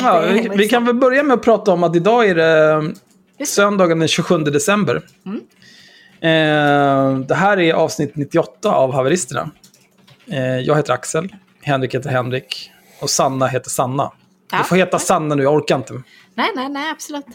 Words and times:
Ja, 0.00 0.20
vi, 0.20 0.50
vi 0.56 0.68
kan 0.68 0.84
väl 0.84 0.94
börja 0.94 1.22
med 1.22 1.34
att 1.34 1.42
prata 1.42 1.72
om 1.72 1.82
att 1.82 1.96
idag 1.96 2.28
är 2.28 2.34
det 2.34 3.46
söndagen 3.46 3.98
den 3.98 4.08
27 4.08 4.38
december. 4.38 5.02
Eh, 6.20 7.18
det 7.18 7.34
här 7.34 7.60
är 7.60 7.72
avsnitt 7.74 8.16
98 8.16 8.72
av 8.74 8.92
Haveristerna. 8.92 9.50
Eh, 10.30 10.58
jag 10.58 10.76
heter 10.76 10.92
Axel, 10.92 11.28
Henrik 11.62 11.94
heter 11.94 12.10
Henrik 12.10 12.70
och 13.00 13.10
Sanna 13.10 13.46
heter 13.46 13.70
Sanna. 13.70 14.12
Ja. 14.52 14.58
Du 14.58 14.64
får 14.64 14.76
heta 14.76 14.98
Sanna 14.98 15.34
nu, 15.34 15.42
jag 15.42 15.54
orkar 15.54 15.76
inte. 15.76 15.92
Nej, 16.34 16.50
nej, 16.56 16.68
nej, 16.68 16.90
absolut. 16.90 17.26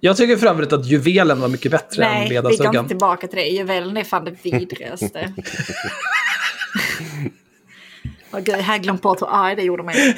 Jag 0.00 0.16
tycker 0.16 0.36
för 0.36 0.46
övrigt 0.46 0.72
att 0.72 0.86
juvelen 0.86 1.40
var 1.40 1.48
mycket 1.48 1.70
bättre 1.72 2.04
än 2.04 2.12
Nej, 2.12 2.28
vi 2.28 2.34
går 2.34 2.42
ledarsuggan. 2.42 2.76
inte 2.76 2.88
tillbaka 2.88 3.26
till 3.26 3.38
det. 3.38 3.46
Juvelen 3.46 3.96
är 3.96 4.04
fan 4.04 4.24
det 4.24 4.30
vidrigaste. 4.42 5.32
Åh 8.32 8.40
gud, 8.40 8.48
jag 8.48 8.62
hade 8.62 8.78
glömt 8.78 9.02
bort 9.02 9.22
hur 9.22 9.28
arg 9.30 9.56
det 9.56 9.62
gjorde 9.62 9.82
mig. 9.82 10.16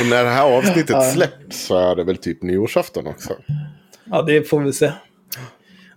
Och 0.00 0.06
när 0.06 0.24
det 0.24 0.30
här 0.30 0.42
avsnittet 0.42 1.12
släpps 1.12 1.66
så 1.66 1.78
är 1.78 1.96
det 1.96 2.04
väl 2.04 2.16
typ 2.16 2.42
nyårsafton 2.42 3.06
också. 3.06 3.36
Ja, 4.04 4.22
det 4.22 4.48
får 4.48 4.60
vi 4.60 4.72
se. 4.72 4.92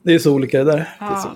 Det 0.03 0.13
är 0.13 0.19
så 0.19 0.33
olika 0.33 0.63
det 0.63 0.71
där. 0.71 0.89
Ja. 0.99 1.35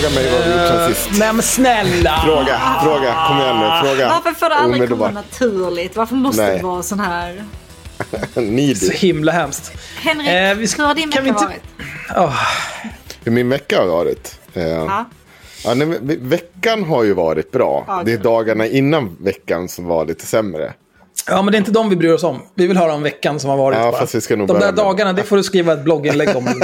Fråga 0.00 0.14
mig 0.14 0.32
vad 0.32 0.44
vi 0.46 0.50
gjort 0.52 0.68
sen 0.68 0.94
sist. 0.94 1.18
Nej 1.18 1.32
men 1.32 1.42
snälla! 1.42 2.20
Fråga, 2.24 2.60
fråga, 2.84 3.26
kom 3.28 3.36
igen 3.38 3.56
nu, 3.60 3.88
fråga. 3.88 4.08
Varför 4.08 4.38
får 4.38 4.48
det 4.48 4.54
aldrig 4.54 4.88
komma 4.88 5.10
naturligt? 5.10 5.96
Varför 5.96 6.14
måste 6.14 6.42
Nej. 6.42 6.56
det 6.56 6.62
vara 6.64 6.82
sån 6.82 7.00
här? 7.00 7.44
Needy. 8.34 8.74
Så 8.74 8.92
himla 8.92 9.32
hemskt. 9.32 9.72
Henrik, 9.96 10.28
Eh, 10.28 10.54
vi 10.54 10.66
ska- 10.66 10.82
hur 10.82 10.86
har 10.88 10.94
din 10.94 11.10
vecka 11.10 11.26
inte- 11.26 11.44
varit? 11.44 11.62
Åh, 12.16 12.34
Hur 13.24 13.32
min 13.32 13.48
vecka 13.48 13.78
har 13.80 13.86
varit? 13.86 14.38
Eh, 14.54 14.62
Ja. 14.68 15.04
ja, 15.64 15.74
nej, 15.74 15.98
veckan 16.20 16.84
har 16.84 17.02
ju 17.04 17.12
varit 17.14 17.52
bra. 17.52 17.84
Ja, 17.86 18.02
Det 18.04 18.12
är 18.12 18.18
dagarna 18.18 18.66
innan 18.66 19.16
veckan 19.20 19.68
som 19.68 19.84
var 19.86 20.04
lite 20.06 20.26
sämre. 20.26 20.72
Ja, 21.26 21.42
men 21.42 21.52
det 21.52 21.56
är 21.56 21.58
inte 21.58 21.70
de 21.70 21.90
vi 21.90 21.96
bryr 21.96 22.12
oss 22.12 22.24
om. 22.24 22.42
Vi 22.54 22.66
vill 22.66 22.76
höra 22.76 22.94
om 22.94 23.02
veckan 23.02 23.40
som 23.40 23.50
har 23.50 23.56
varit. 23.56 23.78
Ja, 23.78 23.90
bara. 23.90 24.00
fast 24.00 24.14
vi 24.14 24.20
ska 24.20 24.36
nog 24.36 24.48
de 24.48 24.60
där 24.60 24.72
dagarna, 24.72 25.12
det 25.12 25.22
får 25.22 25.36
du 25.36 25.42
skriva 25.42 25.72
ett 25.72 25.84
blogginlägg 25.84 26.36
om. 26.36 26.46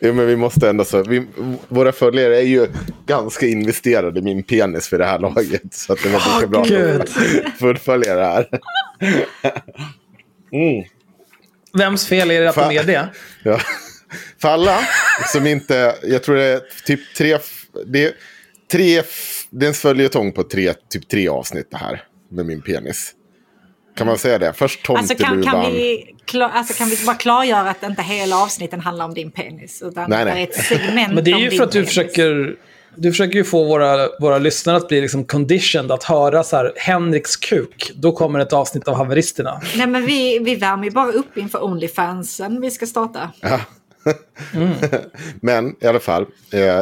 jo, 0.00 0.12
men 0.12 0.26
vi 0.26 0.36
måste 0.36 0.68
ändå 0.68 0.84
så. 0.84 1.02
Vi, 1.02 1.26
våra 1.68 1.92
följare 1.92 2.36
är 2.36 2.46
ju 2.46 2.66
ganska 3.06 3.46
investerade 3.46 4.20
i 4.20 4.22
min 4.22 4.42
penis 4.42 4.88
för 4.88 4.98
det 4.98 5.04
här 5.04 5.18
laget. 5.18 5.74
Så 5.74 5.92
att 5.92 6.02
det 6.02 6.08
var 6.08 6.34
lika 6.34 6.46
bra 6.46 6.62
Gud. 6.62 7.00
att 7.00 7.10
fullfölja 7.58 8.14
det 8.14 8.26
här. 8.26 8.48
Vems 11.78 12.06
fel 12.06 12.30
är 12.30 12.40
det 12.40 12.48
att 12.48 12.54
de 12.54 12.76
är 12.76 12.84
det? 12.84 13.08
Ja. 13.42 13.58
För 14.40 14.48
alla 14.48 14.78
som 15.32 15.46
inte, 15.46 15.94
jag 16.02 16.22
tror 16.22 16.36
det 16.36 16.44
är 16.44 16.60
typ 16.86 17.00
tre, 17.16 17.38
det 17.86 18.04
är 18.04 18.12
tre, 18.72 19.02
det 19.50 19.66
är 19.66 19.68
en 19.68 19.74
följetong 19.74 20.32
på 20.32 20.42
tre, 20.42 20.74
typ 20.90 21.08
tre 21.08 21.28
avsnitt 21.28 21.68
det 21.70 21.76
här 21.76 22.02
med 22.30 22.46
min 22.46 22.62
penis. 22.62 23.12
Kan 23.94 24.06
man 24.06 24.18
säga 24.18 24.38
det? 24.38 24.52
Först 24.52 24.90
Alltså 24.90 25.14
kan, 25.14 25.26
tomteluvan. 25.28 25.62
kan, 25.64 25.72
vi, 25.72 26.14
kla- 26.26 26.50
alltså 26.52 26.74
kan 26.74 26.88
vi 26.88 26.96
bara 27.06 27.16
klargöra 27.16 27.70
att 27.70 27.82
inte 27.82 28.02
hela 28.02 28.36
avsnitten 28.36 28.80
handlar 28.80 29.04
om 29.04 29.14
din 29.14 29.30
penis? 29.30 29.82
Utan 29.84 30.10
Nej, 30.10 30.24
det 30.24 30.30
nej. 30.34 30.42
är 30.42 30.46
ett 30.48 30.64
segment 30.64 31.14
Men 31.14 31.24
det 31.24 31.30
är 31.30 31.38
ju 31.38 31.50
för 31.50 31.64
att 31.64 31.72
du 31.72 31.78
penis. 31.78 31.88
försöker... 31.88 32.56
Du 32.96 33.10
försöker 33.10 33.34
ju 33.34 33.44
få 33.44 33.64
våra, 33.64 34.08
våra 34.20 34.38
lyssnare 34.38 34.76
att 34.76 34.88
bli 34.88 35.00
liksom 35.00 35.24
conditioned 35.24 35.92
att 35.92 36.04
höra 36.04 36.42
så 36.44 36.56
här, 36.56 36.72
Henriks 36.76 37.36
kuk. 37.36 37.92
Då 37.94 38.12
kommer 38.12 38.38
ett 38.38 38.52
avsnitt 38.52 38.88
av 38.88 38.94
haveristerna. 38.94 39.60
Nej 39.76 39.86
men 39.86 40.06
vi, 40.06 40.38
vi 40.38 40.54
värmer 40.54 40.84
ju 40.84 40.90
bara 40.90 41.12
upp 41.12 41.36
inför 41.38 41.64
Onlyfansen 41.64 42.60
vi 42.60 42.70
ska 42.70 42.86
starta. 42.86 43.30
Men 45.40 45.76
i 45.80 45.86
alla 45.86 46.00
fall. 46.00 46.26
Eh, 46.52 46.80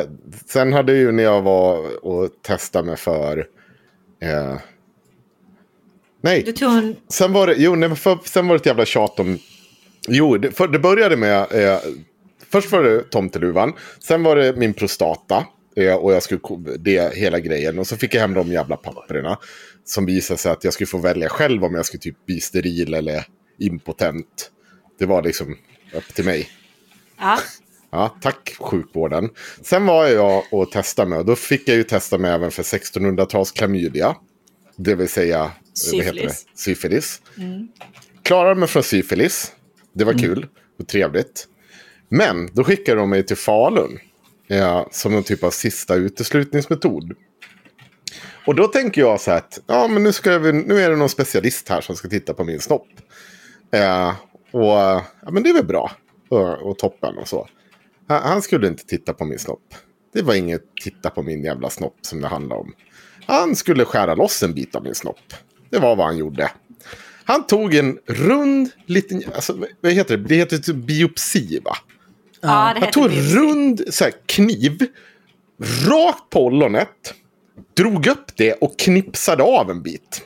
sen 0.48 0.72
hade 0.72 0.92
ju 0.92 1.12
när 1.12 1.22
jag 1.22 1.42
var 1.42 2.04
och 2.06 2.28
testade 2.42 2.86
mig 2.86 2.96
för... 2.96 3.38
Eh, 4.22 4.54
nej, 6.22 6.54
en... 6.60 6.96
sen 7.08 7.32
var 7.32 7.46
det, 7.46 7.54
jo, 7.58 7.74
nej, 7.74 7.96
för, 7.96 8.18
sen 8.24 8.48
var 8.48 8.54
det 8.54 8.60
ett 8.60 8.66
jävla 8.66 8.84
tjat 8.84 9.20
om... 9.20 9.38
Jo, 10.08 10.38
det, 10.38 10.52
för, 10.52 10.68
det 10.68 10.78
började 10.78 11.16
med... 11.16 11.52
Eh, 11.52 11.78
först 12.50 12.72
var 12.72 12.82
det 12.82 13.02
tomteluvan. 13.02 13.72
Sen 13.98 14.22
var 14.22 14.36
det 14.36 14.56
min 14.56 14.74
prostata. 14.74 15.46
Eh, 15.76 15.94
och 15.94 16.12
jag 16.12 16.22
skulle 16.22 16.40
det 16.78 17.14
hela 17.14 17.40
grejen. 17.40 17.78
Och 17.78 17.86
så 17.86 17.96
fick 17.96 18.14
jag 18.14 18.20
hem 18.20 18.34
de 18.34 18.52
jävla 18.52 18.76
papperna. 18.76 19.38
Som 19.84 20.06
visade 20.06 20.38
sig 20.38 20.52
att 20.52 20.64
jag 20.64 20.72
skulle 20.72 20.86
få 20.86 20.98
välja 20.98 21.28
själv 21.28 21.64
om 21.64 21.74
jag 21.74 21.86
skulle 21.86 22.00
typ 22.00 22.26
bli 22.26 22.40
steril 22.40 22.94
eller 22.94 23.24
impotent. 23.58 24.50
Det 24.98 25.06
var 25.06 25.22
liksom 25.22 25.56
upp 25.94 26.14
till 26.14 26.24
mig. 26.24 26.48
Ja, 27.18 27.38
Ja, 27.94 28.16
tack 28.20 28.56
sjukvården. 28.58 29.30
Sen 29.62 29.86
var 29.86 30.06
jag 30.06 30.44
och 30.50 30.70
testade 30.70 31.08
mig 31.10 31.18
och 31.18 31.24
då 31.24 31.36
fick 31.36 31.68
jag 31.68 31.76
ju 31.76 31.82
testa 31.82 32.18
mig 32.18 32.30
även 32.30 32.50
för 32.50 32.62
1600-tals 32.62 33.50
klamydia. 33.52 34.16
Det 34.76 34.94
vill 34.94 35.08
säga 35.08 35.50
Syfilis. 35.74 36.46
syfilis. 36.54 37.22
Klarade 38.22 38.60
mig 38.60 38.68
från 38.68 38.82
syfilis. 38.82 39.52
Det 39.92 40.04
var 40.04 40.12
kul 40.12 40.46
och 40.78 40.88
trevligt. 40.88 41.48
Men 42.08 42.48
då 42.52 42.64
skickade 42.64 43.00
de 43.00 43.10
mig 43.10 43.26
till 43.26 43.36
Falun. 43.36 43.98
Ja, 44.46 44.88
som 44.92 45.12
någon 45.12 45.22
typ 45.22 45.44
av 45.44 45.50
sista 45.50 45.94
uteslutningsmetod. 45.94 47.12
Och 48.46 48.54
då 48.54 48.66
tänker 48.66 49.00
jag 49.00 49.20
så 49.20 49.30
här 49.30 49.38
att 49.38 49.60
ja, 49.66 49.88
men 49.88 50.02
nu, 50.02 50.12
ska 50.12 50.38
vi, 50.38 50.52
nu 50.52 50.80
är 50.80 50.90
det 50.90 50.96
någon 50.96 51.08
specialist 51.08 51.68
här 51.68 51.80
som 51.80 51.96
ska 51.96 52.08
titta 52.08 52.34
på 52.34 52.44
min 52.44 52.60
snopp. 52.60 52.88
Eh, 53.70 54.14
och 54.50 54.62
ja, 54.62 55.30
men 55.30 55.42
det 55.42 55.50
är 55.50 55.54
väl 55.54 55.66
bra. 55.66 55.90
Och, 56.28 56.70
och 56.70 56.78
toppen 56.78 57.18
och 57.18 57.28
så. 57.28 57.48
Han, 58.08 58.22
han 58.22 58.42
skulle 58.42 58.68
inte 58.68 58.86
titta 58.86 59.12
på 59.12 59.24
min 59.24 59.38
snopp. 59.38 59.74
Det 60.12 60.22
var 60.22 60.34
inget 60.34 60.62
titta 60.82 61.10
på 61.10 61.22
min 61.22 61.44
jävla 61.44 61.70
snopp 61.70 61.96
som 62.02 62.20
det 62.20 62.28
handlade 62.28 62.60
om. 62.60 62.74
Han 63.26 63.56
skulle 63.56 63.84
skära 63.84 64.14
loss 64.14 64.42
en 64.42 64.54
bit 64.54 64.76
av 64.76 64.82
min 64.82 64.94
snopp. 64.94 65.34
Det 65.72 65.78
var 65.78 65.96
vad 65.96 66.06
han 66.06 66.16
gjorde. 66.16 66.50
Han 67.24 67.46
tog 67.46 67.74
en 67.74 67.98
rund 68.06 68.70
liten, 68.86 69.22
alltså, 69.34 69.64
vad 69.80 69.92
heter 69.92 70.16
det? 70.16 70.28
Det 70.28 70.34
heter 70.34 70.58
typ 70.58 70.76
biopsi 70.76 71.60
va? 71.64 71.76
Ja, 72.40 72.72
det 72.74 72.80
Han 72.80 72.90
tog 72.90 73.04
en 73.04 73.10
rund 73.10 73.82
så 73.90 74.04
här, 74.04 74.12
kniv, 74.26 74.86
rakt 75.88 76.30
på 76.30 76.44
ollonet, 76.46 77.14
drog 77.76 78.06
upp 78.06 78.36
det 78.36 78.52
och 78.52 78.78
knipsade 78.78 79.42
av 79.42 79.70
en 79.70 79.82
bit. 79.82 80.22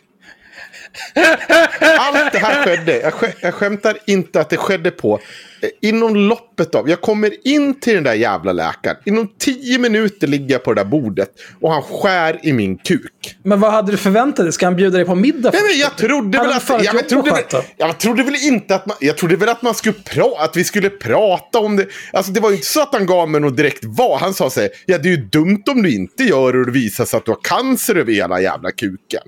Allt 1.98 2.32
det 2.32 2.38
här 2.38 2.64
skedde, 2.64 3.00
jag, 3.00 3.12
sk 3.12 3.37
jag 3.40 3.54
skämtar 3.54 3.98
inte 4.06 4.40
att 4.40 4.50
det 4.50 4.56
skedde 4.56 4.90
på, 4.90 5.20
eh, 5.60 5.69
inom 5.82 6.16
loppet 6.16 6.75
av, 6.75 6.90
jag 6.90 7.00
kommer 7.00 7.46
in 7.48 7.81
till 7.81 7.94
den 7.94 8.04
där 8.04 8.14
jävla 8.14 8.52
läkaren, 8.52 8.96
inom 9.04 9.28
tio 9.38 9.78
minuter 9.78 10.26
ligger 10.26 10.52
jag 10.52 10.64
på 10.64 10.75
det 10.75 10.81
där 10.81 10.90
bordet 10.90 11.31
och 11.60 11.72
han 11.72 11.82
skär 11.82 12.40
i 12.43 12.52
min 12.52 12.78
kuk. 12.78 13.37
Men 13.43 13.60
vad 13.60 13.72
hade 13.72 13.93
du 13.93 13.96
förväntat 13.96 14.44
dig? 14.44 14.52
Ska 14.52 14.66
han 14.66 14.76
bjuda 14.76 14.96
dig 14.96 15.06
på 15.06 15.14
middag 15.14 15.50
Nej, 15.52 15.62
men 15.62 15.81
jag 15.81 15.96
trodde 15.96 16.38
väl 16.38 16.52
att... 16.52 16.69
Jag, 16.69 16.94
jobb 16.94 17.08
trodde 17.08 17.31
väl, 17.31 17.62
jag 17.76 17.98
trodde 17.98 18.22
väl 18.22 18.37
inte 18.43 18.75
att 18.75 18.87
man... 18.87 18.96
Jag 19.00 19.16
trodde 19.16 19.37
väl 19.37 19.48
att 19.48 19.62
man 19.62 19.75
skulle 19.75 19.94
pra, 19.94 20.32
att 20.38 20.56
vi 20.56 20.64
skulle 20.64 20.90
prata 20.90 21.58
om 21.58 21.76
det. 21.76 21.87
Alltså 22.12 22.32
det 22.32 22.40
var 22.40 22.50
ju 22.50 22.56
inte 22.56 22.69
så 22.69 22.82
att 22.82 22.94
han 22.94 23.06
gav 23.06 23.31
mig 23.31 23.40
något 23.40 23.56
direkt 23.56 23.84
vad. 23.84 24.20
Han 24.20 24.34
sa 24.34 24.50
så 24.50 24.60
här, 24.60 24.70
ja 24.87 24.98
det 24.98 25.08
är 25.08 25.16
ju 25.16 25.25
dumt 25.25 25.62
om 25.66 25.82
du 25.82 25.94
inte 25.94 26.25
gör 26.25 26.52
det 26.52 26.58
och 26.58 26.66
det 26.66 26.72
visar 26.72 27.04
sig 27.04 27.16
att 27.16 27.25
du 27.25 27.31
har 27.31 27.40
cancer 27.43 27.94
över 27.94 28.12
hela 28.12 28.40
jävla 28.40 28.70
kuken. 28.70 29.22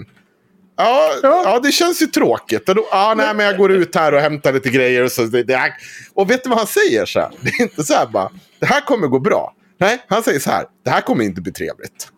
Ja, 0.78 1.12
ja. 1.22 1.42
Ja. 1.44 1.60
det 1.62 1.72
känns 1.72 2.02
ju 2.02 2.06
tråkigt. 2.06 2.68
Och 2.68 2.74
då, 2.74 2.88
ja, 2.90 3.14
nej, 3.16 3.34
men 3.34 3.46
jag 3.46 3.56
går 3.56 3.72
ut 3.72 3.94
här 3.94 4.14
och 4.14 4.20
hämtar 4.20 4.52
lite 4.52 4.70
grejer. 4.70 5.04
Och, 5.04 5.12
så, 5.12 5.22
det, 5.22 5.42
det 5.42 5.72
och 6.14 6.30
vet 6.30 6.42
du 6.44 6.48
vad 6.48 6.58
han 6.58 6.66
säger? 6.66 7.06
Så 7.06 7.20
här? 7.20 7.30
Det 7.40 7.48
är 7.48 7.62
inte 7.62 7.84
så 7.84 7.94
här 7.94 8.06
bara, 8.06 8.30
det 8.58 8.66
här 8.66 8.80
kommer 8.80 9.06
gå 9.06 9.18
bra. 9.18 9.54
Nej, 9.80 10.04
han 10.08 10.22
säger 10.22 10.40
så 10.40 10.50
här, 10.50 10.64
det 10.84 10.90
här 10.90 11.00
kommer 11.00 11.24
inte 11.24 11.40
bli 11.40 11.52
trevligt. 11.52 12.08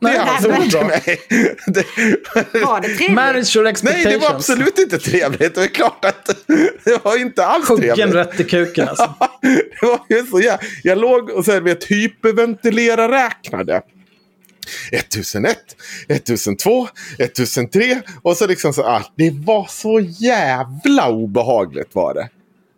Det 0.00 0.08
är 0.08 0.12
Nej, 0.12 0.26
hans 0.26 0.46
ord 0.46 0.70
till 0.70 0.86
mig. 0.86 1.20
Det, 1.66 1.84
Var 2.60 2.80
det 2.80 2.88
trevligt? 2.88 3.68
Expectations. 3.70 3.82
Nej, 3.82 4.04
det 4.04 4.18
var 4.18 4.34
absolut 4.34 4.78
inte 4.78 4.98
trevligt. 4.98 5.54
Det 5.54 5.62
är 5.62 5.66
klart 5.66 6.04
att 6.04 6.26
det 6.84 7.04
var 7.04 7.20
inte 7.20 7.46
alls 7.46 7.68
Huggen 7.68 7.94
trevligt. 7.94 8.16
rätt 8.16 8.40
i 8.40 8.44
kuken 8.44 8.88
alltså. 8.88 9.14
det 9.80 9.86
var 9.86 10.00
ju 10.08 10.26
så 10.26 10.40
jag, 10.40 10.58
jag 10.82 10.98
låg 10.98 11.30
och 11.30 11.44
så 11.44 11.52
här, 11.52 11.60
vet, 11.60 11.84
hyperventilera 11.84 13.12
räknade. 13.12 13.82
1001, 14.92 15.58
1002, 16.08 16.88
1003 17.18 18.02
och 18.22 18.36
så 18.36 18.46
liksom 18.46 18.72
så 18.72 18.82
ah, 18.82 19.02
det 19.16 19.30
var 19.30 19.66
så 19.70 20.00
jävla 20.00 21.10
obehagligt 21.10 21.94
var 21.94 22.14
det. 22.14 22.28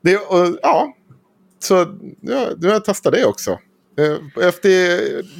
det 0.02 0.16
och, 0.16 0.58
ja, 0.62 0.94
så 1.58 1.98
ja, 2.20 2.48
jag 2.60 2.84
testat 2.84 3.12
det 3.12 3.24
också. 3.24 3.58
Eh, 3.98 4.44
Efter, 4.48 4.70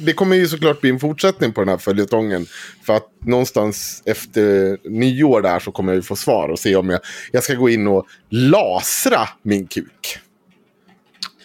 det 0.05 0.13
kommer 0.13 0.35
ju 0.35 0.47
såklart 0.47 0.81
bli 0.81 0.89
en 0.89 0.99
fortsättning 0.99 1.53
på 1.53 1.61
den 1.61 1.69
här 1.69 1.77
följetongen. 1.77 2.45
För 2.83 2.95
att 2.95 3.07
någonstans 3.19 4.03
efter 4.05 4.77
nyår 4.89 5.41
där 5.41 5.59
så 5.59 5.71
kommer 5.71 5.91
jag 5.91 5.95
ju 5.95 6.01
få 6.01 6.15
svar 6.15 6.49
och 6.49 6.59
se 6.59 6.75
om 6.75 6.89
jag, 6.89 6.99
jag 7.31 7.43
ska 7.43 7.53
gå 7.53 7.69
in 7.69 7.87
och 7.87 8.07
lasra 8.29 9.29
min 9.43 9.67
kuk. 9.67 10.19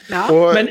Ja. 0.09 0.29
Och, 0.29 0.55
Men 0.55 0.69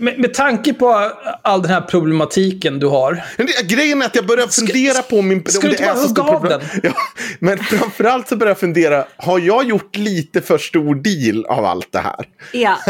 med, 0.00 0.18
med 0.18 0.34
tanke 0.34 0.72
på 0.74 1.10
all 1.42 1.62
den 1.62 1.70
här 1.70 1.80
problematiken 1.80 2.78
du 2.78 2.86
har. 2.86 3.24
Grejen 3.64 4.02
är 4.02 4.06
att 4.06 4.14
jag 4.16 4.26
börjar 4.26 4.46
fundera 4.46 5.02
på 5.02 5.22
min... 5.22 5.44
ska 5.46 5.66
du 5.66 5.70
inte 5.70 5.82
bara 5.82 5.94
hugga 6.06 6.22
av 6.22 6.44
den? 6.44 6.60
Ja, 6.82 6.92
men 7.38 7.58
framförallt 7.58 8.28
så 8.28 8.36
börjar 8.36 8.50
jag 8.50 8.58
fundera, 8.58 9.04
har 9.16 9.38
jag 9.38 9.64
gjort 9.64 9.96
lite 9.96 10.40
för 10.40 10.58
stor 10.58 10.94
deal 10.94 11.44
av 11.46 11.64
allt 11.64 11.92
det 11.92 11.98
här? 11.98 12.24
ja. 12.52 12.78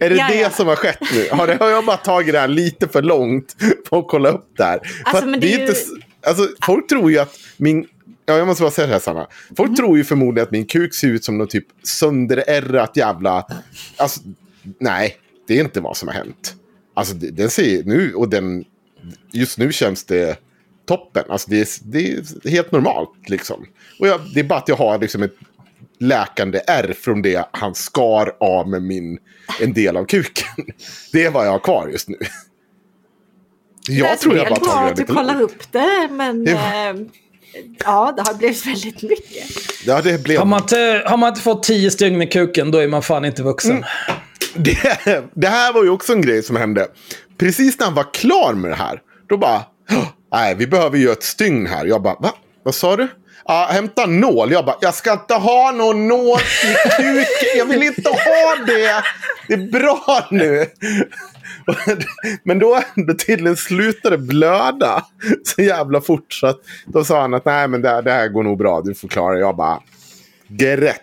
Är 0.00 0.10
det 0.10 0.16
Ja, 0.16 0.26
det 0.28 0.34
ja. 0.40 0.50
som 0.50 0.66
har 0.66 0.76
skett 0.76 0.98
nu? 1.14 1.26
Har, 1.30 1.46
det, 1.46 1.56
har 1.60 1.70
jag 1.70 1.84
bara 1.84 1.96
tagit 1.96 2.32
det 2.32 2.38
här 2.40 2.48
lite 2.48 2.88
för 2.88 3.02
långt 3.02 3.56
på 3.90 3.98
att 3.98 4.08
kolla 4.08 4.28
upp 4.28 4.48
det 4.56 4.64
här? 4.64 4.78
För 4.78 5.04
Alltså, 5.10 5.24
att 5.24 5.30
men 5.30 5.40
det 5.40 5.54
är 5.54 5.58
ju- 5.58 5.66
inte, 5.66 5.74
alltså, 6.26 6.48
folk 6.66 6.88
tror 6.88 7.10
ju 7.10 7.18
att 7.18 7.34
min... 7.56 7.86
Ja, 8.26 8.36
jag 8.36 8.46
måste 8.46 8.62
bara 8.62 8.70
säga 8.70 8.86
det 8.86 8.92
här 8.92 9.00
Sanna. 9.00 9.26
Folk 9.56 9.68
Mm. 9.68 9.76
tror 9.76 9.96
ju 9.96 10.04
förmodligen 10.04 10.46
att 10.46 10.50
min 10.52 10.66
kuk 10.66 10.94
ser 10.94 11.08
ut 11.08 11.24
som 11.24 11.38
något 11.38 11.50
typ 11.50 11.66
sönderärrat 11.82 12.96
jävla... 12.96 13.46
Alltså, 13.96 14.20
nej, 14.80 15.16
det 15.46 15.54
är 15.54 15.60
inte 15.60 15.80
vad 15.80 15.96
som 15.96 16.08
har 16.08 16.14
hänt. 16.14 16.54
Alltså, 16.94 17.14
det, 17.14 17.30
den 17.30 17.50
ser 17.50 17.84
nu 17.84 18.14
och 18.14 18.28
den... 18.28 18.64
Just 19.32 19.58
nu 19.58 19.72
känns 19.72 20.04
det 20.04 20.38
toppen. 20.86 21.24
Alltså, 21.28 21.50
det, 21.50 21.60
är, 21.60 21.68
det 21.82 22.12
är 22.12 22.50
helt 22.50 22.72
normalt 22.72 23.28
liksom. 23.28 23.66
Och 24.00 24.08
jag, 24.08 24.20
det 24.34 24.40
är 24.40 24.44
bara 24.44 24.58
att 24.58 24.68
jag 24.68 24.76
har 24.76 24.98
liksom 24.98 25.22
ett 25.22 25.34
läkande 25.98 26.60
ärr 26.66 26.92
från 26.92 27.22
det 27.22 27.48
han 27.52 27.74
skar 27.74 28.36
av 28.40 28.68
med 28.68 28.82
min, 28.82 29.18
en 29.60 29.72
del 29.72 29.96
av 29.96 30.04
kuken. 30.04 30.46
Det 31.12 31.24
är 31.24 31.30
vad 31.30 31.46
jag 31.46 31.50
har 31.50 31.58
kvar 31.58 31.88
just 31.88 32.08
nu. 32.08 32.18
Jag 33.88 34.12
det 34.12 34.16
tror 34.16 34.36
jag 34.36 34.48
bara 34.48 34.60
bra 34.60 34.68
tagit 34.68 34.90
att 34.90 34.96
det 34.96 35.04
du 35.04 35.14
kollar 35.14 35.40
upp 35.40 35.72
det, 35.72 36.08
men... 36.10 36.46
Ja. 36.46 36.90
eh, 36.90 36.96
Ja, 37.84 38.12
det 38.16 38.22
har 38.22 38.34
blivit 38.34 38.66
väldigt 38.66 39.02
mycket. 39.02 39.44
Ja, 39.86 40.00
det 40.02 40.22
blev... 40.22 40.38
Har 40.38 40.46
man, 40.46 40.60
inte, 40.60 41.02
har 41.06 41.16
man 41.16 41.28
inte 41.28 41.40
fått 41.40 41.62
tio 41.62 41.90
stygn 41.90 42.22
i 42.22 42.26
kuken, 42.26 42.70
då 42.70 42.78
är 42.78 42.88
man 42.88 43.02
fan 43.02 43.24
inte 43.24 43.42
vuxen. 43.42 43.70
Mm. 43.70 43.84
Det, 44.54 45.22
det 45.34 45.48
här 45.48 45.72
var 45.72 45.84
ju 45.84 45.90
också 45.90 46.12
en 46.12 46.22
grej 46.22 46.42
som 46.42 46.56
hände. 46.56 46.86
Precis 47.38 47.78
när 47.78 47.86
han 47.86 47.94
var 47.94 48.12
klar 48.14 48.52
med 48.52 48.70
det 48.70 48.74
här, 48.76 49.00
då 49.28 49.36
bara... 49.36 49.62
Nej, 50.32 50.54
vi 50.54 50.66
behöver 50.66 50.98
ju 50.98 51.10
ett 51.10 51.22
stygn 51.22 51.66
här. 51.66 51.84
Jag 51.86 52.02
bara, 52.02 52.14
va? 52.14 52.32
Vad 52.62 52.74
sa 52.74 52.96
du? 52.96 53.08
Ja, 53.44 53.68
hämta 53.72 54.06
nål. 54.06 54.52
Jag 54.52 54.64
bara, 54.64 54.76
jag 54.80 54.94
ska 54.94 55.12
inte 55.12 55.34
ha 55.34 55.70
någon 55.72 56.08
nål 56.08 56.38
i 56.64 56.74
kuken. 56.96 57.58
Jag 57.58 57.66
vill 57.66 57.82
inte 57.82 58.08
ha 58.08 58.64
det. 58.66 59.02
Det 59.48 59.54
är 59.54 59.70
bra 59.80 60.26
nu. 60.30 60.66
Men 62.42 62.58
då, 62.58 62.80
då 62.94 63.14
tydligen 63.14 63.56
slutade 63.56 64.18
blöda 64.18 65.02
så 65.44 65.62
jävla 65.62 66.00
fort. 66.00 66.32
Så 66.32 66.46
att 66.46 66.58
då 66.86 67.04
sa 67.04 67.20
han 67.20 67.34
att 67.34 67.44
nej, 67.44 67.68
men 67.68 67.82
det, 67.82 67.88
här- 67.88 68.02
det 68.02 68.12
här 68.12 68.28
går 68.28 68.42
nog 68.42 68.58
bra. 68.58 68.80
Du 68.84 68.94
får 68.94 69.08
klara 69.08 69.34
det. 69.34 69.40
Jag 69.40 69.56
bara, 69.56 69.80
Grätt. 70.48 71.00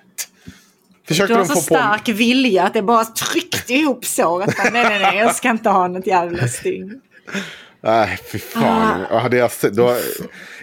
Försökte 1.07 1.33
Du 1.33 1.37
har 1.37 1.45
så 1.45 1.53
få 1.53 1.59
på... 1.59 1.65
stark 1.65 2.09
vilja 2.09 2.63
att 2.63 2.73
det 2.73 2.81
bara 2.81 3.05
tryckte 3.05 3.73
ihop 3.73 4.05
såret. 4.05 4.55
Nej, 4.57 4.71
nej, 4.73 4.99
nej, 4.99 5.17
jag 5.17 5.35
ska 5.35 5.49
inte 5.49 5.69
ha 5.69 5.87
något 5.87 6.07
jävla 6.07 6.47
stygn. 6.47 7.01
Nej, 7.83 8.19
fy 8.31 8.39
fan. 8.39 9.05
Ah. 9.09 9.19
Hade 9.19 9.37
jag, 9.37 9.51
sett, 9.51 9.73
då, 9.73 9.97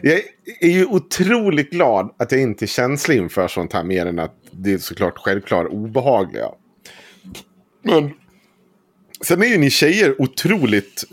jag 0.02 0.20
är 0.60 0.68
ju 0.68 0.86
otroligt 0.86 1.70
glad 1.70 2.14
att 2.18 2.32
jag 2.32 2.40
inte 2.40 2.64
är 2.64 2.66
känslig 2.66 3.16
inför 3.16 3.48
sånt 3.48 3.72
här. 3.72 3.84
Mer 3.84 4.06
än 4.06 4.18
att 4.18 4.34
det 4.50 4.72
är 4.72 4.78
såklart 4.78 5.18
självklart 5.18 5.66
obehagliga. 5.70 6.48
Men 7.82 8.10
sen 9.24 9.42
är 9.42 9.46
ju 9.46 9.58
ni 9.58 9.70
tjejer 9.70 10.22
otroligt 10.22 11.04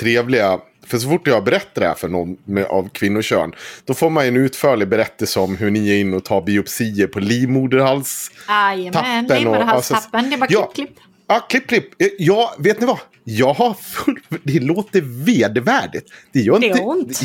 trevliga. 0.00 0.58
För 0.86 0.98
så 0.98 1.08
fort 1.08 1.26
jag 1.26 1.44
berättar 1.44 1.80
det 1.82 1.86
här 1.88 1.94
för 1.94 2.08
någon 2.08 2.36
med, 2.44 2.64
av 2.64 2.88
kvinnokön. 2.88 3.52
Då 3.84 3.94
får 3.94 4.10
man 4.10 4.24
ju 4.24 4.28
en 4.28 4.36
utförlig 4.36 4.88
berättelse 4.88 5.40
om 5.40 5.56
hur 5.56 5.70
ni 5.70 5.90
är 5.90 5.98
inne 6.00 6.16
och 6.16 6.24
tar 6.24 6.42
biopsier 6.42 7.06
på 7.06 7.20
livmoderhals. 7.20 8.30
Jajamän, 8.48 8.92
Tappen 8.92 9.24
och- 9.30 9.38
livmoderhalstappen. 9.38 10.30
Det 10.30 10.36
är 10.36 10.38
bara 10.38 10.46
Ja. 10.50 10.66
klipp, 10.74 10.88
klipp. 10.88 10.98
Ja, 11.26 11.40
klipp, 11.40 11.66
klipp. 11.68 12.02
Eh, 12.02 12.08
Ja, 12.18 12.54
vet 12.58 12.80
ni 12.80 12.86
vad? 12.86 12.98
Jag 13.24 13.54
har 13.54 13.74
full... 13.74 14.20
Det 14.42 14.60
låter 14.60 15.00
vedervärdigt. 15.24 16.06
Det 16.32 16.40
gör 16.40 16.58
Det 16.58 16.66
inte... 16.66 16.78
gör 16.78 16.88
ont. 16.88 17.20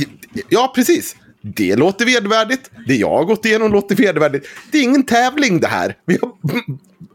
Ja, 0.50 0.72
precis. 0.76 1.16
Det 1.42 1.76
låter 1.76 2.06
vedervärdigt. 2.06 2.72
Det 2.88 2.96
jag 2.96 3.10
har 3.18 3.24
gått 3.26 3.46
igenom 3.46 3.72
låter 3.72 3.96
vedervärdigt. 3.96 4.48
Det 4.72 4.78
är 4.78 4.84
ingen 4.84 5.04
tävling 5.06 5.60
det 5.60 5.68
här. 5.68 5.96
Vi 6.06 6.18
har 6.22 6.32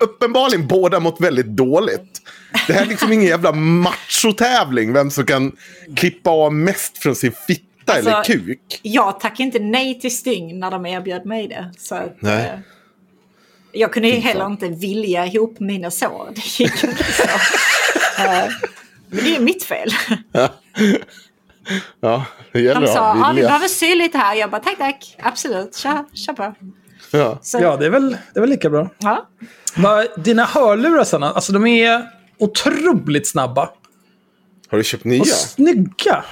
uppenbarligen 0.00 0.66
båda 0.66 1.00
mått 1.00 1.20
väldigt 1.20 1.46
dåligt. 1.46 2.22
Det 2.66 2.72
här 2.72 2.82
är 2.82 2.86
liksom 2.86 3.12
ingen 3.12 3.28
jävla 3.28 3.52
machotävling. 3.52 4.92
Vem 4.92 5.10
som 5.10 5.26
kan 5.26 5.52
klippa 5.96 6.30
av 6.30 6.54
mest 6.54 6.98
från 6.98 7.14
sin 7.16 7.32
fitta 7.46 7.98
eller 7.98 8.12
Alltså, 8.12 8.32
kuk. 8.32 8.80
Jag 8.82 9.20
tackade 9.20 9.42
inte 9.42 9.58
nej 9.58 10.00
till 10.00 10.16
stygn 10.16 10.60
när 10.60 10.70
de 10.70 10.86
erbjöd 10.86 11.26
mig 11.26 11.48
det. 11.48 11.72
Så 11.78 11.94
att, 11.94 12.16
Nej. 12.22 12.44
eh, 12.44 12.58
jag 13.72 13.92
kunde 13.92 14.08
ju 14.08 14.14
heller 14.20 14.46
inte 14.46 14.68
vilja 14.68 15.26
ihop 15.26 15.60
mina 15.60 15.90
sår. 15.90 16.28
Det 16.34 16.60
gick 16.64 16.84
inte 16.84 17.04
så. 17.12 17.22
Eh, 18.22 18.44
Men 19.08 19.24
det 19.24 19.36
är 19.36 19.40
mitt 19.40 19.64
fel. 19.64 19.90
Ja, 22.00 22.24
det 22.52 22.60
gäller 22.60 22.80
De 22.80 22.86
sa, 22.86 22.94
ja, 22.94 23.28
vi 23.30 23.34
vilja. 23.34 23.48
behöver 23.48 23.68
sy 23.68 23.94
lite 23.94 24.18
här. 24.18 24.34
Jag 24.34 24.50
bara, 24.50 24.60
tack, 24.62 24.78
tack. 24.78 25.16
Absolut, 25.22 25.76
kör, 25.76 26.04
kör 26.14 26.32
på. 26.32 26.54
Ja. 27.12 27.38
Så, 27.42 27.58
Ja, 27.60 27.76
det 27.76 27.86
är 27.86 27.90
väl, 27.90 28.10
det 28.10 28.38
är 28.38 28.40
väl 28.40 28.50
lika 28.50 28.70
bra. 28.70 28.88
ja. 28.98 29.28
Va, 29.76 30.04
dina 30.16 30.44
hörlurar, 30.44 31.04
Sanna, 31.04 31.30
alltså 31.32 31.52
de 31.52 31.66
är 31.66 32.10
otroligt 32.38 33.28
snabba. 33.28 33.70
Har 34.68 34.78
du 34.78 34.84
köpt 34.84 35.04
nya? 35.04 35.20
Och 35.20 35.26
snygga. 35.26 36.24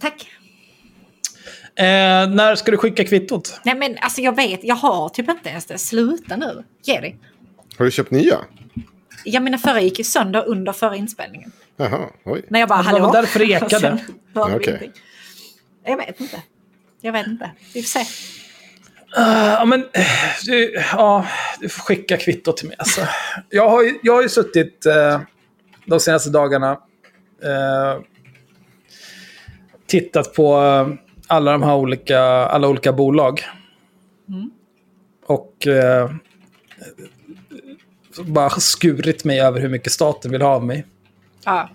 Tack. 0.00 0.30
Eh, 1.78 1.84
när 2.30 2.54
ska 2.54 2.70
du 2.70 2.76
skicka 2.76 3.04
kvittot? 3.04 3.60
Nej 3.64 3.74
men 3.74 3.96
alltså 4.00 4.20
jag 4.20 4.36
vet, 4.36 4.64
jag 4.64 4.74
har 4.74 5.08
typ 5.08 5.28
inte 5.30 5.48
ens 5.48 5.64
det. 5.66 5.78
Sluta 5.78 6.36
nu. 6.36 6.64
Ge 6.82 7.00
dig. 7.00 7.18
Har 7.78 7.84
du 7.84 7.90
köpt 7.90 8.10
nya? 8.10 8.38
Jag 9.24 9.42
menar 9.42 9.58
förra 9.58 9.80
gick 9.80 9.98
ju 9.98 10.04
sönder 10.04 10.44
under 10.48 10.72
förra 10.72 10.96
inspelningen. 10.96 11.52
Jaha, 11.76 12.06
oj. 12.24 12.44
När 12.48 12.60
jag 12.60 12.68
bara, 12.68 12.82
det 12.82 12.92
var 12.92 12.98
hallå? 13.00 13.12
därför 13.12 13.38
det 13.38 13.44
ekade. 13.44 14.04
Okej. 14.34 14.92
Jag 15.84 15.96
vet 15.96 16.20
inte. 16.20 16.42
Jag 17.00 17.12
vet 17.12 17.26
inte. 17.26 17.50
Vi 17.74 17.82
får 17.82 17.88
se. 17.88 18.04
Ja, 19.16 19.64
men 19.64 19.80
eh, 19.80 20.06
du, 20.46 20.74
ja, 20.92 21.26
du 21.60 21.68
får 21.68 21.82
skicka 21.82 22.16
kvittot 22.16 22.56
till 22.56 22.68
mig. 22.68 22.76
Alltså. 22.78 23.00
Jag, 23.50 23.68
har, 23.68 23.82
ju- 23.82 23.98
jag 24.02 24.14
har 24.14 24.22
ju 24.22 24.28
suttit 24.28 24.86
eh, 24.86 25.20
de 25.86 26.00
senaste 26.00 26.30
dagarna 26.30 26.70
eh, 27.42 28.00
tittat 29.86 30.34
på 30.34 30.56
alla 31.26 31.52
de 31.52 31.62
här 31.62 31.74
olika, 31.76 32.20
alla 32.20 32.68
olika 32.68 32.92
bolag. 32.92 33.40
Och 35.26 35.66
eh, 35.66 36.10
bara 38.26 38.50
skurit 38.50 39.24
mig 39.24 39.40
över 39.40 39.60
hur 39.60 39.68
mycket 39.68 39.92
staten 39.92 40.30
vill 40.30 40.42
ha 40.42 40.48
av 40.48 40.64
mig. 40.64 40.86
Ja. 41.44 41.70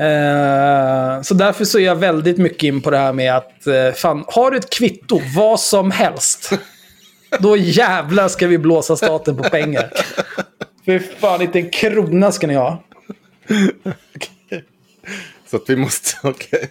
Eh, 0.00 1.22
så 1.22 1.34
därför 1.34 1.64
så 1.64 1.78
är 1.78 1.82
jag 1.82 1.96
väldigt 1.96 2.38
mycket 2.38 2.62
in 2.62 2.80
på 2.80 2.90
det 2.90 2.98
här 2.98 3.12
med 3.12 3.36
att 3.36 3.66
eh, 3.66 3.92
fan, 3.92 4.24
har 4.26 4.50
du 4.50 4.56
ett 4.56 4.70
kvitto, 4.70 5.20
vad 5.36 5.60
som 5.60 5.90
helst, 5.90 6.50
då 7.38 7.56
jävlar 7.56 8.28
ska 8.28 8.46
vi 8.46 8.58
blåsa 8.58 8.96
staten 8.96 9.36
på 9.36 9.42
pengar. 9.42 9.92
Fy 10.86 10.98
fan, 10.98 11.42
inte 11.42 11.58
en 11.58 11.70
krona 11.70 12.32
ska 12.32 12.46
ni 12.46 12.54
ha. 12.54 12.82
Så 15.50 15.56
att 15.56 15.62
vi 15.66 15.76
måste, 15.76 16.16
okej. 16.28 16.70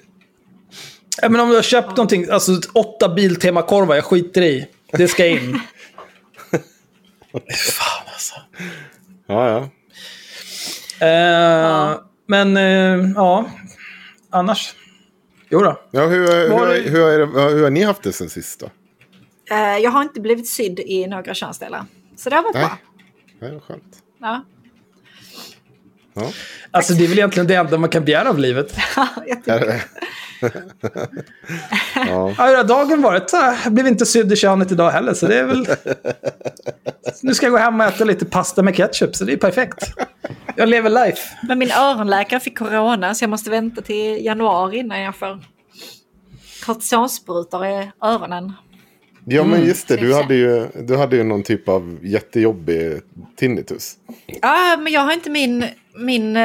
Ja, 1.21 1.29
men 1.29 1.41
om 1.41 1.49
du 1.49 1.55
har 1.55 1.61
köpt 1.61 1.89
någonting, 1.89 2.29
alltså 2.29 2.51
åtta 2.73 3.09
Biltema-korvar, 3.09 3.95
jag 3.95 4.05
skiter 4.05 4.41
i. 4.41 4.67
Det 4.91 5.07
ska 5.07 5.27
in. 5.27 5.51
Fan 7.71 8.03
alltså. 8.13 8.35
Ja, 9.27 9.49
ja. 9.49 11.07
Eh, 11.07 12.08
Men 12.29 12.57
eh, 12.57 13.11
ja, 13.15 13.49
annars. 14.29 14.75
Jo 15.49 15.59
då. 15.59 15.81
ja 15.91 16.05
hur, 16.07 16.27
hur, 16.27 16.49
Var 16.49 16.67
hur, 16.73 16.89
hur, 16.89 17.19
det, 17.19 17.25
hur 17.55 17.63
har 17.63 17.69
ni 17.69 17.83
haft 17.83 18.03
det 18.03 18.13
sen 18.13 18.29
sist 18.29 18.59
då? 18.59 18.69
Eh, 19.55 19.77
Jag 19.77 19.91
har 19.91 20.01
inte 20.01 20.21
blivit 20.21 20.47
sydd 20.47 20.79
i 20.79 21.07
några 21.07 21.33
könsdelar. 21.33 21.85
Så 22.15 22.29
det 22.29 22.35
har 22.35 22.43
varit 22.43 22.53
Nej. 22.55 22.63
bra. 22.65 22.77
Nej, 23.39 23.51
vad 23.51 23.63
skönt. 23.63 23.97
Ja. 24.19 24.45
Ja. 26.13 26.31
Alltså 26.71 26.93
det 26.93 27.03
är 27.03 27.07
väl 27.07 27.17
egentligen 27.17 27.47
det 27.47 27.55
enda 27.55 27.77
man 27.77 27.89
kan 27.89 28.05
begära 28.05 28.29
av 28.29 28.39
livet. 28.39 28.77
Jag 29.27 29.37
tycker- 29.37 29.59
det? 29.59 29.81
Ja. 31.95 32.33
Ja, 32.37 32.63
dagen 32.63 33.01
varit? 33.01 33.33
Ah, 33.33 33.55
Jag 33.63 33.73
blev 33.73 33.87
inte 33.87 34.05
sydd 34.05 34.31
i 34.31 34.35
könet 34.35 34.71
idag 34.71 34.91
heller, 34.91 35.13
så 35.13 35.27
det 35.27 35.39
är 35.39 35.45
väl... 35.45 35.67
Nu 37.21 37.33
ska 37.33 37.45
jag 37.45 37.51
gå 37.53 37.57
hem 37.57 37.79
och 37.79 37.85
äta 37.85 38.03
lite 38.03 38.25
pasta 38.25 38.61
med 38.63 38.75
ketchup, 38.75 39.15
så 39.15 39.23
det 39.25 39.33
är 39.33 39.37
perfekt. 39.37 39.93
Jag 40.55 40.69
lever 40.69 40.89
life. 40.89 41.21
Men 41.47 41.59
min 41.59 41.71
öronläkare 41.71 42.39
fick 42.39 42.57
corona 42.57 43.15
så 43.15 43.23
jag 43.23 43.29
måste 43.29 43.49
vänta 43.49 43.81
till 43.81 44.25
januari 44.25 44.77
innan 44.77 45.01
jag 45.01 45.15
får 45.15 45.39
kortisonsprutor 46.65 47.65
i 47.65 47.91
öronen. 48.03 48.53
Ja, 49.25 49.43
men 49.43 49.65
just 49.65 49.87
det. 49.87 49.97
Du 49.97 50.13
hade, 50.13 50.35
ju, 50.35 50.67
du 50.75 50.97
hade 50.97 51.15
ju 51.15 51.23
någon 51.23 51.43
typ 51.43 51.69
av 51.69 51.99
jättejobbig 52.01 53.01
tinnitus. 53.35 53.97
Ja, 54.41 54.77
men 54.79 54.93
jag 54.93 55.01
har 55.01 55.13
inte 55.13 55.29
min, 55.29 55.65
min 55.95 56.37
eh, 56.37 56.43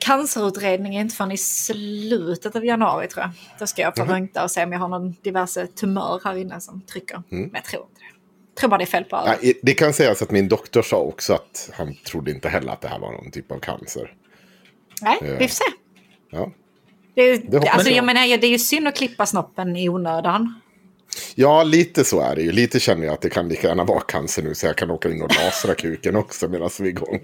cancerutredning 0.00 0.98
inte 0.98 1.14
förrän 1.14 1.32
i 1.32 1.36
slutet 1.36 2.56
av 2.56 2.64
januari 2.64 3.08
tror 3.08 3.22
jag. 3.22 3.30
Då 3.58 3.66
ska 3.66 3.82
jag 3.82 3.96
få 3.96 4.04
röntga 4.04 4.42
och 4.42 4.50
se 4.50 4.64
om 4.64 4.72
jag 4.72 4.78
har 4.78 4.88
någon 4.88 5.16
diverse 5.22 5.66
tumör 5.66 6.20
här 6.24 6.36
inne 6.36 6.60
som 6.60 6.80
trycker. 6.80 7.22
Men 7.28 7.50
jag 7.54 7.64
tror 7.64 7.82
inte 7.82 8.00
det. 8.00 8.06
Jag 8.54 8.58
tror 8.60 8.70
bara 8.70 8.78
det 8.78 8.84
är 8.84 8.86
fel 8.86 9.04
på 9.04 9.16
örat. 9.16 9.38
Nej, 9.42 9.60
det 9.62 9.74
kan 9.74 9.92
sägas 9.92 10.22
att 10.22 10.30
min 10.30 10.48
doktor 10.48 10.82
sa 10.82 10.96
också 10.96 11.32
att 11.32 11.70
han 11.72 11.94
trodde 11.94 12.30
inte 12.30 12.48
heller 12.48 12.72
att 12.72 12.80
det 12.80 12.88
här 12.88 12.98
var 12.98 13.12
någon 13.12 13.30
typ 13.30 13.52
av 13.52 13.58
cancer. 13.58 14.14
Nej, 15.02 15.18
vi 15.22 15.48
får 15.48 15.54
se. 15.54 15.64
Ja, 16.30 16.52
Det 17.14 17.22
är, 17.22 17.38
Det 17.38 17.68
alltså, 17.68 17.90
jag 17.90 18.04
menar, 18.04 18.36
det 18.38 18.46
är 18.46 18.50
ju 18.50 18.58
synd 18.58 18.88
att 18.88 18.96
klippa 18.96 19.26
snoppen 19.26 19.76
i 19.76 19.88
onödan. 19.88 20.60
Ja 21.34 21.62
lite 21.62 22.04
så 22.04 22.20
är 22.20 22.36
det 22.36 22.42
ju. 22.42 22.52
Lite 22.52 22.80
känner 22.80 23.04
jag 23.04 23.14
att 23.14 23.20
det 23.20 23.30
kan 23.30 23.48
lika 23.48 23.68
gärna 23.68 23.84
vara 23.84 24.00
cancer 24.00 24.42
nu 24.42 24.54
så 24.54 24.66
jag 24.66 24.76
kan 24.76 24.90
åka 24.90 25.10
in 25.10 25.22
och 25.22 25.36
lasra 25.44 25.74
kuken 25.74 26.16
också 26.16 26.48
medan 26.48 26.70
vi 26.80 26.84
är 26.84 26.90
igång. 26.90 27.20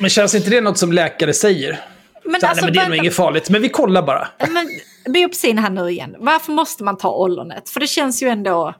Men 0.00 0.10
känns 0.10 0.34
inte 0.34 0.50
det 0.50 0.60
något 0.60 0.78
som 0.78 0.92
läkare 0.92 1.32
säger? 1.32 1.80
Men 2.24 2.40
Så 2.40 2.46
alltså, 2.46 2.64
nej, 2.64 2.74
men 2.74 2.80
det 2.80 2.84
är 2.84 2.88
nog 2.88 2.96
inget 2.96 3.14
farligt, 3.14 3.50
men 3.50 3.62
vi 3.62 3.68
kollar 3.68 4.02
bara. 4.02 4.28
Men 4.38 4.68
biopsin 5.12 5.58
här 5.58 5.70
nu 5.70 5.88
igen. 5.88 6.16
Varför 6.18 6.52
måste 6.52 6.84
man 6.84 6.98
ta 6.98 7.16
ollonet? 7.16 7.68
För 7.68 7.80
det 7.80 7.86
känns 7.86 8.22
ju 8.22 8.28
ändå... 8.28 8.74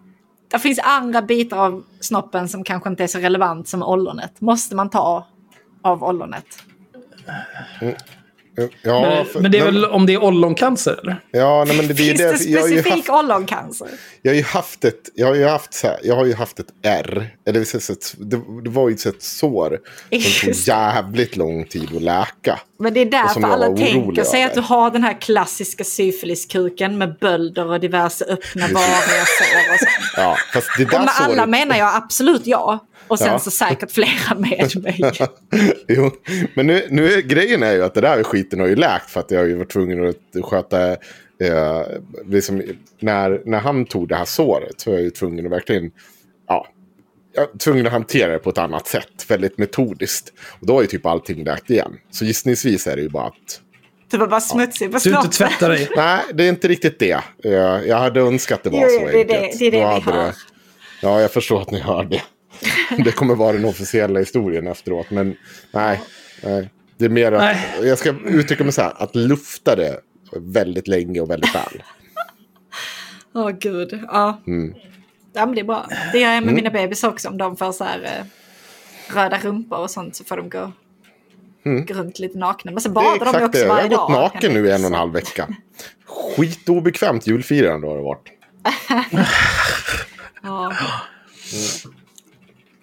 Det 0.50 0.58
finns 0.58 0.78
andra 0.82 1.22
bitar 1.22 1.56
av 1.56 1.84
snoppen 2.00 2.48
som 2.48 2.64
kanske 2.64 2.90
inte 2.90 3.02
är 3.02 3.06
så 3.06 3.18
relevant 3.18 3.68
som 3.68 3.82
ollonet. 3.82 4.40
Måste 4.40 4.74
man 4.74 4.90
ta 4.90 5.26
av 5.82 6.04
ollonet? 6.04 6.44
Ja, 8.82 9.00
Men, 9.00 9.26
för- 9.26 9.40
men 9.40 9.50
det 9.50 9.58
är 9.58 9.62
nej, 9.64 9.72
väl 9.72 9.84
om 9.84 10.06
det 10.06 10.12
är 10.14 10.24
olloncancer, 10.24 10.98
eller? 11.02 11.24
Ja, 11.30 11.64
nej, 11.66 11.76
men 11.76 11.88
det, 11.88 11.94
det, 11.94 12.02
är 12.02 12.06
Finns 12.06 12.18
det 12.46 12.52
det, 12.52 12.58
specifik 12.62 12.92
haft, 13.08 13.10
olloncancer? 13.24 13.88
jag 14.22 14.32
har 14.32 14.36
ju 14.36 14.42
haft 14.42 14.84
ett, 14.84 15.00
jag 15.14 15.26
har 15.26 15.34
ju 15.34 15.44
haft 15.46 15.74
så 15.74 15.86
här, 15.86 15.98
jag 16.02 16.16
har 16.16 16.24
ju 16.26 16.34
haft 16.34 16.58
ett 16.58 16.66
R. 16.84 17.30
Eller 17.46 17.60
ett, 17.60 18.14
det, 18.18 18.40
det 18.64 18.70
var 18.70 18.88
ju 18.88 18.94
ett 18.94 19.22
sår 19.22 19.78
som 20.10 20.46
tog 20.46 20.54
jävligt 20.54 21.36
lång 21.36 21.64
tid 21.64 21.96
att 21.96 22.02
läka. 22.02 22.60
Men 22.78 22.94
det 22.94 23.00
är 23.00 23.04
Och 23.04 23.10
därför 23.10 23.42
alla 23.42 23.76
tänker 23.76 24.24
sig 24.24 24.44
att 24.44 24.54
du 24.54 24.60
har 24.60 24.90
den 24.90 25.02
här 25.02 25.20
klassiska 25.20 25.84
syfiliskuken 25.84 26.98
med 26.98 27.14
bölder 27.20 27.66
och 27.70 27.80
diverse 27.80 28.24
öppna 28.24 28.66
variga 28.66 29.24
sår 29.38 29.72
och 29.72 29.78
sånt. 29.78 30.12
Ja, 30.16 30.36
fast 30.52 30.68
det 30.78 30.84
Och 30.84 30.90
där 30.90 30.98
med 30.98 31.08
alla 31.20 31.34
såret... 31.34 31.48
menar 31.48 31.76
jag 31.76 31.94
absolut 31.96 32.46
ja. 32.46 32.86
Och 33.08 33.18
sen 33.18 33.28
Ja. 33.28 33.38
så 33.38 33.50
säkert 33.50 33.90
flera 33.90 34.34
med 34.38 34.70
mig. 34.82 35.00
jo, 35.88 36.10
men 36.54 36.66
nu, 36.66 36.86
nu 36.90 37.12
är, 37.12 37.20
grejen 37.20 37.62
är 37.62 37.72
ju 37.72 37.84
att 37.84 37.94
det 37.94 38.00
där 38.00 38.22
skiten 38.22 38.60
har 38.60 38.66
ju 38.66 38.76
läkt 38.76 39.10
för 39.10 39.20
att 39.20 39.30
jag 39.30 39.38
har 39.38 39.46
ju 39.46 39.54
varit 39.54 39.70
tvungen 39.70 40.08
att 40.08 40.44
sköta... 40.44 40.90
Eh, 41.40 41.82
liksom, 42.26 42.62
när, 43.00 43.42
när 43.44 43.58
han 43.58 43.84
tog 43.84 44.08
det 44.08 44.16
här 44.16 44.24
såret 44.24 44.80
så 44.80 44.90
var 44.90 44.96
jag 44.98 45.04
ju 45.04 45.10
tvungen 45.10 45.46
att 45.46 45.52
verkligen... 45.52 45.90
Ja, 46.48 46.66
jag 47.34 47.42
var 47.46 47.58
tvungen 47.58 47.86
att 47.86 47.92
hantera 47.92 48.32
det 48.32 48.38
på 48.38 48.50
ett 48.50 48.58
annat 48.58 48.86
sätt. 48.86 49.24
Väldigt 49.28 49.58
metodiskt. 49.58 50.32
Och 50.60 50.66
då 50.66 50.74
har 50.74 50.80
ju 50.82 50.86
typ 50.86 51.06
allting 51.06 51.44
läkt 51.44 51.70
igen. 51.70 51.92
Så 52.10 52.24
gissningsvis 52.24 52.86
är 52.86 52.96
det 52.96 53.02
ju 53.02 53.08
bara 53.08 53.26
att... 53.26 53.60
Du 54.10 54.18
var 54.18 54.26
bara 54.26 54.40
smutsig 54.40 54.92
på 54.92 54.98
Du 54.98 55.10
inte 55.10 55.28
tvättar 55.28 55.68
dig. 55.68 55.88
Nej, 55.96 56.20
det 56.34 56.44
är 56.44 56.48
inte 56.48 56.68
riktigt 56.68 56.98
det. 56.98 57.20
Eh, 57.44 57.52
jag 57.88 57.96
hade 57.96 58.20
önskat 58.20 58.62
det 58.62 58.70
var 58.70 58.80
Jo, 58.82 58.88
så 58.88 59.06
det 59.06 59.20
är 59.20 59.24
det- 59.24 59.38
enkelt. 59.40 59.58
det 59.58 59.66
är 59.66 59.70
det 59.70 60.00
vi 60.04 60.12
hör. 60.12 60.32
Ja, 61.02 61.20
jag 61.20 61.30
förstår 61.32 61.62
att 61.62 61.70
ni 61.70 61.80
hör 61.80 62.04
det. 62.04 62.22
Det 63.04 63.12
kommer 63.12 63.34
vara 63.34 63.52
den 63.52 63.64
officiella 63.64 64.18
historien 64.18 64.66
efteråt. 64.66 65.10
Men 65.10 65.36
nej, 65.72 66.02
nej. 66.42 66.70
det 66.98 67.04
är 67.04 67.08
mer 67.08 67.32
att, 67.32 67.40
Nej. 67.40 67.88
jag 67.88 67.98
ska 67.98 68.14
uttrycka 68.26 68.64
mig 68.64 68.72
så 68.72 68.82
här, 68.82 68.92
att 69.02 69.14
lufta 69.16 69.76
det 69.76 70.00
väldigt 70.36 70.88
länge 70.88 71.20
och 71.20 71.30
väldigt 71.30 71.54
väl. 71.54 71.82
Åh 73.34 73.50
gud, 73.50 74.00
ja. 74.06 74.42
Mm. 74.46 74.74
Ja 75.32 75.46
men 75.46 75.54
det 75.54 75.60
är 75.60 75.64
bra. 75.64 75.86
Det 76.12 76.18
gör 76.18 76.32
jag 76.32 76.44
med 76.44 76.54
mina 76.54 76.70
bebis 76.70 77.04
också. 77.04 77.28
Om 77.28 77.38
de 77.38 77.56
får 77.56 77.72
så 77.72 77.84
här 77.84 78.02
eh, 78.02 79.14
röda 79.16 79.38
rumpor 79.38 79.78
och 79.78 79.90
sånt 79.90 80.16
så 80.16 80.24
får 80.24 80.36
de 80.36 80.48
gå, 80.48 80.72
gå 81.64 81.94
runt 81.94 82.18
lite 82.18 82.38
nakna. 82.38 82.70
Men 82.70 82.80
så 82.80 82.88
Mm. 82.88 82.94
Badar 82.94 83.32
de 83.32 83.38
ju 83.38 83.44
också 83.44 83.60
det. 83.60 83.66
Jag 83.66 83.68
varje 83.68 83.82
har 83.82 83.88
dag. 83.90 83.98
gått 84.00 84.34
naken 84.34 84.52
nu 84.52 84.66
i 84.66 84.70
en 84.70 84.80
och 84.80 84.86
en 84.86 84.94
halv 84.94 85.12
vecka. 85.12 85.48
Skitobekvämt 86.06 87.26
julfirande 87.26 87.86
har 87.86 87.96
det 87.96 88.02
varit. 88.02 88.28
Ja. 90.42 90.72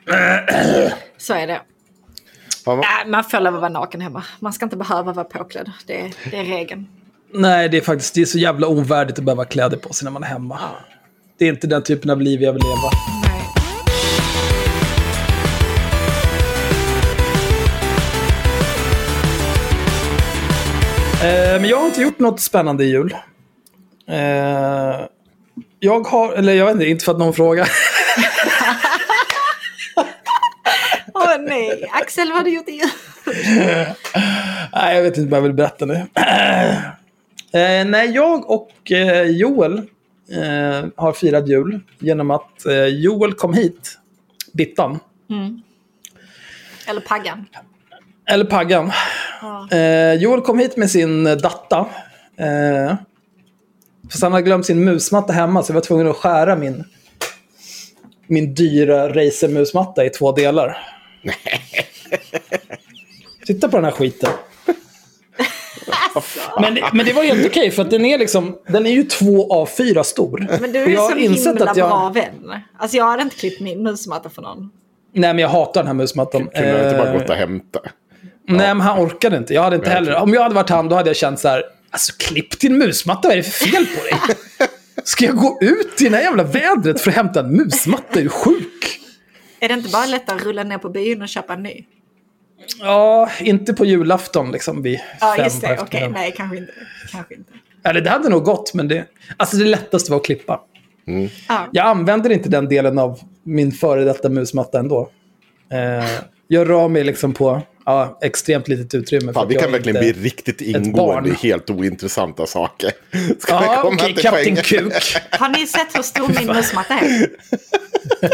Så 1.18 1.34
är 1.34 1.48
det. 1.48 1.62
Ja, 2.66 2.76
Nej, 2.76 3.08
man 3.12 3.24
får 3.24 3.40
lov 3.40 3.56
att 3.56 3.62
vara 3.62 3.72
naken 3.72 4.02
hemma. 4.02 4.24
Man 4.40 4.54
ska 4.54 4.66
inte 4.66 4.78
behöva 4.78 5.12
vara 5.14 5.26
påklädd. 5.26 5.72
Det, 5.88 6.02
är- 6.02 6.14
det 6.32 6.38
är 6.38 6.44
regeln. 6.44 6.88
Nej, 7.34 7.70
det 7.70 7.78
är 7.78 7.82
faktiskt 7.82 8.14
det 8.14 8.22
är 8.22 8.26
så 8.26 8.38
jävla 8.38 8.68
ovärdigt 8.68 9.20
att 9.20 9.26
behöva 9.26 9.46
kläder 9.46 9.78
på 9.78 9.94
sig 9.94 10.04
när 10.06 10.12
man 10.12 10.24
är 10.24 10.28
hemma. 10.28 10.60
Det 11.38 11.46
är 11.46 11.50
inte 11.50 11.68
den 11.68 11.84
typen 11.84 12.10
av 12.10 12.22
liv 12.22 12.42
jag 12.42 12.54
vill 12.54 12.62
leva. 12.64 12.90
Nej. 13.24 13.42
Eh, 21.24 21.62
men 21.62 21.66
jag 21.70 21.78
har 21.78 21.86
inte 21.86 22.02
gjort 22.02 22.20
något 22.20 22.40
spännande 22.40 22.84
i 22.84 22.88
jul. 22.90 23.16
Eh, 24.10 24.16
jag 25.80 26.08
har, 26.08 26.34
eller 26.34 26.54
jag 26.54 26.66
vet 26.66 26.74
inte, 26.74 26.86
inte 26.86 27.06
för 27.06 27.12
att 27.12 27.18
någon 27.20 27.34
frågar. 27.34 27.68
Åh 31.14 31.39
nej, 31.50 31.90
Axel 31.92 32.28
vad 32.28 32.38
har 32.38 32.44
du 32.44 32.50
gjort 32.56 32.70
i? 32.70 32.82
Nej, 34.74 34.96
jag 34.96 35.04
vet 35.04 35.18
inte 35.18 35.32
vad 35.32 35.38
jag 35.38 35.44
vill 35.44 35.54
berätta 35.54 35.86
nu. 35.86 36.06
Eh, 37.54 37.86
nej, 37.86 38.10
jag 38.12 38.50
och 38.50 38.92
eh, 38.92 39.24
Joel 39.24 39.78
eh, 40.32 40.88
har 40.96 41.14
firat 41.14 41.48
jul 41.48 41.80
genom 42.00 42.32
att 42.32 42.66
eh, 42.66 42.86
Joel 42.86 43.34
kom 43.34 43.54
hit, 43.54 43.98
Bittan, 44.54 45.00
Eller 46.88 47.02
Paggan. 47.02 47.46
eller 48.30 48.46
Paggan. 48.46 48.92
Eh, 49.72 50.14
Joel 50.14 50.42
kom 50.42 50.60
hit 50.60 50.78
med 50.78 50.92
sin 50.92 51.28
eh, 51.28 51.36
datta. 51.36 51.86
Eh, 52.38 52.96
fast 54.12 54.24
han 54.24 54.32
hade 54.32 54.44
glömt 54.46 54.66
sin 54.66 54.84
musmatta 54.84 55.34
hemma 55.34 55.64
så 55.64 55.72
jag 55.72 55.76
var 55.76 55.82
tvungen 55.82 56.08
att 56.08 56.16
skära 56.18 56.56
min, 56.56 56.84
min 58.28 58.54
dyra 58.54 59.10
racermusmatta 59.10 60.06
i 60.06 60.10
två 60.10 60.32
delar. 60.32 60.78
Titta 63.46 63.70
på 63.70 63.78
den 63.78 63.84
här 63.86 63.92
skiten. 63.92 64.30
Men, 66.62 66.76
det- 66.76 66.84
men 66.94 67.06
det 67.06 67.14
var 67.14 67.24
helt 67.24 67.46
okej 67.46 67.72
för 67.72 67.82
att 67.82 67.90
den 67.92 68.06
är 68.06 68.18
liksom, 68.18 68.58
den 68.68 68.86
är 68.86 68.92
ju 68.92 69.04
två 69.04 69.54
av 69.54 69.66
fyra 69.66 70.04
stor. 70.04 70.48
Men 70.62 70.72
du 70.72 70.80
är 70.80 70.88
jag 70.90 71.02
har 71.02 71.12
så 71.12 71.16
himla 71.18 71.72
att 71.72 71.78
jag- 71.78 71.90
bra 71.90 72.10
vän. 72.10 72.54
Alltså 72.80 72.98
jag 72.98 73.06
hade 73.06 73.24
inte 73.24 73.36
klippt 73.36 73.62
min 73.62 73.84
musmatta 73.84 74.30
för 74.30 74.42
någon. 74.42 74.70
Nej, 75.14 75.34
men 75.34 75.40
jag 75.40 75.50
hatar 75.50 75.82
den 75.82 75.88
här 75.88 75.94
musmattan. 75.94 76.42
Kunde 76.48 76.68
jag 76.70 76.86
inte 76.88 76.98
bara 76.98 77.08
Eh, 77.14 77.20
gått 77.20 77.30
och 77.30 77.36
hämta? 77.36 77.80
Nej, 78.48 78.68
men 78.68 78.82
han 78.82 79.00
orkade 79.00 79.38
inte. 79.38 79.54
Jag 79.54 79.62
hade 79.64 79.76
inte 79.76 79.88
Nej, 79.88 79.96
heller. 79.96 80.16
Om 80.16 80.34
jag 80.34 80.42
hade 80.44 80.56
varit 80.56 80.70
han, 80.70 80.90
då 80.90 80.96
hade 80.96 81.10
jag 81.10 81.18
känt 81.18 81.40
så 81.40 81.48
här. 81.48 81.64
Alltså 81.92 82.14
klipp 82.20 82.60
din 82.60 82.78
musmatta, 82.78 83.28
vad 83.28 83.32
är 83.32 83.38
det 83.38 83.44
för 83.44 83.66
fel 83.68 83.86
på 83.86 84.04
dig? 84.04 84.14
Ska 85.04 85.26
jag 85.26 85.36
gå 85.36 85.58
ut 85.62 86.02
i 86.02 86.10
det 86.10 86.16
här 86.16 86.24
jävla 86.24 86.44
vädret 86.44 87.02
för 87.02 87.10
att 87.12 87.16
hämta 87.16 87.40
en 87.40 87.52
musmatta? 87.58 88.20
Är 88.20 88.24
du 88.24 88.30
sjuk? 88.30 89.00
Är 89.60 89.68
det 89.68 89.74
inte 89.74 89.90
bara 89.90 90.06
lättare 90.06 90.36
att 90.36 90.44
rulla 90.44 90.64
ner 90.64 90.78
på 90.78 90.90
byn 90.90 91.22
och 91.22 91.30
köpa 91.30 91.54
en 91.54 91.64
ny? 91.64 91.86
Ja, 92.80 93.30
inte 93.42 93.74
på 93.74 93.86
julafton 93.86 94.52
liksom 94.52 94.82
vid 94.82 95.00
Ja, 95.20 95.34
fem 95.38 95.44
just 95.46 95.62
det. 95.62 95.68
Okej, 95.68 95.84
eftermiddagen. 95.84 96.12
nej, 96.12 96.34
kanske 96.38 96.58
inte. 96.58 96.74
Kanske 97.12 97.36
inte. 97.36 97.52
Eller 97.84 98.02
det 98.02 98.10
hade 98.10 98.30
nog 98.30 98.44
gått, 98.44 98.74
men 98.74 98.88
det... 98.88 99.06
Alltså 99.38 99.58
det 99.58 99.66
lättaste 99.66 100.12
var 100.12 100.18
att 100.18 100.26
klippa. 100.26 100.62
Ja. 101.48 101.68
Jag 101.72 101.86
använder 101.88 102.30
inte 102.30 102.50
den 102.50 102.68
delen 102.70 103.00
av 103.00 103.20
min 103.44 103.72
före 103.72 104.04
detta 104.04 104.30
musmatta 104.30 104.80
ändå. 104.80 105.10
Eh, 105.72 106.10
jag 106.48 106.70
rör 106.70 106.88
mig 106.88 107.04
liksom 107.04 107.34
på 107.34 107.62
ja, 107.86 108.20
extremt 108.22 108.68
litet 108.68 108.94
utrymme. 108.94 109.34
Fan, 109.34 109.48
vi 109.48 109.56
kan 109.56 109.72
verkligen 109.72 110.00
bli 110.00 110.12
riktigt 110.12 110.62
ingående 110.62 111.30
i 111.30 111.34
helt 111.34 111.70
ointressanta 111.70 112.46
saker. 112.46 112.92
Ska 113.40 113.54
Ja, 113.54 113.82
okej, 113.84 114.14
till 114.14 114.24
Kapten? 114.24 114.56
Kuk. 114.56 114.94
Har 115.32 115.50
ni 115.50 115.68
sett 115.68 115.98
hur 115.98 116.02
stor 116.02 116.28
min 116.28 116.48
musmatta 116.48 116.94
är? 116.94 117.28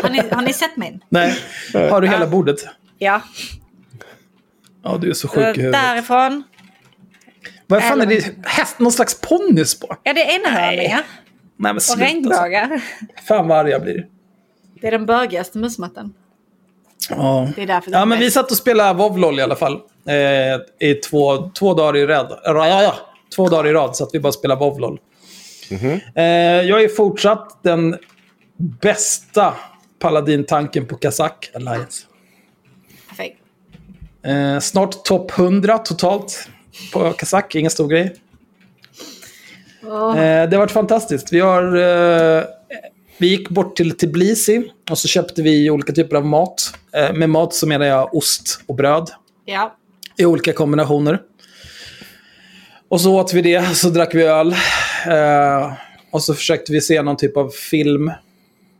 Har 0.01 0.09
ni, 0.09 0.21
har 0.31 0.41
ni 0.41 0.53
sett 0.53 0.77
min? 0.77 0.99
Nej, 1.09 1.35
har 1.73 2.01
du 2.01 2.07
hela 2.07 2.27
bordet? 2.27 2.65
Ja. 2.97 3.21
Ja, 4.83 4.97
du 5.01 5.09
är 5.09 5.13
så 5.13 5.27
sjuk 5.27 5.57
i 5.57 5.61
huvudet. 5.61 5.73
Därifrån. 5.73 6.43
Vad 7.67 7.83
fan 7.83 8.01
är 8.01 8.05
det? 8.05 8.35
Häst? 8.45 8.79
Någon 8.79 8.91
slags 8.91 9.21
ponnys 9.21 9.79
på? 9.79 9.95
Ja, 10.03 10.13
det 10.13 10.31
är 10.31 10.39
enhörningar. 10.39 10.99
Nej, 10.99 11.03
men 11.57 11.75
Och 11.75 11.81
sluta. 11.81 12.05
Alltså. 12.05 12.15
regnbågar. 12.15 12.81
Fan 13.27 13.47
vad 13.47 13.57
arg 13.57 13.69
jag 13.69 13.81
blir. 13.81 14.05
Det 14.81 14.87
är 14.87 14.91
den 14.91 15.05
bögigaste 15.05 15.57
musmattan. 15.57 16.13
Ja. 17.09 17.47
Det 17.55 17.61
är 17.61 17.67
därför 17.67 17.91
den 17.91 17.99
Ja, 17.99 18.05
men 18.05 18.15
är 18.15 18.19
vi 18.19 18.25
bäst. 18.25 18.33
satt 18.33 18.51
och 18.51 18.57
spelade 18.57 18.93
Vovlol 18.93 19.39
i 19.39 19.41
alla 19.41 19.55
fall. 19.55 19.73
Eh, 20.07 20.87
I 20.89 20.93
två, 20.93 21.49
två 21.49 21.73
dagar 21.73 21.97
i 21.97 22.05
rad. 22.05 22.39
Ja, 22.43 22.67
ja, 22.67 22.83
ja. 22.83 22.95
Två 23.35 23.49
dagar 23.49 23.67
i 23.69 23.73
rad 23.73 23.95
så 23.95 24.03
att 24.03 24.09
vi 24.13 24.19
bara 24.19 24.31
spelade 24.33 24.59
Vovlol. 24.59 24.99
Eh, 26.15 26.23
jag 26.61 26.83
är 26.83 26.87
fortsatt 26.87 27.59
den 27.63 27.97
bästa 28.81 29.53
paladintanken 29.99 30.85
på 30.85 30.95
Kazak 30.95 31.51
Alliance. 31.55 32.05
Perfekt. 33.09 33.37
Eh, 34.25 34.59
snart 34.59 35.03
topp 35.05 35.31
100 35.37 35.77
totalt 35.77 36.47
på 36.93 37.11
Kazak, 37.11 37.55
ingen 37.55 37.71
stor 37.71 37.87
grej. 37.87 38.15
Eh, 39.83 40.15
det 40.49 40.51
har 40.51 40.57
varit 40.57 40.71
fantastiskt. 40.71 41.33
Vi, 41.33 41.39
har, 41.39 41.75
eh, 41.75 42.43
vi 43.17 43.27
gick 43.27 43.49
bort 43.49 43.75
till 43.75 43.97
Tbilisi 43.97 44.71
och 44.89 44.97
så 44.97 45.07
köpte 45.07 45.41
vi 45.41 45.69
olika 45.69 45.93
typer 45.93 46.15
av 46.15 46.25
mat. 46.25 46.73
Eh, 46.93 47.13
med 47.13 47.29
mat 47.29 47.53
så 47.53 47.67
menar 47.67 47.85
jag 47.85 48.15
ost 48.15 48.59
och 48.65 48.75
bröd 48.75 49.09
ja. 49.45 49.75
i 50.17 50.25
olika 50.25 50.53
kombinationer. 50.53 51.21
Och 52.89 53.01
så 53.01 53.19
åt 53.19 53.33
vi 53.33 53.41
det, 53.41 53.75
så 53.75 53.89
drack 53.89 54.15
vi 54.15 54.23
öl. 54.23 54.55
Eh, 55.07 55.73
och 56.11 56.23
så 56.23 56.33
försökte 56.33 56.71
vi 56.71 56.81
se 56.81 57.01
någon 57.01 57.17
typ 57.17 57.37
av 57.37 57.49
film. 57.49 58.11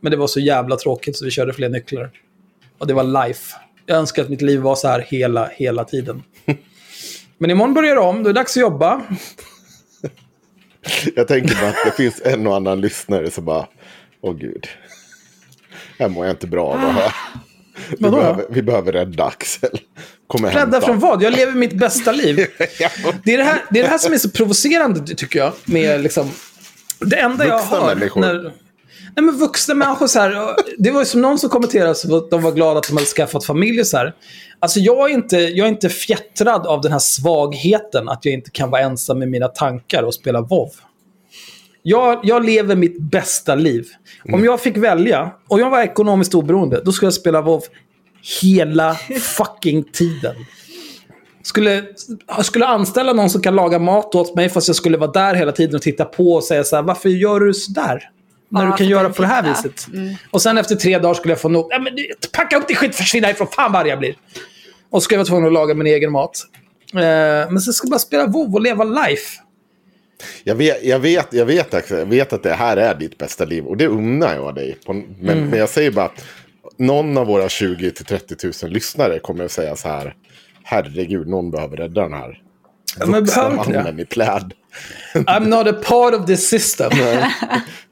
Men 0.00 0.10
det 0.10 0.16
var 0.16 0.26
så 0.26 0.40
jävla 0.40 0.76
tråkigt 0.76 1.16
så 1.16 1.24
vi 1.24 1.30
körde 1.30 1.52
fler 1.52 1.68
nycklar. 1.68 2.10
Och 2.78 2.86
det 2.86 2.94
var 2.94 3.26
life. 3.26 3.56
Jag 3.86 3.98
önskar 3.98 4.22
att 4.22 4.28
mitt 4.28 4.42
liv 4.42 4.60
var 4.60 4.74
så 4.74 4.88
här 4.88 5.00
hela, 5.08 5.48
hela 5.52 5.84
tiden. 5.84 6.22
Men 7.38 7.50
imorgon 7.50 7.74
börjar 7.74 7.94
det 7.94 8.00
om, 8.00 8.22
då 8.22 8.30
är 8.30 8.34
det 8.34 8.40
dags 8.40 8.56
att 8.56 8.60
jobba. 8.60 9.02
Jag 11.14 11.28
tänker 11.28 11.60
bara 11.60 11.68
att 11.68 11.84
det 11.84 11.90
finns 11.90 12.22
en 12.24 12.46
och 12.46 12.56
annan 12.56 12.80
lyssnare 12.80 13.30
som 13.30 13.44
bara, 13.44 13.66
åh 14.26 14.36
gud. 14.36 14.66
Här 15.98 16.08
mår 16.08 16.26
jag 16.26 16.32
inte 16.32 16.46
bra 16.46 16.66
av 16.66 16.74
att 16.74 16.94
höra. 16.94 17.12
Vi 17.88 17.96
Vadå? 17.98 18.16
behöver, 18.16 18.46
vi 18.50 18.62
behöver 18.62 18.92
rädda 18.92 19.24
Axel. 19.24 19.80
Kommer 20.26 20.50
Rädda 20.50 20.80
från 20.80 20.98
vad? 20.98 21.22
Jag 21.22 21.32
lever 21.32 21.52
mitt 21.52 21.72
bästa 21.72 22.12
liv. 22.12 22.36
Det 23.24 23.34
är 23.34 23.38
det 23.38 23.44
här, 23.44 23.62
det 23.70 23.78
är 23.78 23.82
det 23.82 23.88
här 23.88 23.98
som 23.98 24.12
är 24.12 24.18
så 24.18 24.30
provocerande, 24.30 25.14
tycker 25.14 25.38
jag. 25.38 25.52
Med 25.64 26.00
liksom, 26.00 26.30
det 27.00 27.16
enda 27.16 27.46
jag 27.46 27.58
Vuxna 27.58 27.80
hör... 27.80 27.94
människor. 27.94 28.20
När, 28.20 28.42
nej, 28.42 29.24
men 29.24 29.38
vuxna 29.38 29.74
människor 29.74 30.06
så 30.06 30.20
här. 30.20 30.56
Det 30.78 30.90
var 30.90 31.00
ju 31.00 31.06
som 31.06 31.20
någon 31.22 31.38
som 31.38 31.50
kommenterade 31.50 31.90
att 31.90 32.30
de 32.30 32.42
var 32.42 32.52
glada 32.52 32.78
att 32.78 32.88
de 32.88 32.92
hade 32.96 33.06
skaffat 33.06 33.44
familj 33.44 33.84
så 33.84 33.96
här. 33.96 34.14
Alltså 34.60 34.80
jag 34.80 35.10
är, 35.10 35.14
inte, 35.14 35.36
jag 35.36 35.64
är 35.64 35.68
inte 35.68 35.88
fjättrad 35.88 36.66
av 36.66 36.80
den 36.80 36.92
här 36.92 36.98
svagheten 36.98 38.08
att 38.08 38.24
jag 38.24 38.34
inte 38.34 38.50
kan 38.50 38.70
vara 38.70 38.82
ensam 38.82 39.18
med 39.18 39.28
mina 39.28 39.48
tankar 39.48 40.02
och 40.02 40.14
spela 40.14 40.40
WoW. 40.40 40.70
Jag, 41.88 42.20
jag 42.22 42.44
lever 42.46 42.76
mitt 42.76 43.00
bästa 43.00 43.54
liv. 43.54 43.86
Om 44.32 44.44
jag 44.44 44.60
fick 44.60 44.76
välja, 44.76 45.30
och 45.48 45.60
jag 45.60 45.70
var 45.70 45.82
ekonomiskt 45.82 46.34
oberoende, 46.34 46.80
då 46.84 46.92
skulle 46.92 47.06
jag 47.06 47.14
spela 47.14 47.40
WoW 47.42 47.62
hela 48.42 48.94
fucking 49.20 49.84
tiden. 49.92 50.34
Skulle, 51.42 51.84
jag 52.26 52.44
skulle 52.44 52.66
anställa 52.66 53.12
någon 53.12 53.30
som 53.30 53.42
kan 53.42 53.54
laga 53.54 53.78
mat 53.78 54.14
åt 54.14 54.34
mig 54.34 54.48
fast 54.48 54.68
jag 54.68 54.76
skulle 54.76 54.96
vara 54.96 55.10
där 55.10 55.34
hela 55.34 55.52
tiden 55.52 55.74
och 55.76 55.82
titta 55.82 56.04
på 56.04 56.32
och 56.32 56.44
säga 56.44 56.64
så 56.64 56.76
här, 56.76 56.82
varför 56.82 57.08
gör 57.08 57.40
du 57.40 57.54
så 57.54 57.72
där? 57.72 58.10
När 58.48 58.64
Ja, 58.64 58.70
du 58.70 58.76
kan 58.76 58.86
göra 58.88 59.08
på 59.10 59.22
det 59.22 59.28
här 59.28 59.42
fitta. 59.42 59.62
viset. 59.68 59.86
Och 60.30 60.42
sen 60.42 60.58
efter 60.58 60.74
tre 60.76 60.98
dagar 60.98 61.14
skulle 61.14 61.32
jag 61.32 61.40
få 61.40 61.48
nog, 61.48 61.66
"Nej, 61.70 61.80
men, 61.80 61.94
du, 61.96 62.06
packa 62.32 62.56
upp 62.56 62.68
din 62.68 62.76
skit, 62.76 62.94
försvinna 62.94 63.30
ifrån, 63.30 63.46
fan 63.46 63.72
vad 63.72 63.88
jag 63.88 63.98
blir. 63.98 64.14
Och 64.90 65.02
så 65.02 65.04
skulle 65.04 65.14
jag 65.16 65.20
vara 65.24 65.28
tvungen 65.28 65.46
att 65.46 65.52
laga 65.52 65.74
min 65.74 65.86
egen 65.86 66.12
mat. 66.12 66.38
Eh, 66.94 66.98
men 67.50 67.60
sen 67.60 67.72
ska 67.72 67.86
jag 67.86 67.90
bara 67.90 67.98
spela 67.98 68.26
WoW 68.26 68.54
och 68.54 68.60
leva 68.60 68.84
life. 68.84 69.40
Jag 70.44 70.54
vet, 70.54 70.84
jag, 70.84 70.98
vet, 70.98 71.26
jag, 71.32 71.46
vet, 71.46 71.90
jag 71.90 72.06
vet 72.06 72.32
att 72.32 72.42
det 72.42 72.52
här 72.54 72.76
är 72.76 72.94
ditt 72.94 73.18
bästa 73.18 73.44
liv 73.44 73.64
och 73.66 73.76
det 73.76 73.86
unnar 73.86 74.34
jag 74.34 74.54
dig. 74.54 74.76
På, 74.86 74.92
men, 74.92 75.04
Mm. 75.20 75.50
men 75.50 75.58
jag 75.58 75.68
säger 75.68 75.90
bara 75.90 76.04
att 76.06 76.24
någon 76.76 77.18
av 77.18 77.26
våra 77.26 77.48
20-30 77.48 78.64
000 78.64 78.72
lyssnare 78.72 79.18
kommer 79.18 79.44
att 79.44 79.52
säga 79.52 79.76
så 79.76 79.88
här. 79.88 80.14
Herregud, 80.62 81.28
någon 81.28 81.50
behöver 81.50 81.76
rädda 81.76 82.02
den 82.02 82.12
här 82.12 82.42
Ja, 82.98 83.06
men 83.06 83.20
vuxna 83.24 83.42
behöver 83.42 83.58
inte 83.58 83.72
det. 83.72 83.78
mannen 83.78 84.00
i 84.00 84.04
pläd. 84.04 84.52
I'm 85.14 85.46
not 85.48 85.66
a 85.66 85.80
part 85.88 86.14
of 86.14 86.26
this 86.26 86.48
system. 86.48 86.90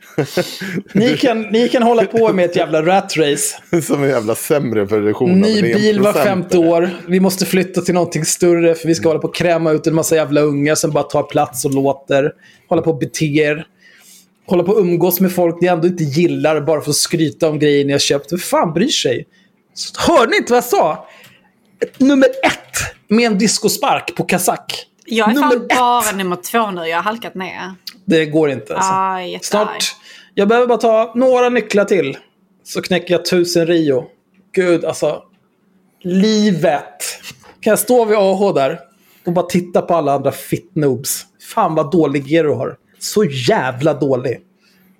ni, 0.92 1.16
kan, 1.16 1.42
ni 1.42 1.68
kan 1.68 1.82
hålla 1.82 2.04
på 2.04 2.32
med 2.32 2.44
ett 2.44 2.56
jävla 2.56 2.82
rat 2.82 3.16
race. 3.16 3.82
Som 3.82 4.02
en 4.02 4.08
jävla 4.08 4.34
sämre 4.34 4.84
version 4.84 5.40
Ny 5.40 5.62
bil 5.62 6.00
var 6.00 6.12
femte 6.12 6.58
år. 6.58 6.90
Vi 7.08 7.20
måste 7.20 7.46
flytta 7.46 7.80
till 7.80 7.94
någonting 7.94 8.24
större 8.24 8.74
för 8.74 8.88
vi 8.88 8.94
ska 8.94 9.08
hålla 9.08 9.20
på 9.20 9.28
och 9.28 9.34
kräma 9.34 9.72
ut 9.72 9.86
en 9.86 9.94
massa 9.94 10.16
jävla 10.16 10.40
ungar 10.40 10.74
som 10.74 10.90
bara 10.90 11.04
tar 11.04 11.22
plats 11.22 11.64
och 11.64 11.74
låter. 11.74 12.32
Hålla 12.68 12.82
på 12.82 12.90
och 12.90 12.98
bete 12.98 13.24
er. 13.24 13.66
Hålla 14.46 14.62
på 14.62 14.72
och 14.72 14.80
umgås 14.80 15.20
med 15.20 15.32
folk 15.32 15.60
ni 15.60 15.68
ändå 15.68 15.86
inte 15.86 16.04
gillar 16.04 16.60
bara 16.60 16.80
för 16.80 16.90
att 16.90 16.96
skryta 16.96 17.48
om 17.48 17.58
grejer 17.58 17.84
ni 17.84 17.92
har 17.92 17.98
köpt. 17.98 18.32
Vem 18.32 18.38
fan 18.38 18.72
bryr 18.72 18.88
sig? 18.88 19.26
Hörde 19.98 20.30
ni 20.30 20.36
inte 20.36 20.52
vad 20.52 20.56
jag 20.56 20.64
sa? 20.64 21.08
Nummer 21.98 22.26
ett 22.26 22.94
med 23.08 23.26
en 23.26 23.38
discospark 23.38 24.14
på 24.16 24.24
kazak. 24.24 24.86
Jag 25.06 25.30
är 25.30 25.34
nummer 25.34 25.48
fan 25.50 25.62
ett. 25.62 25.68
bara 25.68 26.16
nummer 26.16 26.36
två 26.36 26.70
nu. 26.70 26.86
Jag 26.86 26.96
har 26.96 27.02
halkat 27.02 27.34
ner. 27.34 27.74
Det 28.04 28.26
går 28.26 28.50
inte 28.50 28.76
alltså. 28.76 28.92
Ah. 28.92 29.38
Snart. 29.42 29.96
Jag 30.34 30.48
behöver 30.48 30.66
bara 30.66 30.78
ta 30.78 31.12
några 31.14 31.48
nycklar 31.48 31.84
till. 31.84 32.16
Så 32.64 32.82
knäcker 32.82 33.14
jag 33.14 33.24
tusen 33.24 33.66
Rio. 33.66 34.04
Gud, 34.52 34.84
alltså. 34.84 35.22
Livet. 36.02 37.20
Kan 37.60 37.70
jag 37.70 37.78
stå 37.78 38.04
vid 38.04 38.16
AH 38.16 38.54
där 38.54 38.80
och 39.26 39.32
bara 39.32 39.46
titta 39.46 39.82
på 39.82 39.94
alla 39.94 40.12
andra 40.12 40.32
fit 40.32 40.70
noobs. 40.74 41.26
Fan 41.54 41.74
vad 41.74 41.92
dålig 41.92 42.26
gear 42.26 42.44
du 42.44 42.50
har. 42.50 42.76
Så 42.98 43.24
jävla 43.24 43.94
dålig. 43.94 44.40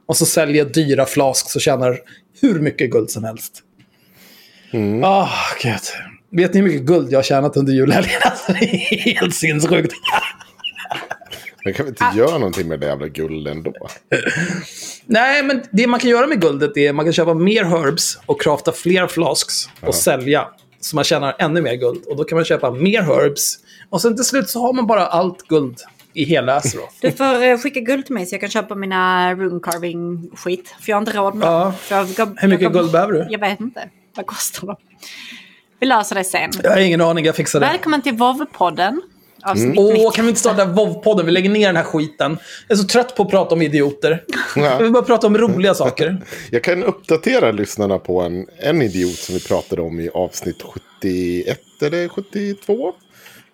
Och 0.07 0.17
så 0.17 0.27
säljer 0.27 0.65
jag 0.65 0.73
dyra 0.73 1.07
flasks 1.07 1.57
och 1.57 1.63
tjänar 1.63 1.99
hur 2.41 2.61
mycket 2.61 2.91
guld 2.91 3.11
som 3.11 3.25
helst. 3.25 3.63
Ah, 5.03 5.29
gud. 5.63 5.81
Vet 6.31 6.55
ni 6.55 6.61
hur 6.61 6.69
mycket 6.69 6.87
guld 6.87 7.13
jag 7.13 7.19
har 7.19 7.23
tjänat 7.23 7.57
under 7.57 7.73
julhelgen? 7.73 8.11
Alltså, 8.25 8.53
det 8.53 8.65
är 8.65 9.15
helt 9.15 9.35
sinnessjukt. 9.35 9.93
Men 11.65 11.75
kan 11.75 11.87
vi 11.87 11.93
Ah. 12.01 12.07
inte 12.07 12.19
göra 12.19 12.39
någonting 12.39 12.69
med 12.69 12.81
det 12.81 12.87
jävla 12.87 13.09
guld 13.09 13.49
ändå? 13.49 13.73
Nej, 15.07 15.43
men 15.43 15.63
det 15.71 15.87
man 15.87 16.01
kan 16.01 16.11
göra 16.11 16.27
med 16.27 16.41
guldet 16.41 16.77
är 16.77 16.89
att 16.89 16.95
man 16.95 17.05
kan 17.07 17.13
köpa 17.13 17.35
mer 17.35 17.65
herbs 17.65 18.19
och 18.27 18.41
crafta 18.43 18.73
fler 18.73 19.07
flasks 19.07 19.69
och 19.81 19.95
sälja. 19.95 20.49
Så 20.81 20.97
man 20.97 21.05
tjänar 21.05 21.37
ännu 21.39 21.61
mer 21.63 21.75
guld. 21.75 22.05
Och 22.07 22.17
då 22.17 22.25
kan 22.25 22.37
man 22.37 22.45
köpa 22.45 22.71
mer 22.71 23.03
herbs. 23.03 23.59
Och 23.91 24.01
sen 24.03 24.17
till 24.17 24.25
slut 24.25 24.49
så 24.49 24.61
har 24.63 24.73
man 24.73 24.87
bara 24.87 25.07
allt 25.07 25.49
guld 25.49 25.79
i 26.13 26.25
hela 26.25 26.57
Azeroth. 26.57 26.93
Du 27.01 27.11
får 27.13 27.43
eh, 27.43 27.59
skicka 27.59 27.81
guld 27.81 28.07
till 28.07 28.15
mig 28.15 28.27
så 28.27 28.35
jag 28.35 28.41
kan 28.41 28.51
köpa 28.51 28.75
mina 28.75 29.35
rune 29.35 29.61
carving 29.63 30.31
skit. 30.37 30.75
För 30.81 30.91
jag 30.91 30.97
har 30.97 31.01
inte 31.03 31.13
råd 31.19 31.35
med 31.35 31.49
Ja. 31.49 31.75
jag 31.91 32.07
gav- 32.09 32.37
Hur 32.39 32.49
mycket 32.49 32.63
jag 32.63 32.73
guld 32.73 32.93
behöver 32.93 33.13
du? 33.13 33.27
Jag 33.31 33.39
vet 33.41 33.61
inte. 33.61 33.89
Vad 34.17 34.27
kostar 34.27 34.67
de? 34.67 34.77
Vi 35.81 35.87
löser 35.87 36.15
det 36.17 36.25
sen. 36.25 36.51
Jag 36.63 36.71
har 36.71 36.79
ingen 36.79 37.01
aning, 37.01 37.25
jag 37.25 37.37
fixar 37.37 37.61
det. 37.61 37.67
Välkommen 37.67 38.03
till 38.03 38.15
Vov-podden. 38.15 39.01
Avsnitt 39.45 39.79
Åh, 39.79 39.93
90. 39.93 40.11
kan 40.11 40.25
vi 40.25 40.29
inte 40.29 40.41
starta 40.41 40.65
WoW-podden? 40.65 41.25
Vi 41.25 41.31
lägger 41.33 41.51
ner 41.51 41.67
den 41.67 41.77
här 41.77 41.85
skiten. 41.85 42.39
Jag 42.69 42.77
är 42.77 42.83
så 42.83 42.89
trött 42.89 43.17
på 43.17 43.23
att 43.23 43.31
prata 43.31 43.55
om 43.55 43.63
idioter. 43.63 44.23
Ja. 44.57 44.63
Jag 44.63 44.79
vill 44.79 44.93
bara 44.93 45.03
prata 45.03 45.27
om 45.27 45.39
roliga 45.39 45.75
saker. 45.75 46.23
Jag 46.51 46.65
kan 46.65 46.83
uppdatera 46.85 47.53
lyssnarna 47.53 47.99
på 47.99 48.21
en, 48.21 48.47
en 48.59 48.83
idiot 48.83 49.19
som 49.19 49.35
vi 49.35 49.41
pratade 49.41 49.83
om 49.83 50.01
i 50.01 50.09
avsnitt 50.09 50.63
71 51.03 51.59
eller 51.83 52.09
72. 52.09 52.93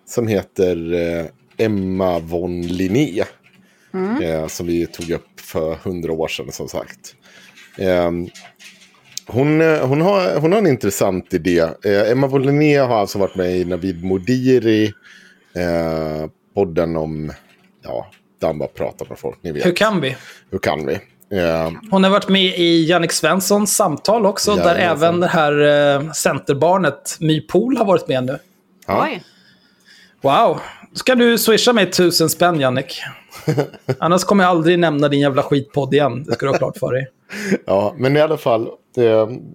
Som 0.09 0.27
heter 0.27 0.93
eh, 0.93 1.25
Emma 1.65 2.19
von 2.19 2.61
Linné. 2.61 3.23
Eh, 4.23 4.47
som 4.47 4.67
vi 4.67 4.87
tog 4.87 5.09
upp 5.09 5.39
för 5.39 5.75
hundra 5.75 6.11
år 6.11 6.27
sedan 6.27 6.51
som 6.51 6.67
sagt. 6.67 7.15
Eh, 7.77 8.11
hon, 9.27 9.61
hon, 9.61 10.01
har, 10.01 10.39
hon 10.39 10.51
har 10.51 10.59
en 10.59 10.67
intressant 10.67 11.33
idé. 11.33 11.59
Eh, 11.59 12.11
Emma 12.11 12.27
von 12.27 12.43
Linné 12.43 12.77
har 12.77 12.97
alltså 12.99 13.19
varit 13.19 13.35
med 13.35 13.57
i 13.57 13.65
Navid 13.65 14.03
Modiri. 14.03 14.93
Eh, 15.55 16.29
podden 16.55 16.97
om 16.97 17.31
ja, 17.83 18.07
ettan, 18.37 18.57
bara 18.59 18.69
prata 18.69 19.05
med 19.09 19.19
folk. 19.19 19.37
Ni 19.41 19.51
vet. 19.51 19.65
Hur 19.65 19.75
kan 19.75 20.01
vi? 20.01 20.15
Hur 20.51 20.59
kan 20.59 20.85
vi? 20.85 20.93
Eh, 21.37 21.71
Hon 21.91 22.03
har 22.03 22.11
varit 22.11 22.29
med 22.29 22.59
i 22.59 22.85
Jannik 22.85 23.11
Svenssons 23.11 23.75
samtal 23.75 24.25
också, 24.25 24.55
där 24.55 24.75
även 24.75 25.19
det 25.19 25.27
här 25.27 25.61
eh, 25.99 26.11
centerbarnet 26.11 27.17
My 27.19 27.41
Pool 27.41 27.77
har 27.77 27.85
varit 27.85 28.07
med 28.07 28.23
nu. 28.23 28.39
ja. 28.87 29.03
Oj. 29.11 29.23
Wow. 30.21 30.59
Ska 30.93 31.15
du 31.15 31.37
swisha 31.37 31.73
mig 31.73 31.91
tusen 31.91 32.29
spänn, 32.29 32.59
Jannik? 32.59 33.01
Annars 33.99 34.23
kommer 34.23 34.43
jag 34.43 34.51
aldrig 34.51 34.79
nämna 34.79 35.07
din 35.07 35.19
jävla 35.19 35.43
skitpodd 35.43 35.93
igen. 35.93 36.23
Det 36.23 36.33
ska 36.33 36.45
du 36.45 36.51
ha 36.51 36.57
klart 36.57 36.77
för 36.77 36.93
dig. 36.93 37.07
Ja, 37.65 37.95
men 37.97 38.17
i 38.17 38.21
alla 38.21 38.37
fall. 38.37 38.67
Eh, 38.97 39.03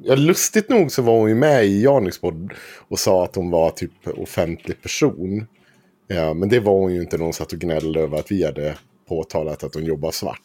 ja, 0.02 0.14
lustigt 0.14 0.68
nog 0.68 0.92
så 0.92 1.02
var 1.02 1.12
hon 1.12 1.28
ju 1.28 1.35
med 1.35 1.64
i 1.64 1.82
Janiks 1.82 2.20
podd 2.20 2.52
och 2.88 2.98
sa 2.98 3.24
att 3.24 3.37
hon 3.37 3.50
var 3.50 3.70
typ 3.70 3.92
offentlig 4.16 4.82
person. 4.82 5.46
Ja, 6.09 6.35
men 6.35 6.49
det 6.49 6.61
var 6.61 6.73
hon 6.73 6.95
ju 6.95 7.03
inte 7.03 7.16
när 7.16 7.25
hon 7.25 7.33
satt 7.33 7.53
och 7.53 7.59
gnällde 7.59 8.01
över 8.01 8.19
att 8.19 8.31
vi 8.31 8.45
hade 8.45 8.75
påtalat 9.09 9.64
att 9.64 9.75
hon 9.75 9.85
jobbar 9.85 10.11
svart. 10.11 10.40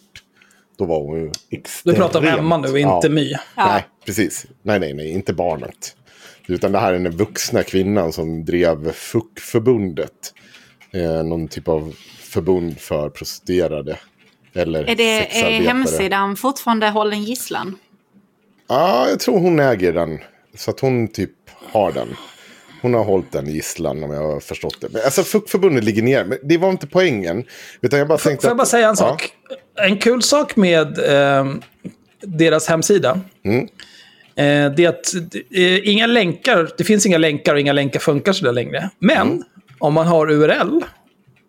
Då 0.77 0.85
var 0.85 0.99
hon 0.99 1.19
ju 1.19 1.31
extremt... 1.49 1.95
Du 1.95 2.01
pratar 2.01 2.19
om 2.19 2.27
Emma 2.27 2.57
nu, 2.57 2.79
inte 2.79 3.09
My. 3.09 3.33
Nej, 3.57 3.85
precis. 4.05 4.45
Nej, 4.63 4.79
nej, 4.79 4.93
nej, 4.93 5.11
inte 5.11 5.33
barnet. 5.33 5.95
Utan 6.47 6.71
det 6.71 6.79
här 6.79 6.93
är 6.93 6.99
den 6.99 7.17
vuxna 7.17 7.63
kvinnan 7.63 8.13
som 8.13 8.45
drev 8.45 8.91
FUK-förbundet. 8.91 10.33
Eh, 10.93 11.23
någon 11.23 11.47
typ 11.47 11.67
av 11.67 11.95
förbund 12.19 12.79
för 12.79 13.09
prostituerade. 13.09 13.99
Eller 14.53 14.89
Är, 14.89 14.95
det, 14.95 15.41
är 15.41 15.61
hemsidan 15.61 16.35
fortfarande 16.35 16.89
hållen 16.89 17.23
gisslan? 17.23 17.77
Ja, 18.67 19.09
jag 19.09 19.19
tror 19.19 19.39
hon 19.39 19.59
äger 19.59 19.93
den. 19.93 20.19
Så 20.55 20.71
att 20.71 20.79
hon 20.79 21.07
typ 21.07 21.31
har 21.71 21.91
den. 21.91 22.07
Hon 22.81 22.93
har 22.93 23.03
hållit 23.03 23.31
den 23.31 23.47
i 23.47 23.51
gisslan 23.51 24.03
om 24.03 24.11
jag 24.11 24.21
har 24.21 24.39
förstått 24.39 24.77
det. 24.81 24.87
Men, 24.91 25.01
alltså 25.05 25.23
FUK-förbundet 25.23 25.83
ligger 25.83 26.01
ner. 26.03 26.23
Men 26.25 26.37
det 26.43 26.57
var 26.57 26.69
inte 26.69 26.87
poängen. 26.87 27.43
Utan 27.81 27.99
jag 27.99 28.07
bara 28.07 28.17
tänkte 28.17 28.41
Får 28.43 28.49
jag 28.49 28.57
bara 28.57 28.65
säga 28.65 28.85
en 28.87 28.89
Ja. 28.89 28.95
sak? 28.95 29.29
En 29.75 29.97
kul 29.97 30.21
sak 30.21 30.55
med 30.55 30.99
eh, 31.37 31.45
deras 32.21 32.67
hemsida. 32.67 33.19
Mm. 33.45 33.61
Eh, 34.35 34.75
det 34.75 34.85
är 34.85 34.89
att 34.89 35.13
eh, 35.55 35.89
inga 35.89 36.07
länkar, 36.07 36.69
det 36.77 36.83
finns 36.83 37.05
inga 37.05 37.17
länkar 37.17 37.53
och 37.53 37.59
inga 37.59 37.73
länkar 37.73 37.99
funkar 37.99 38.33
sådär 38.33 38.51
längre. 38.53 38.89
Men 38.99 39.27
Mm. 39.27 39.43
om 39.79 39.93
man 39.93 40.07
har 40.07 40.31
URL 40.31 40.81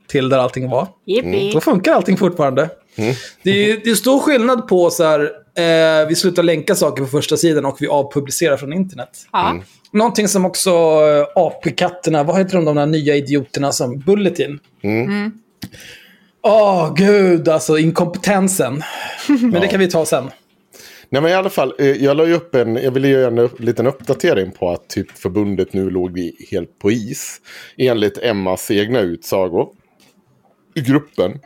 till 0.09 0.29
där 0.29 0.39
allting 0.39 0.71
var, 0.71 0.89
Jippi. 1.07 1.51
då 1.55 1.61
funkar 1.61 1.93
allting 1.93 2.17
fortfarande. 2.17 2.71
Mm. 2.97 3.15
Det, 3.43 3.51
är, 3.51 3.81
det 3.85 3.91
är 3.91 3.95
stor 3.95 4.21
skillnad 4.21 4.69
på 4.69 4.91
så 4.91 5.05
här, 5.05 5.21
eh, 6.03 6.09
vi 6.09 6.15
slutar 6.15 6.43
länka 6.43 6.75
saker 6.75 7.03
på 7.03 7.09
första 7.09 7.37
sidan 7.37 7.65
och 7.65 7.77
vi 7.81 7.87
avpublicerar 7.87 8.57
från 8.57 8.73
internet. 8.73 9.09
Ja. 9.33 9.61
Mm. 9.93 9.99
Någonting 9.99 10.29
som 10.29 10.45
också 10.45 10.71
eh, 10.71 11.27
AP-katterna, 11.35 12.23
vad 12.23 12.39
heter 12.39 12.57
de, 12.57 12.65
de 12.65 12.77
där 12.77 12.87
nya 12.87 13.17
idioterna 13.17 13.73
som 13.73 13.99
Bulletin? 13.99 14.59
Mm. 14.83 15.33
Åh, 16.43 16.95
gud, 16.97 17.49
alltså 17.49 17.79
inkompetensen. 17.79 18.83
Men 19.29 19.53
det 19.53 19.69
kan 19.69 19.81
vi 19.81 19.91
ta 19.91 20.05
sen. 20.05 20.31
Nej 21.09 21.23
men 21.23 21.31
i 21.31 21.35
alla 21.35 21.51
fall, 21.51 21.75
eh, 21.79 21.87
jag 21.87 22.17
la 22.17 22.27
ju 22.27 22.35
upp 22.35 22.55
en, 22.55 22.77
jag 22.77 22.91
ville 22.91 23.09
göra 23.09 23.43
en 23.43 23.49
liten 23.59 23.87
uppdatering 23.87 24.51
på 24.51 24.71
att 24.71 24.89
typ 24.89 25.11
förbundet 25.11 25.73
nu 25.73 25.91
låg 25.91 26.19
helt 26.51 26.79
på 26.79 26.91
is. 26.91 27.41
Enligt 27.77 28.19
Emmas 28.23 28.71
egna 28.71 29.01
utsagor. 29.01 29.69
I 30.75 30.81
gruppen. 30.81 31.39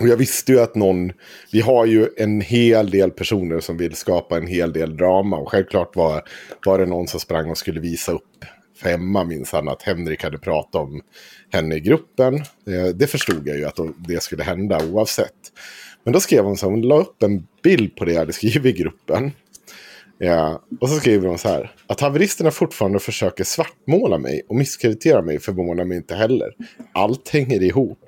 Och 0.00 0.08
jag 0.08 0.16
visste 0.16 0.52
ju 0.52 0.60
att 0.60 0.74
någon, 0.74 1.12
vi 1.52 1.60
har 1.60 1.86
ju 1.86 2.08
en 2.16 2.40
hel 2.40 2.90
del 2.90 3.10
personer 3.10 3.60
som 3.60 3.76
vill 3.76 3.94
skapa 3.94 4.36
en 4.36 4.46
hel 4.46 4.72
del 4.72 4.96
drama. 4.96 5.36
Och 5.36 5.48
självklart 5.50 5.96
var, 5.96 6.22
var 6.66 6.78
det 6.78 6.86
någon 6.86 7.08
som 7.08 7.20
sprang 7.20 7.50
och 7.50 7.58
skulle 7.58 7.80
visa 7.80 8.12
upp 8.12 8.44
för 8.76 8.90
Emma 8.90 9.24
minsann 9.24 9.68
att 9.68 9.82
Henrik 9.82 10.24
hade 10.24 10.38
pratat 10.38 10.74
om 10.74 11.00
henne 11.52 11.74
i 11.74 11.80
gruppen. 11.80 12.34
Eh, 12.34 12.86
Det 12.94 13.06
förstod 13.06 13.48
jag 13.48 13.56
ju 13.56 13.64
att 13.64 13.78
det 14.08 14.22
skulle 14.22 14.42
hända 14.42 14.84
oavsett. 14.84 15.52
Men 16.04 16.12
då 16.12 16.20
skrev 16.20 16.44
hon 16.44 16.56
så 16.56 16.66
här, 16.66 16.70
hon 16.70 16.82
la 16.82 16.98
upp 16.98 17.22
en 17.22 17.46
bild 17.62 17.96
på 17.96 18.04
det 18.04 18.12
jag 18.12 18.18
hade 18.18 18.32
skrivit 18.32 18.76
i 18.76 18.82
gruppen. 18.82 19.32
Ja, 20.18 20.62
och 20.80 20.88
så 20.88 20.96
skriver 20.96 21.28
hon 21.28 21.38
så 21.38 21.48
här. 21.48 21.72
Att 21.86 22.00
haveristerna 22.00 22.50
fortfarande 22.50 22.98
försöker 22.98 23.44
svartmåla 23.44 24.18
mig 24.18 24.42
och 24.48 24.56
misskreditera 24.56 25.22
mig 25.22 25.40
förvånar 25.40 25.84
mig 25.84 25.96
inte 25.96 26.14
heller. 26.14 26.48
Allt 26.92 27.28
hänger 27.28 27.62
ihop. 27.62 27.98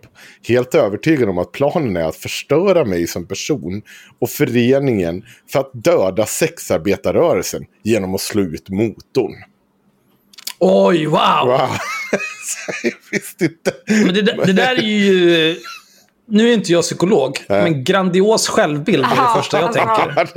Helt 0.48 0.74
övertygad 0.74 1.28
om 1.28 1.38
att 1.38 1.52
planen 1.52 1.96
är 1.96 2.04
att 2.04 2.16
förstöra 2.16 2.84
mig 2.84 3.06
som 3.06 3.26
person 3.26 3.82
och 4.18 4.30
föreningen 4.30 5.24
för 5.52 5.60
att 5.60 5.70
döda 5.74 6.26
sexarbetarrörelsen 6.26 7.64
genom 7.82 8.14
att 8.14 8.20
slå 8.20 8.42
ut 8.42 8.68
motorn. 8.68 9.32
Oj, 10.58 11.06
wow! 11.06 11.18
Wow. 11.46 11.58
Jag 12.82 12.92
visste 13.10 13.44
inte. 13.44 13.72
Men 13.86 14.14
det, 14.14 14.22
där- 14.22 14.46
det 14.46 14.52
där 14.52 14.74
är 14.78 14.82
ju... 14.82 15.56
Nu 16.26 16.48
är 16.48 16.54
inte 16.54 16.72
jag 16.72 16.82
psykolog, 16.82 17.38
men 17.48 17.84
grandios 17.84 18.48
självbild 18.48 19.04
är 19.04 19.08
det 19.08 19.40
första 19.42 19.60
jag 19.60 19.72
tänker. 19.72 20.28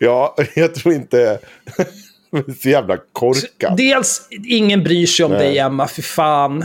Ja, 0.00 0.36
jag 0.54 0.74
tror 0.74 0.94
inte... 0.94 1.38
så 2.62 2.68
jävla 2.68 2.96
korkat. 3.12 3.76
Dels, 3.76 4.28
ingen 4.46 4.82
bryr 4.84 5.06
sig 5.06 5.24
om 5.24 5.32
Nej. 5.32 5.40
dig, 5.40 5.58
Emma, 5.58 5.88
för 5.88 6.02
fan. 6.02 6.64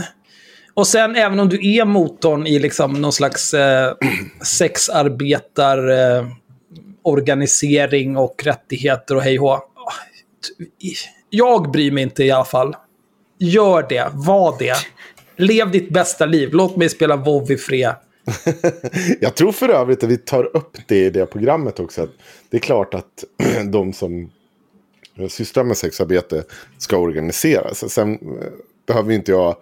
Och 0.78 0.86
sen, 0.86 1.16
även 1.16 1.40
om 1.40 1.48
du 1.48 1.74
är 1.74 1.84
motorn 1.84 2.46
i 2.46 2.58
liksom 2.58 2.92
någon 2.92 3.12
slags 3.12 3.54
eh, 3.54 3.94
sexarbetar... 4.58 5.88
Eh, 5.88 6.26
organisering 7.02 8.16
och 8.16 8.42
rättigheter 8.44 9.16
och 9.16 9.22
hej 9.22 9.38
och 9.38 9.48
hå. 9.48 9.60
Jag 11.30 11.70
bryr 11.70 11.90
mig 11.90 12.02
inte 12.02 12.24
i 12.24 12.30
alla 12.30 12.44
fall. 12.44 12.76
Gör 13.38 13.86
det, 13.88 14.10
var 14.12 14.56
det. 14.58 14.74
Lev 15.36 15.70
ditt 15.70 15.90
bästa 15.90 16.26
liv. 16.26 16.48
Låt 16.52 16.76
mig 16.76 16.88
spela 16.88 17.16
WoW 17.16 17.52
i 17.52 17.56
fred. 17.56 17.94
Jag 19.20 19.34
tror 19.34 19.52
för 19.52 19.68
övrigt 19.68 20.04
att 20.04 20.10
vi 20.10 20.16
tar 20.16 20.56
upp 20.56 20.76
det 20.86 21.04
i 21.04 21.10
det 21.10 21.26
programmet 21.26 21.80
också. 21.80 22.02
Att 22.02 22.10
det 22.50 22.56
är 22.56 22.60
klart 22.60 22.94
att 22.94 23.24
de 23.72 23.92
som 23.92 24.30
eh, 25.18 25.28
sysslar 25.28 25.64
med 25.64 25.76
sexarbete 25.76 26.44
ska 26.78 26.96
organisera 26.96 27.74
sig. 27.74 27.90
Sen 27.90 28.12
eh, 28.12 28.18
behöver 28.86 29.12
inte 29.12 29.30
jag 29.32 29.56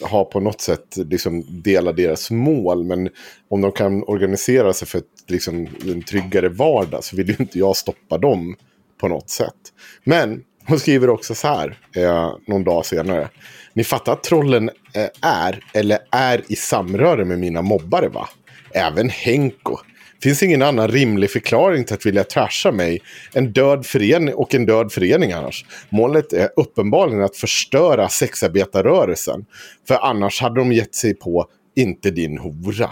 ha 0.00 0.24
på 0.24 0.40
något 0.40 0.60
sätt 0.60 0.96
liksom 0.96 1.62
dela 1.62 1.92
deras 1.92 2.30
mål. 2.30 2.84
Men 2.84 3.08
om 3.48 3.60
de 3.60 3.72
kan 3.72 4.02
organisera 4.02 4.72
sig 4.72 4.88
för 4.88 4.98
ett, 4.98 5.04
liksom, 5.26 5.68
en 5.86 6.02
tryggare 6.02 6.48
vardag 6.48 7.04
så 7.04 7.16
vill 7.16 7.28
ju 7.28 7.36
inte 7.38 7.58
jag 7.58 7.76
stoppa 7.76 8.18
dem 8.18 8.56
på 9.00 9.08
något 9.08 9.30
sätt. 9.30 9.72
Men 10.04 10.42
hon 10.66 10.78
skriver 10.78 11.10
också 11.10 11.34
så 11.34 11.48
här, 11.48 11.78
eh, 11.96 12.34
någon 12.46 12.64
dag 12.64 12.86
senare. 12.86 13.28
Ni 13.72 13.84
fattar 13.84 14.12
att 14.12 14.22
trollen 14.22 14.70
eh, 14.94 15.08
är, 15.22 15.64
eller 15.72 15.98
är 16.10 16.42
i 16.48 16.56
samröre 16.56 17.24
med 17.24 17.38
mina 17.38 17.62
mobbare 17.62 18.08
va? 18.08 18.28
Även 18.70 19.10
Henko. 19.10 19.78
Finns 20.22 20.42
ingen 20.42 20.62
annan 20.62 20.88
rimlig 20.88 21.30
förklaring 21.30 21.84
till 21.84 21.94
att 21.94 22.06
vilja 22.06 22.24
trasha 22.24 22.72
mig. 22.72 23.00
En 23.32 23.52
död 23.52 23.86
förening 23.86 24.34
och 24.34 24.54
en 24.54 24.66
död 24.66 24.92
förening 24.92 25.32
annars. 25.32 25.64
Målet 25.88 26.32
är 26.32 26.48
uppenbarligen 26.56 27.22
att 27.24 27.36
förstöra 27.36 28.08
sexarbetarrörelsen. 28.08 29.44
För 29.88 29.94
annars 29.94 30.40
hade 30.40 30.60
de 30.60 30.72
gett 30.72 30.94
sig 30.94 31.14
på 31.14 31.46
inte 31.76 32.10
din 32.10 32.38
hora. 32.38 32.90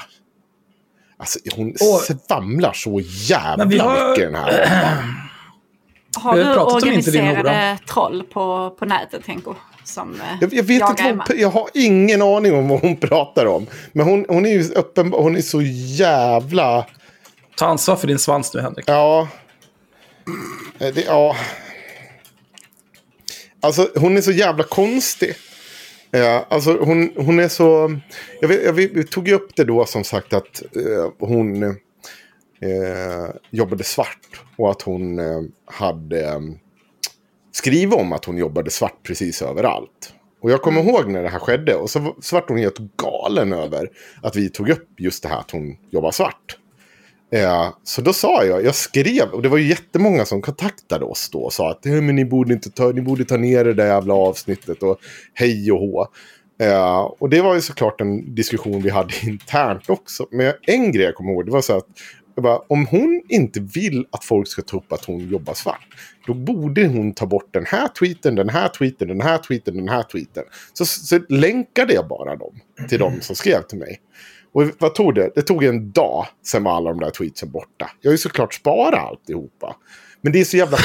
Alltså 1.17 1.39
hon 1.57 1.71
Och- 1.71 1.77
svamlar 2.29 2.73
så 2.73 3.01
jävla 3.29 3.85
har- 3.85 4.11
mycket 4.11 4.25
den 4.33 4.35
här. 4.35 4.99
Har 6.17 6.37
Vi 6.37 6.43
har 6.43 6.49
du 6.51 6.55
pratat 6.57 6.83
om 6.83 6.93
inte 6.93 7.11
din 7.11 7.21
organiserade 7.21 7.79
troll 7.93 8.23
på, 8.33 8.71
på 8.79 8.85
nätet, 8.85 9.27
Henko? 9.27 9.55
Som 9.85 10.13
eh, 10.15 10.19
Jag, 10.41 10.55
jag 10.55 10.63
vet 10.63 10.91
inte 10.91 11.03
vad 11.13 11.29
hon, 11.29 11.39
jag 11.41 11.51
har 11.51 11.69
ingen 11.75 12.23
aning 12.23 12.55
om 12.55 12.69
vad 12.69 12.81
hon 12.81 12.97
pratar 12.97 13.47
om. 13.47 13.67
Men 13.93 14.07
hon, 14.07 14.25
hon 14.29 14.47
är 14.47 14.51
ju 14.51 14.63
uppenbar, 14.69 15.23
hon 15.23 15.37
är 15.37 15.41
så 15.41 15.63
jävla... 15.63 16.87
Ta 17.57 17.67
ansvar 17.67 17.97
för 17.97 18.07
din 18.07 18.19
svans 18.19 18.55
nu, 18.55 18.61
Henrik. 18.61 18.85
Ja. 18.89 19.29
Eh, 20.79 20.95
det, 20.95 21.05
ja. 21.05 21.37
Alltså 23.61 23.91
hon 23.97 24.17
är 24.17 24.21
så 24.21 24.33
jävla 24.33 24.65
konstig. 24.65 25.35
Ja, 26.11 26.47
alltså 26.51 26.77
hon, 26.77 27.13
hon 27.17 27.39
är 27.39 27.49
så... 27.49 27.99
Jag, 28.41 28.49
vet, 28.49 28.65
jag 28.65 28.73
vet, 28.73 28.91
vi 28.93 29.05
tog 29.05 29.29
ju 29.29 29.35
upp 29.35 29.57
det 29.57 29.65
då 29.65 29.87
som 29.87 30.05
sagt 30.05 30.33
att 30.33 30.63
eh, 30.77 31.11
hon 31.19 31.63
eh, 31.63 33.35
jobbade 33.51 33.85
svart. 33.85 34.43
Och 34.57 34.71
att 34.71 34.83
hon 34.83 35.19
eh, 35.19 35.43
hade 35.67 36.25
eh, 36.25 36.41
skrivit 37.53 37.95
om 37.95 38.13
att 38.13 38.25
hon 38.25 38.39
jobbade 38.39 38.71
svart 38.71 39.03
precis 39.03 39.43
överallt. 39.43 40.15
Och 40.43 40.51
jag 40.51 40.63
kommer 40.63 40.83
ihåg 40.83 41.11
när 41.11 41.23
det 41.23 41.29
här 41.29 41.39
skedde. 41.39 41.75
Och 41.75 41.91
så, 41.91 42.17
så 42.21 42.37
vart 42.37 42.49
hon 42.49 42.59
helt 42.59 42.79
galen 42.97 43.53
över 43.53 43.91
att 44.23 44.37
vi 44.37 44.49
tog 44.49 44.69
upp 44.69 44.89
just 44.99 45.23
det 45.23 45.29
här 45.29 45.39
att 45.39 45.51
hon 45.51 45.77
jobbar 45.91 46.11
svart. 46.11 46.59
Eh, 47.35 47.69
så 47.83 48.01
då 48.01 48.13
sa 48.13 48.45
jag, 48.45 48.65
jag 48.65 48.75
skrev, 48.75 49.29
och 49.33 49.43
det 49.43 49.49
var 49.49 49.59
ju 49.59 49.69
jättemånga 49.69 50.25
som 50.25 50.43
kontaktade 50.43 51.05
oss 51.05 51.29
då 51.31 51.39
och 51.39 51.53
sa 51.53 51.71
att 51.71 51.85
men 51.85 52.17
ni, 52.17 52.25
borde 52.25 52.55
inte 52.55 52.71
ta, 52.71 52.89
ni 52.89 53.01
borde 53.01 53.25
ta 53.25 53.37
ner 53.37 53.65
det 53.65 53.75
där 53.75 53.87
jävla 53.87 54.15
avsnittet 54.15 54.83
och 54.83 54.99
hej 55.35 55.73
och 55.73 55.79
hå. 55.79 56.07
Eh, 56.61 56.99
och 56.99 57.31
det 57.31 57.41
var 57.41 57.55
ju 57.55 57.61
såklart 57.61 58.01
en 58.01 58.35
diskussion 58.35 58.83
vi 58.83 58.91
hade 58.91 59.15
internt 59.23 59.91
också. 59.91 60.27
Men 60.31 60.53
en 60.63 60.93
grej 60.93 61.05
jag 61.05 61.15
kommer 61.15 61.33
ihåg, 61.33 61.47
det 61.47 61.53
var 61.53 61.61
så 61.61 61.77
att 61.77 61.87
bara, 62.37 62.59
om 62.59 62.87
hon 62.87 63.23
inte 63.29 63.61
vill 63.61 64.07
att 64.11 64.25
folk 64.25 64.49
ska 64.49 64.63
ta 64.63 64.77
upp 64.77 64.93
att 64.93 65.05
hon 65.05 65.29
jobbar 65.29 65.55
svart, 65.55 65.87
då 66.27 66.35
borde 66.35 66.87
hon 66.87 67.15
ta 67.15 67.27
bort 67.27 67.49
den 67.51 67.67
här 67.67 67.89
tweeten, 67.89 68.35
den 68.35 68.49
här 68.49 68.69
tweeten, 68.69 69.09
den 69.09 69.21
här 69.21 69.39
tweeten, 69.39 69.77
den 69.77 69.89
här 69.89 70.03
tweeten. 70.03 70.45
Så, 70.73 70.85
så 70.85 71.21
länkade 71.29 71.95
jag 71.95 72.09
bara 72.09 72.37
dem 72.37 72.61
till 72.89 72.99
de 72.99 73.21
som 73.21 73.37
skrev 73.37 73.63
till 73.63 73.79
mig. 73.79 74.01
Och 74.55 74.71
vad 74.79 74.95
tog 74.95 75.15
det? 75.15 75.31
Det 75.35 75.43
tog 75.43 75.65
en 75.65 75.93
dag, 75.93 76.27
sen 76.47 76.65
var 76.65 76.77
alla 76.77 76.91
de 76.91 77.01
där 77.01 77.11
tweetsen 77.11 77.51
borta. 77.51 77.91
Jag 78.01 78.11
har 78.11 78.13
ju 78.13 78.19
såklart 78.19 78.55
sparat 78.55 79.11
alltihopa. 79.11 79.77
Men 80.21 80.33
det 80.33 80.41
är 80.41 80.45
så 80.45 80.57
jävla. 80.57 80.79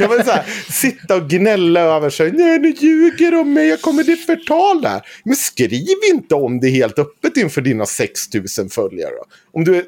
Jag 0.00 0.08
vill 0.08 0.24
så 0.24 0.30
här, 0.30 0.44
sitta 0.70 1.16
och 1.16 1.28
gnälla 1.30 1.80
över 1.80 2.10
sig. 2.10 2.32
Nej, 2.32 2.58
nu 2.58 2.70
ljuger 2.70 3.32
de 3.32 3.52
mig. 3.52 3.68
Jag 3.68 3.80
kommer 3.80 4.04
till 4.04 4.16
förtal 4.16 4.82
där. 4.82 5.02
Men 5.24 5.36
skriv 5.36 5.98
inte 6.12 6.34
om 6.34 6.60
det 6.60 6.68
helt 6.68 6.98
öppet 6.98 7.36
inför 7.36 7.60
dina 7.60 7.86
6000 7.86 8.68
följare. 8.68 9.10
då. 9.10 9.24
Om 9.52 9.64
du 9.64 9.76
är... 9.76 9.84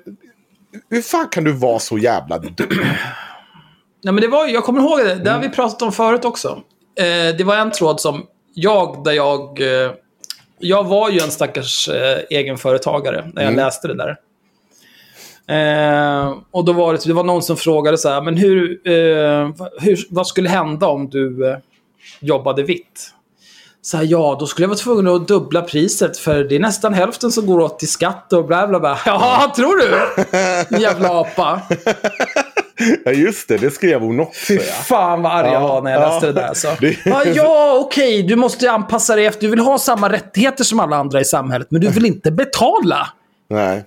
Hur 0.91 1.03
fan 1.03 1.29
kan 1.29 1.45
du 1.45 1.53
vara 1.53 1.79
så 1.79 1.99
jävla 1.99 2.39
dum? 2.39 2.69
Nej, 4.05 4.15
men 4.15 4.17
det 4.17 4.29
var, 4.29 4.47
jag 4.47 4.65
kommer 4.65 4.81
ihåg 4.81 4.99
det. 4.99 5.15
Det 5.15 5.31
har 5.31 5.41
vi 5.41 5.49
pratat 5.49 5.83
om 5.83 5.93
förut 5.93 6.25
också. 6.25 6.63
Eh, 6.99 7.37
det 7.39 7.45
var 7.45 7.57
en 7.57 7.71
tråd 7.71 8.01
som 8.01 8.27
jag, 8.55 9.05
där 9.05 9.13
jag... 9.13 9.61
Eh, 9.61 9.91
jag 10.59 10.85
var 10.85 11.11
ju 11.11 11.21
en 11.21 11.31
stackars 11.31 11.89
eh, 11.89 12.19
egenföretagare 12.31 13.31
när 13.35 13.45
jag 13.45 13.57
läste 13.57 13.89
det 13.89 13.95
där. 13.95 14.17
Eh, 15.49 16.35
och 16.51 16.65
då 16.65 16.73
var 16.73 16.93
det, 16.93 16.99
det 17.07 17.13
var 17.13 17.25
någon 17.25 17.43
som 17.43 17.57
frågade 17.57 17.99
så 17.99 18.09
här, 18.09 18.23
men 18.23 18.37
hur, 18.37 18.89
eh, 18.89 19.51
hur, 19.81 20.07
vad 20.11 20.27
skulle 20.27 20.49
hända 20.49 20.87
om 20.87 21.09
du 21.09 21.51
eh, 21.51 21.59
jobbade 22.21 22.63
vitt? 22.63 23.13
Så 23.83 23.97
här, 23.97 24.05
ja, 24.05 24.37
då 24.41 24.47
skulle 24.47 24.65
jag 24.65 24.69
vara 24.69 24.79
tvungen 24.79 25.07
att 25.07 25.29
dubbla 25.29 25.63
priset 25.63 26.19
för 26.19 26.45
det 26.45 26.57
är 26.57 26.61
nästan 26.61 26.95
hälften 26.95 27.33
som 27.33 27.47
går 27.47 27.61
åt 27.61 27.79
till 27.79 27.89
skatt 27.89 28.33
och 28.33 28.47
bla 28.47 28.67
bla 28.67 28.81
bla. 28.81 28.99
Ja, 29.07 29.53
tror 29.57 29.77
du? 29.77 30.83
Jävla 30.83 31.21
apa. 31.21 31.63
Ja, 33.05 33.13
just 33.13 33.49
det. 33.49 33.57
Det 33.57 33.71
skrev 33.71 34.01
hon 34.01 34.21
också. 34.21 34.47
Fy 34.47 34.59
fan 34.59 35.23
vad 35.23 35.33
arg 35.33 35.47
jag 35.47 35.55
Ja, 35.55 35.61
var 35.69 35.83
när 35.83 35.91
jag 35.91 36.03
ja. 36.03 36.09
läste 36.09 36.27
det 36.27 36.33
där. 36.33 36.55
Så. 36.55 36.69
Ja, 37.05 37.25
ja 37.25 37.79
okej, 37.85 38.23
du 38.23 38.37
måste 38.37 38.71
anpassa 38.71 39.17
dig 39.17 39.27
efter... 39.27 39.41
Du 39.41 39.49
vill 39.49 39.61
ha 39.61 39.79
samma 39.79 40.13
rättigheter 40.13 40.65
som 40.65 40.81
alla 40.81 40.97
andra 40.97 41.21
i 41.21 41.25
samhället, 41.25 41.71
men 41.71 41.81
du 41.81 41.91
vill 41.91 42.07
inte 42.07 42.31
betala. 42.31 43.09
Nej. 43.49 43.85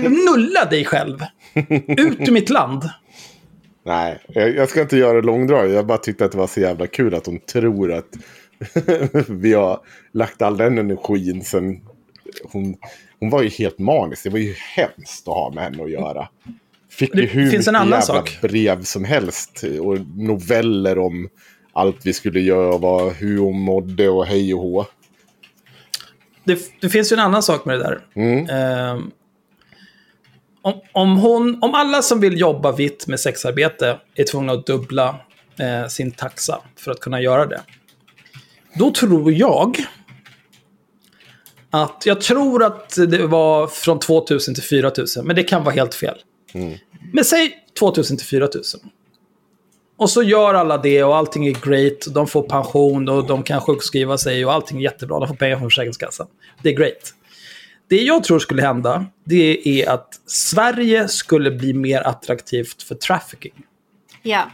Nulla 0.00 0.64
dig 0.70 0.84
själv. 0.84 1.18
Ut 1.88 2.28
ur 2.28 2.32
mitt 2.32 2.50
land. 2.50 2.90
Nej, 3.84 4.20
jag, 4.28 4.56
jag 4.56 4.68
ska 4.68 4.80
inte 4.80 4.96
göra 4.96 5.12
det 5.20 5.26
långdraget. 5.26 5.74
Jag 5.74 5.86
bara 5.86 5.98
tyckte 5.98 6.24
att 6.24 6.32
det 6.32 6.38
var 6.38 6.46
så 6.46 6.60
jävla 6.60 6.86
kul 6.86 7.14
att 7.14 7.26
hon 7.26 7.38
tror 7.38 7.92
att 7.92 8.16
vi 9.28 9.52
har 9.52 9.80
lagt 10.12 10.42
all 10.42 10.56
den 10.56 10.78
energin 10.78 11.44
sen... 11.44 11.80
Hon, 12.52 12.76
hon 13.20 13.30
var 13.30 13.42
ju 13.42 13.48
helt 13.48 13.78
manisk. 13.78 14.24
Det 14.24 14.30
var 14.30 14.38
ju 14.38 14.54
hemskt 14.76 15.28
att 15.28 15.34
ha 15.34 15.52
med 15.54 15.64
henne 15.64 15.82
att 15.82 15.90
göra. 15.90 16.28
Fick 16.92 17.12
Det 17.12 17.20
ju 17.20 17.26
hur 17.26 17.50
finns 17.50 17.68
en 17.68 17.76
annan 17.76 17.88
jävla 17.88 18.02
sak. 18.02 18.38
brev 18.42 18.82
som 18.82 19.04
helst. 19.04 19.64
Och 19.80 19.98
noveller 20.16 20.98
om 20.98 21.28
allt 21.72 22.06
vi 22.06 22.12
skulle 22.12 22.40
göra. 22.40 22.78
Vad, 22.78 23.12
hur 23.12 23.38
hon 23.38 23.60
mådde 23.60 24.08
och 24.08 24.26
hej 24.26 24.54
och 24.54 24.60
hå. 24.60 24.86
Det, 26.44 26.58
det 26.80 26.88
finns 26.88 27.12
ju 27.12 27.14
en 27.14 27.20
annan 27.20 27.42
sak 27.42 27.64
med 27.64 27.78
det 27.78 27.84
där. 27.84 28.00
Mm. 28.14 28.48
Ehm, 28.48 29.10
om, 30.62 30.80
om, 30.92 31.16
hon, 31.16 31.62
om 31.62 31.74
alla 31.74 32.02
som 32.02 32.20
vill 32.20 32.40
jobba 32.40 32.72
vitt 32.72 33.06
med 33.06 33.20
sexarbete 33.20 33.98
är 34.14 34.24
tvungna 34.24 34.52
att 34.52 34.66
dubbla 34.66 35.20
eh, 35.58 35.88
sin 35.88 36.10
taxa 36.10 36.60
för 36.76 36.90
att 36.90 37.00
kunna 37.00 37.20
göra 37.20 37.46
det. 37.46 37.60
Då 38.74 38.90
tror 38.90 39.32
jag 39.32 39.76
att, 41.70 42.02
jag 42.06 42.20
tror 42.20 42.64
att 42.64 42.96
det 43.08 43.26
var 43.26 43.66
från 43.66 43.98
2000 43.98 44.54
till 44.54 44.64
4000, 44.64 45.26
men 45.26 45.36
det 45.36 45.42
kan 45.42 45.64
vara 45.64 45.74
helt 45.74 45.94
fel. 45.94 46.18
Men 47.12 47.24
säg 47.24 47.58
2000 47.78 48.16
till 48.16 48.26
4000. 48.26 48.80
Och 49.96 50.10
så 50.10 50.22
gör 50.22 50.54
alla 50.54 50.78
det 50.78 51.04
och 51.04 51.16
allting 51.16 51.46
är 51.46 51.66
great. 51.66 52.14
De 52.14 52.26
får 52.26 52.42
pension 52.42 53.08
och 53.08 53.26
de 53.26 53.42
kan 53.42 53.60
sjukskriva 53.60 54.18
sig 54.18 54.46
och 54.46 54.52
allting 54.52 54.78
är 54.78 54.82
jättebra. 54.82 55.18
De 55.18 55.28
får 55.28 55.34
pengar 55.34 55.56
från 55.56 55.70
Försäkringskassan. 55.70 56.26
Det 56.62 56.68
är 56.68 56.72
great. 56.72 57.14
Det 57.88 58.02
jag 58.02 58.24
tror 58.24 58.38
skulle 58.38 58.62
hända, 58.62 59.06
det 59.24 59.80
är 59.80 59.90
att 59.90 60.20
Sverige 60.26 61.08
skulle 61.08 61.50
bli 61.50 61.72
mer 61.72 62.00
attraktivt 62.00 62.82
för 62.82 62.94
trafficking. 62.94 63.52
Ja. 64.22 64.50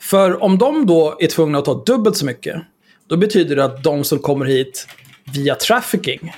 För 0.00 0.42
om 0.42 0.58
de 0.58 0.86
då 0.86 1.16
är 1.20 1.26
tvungna 1.26 1.58
att 1.58 1.64
ta 1.64 1.84
dubbelt 1.86 2.16
så 2.16 2.26
mycket, 2.26 2.62
då 3.06 3.16
betyder 3.16 3.56
det 3.56 3.64
att 3.64 3.82
de 3.82 4.04
som 4.04 4.18
kommer 4.18 4.46
hit 4.46 4.86
via 5.34 5.54
trafficking 5.54 6.34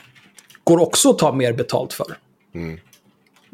går 0.64 0.78
också 0.80 1.11
att 1.11 1.18
ta 1.18 1.33
mer 1.33 1.52
betalt 1.52 1.92
för. 1.92 2.16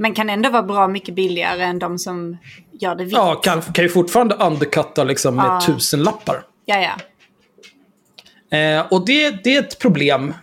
Men 0.01 0.15
kan 0.15 0.31
ändå 0.31 0.51
vara 0.51 0.63
bra 0.63 0.89
mycket 0.89 1.15
billigare 1.15 1.63
än 1.63 1.79
de 1.79 1.99
som 1.99 2.37
gör 2.81 2.95
det 2.95 3.05
vitt. 3.05 3.13
Ja, 3.13 3.35
kan, 3.35 3.63
kan 3.63 3.85
ju 3.85 3.89
fortfarande 3.89 4.35
undercutta 4.35 5.05
liksom 5.05 5.37
med 5.37 5.45
Ja. 5.45 5.61
tusen 5.67 6.03
lappar. 6.03 6.43
ja. 6.65 6.81
ja. 6.81 6.97
Eh, 8.59 8.87
och 8.91 9.07
det, 9.07 9.45
det 9.45 9.57
är 9.57 9.61
ett 9.61 9.79
problem. 9.79 10.35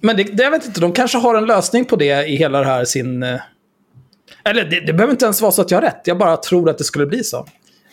Men 0.00 0.16
det, 0.16 0.22
det, 0.24 0.42
jag 0.42 0.50
vet 0.50 0.66
inte, 0.66 0.80
de 0.80 0.92
kanske 0.92 1.18
har 1.18 1.34
en 1.34 1.46
lösning 1.46 1.84
på 1.84 1.96
det 1.96 2.26
i 2.26 2.36
hela 2.36 2.58
det 2.58 2.66
här 2.66 2.84
sin... 2.84 3.22
Eh, 3.22 3.40
eller 4.44 4.64
det, 4.64 4.80
det 4.80 4.92
behöver 4.92 5.12
inte 5.12 5.24
ens 5.24 5.42
vara 5.42 5.52
så 5.52 5.62
att 5.62 5.70
jag 5.70 5.78
har 5.78 5.82
rätt. 5.82 6.00
Jag 6.04 6.18
bara 6.18 6.36
tror 6.36 6.70
att 6.70 6.78
det 6.78 6.84
skulle 6.84 7.06
bli 7.06 7.24
så. 7.24 7.36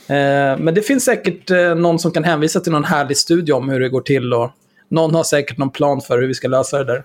Eh, 0.07 0.57
men 0.57 0.73
det 0.73 0.81
finns 0.81 1.05
säkert 1.05 1.51
eh, 1.51 1.75
någon 1.75 1.99
som 1.99 2.11
kan 2.11 2.23
hänvisa 2.23 2.59
till 2.59 2.71
någon 2.71 2.83
härlig 2.83 3.17
studie 3.17 3.51
om 3.51 3.69
hur 3.69 3.79
det 3.79 3.89
går 3.89 4.01
till. 4.01 4.33
Och 4.33 4.51
någon 4.89 5.15
har 5.15 5.23
säkert 5.23 5.57
någon 5.57 5.69
plan 5.71 6.01
för 6.01 6.21
hur 6.21 6.27
vi 6.27 6.33
ska 6.33 6.47
lösa 6.47 6.77
det 6.77 6.83
där. 6.83 7.03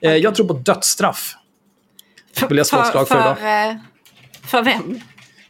Eh, 0.00 0.16
jag 0.16 0.34
tror 0.34 0.46
på 0.46 0.54
dödsstraff. 0.54 1.34
Vill 2.48 2.58
jag 2.58 2.66
slå 2.66 2.80
ett 2.80 2.86
slag 2.86 3.08
för 3.08 3.14
idag. 3.20 3.38
För, 3.38 3.68
eh, 3.70 3.76
för 4.46 4.62
vem? 4.62 5.00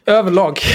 Överlag. 0.05 0.59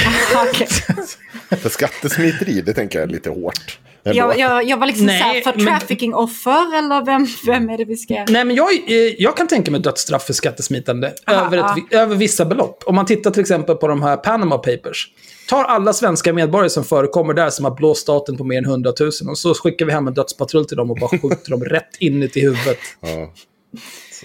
För 1.63 1.69
skattesmiteri, 1.69 2.61
det 2.61 2.73
tänker 2.75 2.99
jag 2.99 3.09
är 3.09 3.13
lite 3.13 3.31
hårt. 3.31 3.79
Jag, 4.15 4.39
jag, 4.39 4.65
jag 4.65 4.77
var 4.77 4.87
liksom 4.87 5.07
Nej, 5.07 5.21
såhär, 5.21 5.41
för 5.41 5.53
men- 5.61 5.67
trafficking-offer 5.67 6.79
eller 6.79 7.05
vem, 7.05 7.27
vem 7.47 7.71
är 7.71 7.79
det 7.79 7.85
vi 7.85 7.97
ska... 7.97 8.15
Nej, 8.29 8.45
men 8.45 8.57
jag, 8.57 8.73
eh, 8.73 8.95
jag 9.19 9.37
kan 9.37 9.49
tänka 9.49 9.71
mig 9.71 9.81
dödsstraff 9.81 10.23
för 10.27 10.33
skattesmitande 10.33 11.13
Aha, 11.27 11.47
över, 11.47 11.59
ett, 11.59 11.73
vi- 11.91 11.97
över 11.97 12.17
vissa 12.17 12.45
belopp. 12.45 12.83
Om 12.87 12.95
man 12.95 13.07
tittar 13.07 13.31
till 13.31 13.41
exempel 13.41 13.77
på 13.77 13.89
de 13.89 14.03
här 14.03 14.17
Panama 14.17 14.59
Papers. 14.59 15.09
Tar 15.49 15.65
alla 15.65 15.93
svenska 15.93 16.33
medborgare 16.33 16.71
som 16.71 16.85
förekommer 16.85 17.35
där 17.35 17.51
som 17.51 17.65
har 17.65 17.73
blåst 17.75 18.03
staten 18.03 18.37
på 18.37 18.45
mer 18.45 18.59
än 18.59 18.65
100 18.65 18.93
000 19.01 19.11
och 19.31 19.39
så 19.39 19.55
skickar 19.55 19.87
vi 19.87 19.93
hem 19.93 20.09
en 20.09 20.15
dödspatrull 20.15 20.65
till 20.67 20.77
dem 20.77 20.91
och 20.91 20.97
bara 20.97 21.19
skjuter 21.19 21.51
dem 21.51 21.65
rätt 21.65 21.97
inuti 21.99 22.41
huvudet. 22.41 22.79
Ja. 23.01 23.33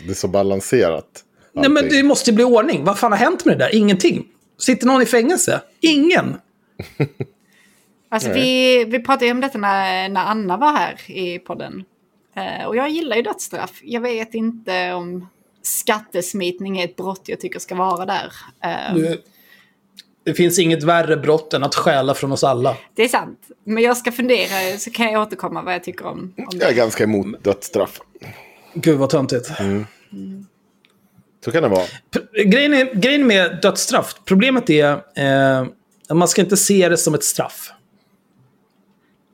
Det 0.06 0.12
är 0.12 0.16
så 0.16 0.28
balanserat. 0.28 1.06
Nej, 1.54 1.70
men 1.70 1.90
det 1.90 2.04
måste 2.04 2.30
ju 2.30 2.36
bli 2.36 2.44
ordning. 2.44 2.84
Vad 2.84 3.00
fan 3.00 3.12
har 3.12 3.20
hänt 3.20 3.46
med 3.46 3.58
det 3.58 3.66
där? 3.66 3.76
Ingenting. 3.76 4.28
Sitter 4.58 4.88
någon 4.88 5.02
i 5.02 5.06
fängelse? 5.06 5.62
Ingen. 5.80 6.38
Alltså 8.14 8.30
vi, 8.30 8.84
vi 8.86 9.00
pratade 9.00 9.26
ju 9.26 9.32
om 9.32 9.42
detta 9.42 9.58
när, 9.58 10.10
när 10.10 10.22
Anna 10.26 10.58
var 10.58 10.72
här 10.74 11.12
i 11.12 11.40
podden. 11.40 11.84
Eh, 12.36 12.66
och 12.68 12.76
jag 12.76 12.90
gillar 12.90 13.16
ju 13.16 13.22
dödsstraff. 13.22 13.80
Jag 13.84 14.02
vet 14.02 14.34
inte 14.34 14.94
om 14.94 15.28
skattesmitning 15.62 16.80
är 16.80 16.84
ett 16.86 16.96
brott 16.96 17.22
jag 17.26 17.40
tycker 17.40 17.60
ska 17.60 17.76
vara 17.76 18.06
där. 18.06 18.32
Eh, 18.64 18.96
Det, 18.96 19.18
det 20.24 20.34
finns 20.34 20.60
inget 20.60 20.84
värre 20.84 21.18
brott 21.18 21.54
än 21.54 21.64
att 21.64 21.76
stjäla 21.76 22.14
från 22.14 22.32
oss 22.32 22.44
alla. 22.44 22.78
Det 22.96 23.04
är 23.04 23.08
sant. 23.08 23.40
Men 23.64 23.84
jag 23.84 23.98
ska 23.98 24.12
fundera 24.12 24.78
så 24.78 24.92
kan 24.92 25.12
jag 25.12 25.22
återkomma 25.22 25.62
vad 25.62 25.74
jag 25.74 25.84
tycker 25.84 26.06
om, 26.06 26.34
om 26.38 26.46
Jag 26.52 26.64
är 26.64 26.68
det. 26.68 26.74
ganska 26.74 27.04
emot 27.04 27.44
dödsstraff. 27.44 28.00
Gud 28.74 28.98
vad 29.00 29.10
töntigt. 29.10 29.52
Så 31.46 31.52
kan 31.52 31.64
det 31.64 31.70
vara. 31.70 31.86
Grejen, 32.46 32.74
är, 32.74 32.94
grejen 32.94 33.28
med 33.28 33.60
dödsstraff, 33.62 34.16
problemet 34.26 34.70
är 34.70 34.92
eh, 35.16 35.62
att 36.10 36.18
man 36.18 36.28
ska 36.28 36.42
inte 36.42 36.58
se 36.58 36.90
det 36.90 36.98
som 36.98 37.14
ett 37.14 37.24
straff. 37.24 37.72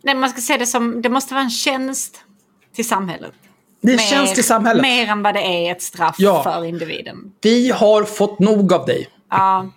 Nej, 0.04 0.16
man 0.16 0.30
ska 0.30 0.42
se 0.42 0.58
det 0.58 0.66
som, 0.66 1.02
det 1.02 1.10
måste 1.10 1.34
vara 1.34 1.44
en 1.44 1.50
tjänst 1.50 2.22
till 2.76 2.88
samhället. 2.88 3.32
Det 3.82 3.88
är 3.90 3.92
en 3.94 3.98
Mer- 3.98 4.04
tjänst 4.04 4.38
i 4.38 4.44
samhället. 4.44 4.82
Mer 4.82 5.08
än 5.08 5.24
vad 5.24 5.34
det 5.36 5.42
är 5.68 5.72
ett 5.72 5.82
straff 5.82 6.16
Ja. 6.20 6.44
för 6.44 6.66
individen. 6.66 7.32
Vi 7.42 7.70
har 7.72 8.04
fått 8.04 8.40
nog 8.40 8.74
av 8.74 8.86
dig. 8.86 9.10
Ja, 9.30 9.72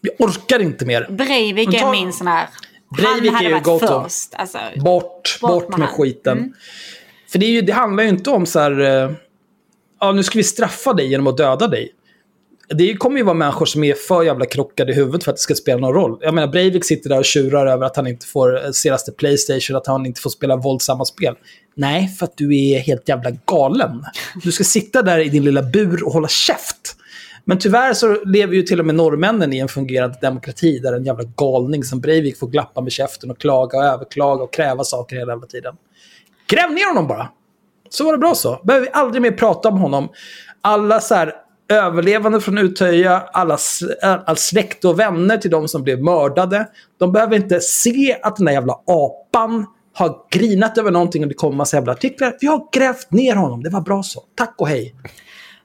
Vi 0.00 0.10
orkar 0.18 0.58
inte 0.58 0.84
mer. 0.86 1.06
Breivik 1.10 1.74
är 1.74 1.90
min 1.90 2.12
sån 2.12 2.26
här... 2.26 2.48
Breivik 2.96 3.32
är 3.32 3.48
ju 3.48 3.60
go-to. 3.60 3.86
först. 4.02 4.34
Alltså, 4.34 4.58
Bort, 4.76 5.38
bort, 5.40 5.50
Bort 5.50 5.68
med 5.68 5.78
med 5.78 5.88
han. 5.88 5.96
skiten. 5.96 6.38
Mm. 6.38 6.52
För 7.28 7.38
det, 7.38 7.46
är 7.46 7.50
ju, 7.50 7.60
det 7.62 7.72
handlar 7.72 8.02
ju 8.02 8.08
inte 8.08 8.30
om 8.30 8.46
så 8.46 8.60
här... 8.60 9.16
Ja, 10.04 10.12
nu 10.12 10.22
ska 10.22 10.38
vi 10.38 10.44
straffa 10.44 10.92
dig 10.92 11.06
genom 11.06 11.26
att 11.26 11.36
döda 11.36 11.68
dig. 11.68 11.92
Det 12.68 12.94
kommer 12.96 13.16
ju 13.16 13.22
vara 13.22 13.34
människor 13.34 13.66
som 13.66 13.84
är 13.84 13.94
för 13.94 14.22
jävla 14.22 14.46
krockade 14.46 14.92
i 14.92 14.94
huvudet 14.94 15.24
för 15.24 15.30
att 15.30 15.36
det 15.36 15.42
ska 15.42 15.54
spela 15.54 15.80
någon 15.80 15.94
roll. 15.94 16.18
Jag 16.20 16.34
menar, 16.34 16.48
Breivik 16.48 16.84
sitter 16.84 17.08
där 17.08 17.18
och 17.18 17.24
tjurar 17.24 17.66
över 17.66 17.86
att 17.86 17.96
han 17.96 18.06
inte 18.06 18.26
får 18.26 18.64
eh, 18.64 18.70
senaste 18.70 19.12
Playstation, 19.12 19.76
att 19.76 19.86
han 19.86 20.06
inte 20.06 20.20
får 20.20 20.30
spela 20.30 20.56
våldsamma 20.56 21.04
spel. 21.04 21.34
Nej, 21.74 22.08
för 22.08 22.26
att 22.26 22.36
du 22.36 22.58
är 22.58 22.78
helt 22.78 23.08
jävla 23.08 23.30
galen. 23.30 24.04
Du 24.42 24.52
ska 24.52 24.64
sitta 24.64 25.02
där 25.02 25.18
i 25.18 25.28
din 25.28 25.44
lilla 25.44 25.62
bur 25.62 26.04
och 26.04 26.12
hålla 26.12 26.28
käft. 26.28 26.96
Men 27.44 27.58
tyvärr 27.58 27.94
så 27.94 28.24
lever 28.24 28.54
ju 28.54 28.62
till 28.62 28.80
och 28.80 28.86
med 28.86 28.94
norrmännen 28.94 29.52
i 29.52 29.58
en 29.58 29.68
fungerande 29.68 30.18
demokrati 30.20 30.78
där 30.78 30.92
en 30.92 31.04
jävla 31.04 31.24
galning 31.36 31.84
som 31.84 32.00
Breivik 32.00 32.38
får 32.38 32.46
glappa 32.46 32.80
med 32.80 32.92
käften 32.92 33.30
och 33.30 33.38
klaga 33.38 33.78
och 33.78 33.84
överklaga 33.84 34.42
och 34.42 34.52
kräva 34.52 34.84
saker 34.84 35.16
hela 35.16 35.40
tiden. 35.40 35.76
Gräv 36.46 36.70
ner 36.70 36.88
honom 36.88 37.08
bara! 37.08 37.28
Så 37.92 38.04
var 38.04 38.12
det 38.12 38.18
bra 38.18 38.34
så. 38.34 38.60
Behöver 38.64 38.86
vi 38.86 38.92
aldrig 38.92 39.22
mer 39.22 39.32
prata 39.32 39.68
om 39.68 39.78
honom. 39.78 40.08
Alla 40.60 41.00
så 41.00 41.14
här 41.14 41.32
överlevande 41.68 42.40
från 42.40 42.58
Utöja, 42.58 43.22
alla, 43.32 43.58
all 44.02 44.36
släkt 44.36 44.84
och 44.84 45.00
vänner 45.00 45.36
till 45.36 45.50
de 45.50 45.68
som 45.68 45.82
blev 45.82 46.02
mördade. 46.02 46.68
De 46.98 47.12
behöver 47.12 47.36
inte 47.36 47.60
se 47.60 48.18
att 48.22 48.36
den 48.36 48.46
där 48.46 48.52
jävla 48.52 48.72
apan 48.86 49.66
har 49.94 50.16
grinat 50.30 50.78
över 50.78 50.90
någonting 50.90 51.22
och 51.22 51.28
det 51.28 51.34
kommer 51.34 51.56
massa 51.56 51.76
jävla 51.76 51.92
artiklar. 51.92 52.36
Vi 52.40 52.46
har 52.46 52.68
grävt 52.72 53.10
ner 53.10 53.34
honom. 53.34 53.62
Det 53.62 53.70
var 53.70 53.80
bra 53.80 54.02
så. 54.02 54.22
Tack 54.34 54.54
och 54.58 54.68
hej. 54.68 54.94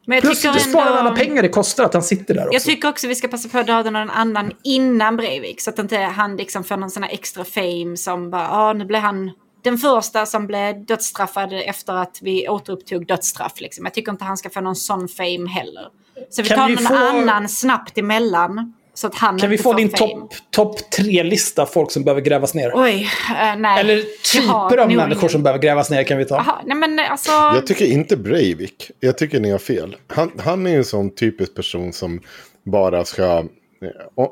Men 0.06 0.22
Plus 0.22 0.42
tycker 0.42 0.54
du 0.54 0.60
sparar 0.60 0.98
alla 0.98 1.16
pengar 1.16 1.42
det 1.42 1.50
kostar 1.50 1.84
att 1.84 1.94
han 1.94 2.04
sitter 2.04 2.34
där 2.34 2.48
också. 2.48 2.54
Jag 2.54 2.64
tycker 2.64 2.90
också 2.90 3.08
vi 3.08 3.16
ska 3.16 3.28
passa 3.28 3.50
på 3.50 3.58
att 3.58 3.68
döda 3.68 3.90
någon 3.90 4.10
annan 4.10 4.52
innan 4.64 5.18
Breivik. 5.18 5.62
Så 5.62 5.70
att 5.70 5.80
inte 5.80 5.98
han 5.98 6.38
liksom 6.38 6.64
får 6.64 6.78
någon 6.78 6.90
sån 6.90 7.04
här 7.04 7.14
extra 7.14 7.44
fame 7.44 7.98
som 7.98 8.32
bara, 8.32 8.44
ja 8.44 8.74
nu 8.74 8.86
blev 8.86 9.02
han 9.02 9.32
den 9.70 9.78
första 9.78 10.26
som 10.26 10.48
blev 10.48 10.86
dödsstraffad 10.86 11.54
efter 11.54 11.94
att 11.94 12.20
vi 12.22 12.48
återupptog 12.50 13.08
dödsstraff. 13.08 13.62
Liksom. 13.62 13.86
Jag 13.86 13.94
tycker 13.94 14.12
inte 14.12 14.24
han 14.24 14.38
ska 14.38 14.50
få 14.50 14.62
någon 14.62 14.76
sån 14.76 15.08
fame 15.08 15.50
heller. 15.50 15.88
Så 16.30 16.42
vi 16.42 16.48
Kan 16.50 16.58
tar 16.58 16.68
vi 16.68 16.76
någon 16.76 16.84
få- 16.84 16.96
annan 16.96 17.50
snabbt 17.50 17.98
emellan. 17.98 18.74
Så 18.94 19.08
att 19.08 19.16
han 19.16 19.40
Kan 19.40 19.50
vi 19.50 19.58
få 19.58 19.64
får 19.64 19.74
din 19.74 19.90
topp 19.90 20.34
top 20.52 20.90
tre-lista 20.92 21.66
folk 21.66 21.92
som 21.92 22.04
behöver 22.04 22.22
grävas 22.22 22.54
ner? 22.54 22.72
Oj, 22.76 23.08
eh, 23.42 23.56
nej. 23.58 23.80
Eller 23.80 24.04
typer 24.34 24.78
av 24.78 24.92
människor 24.92 25.28
som 25.28 25.44
behöver 25.44 25.62
grävas 25.64 25.90
ner 25.90 26.04
kan 26.04 26.18
vi 26.18 26.26
ta. 26.26 26.36
Jaha, 26.36 26.56
nej 26.66 26.78
men 26.78 27.00
alltså. 27.00 27.32
Jag 27.32 27.68
tycker 27.68 27.86
inte 27.86 28.18
Breivik. 28.18 28.92
Jag 29.00 29.18
tycker 29.18 29.40
ni 29.40 29.50
har 29.52 29.60
fel. 29.60 29.96
Han, 30.08 30.32
han 30.40 30.66
är 30.68 30.72
ju 30.72 30.78
en 30.78 30.86
sån 30.86 31.16
typisk 31.16 31.56
person 31.56 31.94
som 31.94 32.22
bara 32.66 33.06
ska... 33.06 33.24
eh, 33.24 33.44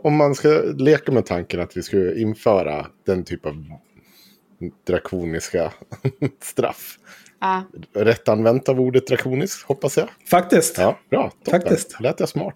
Om 0.03 0.15
man 0.15 0.35
ska 0.35 0.49
leka 0.77 1.11
med 1.11 1.25
tanken 1.25 1.59
att 1.61 1.77
vi 1.77 1.83
skulle 1.83 2.19
införa 2.21 2.85
den 3.05 3.23
typ 3.23 3.45
av 3.45 3.53
drakoniska 4.87 5.71
straff. 6.41 6.97
Ja. 7.39 7.63
Rätt 7.93 8.29
använt 8.29 8.69
av 8.69 8.79
ordet 8.81 9.07
drakonisk, 9.07 9.65
hoppas 9.67 9.97
jag. 9.97 10.09
Faktiskt. 10.29 10.77
Ja, 10.77 10.99
bra. 11.09 11.31
Toppen. 11.43 11.61
Faktiskt. 11.61 12.01
Lät 12.01 12.19
jag 12.19 12.29
smart? 12.29 12.55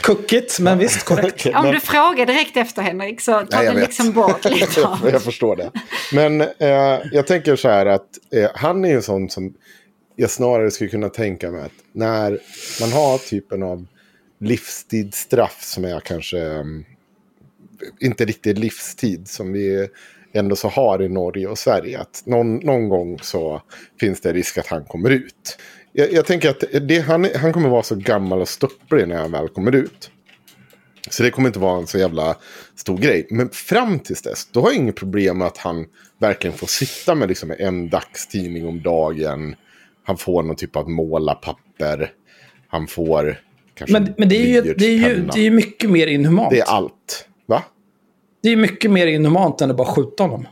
Kuckigt, 0.00 0.60
men 0.60 0.78
visst 0.78 1.04
korrekt. 1.04 1.46
Om 1.54 1.62
men- 1.62 1.72
du 1.74 1.80
frågar 1.80 2.26
direkt 2.26 2.56
efter 2.56 2.82
Henrik 2.82 3.20
så 3.20 3.32
tar 3.32 3.38
Nej, 3.40 3.48
jag 3.52 3.64
den 3.64 3.74
vet. 3.80 3.88
liksom 3.88 4.12
bort 4.12 4.44
lite 4.50 4.86
av 4.86 4.98
jag, 5.04 5.14
jag 5.14 5.22
förstår 5.22 5.56
det. 5.56 5.70
Men 6.12 6.40
eh, 6.40 7.00
jag 7.12 7.26
tänker 7.26 7.56
så 7.56 7.68
här 7.68 7.86
att 7.86 8.08
eh, 8.34 8.50
han 8.54 8.84
är 8.84 8.88
ju 8.88 8.94
en 8.94 9.02
sån 9.02 9.30
som 9.30 9.54
jag 10.16 10.30
snarare 10.30 10.70
skulle 10.70 10.90
kunna 10.90 11.08
tänka 11.08 11.50
mig 11.50 11.62
att 11.62 11.72
när 11.92 12.38
man 12.80 12.92
har 12.92 13.18
typen 13.18 13.62
av 13.62 13.86
livstidsstraff 14.40 15.62
som 15.62 15.84
är 15.84 16.00
kanske 16.00 16.38
mm, 16.40 16.84
inte 18.00 18.24
riktigt 18.24 18.58
livstid 18.58 19.28
som 19.28 19.52
vi 19.52 19.88
ändå 20.32 20.56
så 20.56 20.68
har 20.68 21.02
i 21.02 21.08
Norge 21.08 21.46
och 21.46 21.58
Sverige. 21.58 22.00
Att 22.00 22.22
någon, 22.26 22.56
någon 22.56 22.88
gång 22.88 23.18
så 23.22 23.62
finns 24.00 24.20
det 24.20 24.32
risk 24.32 24.58
att 24.58 24.66
han 24.66 24.84
kommer 24.84 25.10
ut. 25.10 25.58
Jag, 25.92 26.12
jag 26.12 26.26
tänker 26.26 26.50
att 26.50 26.64
det, 26.88 26.98
han, 26.98 27.28
han 27.36 27.52
kommer 27.52 27.68
vara 27.68 27.82
så 27.82 27.94
gammal 27.94 28.40
och 28.40 28.48
störtlig 28.48 29.08
när 29.08 29.16
han 29.16 29.32
väl 29.32 29.48
kommer 29.48 29.74
ut. 29.74 30.10
Så 31.10 31.22
det 31.22 31.30
kommer 31.30 31.48
inte 31.48 31.58
vara 31.58 31.78
en 31.78 31.86
så 31.86 31.98
jävla 31.98 32.36
stor 32.76 32.98
grej. 32.98 33.26
Men 33.30 33.48
fram 33.48 33.98
tills 33.98 34.22
dess, 34.22 34.46
då 34.46 34.60
har 34.60 34.68
jag 34.70 34.76
inget 34.76 34.96
problem 34.96 35.38
med 35.38 35.46
att 35.46 35.56
han 35.56 35.86
verkligen 36.18 36.56
får 36.56 36.66
sitta 36.66 37.14
med 37.14 37.28
liksom 37.28 37.54
en 37.58 37.88
dagstidning 37.88 38.66
om 38.66 38.82
dagen. 38.82 39.54
Han 40.04 40.16
får 40.16 40.42
någon 40.42 40.56
typ 40.56 40.76
av 40.76 40.90
målarpapper. 40.90 42.12
Han 42.68 42.86
får 42.86 43.40
kanske 43.74 43.92
Men, 43.92 44.14
men 44.18 44.28
det, 44.28 44.36
är 44.36 44.64
ju, 44.64 44.74
det, 44.74 44.86
är 44.86 45.08
ju, 45.08 45.26
det 45.32 45.40
är 45.40 45.44
ju 45.44 45.50
mycket 45.50 45.90
mer 45.90 46.06
inhumant. 46.06 46.50
Det 46.50 46.60
är 46.60 46.70
allt. 46.70 47.28
Va? 47.46 47.62
Det 48.42 48.48
är 48.52 48.56
mycket 48.56 48.90
mer 48.90 49.06
inhumant 49.06 49.60
än 49.60 49.70
att 49.70 49.76
bara 49.76 49.88
skjuta 49.88 50.22
honom. 50.22 50.46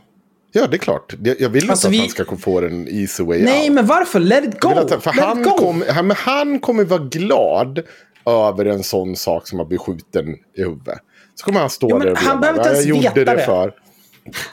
Ja, 0.51 0.67
det 0.67 0.75
är 0.75 0.79
klart. 0.79 1.13
Jag 1.39 1.49
vill 1.49 1.69
Alltså, 1.69 1.87
inte 1.87 1.97
att 1.97 2.03
vi- 2.19 2.21
han 2.21 2.25
ska 2.25 2.37
få 2.37 2.61
en 2.61 2.87
easy 2.87 3.23
way 3.23 3.41
Nej, 3.43 3.63
out. 3.65 3.75
men 3.75 3.85
varför? 3.85 4.19
Let 4.19 4.43
it 4.43 4.59
go! 4.59 4.69
Att- 4.69 5.03
För 5.03 5.13
Let 5.15 5.25
han, 5.25 5.43
go! 5.43 5.49
kom, 5.49 5.83
han, 5.89 6.11
han 6.11 6.59
kommer 6.59 6.83
vara 6.83 6.99
glad 7.03 7.79
över 8.25 8.65
en 8.65 8.83
sån 8.83 9.15
sak 9.15 9.47
som 9.47 9.59
att 9.59 9.67
bli 9.69 9.77
skjuten 9.77 10.29
i 10.57 10.61
huvudet. 10.61 10.99
Så 11.35 11.45
kommer 11.45 11.59
han 11.59 11.69
stå 11.69 11.89
Ja, 11.89 11.99
där 11.99 12.11
och 12.11 12.17
han 12.17 12.39
behöver 12.41 12.59
inte 12.59 12.69
"Ja, 12.89 12.95
ens 12.95 13.15
veta 13.17 13.35
det." 13.35 13.41
för... 13.45 13.73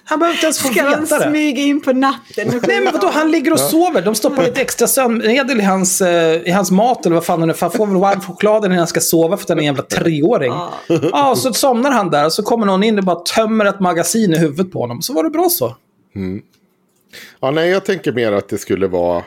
Han 0.05 0.19
behöver 0.19 0.35
inte 0.35 0.47
ens 0.47 0.59
få 0.59 0.69
Ska 0.69 0.83
han 0.83 1.03
veta 1.03 1.19
det. 1.19 1.31
smyga 1.31 1.63
in 1.63 1.81
på 1.81 1.93
natten? 1.93 2.61
Nej, 2.69 2.81
men 2.85 2.93
vadå? 2.93 3.11
Han 3.13 3.31
ligger 3.31 3.53
och 3.53 3.61
sover. 3.61 4.03
De 4.03 4.15
stoppar 4.15 4.43
lite 4.45 4.61
extra 4.61 4.87
sömnmedel 4.87 5.61
i 5.61 5.63
hans, 5.63 6.01
eh, 6.01 6.43
i 6.43 6.51
hans 6.51 6.71
mat 6.71 7.07
eller 7.07 7.15
vad 7.15 7.25
fan 7.25 7.41
det 7.41 7.47
är. 7.47 7.53
För 7.53 7.67
Han 7.67 7.71
får 7.77 7.87
väl 7.87 7.97
varm 7.97 8.21
choklad 8.21 8.69
när 8.69 8.77
han 8.77 8.87
ska 8.87 9.01
sova 9.01 9.37
för 9.37 9.45
att 9.45 9.49
han 9.49 9.59
är 9.59 9.63
en 9.63 9.67
jävla 9.67 9.83
treåring. 9.83 10.53
Ja, 10.89 11.31
och 11.31 11.39
så 11.39 11.53
somnar 11.53 11.91
han 11.91 12.11
där 12.11 12.25
och 12.25 12.33
så 12.33 12.43
kommer 12.43 12.67
någon 12.67 12.83
in 12.83 12.99
och 12.99 13.05
bara 13.05 13.17
tömmer 13.21 13.65
ett 13.65 13.81
magasin 13.81 14.35
i 14.35 14.39
huvudet 14.39 14.73
på 14.73 14.81
honom. 14.81 15.03
Så 15.03 15.13
var 15.13 15.25
det 15.25 15.31
bra 15.31 15.49
så. 15.51 15.77
Ja, 17.41 17.51
nej, 17.51 17.69
jag 17.71 17.85
tänker 17.85 18.13
mer 18.13 18.33
att 18.33 18.49
det 18.49 18.59
skulle 18.59 18.87
vara 18.87 19.23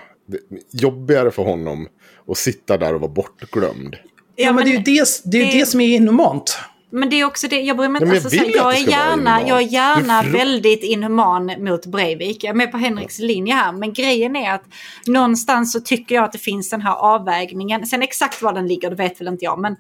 jobbigare 0.72 1.32
för 1.32 1.44
honom 1.44 1.88
att 2.32 2.38
sitta 2.38 2.78
där 2.78 2.94
och 2.96 3.02
vara 3.02 3.12
bortglömd. 3.12 3.96
Ja, 4.36 4.52
men 4.54 4.64
det 4.64 4.70
är 4.70 4.72
ju 4.72 4.78
det, 4.84 5.06
det, 5.24 5.38
är 5.38 5.46
ju 5.46 5.52
det- 5.52 5.60
det 5.60 5.66
som 5.66 5.82
är 5.82 5.88
inhumant. 5.96 6.58
Men 6.92 7.10
det 7.10 7.16
är 7.16 7.26
också 7.26 7.48
det, 7.48 7.62
jag 7.62 7.78
bryr 7.78 7.90
mig 7.90 8.02
inte. 8.02 8.16
Alltså, 8.16 8.36
jag 8.36 8.56
jag, 8.56 8.78
är 8.78 8.90
gärna, 8.90 9.48
jag 9.48 9.58
är 9.58 9.68
gärna 9.68 10.22
väldigt 10.22 10.84
inhuman 10.84 11.54
mot 11.60 11.86
Breivik. 11.86 12.44
Jag 12.44 12.50
är 12.50 12.56
med 12.56 12.72
på 12.72 12.78
Henriks 12.78 13.20
linje 13.20 13.54
här. 13.54 13.72
Men 13.72 13.94
grejen 13.94 14.36
är 14.36 14.54
att 14.54 14.64
någonstans 15.08 15.72
så 15.72 15.80
tycker 15.80 16.16
jag 16.16 16.24
att 16.24 16.32
det 16.32 16.38
finns 16.38 16.70
den 16.70 16.82
här 16.82 16.96
avvägningen. 16.96 17.86
Sen 17.86 18.02
exakt 18.02 18.42
var 18.42 18.54
den 18.54 18.68
ligger, 18.68 18.90
det 18.90 18.96
vet 18.96 19.22
väl 19.22 19.28
inte 19.28 19.46
jag. 19.46 19.60
Men 19.60 19.76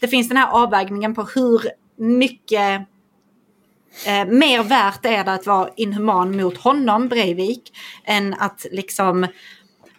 det 0.00 0.08
finns 0.08 0.28
den 0.28 0.36
här 0.36 0.48
avvägningen 0.50 1.14
på 1.14 1.22
hur 1.34 1.60
mycket 1.96 2.80
eh, 4.06 4.26
mer 4.26 4.62
värt 4.62 5.06
är 5.06 5.24
det 5.24 5.32
att 5.32 5.46
vara 5.46 5.68
inhuman 5.76 6.36
mot 6.36 6.56
honom, 6.56 7.08
Breivik, 7.08 7.72
än 8.04 8.34
att 8.34 8.66
liksom 8.72 9.26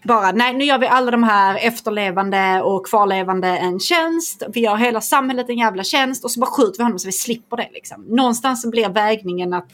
bara, 0.03 0.31
nej 0.31 0.53
nu 0.53 0.65
gör 0.65 0.77
vi 0.77 0.87
alla 0.87 1.11
de 1.11 1.23
här 1.23 1.59
efterlevande 1.67 2.61
och 2.61 2.87
kvarlevande 2.87 3.47
en 3.47 3.79
tjänst. 3.79 4.43
Vi 4.49 4.59
gör 4.59 4.75
hela 4.75 5.01
samhället 5.01 5.49
en 5.49 5.57
jävla 5.57 5.83
tjänst 5.83 6.23
och 6.23 6.31
så 6.31 6.39
bara 6.39 6.51
skjuter 6.51 6.77
vi 6.77 6.83
honom 6.83 6.99
så 6.99 7.07
vi 7.07 7.11
slipper 7.11 7.57
det. 7.57 7.69
Liksom. 7.73 8.01
Någonstans 8.03 8.65
blir 8.65 8.89
vägningen 8.89 9.53
att, 9.53 9.69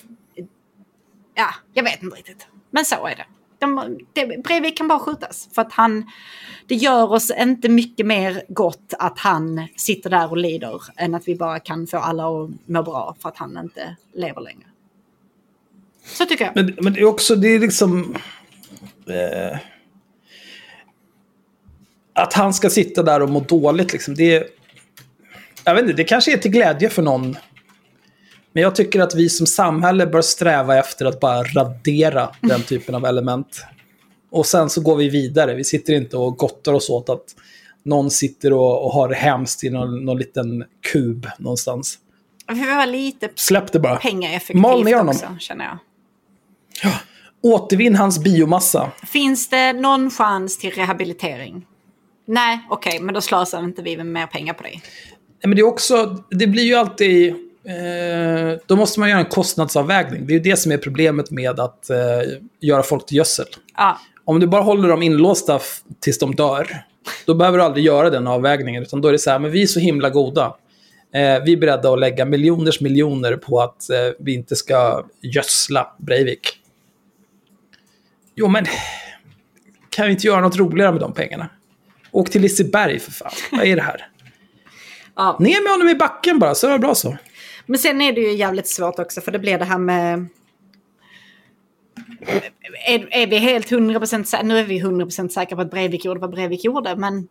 ja, 1.35 1.47
jag 1.73 1.83
vet 1.83 2.03
inte 2.03 2.15
riktigt. 2.15 2.47
Men 2.71 2.85
så 2.85 3.07
är 3.07 3.15
det. 3.15 3.25
De, 3.59 3.99
det 4.13 4.43
Breivik 4.43 4.77
kan 4.77 4.87
bara 4.87 4.99
skjutas. 4.99 5.49
För 5.55 5.61
att 5.61 5.73
han, 5.73 6.05
det 6.67 6.75
gör 6.75 7.11
oss 7.11 7.31
inte 7.39 7.69
mycket 7.69 8.05
mer 8.05 8.43
gott 8.47 8.93
att 8.99 9.19
han 9.19 9.67
sitter 9.75 10.09
där 10.09 10.31
och 10.31 10.37
lider 10.37 10.81
än 10.97 11.15
att 11.15 11.27
vi 11.27 11.35
bara 11.35 11.59
kan 11.59 11.87
få 11.87 11.97
alla 11.97 12.23
att 12.23 12.49
må 12.65 12.83
bra 12.83 13.15
för 13.19 13.29
att 13.29 13.37
han 13.37 13.57
inte 13.57 13.95
lever 14.13 14.41
längre. 14.41 14.65
Så 16.05 16.25
tycker 16.25 16.45
jag. 16.45 16.55
Men, 16.55 16.77
men 16.81 16.93
det 16.93 16.99
är 16.99 17.05
också, 17.05 17.35
det 17.35 17.47
är 17.47 17.59
liksom... 17.59 18.15
Eh, 19.07 19.57
att 22.13 22.33
han 22.33 22.53
ska 22.53 22.69
sitta 22.69 23.03
där 23.03 23.21
och 23.21 23.29
må 23.29 23.39
dåligt 23.39 23.93
liksom. 23.93 24.15
Det. 24.15 24.47
Jag 25.63 25.75
vet 25.75 25.83
inte, 25.83 25.93
det 25.93 26.03
kanske 26.03 26.33
är 26.33 26.37
till 26.37 26.51
glädje 26.51 26.89
för 26.89 27.01
någon. 27.01 27.37
Men 28.53 28.63
jag 28.63 28.75
tycker 28.75 28.99
att 28.99 29.15
vi 29.15 29.29
som 29.29 29.47
samhälle 29.47 30.07
bör 30.07 30.21
sträva 30.21 30.77
efter 30.77 31.05
att 31.05 31.19
bara 31.19 31.43
radera 31.43 32.29
den 32.41 32.61
typen 32.61 32.95
av 32.95 33.05
element. 33.05 33.65
Och 34.31 34.45
sen 34.45 34.69
så 34.69 34.81
går 34.81 34.95
vi 34.95 35.09
vidare. 35.09 35.55
Vi 35.55 35.63
sitter 35.63 35.93
inte 35.93 36.17
och 36.17 36.37
gottar 36.37 36.73
oss 36.73 36.89
åt 36.89 37.09
att 37.09 37.23
någon 37.83 38.11
sitter 38.11 38.53
och, 38.53 38.85
och 38.85 38.91
har 38.91 39.09
det 39.09 39.15
hemskt 39.15 39.63
i 39.63 39.69
någon, 39.69 40.05
någon 40.05 40.17
liten 40.17 40.63
kub 40.91 41.27
någonstans. 41.37 41.99
Vi 42.51 42.65
vara 42.65 42.85
lite 42.85 43.29
Släpp 43.35 43.71
det 43.71 43.79
bara. 43.79 43.95
pengaeffektivt 43.95 44.61
Mal 44.61 44.83
ner 44.83 44.95
honom. 44.95 45.15
också, 45.15 45.35
känner 45.39 45.65
jag. 45.65 45.77
Återvinn 47.41 47.95
hans 47.95 48.19
biomassa. 48.19 48.91
Finns 49.07 49.49
det 49.49 49.73
någon 49.73 50.11
chans 50.11 50.57
till 50.57 50.71
rehabilitering? 50.71 51.65
Nej, 52.25 52.59
okej, 52.69 52.99
men 52.99 53.13
då 53.13 53.21
slösar 53.21 53.63
inte 53.63 53.81
vi 53.81 53.97
med 53.97 54.05
mer 54.05 54.27
pengar 54.27 54.53
på 54.53 54.63
det. 54.63 54.69
Nej, 54.69 54.81
men 55.47 55.55
det 55.55 55.61
är 55.61 55.67
också, 55.67 56.23
det 56.29 56.47
blir 56.47 56.63
ju 56.63 56.75
alltid, 56.75 57.29
eh, 57.29 58.59
då 58.65 58.75
måste 58.75 58.99
man 58.99 59.09
göra 59.09 59.19
en 59.19 59.25
kostnadsavvägning. 59.25 60.27
Det 60.27 60.33
är 60.33 60.35
ju 60.35 60.43
det 60.43 60.57
som 60.57 60.71
är 60.71 60.77
problemet 60.77 61.31
med 61.31 61.59
att 61.59 61.89
eh, 61.89 61.97
göra 62.59 62.83
folk 62.83 63.05
till 63.05 63.17
gödsel. 63.17 63.45
Ja, 63.77 63.99
Om 64.25 64.39
du 64.39 64.47
bara 64.47 64.61
håller 64.61 64.89
dem 64.89 65.03
inlåsta 65.03 65.59
tills 65.99 66.19
de 66.19 66.35
dör, 66.35 66.83
då 67.25 67.33
behöver 67.35 67.57
du 67.57 67.63
aldrig 67.63 67.85
göra 67.85 68.09
den 68.09 68.27
avvägningen. 68.27 68.83
Utan 68.83 69.01
då 69.01 69.07
är 69.07 69.11
det 69.11 69.19
så 69.19 69.29
här, 69.29 69.39
men 69.39 69.51
vi 69.51 69.61
är 69.61 69.67
så 69.67 69.79
himla 69.79 70.09
goda. 70.09 70.55
Eh, 71.13 71.43
vi 71.43 71.53
är 71.53 71.57
beredda 71.57 71.93
att 71.93 71.99
lägga 71.99 72.25
miljoners 72.25 72.81
miljoner 72.81 73.35
på 73.35 73.61
att 73.61 73.89
eh, 73.89 73.97
vi 74.19 74.33
inte 74.33 74.55
ska 74.55 75.05
gödsla 75.21 75.95
Breivik. 75.97 76.59
Jo, 78.35 78.47
men 78.47 78.65
kan 79.89 80.05
vi 80.05 80.11
inte 80.11 80.27
göra 80.27 80.41
något 80.41 80.57
roligare 80.57 80.91
med 80.91 81.01
de 81.01 81.13
pengarna? 81.13 81.49
Åk 82.13 82.29
till 82.29 82.41
Liseberg 82.41 82.99
för 82.99 83.11
fan. 83.11 83.31
Vad 83.51 83.65
är 83.65 83.75
det 83.75 83.81
här? 83.81 84.07
ja. 85.15 85.37
Ner 85.39 85.63
med 85.63 85.71
honom 85.71 85.89
i 85.89 85.95
backen 85.95 86.39
bara, 86.39 86.55
så 86.55 86.67
är 86.67 86.71
det 86.71 86.79
bra 86.79 86.95
så. 86.95 87.17
Men 87.65 87.79
sen 87.79 88.01
är 88.01 88.13
det 88.13 88.21
ju 88.21 88.33
jävligt 88.33 88.67
svårt 88.67 88.99
också, 88.99 89.21
för 89.21 89.31
det 89.31 89.39
blir 89.39 89.57
det 89.57 89.65
här 89.65 89.77
med... 89.77 90.27
Är, 92.87 93.07
är 93.11 93.27
vi 93.27 93.37
helt 93.37 93.71
100% 93.71 94.23
säkra, 94.23 94.47
nu 94.47 94.57
är 94.59 94.63
vi 94.63 94.81
100% 94.81 95.29
säkra 95.29 95.55
på 95.55 95.61
att 95.61 95.71
Breivik 95.71 96.05
gjorde 96.05 96.19
vad 96.19 96.31
Breivik 96.31 96.63
gjorde, 96.63 96.95
men 96.95 97.27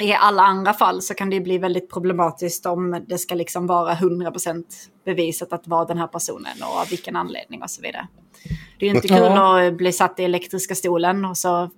i 0.00 0.12
alla 0.12 0.42
andra 0.42 0.72
fall 0.74 1.02
så 1.02 1.14
kan 1.14 1.30
det 1.30 1.40
bli 1.40 1.58
väldigt 1.58 1.90
problematiskt 1.90 2.66
om 2.66 3.04
det 3.08 3.18
ska 3.18 3.34
liksom 3.34 3.66
vara 3.66 3.94
100% 3.94 4.64
bevisat 5.04 5.52
att 5.52 5.66
vara 5.68 5.84
den 5.84 5.98
här 5.98 6.06
personen 6.06 6.62
och 6.62 6.80
av 6.80 6.88
vilken 6.88 7.16
anledning 7.16 7.62
och 7.62 7.70
så 7.70 7.82
vidare. 7.82 8.06
Det 8.78 8.86
är 8.86 8.90
ju 8.90 8.96
inte 8.96 9.08
kul 9.08 9.16
Ja. 9.16 9.66
att 9.66 9.74
bli 9.74 9.92
satt 9.92 10.20
i 10.20 10.24
elektriska 10.24 10.74
stolen 10.74 11.24
och 11.24 11.36
så 11.36 11.70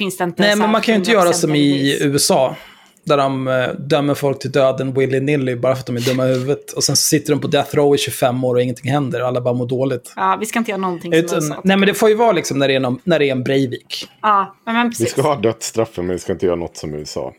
finns 0.00 0.16
det 0.16 0.24
inte 0.24 0.42
Nej, 0.42 0.56
men 0.56 0.70
man 0.70 0.80
kan 0.80 0.94
ju 0.94 0.98
inte 0.98 1.10
göra 1.10 1.32
som 1.32 1.54
i 1.54 1.72
100% 1.72 1.98
bevis. 1.98 2.14
USA. 2.14 2.56
Där 3.04 3.16
de 3.16 3.48
eh, 3.48 3.68
dömer 3.78 4.14
folk 4.14 4.38
till 4.38 4.52
döden 4.52 4.92
willy-nilly 4.94 5.56
bara 5.56 5.74
för 5.74 5.80
att 5.80 5.86
de 5.86 5.96
är 5.96 6.00
dumma 6.00 6.28
i 6.28 6.32
huvudet. 6.32 6.72
Och 6.72 6.84
sen 6.84 6.96
sitter 6.96 7.32
de 7.32 7.40
på 7.40 7.48
death 7.48 7.76
row 7.76 7.94
i 7.94 7.98
25 7.98 8.44
år 8.44 8.54
och 8.54 8.62
ingenting 8.62 8.90
händer 8.90 9.20
och 9.22 9.28
alla 9.28 9.40
bara 9.40 9.54
mår 9.54 9.66
dåligt. 9.66 10.12
Ja, 10.16 10.36
vi 10.40 10.46
ska 10.46 10.58
inte 10.58 10.70
göra 10.70 10.80
någonting 10.80 11.12
som 11.12 11.18
Utan, 11.24 11.38
USA. 11.38 11.60
nej 11.64 11.76
men 11.76 11.86
det 11.86 11.94
får 11.94 12.08
ju 12.08 12.14
vara 12.14 12.32
liksom 12.32 12.58
när 12.58 12.68
det 12.68 12.74
är, 12.74 12.80
någon, 12.80 12.98
när 13.04 13.18
det 13.18 13.28
är 13.28 13.32
en 13.32 13.42
Breivik. 13.42 14.08
Ja, 14.22 14.56
men, 14.64 14.74
men 14.74 14.88
Vi 14.88 14.90
precis. 14.90 15.10
ska 15.10 15.22
ha 15.22 15.36
dödsstraffen 15.36 16.06
men 16.06 16.16
vi 16.16 16.20
ska 16.20 16.32
inte 16.32 16.46
göra 16.46 16.56
något 16.56 16.76
som 16.76 16.94
USA. 16.94 17.32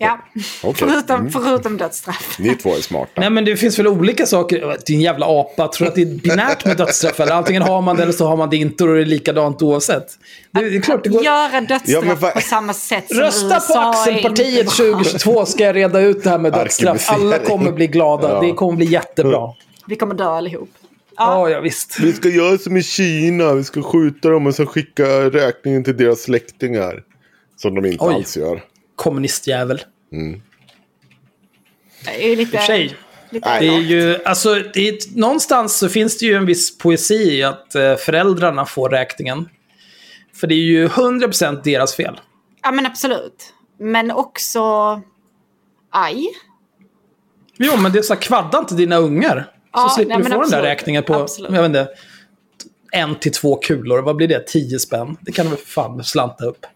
Ja, 0.00 0.18
Okej. 0.62 0.88
förutom, 0.88 1.30
förutom 1.30 1.76
dödsstraff. 1.76 2.36
Ni 2.38 2.54
två 2.54 2.74
är 2.74 2.80
smarta. 2.80 3.20
Nej 3.20 3.30
men 3.30 3.44
det 3.44 3.56
finns 3.56 3.78
väl 3.78 3.86
olika 3.86 4.26
saker. 4.26 4.76
Din 4.86 5.00
jävla 5.00 5.26
apa. 5.26 5.68
Tror 5.68 5.84
du 5.84 5.88
att 5.88 5.94
det 5.94 6.02
är 6.02 6.06
binärt 6.06 6.64
med 6.64 6.76
dödsstraff? 6.76 7.20
Eller 7.20 7.32
antingen 7.32 7.62
har 7.62 7.82
man 7.82 7.96
det 7.96 8.02
eller 8.02 8.12
så 8.12 8.26
har 8.26 8.36
man 8.36 8.50
det 8.50 8.56
inte 8.56 8.84
och 8.84 8.94
det 8.94 9.00
är 9.00 9.04
likadant 9.06 9.62
oavsett. 9.62 10.06
Det, 10.50 10.70
det 10.70 10.76
är 10.76 10.80
klart 10.80 11.04
det 11.04 11.10
går. 11.10 11.24
Göra 11.24 11.60
dödsstraff 11.60 12.04
Ja, 12.06 12.16
vad- 12.20 12.34
på 12.34 12.40
samma 12.40 12.74
sätt 12.74 13.08
som 13.08 13.16
Rösta 13.18 13.46
USA 13.54 13.74
på 13.74 13.78
Axelpartiet 13.88 14.58
inte- 14.64 14.76
2022 14.76 15.46
ska 15.46 15.64
jag 15.64 15.76
reda 15.76 16.00
ut 16.00 16.24
det 16.24 16.30
här 16.30 16.38
med 16.38 16.52
dödsstraff. 16.52 17.10
Alla 17.10 17.38
kommer 17.38 17.72
bli 17.72 17.86
glada. 17.86 18.28
Ja. 18.28 18.40
Det 18.40 18.52
kommer 18.52 18.76
bli 18.76 18.86
jättebra. 18.86 19.48
Vi 19.86 19.96
kommer 19.96 20.14
dö 20.14 20.24
allihop. 20.24 20.68
Ja, 21.16 21.48
ja 21.50 21.60
visst. 21.60 22.00
Vi 22.00 22.12
ska 22.12 22.28
göra 22.28 22.58
som 22.58 22.76
i 22.76 22.82
Kina. 22.82 23.54
Vi 23.54 23.64
ska 23.64 23.82
skjuta 23.82 24.28
dem 24.28 24.46
och 24.46 24.54
sen 24.54 24.66
skicka 24.66 25.04
räkningen 25.30 25.84
till 25.84 25.96
deras 25.96 26.20
släktingar. 26.22 27.02
Som 27.56 27.74
de 27.74 27.86
inte 27.86 28.04
Oj. 28.04 28.14
alls 28.14 28.36
gör. 28.36 28.60
Kommunistjävel. 28.98 29.80
Det 32.04 32.24
är 32.24 32.28
ju 32.28 32.36
lite... 32.36 32.56
I 32.56 32.58
och 32.58 32.60
för 32.60 32.66
sig. 32.66 32.96
lite. 33.30 33.58
Det 33.60 33.66
är 33.66 33.80
ju, 33.80 34.24
alltså, 34.24 34.54
det 34.54 34.88
är, 34.88 35.18
någonstans 35.18 35.78
så 35.78 35.88
finns 35.88 36.18
det 36.18 36.26
ju 36.26 36.34
en 36.34 36.46
viss 36.46 36.78
poesi 36.78 37.14
i 37.14 37.42
att 37.42 37.74
eh, 37.74 37.96
föräldrarna 37.96 38.66
får 38.66 38.88
räkningen. 38.90 39.48
För 40.34 40.46
det 40.46 40.54
är 40.54 40.64
ju 40.64 40.88
100% 40.88 41.62
deras 41.64 41.94
fel. 41.94 42.20
Ja, 42.62 42.70
men 42.70 42.86
absolut. 42.86 43.54
Men 43.78 44.10
också... 44.10 44.60
Aj. 45.90 46.26
Jo, 47.58 47.76
men 47.76 47.92
det 47.92 47.98
är 47.98 48.02
så 48.02 48.14
här, 48.14 48.20
kvadda 48.20 48.58
inte 48.58 48.74
dina 48.74 48.96
ungar. 48.96 49.36
Så 49.40 49.50
Ja, 49.72 49.92
slipper 49.96 50.14
nej, 50.14 50.18
du 50.18 50.24
få 50.24 50.30
den 50.30 50.38
där 50.38 50.44
absolut. 50.44 50.64
räkningen 50.64 51.02
på, 51.02 51.14
Absolut. 51.14 51.52
jag 51.52 51.62
vet 51.62 51.68
inte, 51.68 51.88
en 52.92 53.14
till 53.14 53.32
två 53.32 53.56
kulor. 53.56 54.02
Vad 54.02 54.16
blir 54.16 54.28
det? 54.28 54.46
10 54.46 54.78
spänn? 54.78 55.16
Det 55.20 55.32
kan 55.32 55.44
du 55.46 55.50
väl 55.50 55.58
för 55.58 55.66
fan 55.66 56.04
slanta 56.04 56.44
upp. 56.44 56.66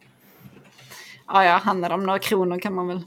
Ja, 1.33 1.45
ja, 1.45 1.51
handlar 1.53 1.89
det 1.89 1.95
om 1.95 2.07
några 2.07 2.18
kronor 2.18 2.59
kan 2.59 2.74
man 2.74 2.89
väl... 2.89 3.01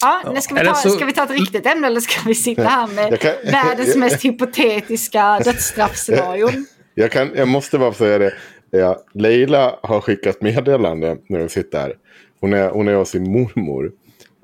Ja, 0.00 0.22
nu 0.34 0.40
ska, 0.40 0.54
vi 0.54 0.60
ta, 0.66 0.74
så- 0.74 0.90
ska 0.90 1.04
vi 1.04 1.12
ta 1.12 1.24
ett 1.24 1.30
riktigt 1.30 1.66
ämne 1.66 1.86
eller 1.86 2.00
ska 2.00 2.28
vi 2.28 2.34
sitta 2.34 2.62
här 2.62 2.86
med 2.86 3.20
kan- 3.20 3.32
världens 3.52 3.96
mest 3.96 4.24
hypotetiska 4.24 5.38
dödsstraffscenarion? 5.44 6.66
Jag, 6.94 7.12
kan, 7.12 7.30
jag 7.36 7.48
måste 7.48 7.78
bara 7.78 7.92
säga 7.92 8.18
det. 8.18 8.34
Ja, 8.70 8.98
Leila 9.12 9.78
har 9.82 10.00
skickat 10.00 10.42
meddelande 10.42 11.16
när 11.28 11.40
hon 11.40 11.48
sitter 11.48 11.80
här. 11.80 11.94
Hon 12.40 12.52
är, 12.52 12.70
hon 12.70 12.88
är 12.88 12.94
hos 12.94 13.08
sin 13.10 13.32
mormor. 13.32 13.92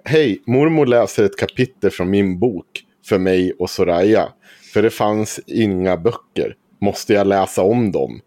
Hej, 0.04 0.42
mormor 0.46 0.86
läser 0.86 1.24
ett 1.24 1.38
kapitel 1.38 1.90
från 1.90 2.10
min 2.10 2.38
bok 2.38 2.66
för 3.08 3.18
mig 3.18 3.52
och 3.58 3.70
Soraya. 3.70 4.28
För 4.72 4.82
det 4.82 4.90
fanns 4.90 5.40
inga 5.46 5.96
böcker. 5.96 6.54
Måste 6.80 7.12
jag 7.12 7.26
läsa 7.26 7.62
om 7.62 7.92
dem? 7.92 8.20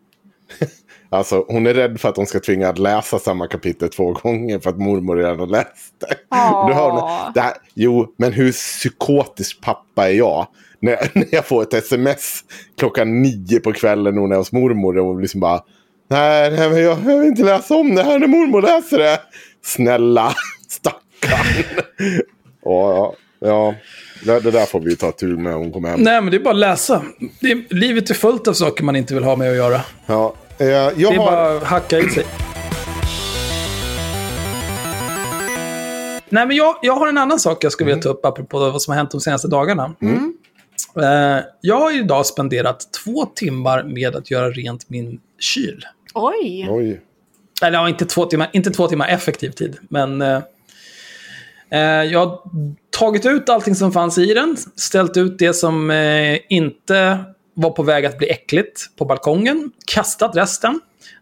alltså, 1.17 1.45
hon 1.47 1.67
är 1.67 1.73
rädd 1.73 1.99
för 2.01 2.09
att 2.09 2.17
hon 2.17 2.25
ska 2.27 2.39
tvinga 2.39 2.69
att 2.69 2.77
läsa 2.79 3.19
samma 3.19 3.47
kapitel 3.47 3.89
två 3.89 4.11
gånger 4.13 4.59
för 4.59 4.69
att 4.69 4.77
mormor 4.77 5.15
redan 5.15 5.39
har 5.39 5.47
läst 5.47 5.93
det. 5.99 6.15
Åh. 6.31 6.67
Du 6.67 6.73
hör, 6.73 6.89
hon- 6.89 7.31
det 7.33 7.41
här, 7.41 7.53
jo, 7.73 8.13
men 8.17 8.33
hur 8.33 8.51
psykotisk 8.51 9.61
pappa 9.61 10.09
är 10.09 10.13
jag? 10.13 10.47
När, 10.79 10.97
när 11.13 11.25
jag 11.31 11.45
får 11.45 11.61
ett 11.61 11.73
sms 11.73 12.39
klockan 12.77 13.21
nio 13.21 13.59
på 13.59 13.73
kvällen 13.73 14.15
och 14.15 14.21
hon 14.21 14.31
är 14.31 14.35
hos 14.37 14.51
mormor 14.51 14.97
och 14.97 15.21
liksom 15.21 15.39
bara 15.39 15.61
Nej, 16.09 16.51
nej 16.51 16.69
men 16.69 16.81
jag, 16.83 16.97
jag 17.05 17.17
vill 17.19 17.27
inte 17.27 17.43
läsa 17.43 17.75
om 17.75 17.95
det 17.95 18.03
här 18.03 18.19
när 18.19 18.27
mormor 18.27 18.61
läser 18.61 18.97
det. 18.97 19.19
Snälla, 19.65 20.33
stackarn. 20.69 21.63
ja, 22.65 22.93
ja, 22.95 23.13
ja. 23.39 23.73
Det, 24.39 24.51
där 24.51 24.65
får 24.65 24.79
vi 24.79 24.95
ta 24.95 25.11
tur 25.11 25.35
med 25.35 25.43
när 25.43 25.53
hon 25.53 25.71
kommer 25.71 25.89
hem. 25.89 25.99
Nej, 26.01 26.21
men 26.21 26.31
det 26.31 26.37
är 26.37 26.39
bara 26.39 26.53
att 26.53 26.59
läsa. 26.59 27.01
Det 27.41 27.51
är, 27.51 27.63
livet 27.69 28.09
är 28.09 28.13
fullt 28.13 28.47
av 28.47 28.53
saker 28.53 28.83
man 28.83 28.95
inte 28.95 29.13
vill 29.13 29.23
ha 29.23 29.35
med 29.35 29.49
att 29.51 29.55
göra. 29.57 29.81
Ja, 30.05 30.33
eh, 30.57 30.67
jag 30.67 30.95
Det 30.95 31.03
är 31.03 31.17
har... 31.17 31.25
bara 31.25 31.57
att 31.57 31.63
hacka 31.63 31.99
i 31.99 32.09
sig. 32.09 32.25
Nej, 36.29 36.47
men 36.47 36.55
jag, 36.55 36.75
jag 36.81 36.93
har 36.93 37.07
en 37.07 37.17
annan 37.17 37.39
sak 37.39 37.63
jag 37.63 37.71
skulle 37.71 37.87
vilja 37.87 38.03
ta 38.03 38.09
upp 38.09 38.25
apropå 38.25 38.59
vad 38.59 38.81
som 38.81 38.91
har 38.91 38.97
hänt 38.97 39.11
de 39.11 39.21
senaste 39.21 39.47
dagarna. 39.47 39.95
Eh, 40.95 41.43
jag 41.61 41.79
har 41.79 41.99
idag 41.99 42.25
spenderat 42.25 42.93
två 43.03 43.25
timmar 43.25 43.83
med 43.83 44.15
att 44.15 44.31
göra 44.31 44.49
rent 44.49 44.89
min 44.89 45.19
kyl. 45.39 45.85
Oj! 46.13 46.67
Oj. 46.69 47.01
Eller 47.61 47.77
ja, 47.77 47.89
inte 47.89 48.05
två 48.05 48.25
timmar, 48.25 48.49
inte 48.53 48.71
två 48.71 48.87
timmar 48.87 49.07
effektiv 49.07 49.49
tid, 49.49 49.77
men... 49.89 50.21
Eh, 50.21 50.41
eh, 51.71 51.79
jag 51.81 52.19
har 52.19 52.39
tagit 52.89 53.25
ut 53.25 53.49
allting 53.49 53.75
som 53.75 53.91
fanns 53.91 54.17
i 54.17 54.33
den, 54.33 54.57
ställt 54.75 55.17
ut 55.17 55.39
det 55.39 55.53
som 55.53 55.91
eh, 55.91 56.37
inte 56.49 57.23
var 57.53 57.69
på 57.69 57.83
väg 57.83 58.05
att 58.05 58.17
bli 58.17 58.29
äckligt 58.29 58.95
på 58.95 59.05
balkongen, 59.05 59.71
kastat 59.85 60.35
resten, 60.35 60.79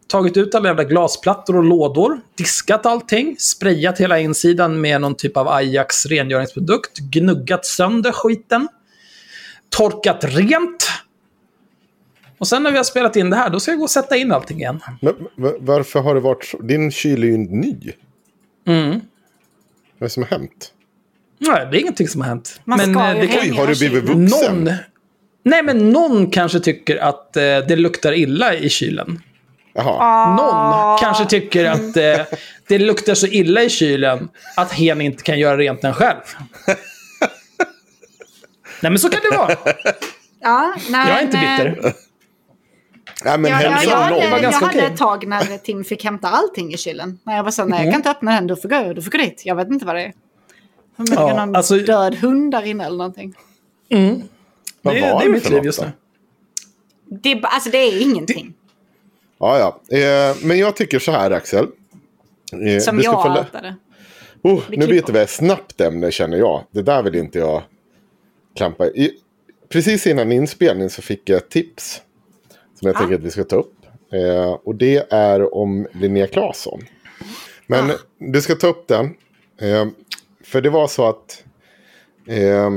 tagit 0.07 0.37
ut 0.37 0.55
alla 0.55 0.69
jävla 0.69 0.83
glasplattor 0.83 1.57
och 1.57 1.63
lådor, 1.63 2.21
diskat 2.35 2.85
allting, 2.85 3.35
sprayat 3.39 3.99
hela 3.99 4.19
insidan 4.19 4.81
med 4.81 5.01
någon 5.01 5.15
typ 5.15 5.37
av 5.37 5.47
Ajax 5.47 6.05
rengöringsprodukt, 6.05 6.99
gnuggat 6.99 7.65
sönder 7.65 8.11
skiten, 8.11 8.67
torkat 9.69 10.23
rent. 10.23 10.89
Och 12.37 12.47
sen 12.47 12.63
när 12.63 12.71
vi 12.71 12.77
har 12.77 12.83
spelat 12.83 13.15
in 13.15 13.29
det 13.29 13.35
här, 13.35 13.49
då 13.49 13.59
ska 13.59 13.71
jag 13.71 13.77
gå 13.77 13.83
och 13.83 13.89
sätta 13.89 14.17
in 14.17 14.31
allting 14.31 14.57
igen. 14.57 14.79
Men, 15.01 15.15
varför 15.59 15.99
har 15.99 16.15
det 16.15 16.21
varit 16.21 16.45
så? 16.45 16.61
Din 16.61 16.91
kyl 16.91 17.23
är 17.23 17.27
ju 17.27 17.37
ny. 17.37 17.77
Mm. 18.67 18.89
Vad 18.89 18.99
är 19.99 20.05
det 20.05 20.09
som 20.09 20.23
har 20.23 20.29
hänt? 20.29 20.73
Nej, 21.37 21.67
det 21.71 21.77
är 21.77 21.81
ingenting 21.81 22.07
som 22.07 22.21
har 22.21 22.27
hänt. 22.27 22.61
Man 22.63 22.77
men 22.77 22.93
ska 22.93 23.03
eh, 23.03 23.21
ju 23.21 23.27
det 23.27 23.27
rengöra 23.27 23.41
Oj, 23.43 23.57
har 23.57 23.67
du 23.67 23.75
blivit 23.75 24.03
vuxen? 24.03 24.63
någon... 24.63 24.73
Nej, 25.43 25.63
men 25.63 25.89
någon 25.89 26.31
kanske 26.31 26.59
tycker 26.59 26.97
att 26.97 27.37
eh, 27.37 27.43
det 27.43 27.75
luktar 27.75 28.13
illa 28.13 28.53
i 28.55 28.69
kylen. 28.69 29.21
Jaha. 29.73 30.35
Någon 30.35 30.97
kanske 30.99 31.25
tycker 31.25 31.65
att 31.65 31.97
eh, 31.97 32.37
det 32.67 32.79
luktar 32.79 33.13
så 33.13 33.27
illa 33.27 33.61
i 33.63 33.69
kylen 33.69 34.29
att 34.55 34.71
hen 34.71 35.01
inte 35.01 35.23
kan 35.23 35.39
göra 35.39 35.57
rent 35.57 35.81
den 35.81 35.93
själv. 35.93 36.19
Nej, 38.81 38.91
men 38.91 38.99
så 38.99 39.09
kan 39.09 39.19
det 39.31 39.37
vara. 39.37 39.55
Ja, 40.41 40.73
nej, 40.89 41.09
Jag 41.09 41.17
är 41.17 41.21
inte 41.23 41.37
men- 41.37 41.73
bitter. 41.73 41.93
Nej, 43.25 43.37
men 43.37 43.51
Ja, 43.51 43.61
ja, 43.61 43.83
jag 43.83 43.97
hade, 43.97 44.17
jag 44.29 44.41
ganska 44.41 44.65
hade 44.65 44.81
ett 44.81 44.97
tag 44.97 45.27
när 45.27 45.57
Tim 45.57 45.83
fick 45.83 46.03
hämta 46.03 46.27
allting 46.27 46.73
i 46.73 46.77
kylen. 46.77 47.19
När 47.23 47.35
jag 47.35 47.43
var 47.43 47.51
så, 47.51 47.65
nej 47.65 47.73
Mm. 47.79 47.85
jag 47.85 47.93
kan 47.93 47.99
inte 47.99 48.09
öppna 48.11 48.31
den, 48.35 48.47
du 48.47 48.55
får 48.55 48.69
gå, 48.69 48.93
du 48.93 49.01
får 49.01 49.11
gå 49.11 49.17
dit. 49.17 49.41
Jag 49.45 49.55
vet 49.55 49.67
inte 49.67 49.85
vad 49.85 49.95
det 49.95 50.01
är. 50.01 50.13
Förmodligen 50.95 51.27
Ja, 51.27 51.45
någon 51.45 51.55
alltså- 51.55 51.75
död 51.77 52.15
hund 52.15 52.51
där 52.51 52.65
inne 52.65 52.85
eller 52.85 52.97
någonting. 52.97 53.33
Vad 54.81 54.95
Det, 54.95 55.01
var 55.01 55.19
det 55.19 55.25
är 55.25 55.27
det 55.27 55.33
mitt 55.33 55.49
liv 55.49 55.65
just 55.65 55.81
nu. 55.81 55.91
Det, 57.05 57.41
alltså 57.43 57.69
det 57.69 57.77
är 57.77 58.01
ingenting. 58.01 58.53
Ja, 59.39 59.79
ja. 59.89 59.97
Eh, 59.97 60.35
men 60.43 60.59
jag 60.59 60.75
tycker 60.75 60.99
så 60.99 61.11
här, 61.11 61.31
Axel. 61.31 61.67
Eh, 62.67 62.79
Som 62.79 62.99
jag 62.99 63.25
outade. 63.25 63.75
Oh, 64.43 64.61
nu 64.69 64.87
byter 64.87 65.11
vi 65.13 65.19
ett 65.19 65.29
snabbt 65.29 65.81
ämne 65.81 66.11
känner 66.11 66.37
jag. 66.37 66.63
Det 66.71 66.81
där 66.81 67.03
vill 67.03 67.15
inte 67.15 67.39
jag 67.39 67.63
klampa 68.55 68.87
i. 68.87 69.11
Precis 69.69 70.07
innan 70.07 70.31
inspelning 70.31 70.89
så 70.89 71.01
fick 71.01 71.29
jag 71.29 71.37
ett 71.37 71.49
tips. 71.49 72.01
Som 72.79 72.87
jag 72.87 72.97
tänker 72.97 73.15
att 73.15 73.21
vi 73.21 73.31
ska 73.31 73.43
ta 73.43 73.55
upp. 73.55 73.73
Eh, 74.13 74.51
och 74.51 74.75
det 74.75 75.13
är 75.13 75.55
om 75.55 75.87
Linnea 75.93 76.27
Claesson. 76.27 76.81
Men 77.67 77.91
du 78.17 78.41
ska 78.41 78.55
ta 78.55 78.67
upp 78.67 78.87
den. 78.87 79.05
Eh, 79.61 79.87
för 80.43 80.61
det 80.61 80.69
var 80.69 80.87
så 80.87 81.09
att 81.09 81.43
eh, 82.27 82.69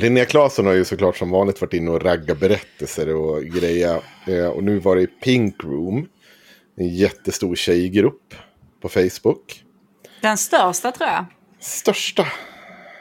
Linnea 0.00 0.24
Claesson 0.24 0.66
har 0.66 0.72
ju 0.72 0.84
såklart 0.84 1.16
som 1.16 1.30
vanligt 1.30 1.60
varit 1.60 1.72
inne 1.74 1.90
och 1.90 2.02
raggat 2.02 2.38
berättelser 2.38 3.14
och 3.14 3.42
grejer. 3.44 4.00
Eh, 4.26 4.46
och 4.46 4.64
nu 4.64 4.78
var 4.78 4.96
det 4.96 5.02
i 5.02 5.06
Pink 5.06 5.64
Room. 5.64 6.08
En 6.76 6.88
jättestor 6.88 7.54
tjejgrupp 7.56 8.34
på 8.82 8.88
Facebook. 8.88 9.64
Den 10.22 10.38
största 10.38 10.92
tror 10.92 11.08
jag. 11.08 11.24
Största. 11.60 12.26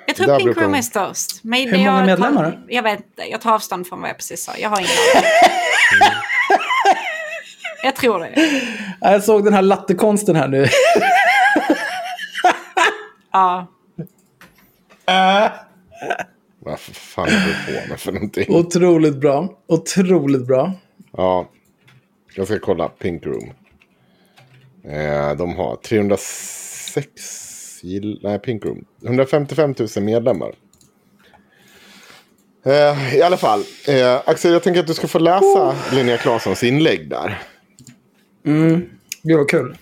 Jag 0.08 0.16
tror 0.16 0.28
Där 0.28 0.38
Pink 0.40 0.58
Room 0.58 0.74
är 0.74 0.82
störst. 0.82 1.44
Men 1.44 1.60
Hur 1.60 1.72
det- 1.72 1.78
många 1.78 1.90
jag 1.98 2.06
medlemmar 2.06 2.44
tar, 2.44 2.52
då? 2.52 2.58
Jag 2.74 2.84
vet 2.84 2.98
inte. 3.00 3.22
Jag 3.32 3.42
tar 3.42 3.54
avstånd 3.54 3.88
från 3.88 4.02
vad 4.02 4.10
jag 4.10 4.18
precis 4.18 4.44
sa. 4.44 4.52
Jag 4.58 4.70
har 4.70 4.80
ingen 4.80 4.92
aning. 5.16 5.24
Jag 7.84 7.96
tror 7.96 8.20
det. 8.20 8.32
Ja, 9.02 9.12
Jag 9.12 9.24
såg 9.24 9.44
den 9.46 9.54
här 9.54 9.62
lattekonsten 9.62 10.36
här 10.36 10.48
nu. 10.48 10.68
Ja. 13.32 13.68
Vad 16.70 16.80
fan 16.80 17.28
är 17.28 17.48
du 17.48 17.74
på 17.82 17.90
med 17.90 18.00
för 18.00 18.12
någonting? 18.12 18.56
Otroligt 18.56 19.16
bra. 19.16 19.58
Otroligt 19.68 20.48
bra. 20.48 20.74
Ja, 21.18 21.50
jag 22.36 22.48
ska 22.48 22.60
kolla 22.60 22.90
Pink 22.90 23.26
Room. 23.26 23.52
Eh, 24.84 25.36
de 25.38 25.56
har 25.56 25.76
306 25.76 27.10
gill... 27.84 28.20
Nej, 28.24 28.40
Pink 28.40 28.66
Room. 28.66 28.86
155 29.06 29.76
000 29.96 30.06
medlemmar. 30.06 30.52
Eh, 32.66 33.16
I 33.16 33.22
alla 33.22 33.38
fall. 33.38 33.64
Eh, 33.88 34.22
Axel, 34.26 34.54
jag 34.54 34.64
tänker 34.64 34.80
att 34.80 34.88
du 34.88 34.94
ska 34.94 35.08
få 35.08 35.20
läsa 35.20 35.76
Linnea 35.94 36.18
Claessons 36.18 36.64
inlägg 36.64 37.10
där. 37.10 37.42
Gud 39.24 39.38
vad 39.38 39.50
kul. 39.50 39.78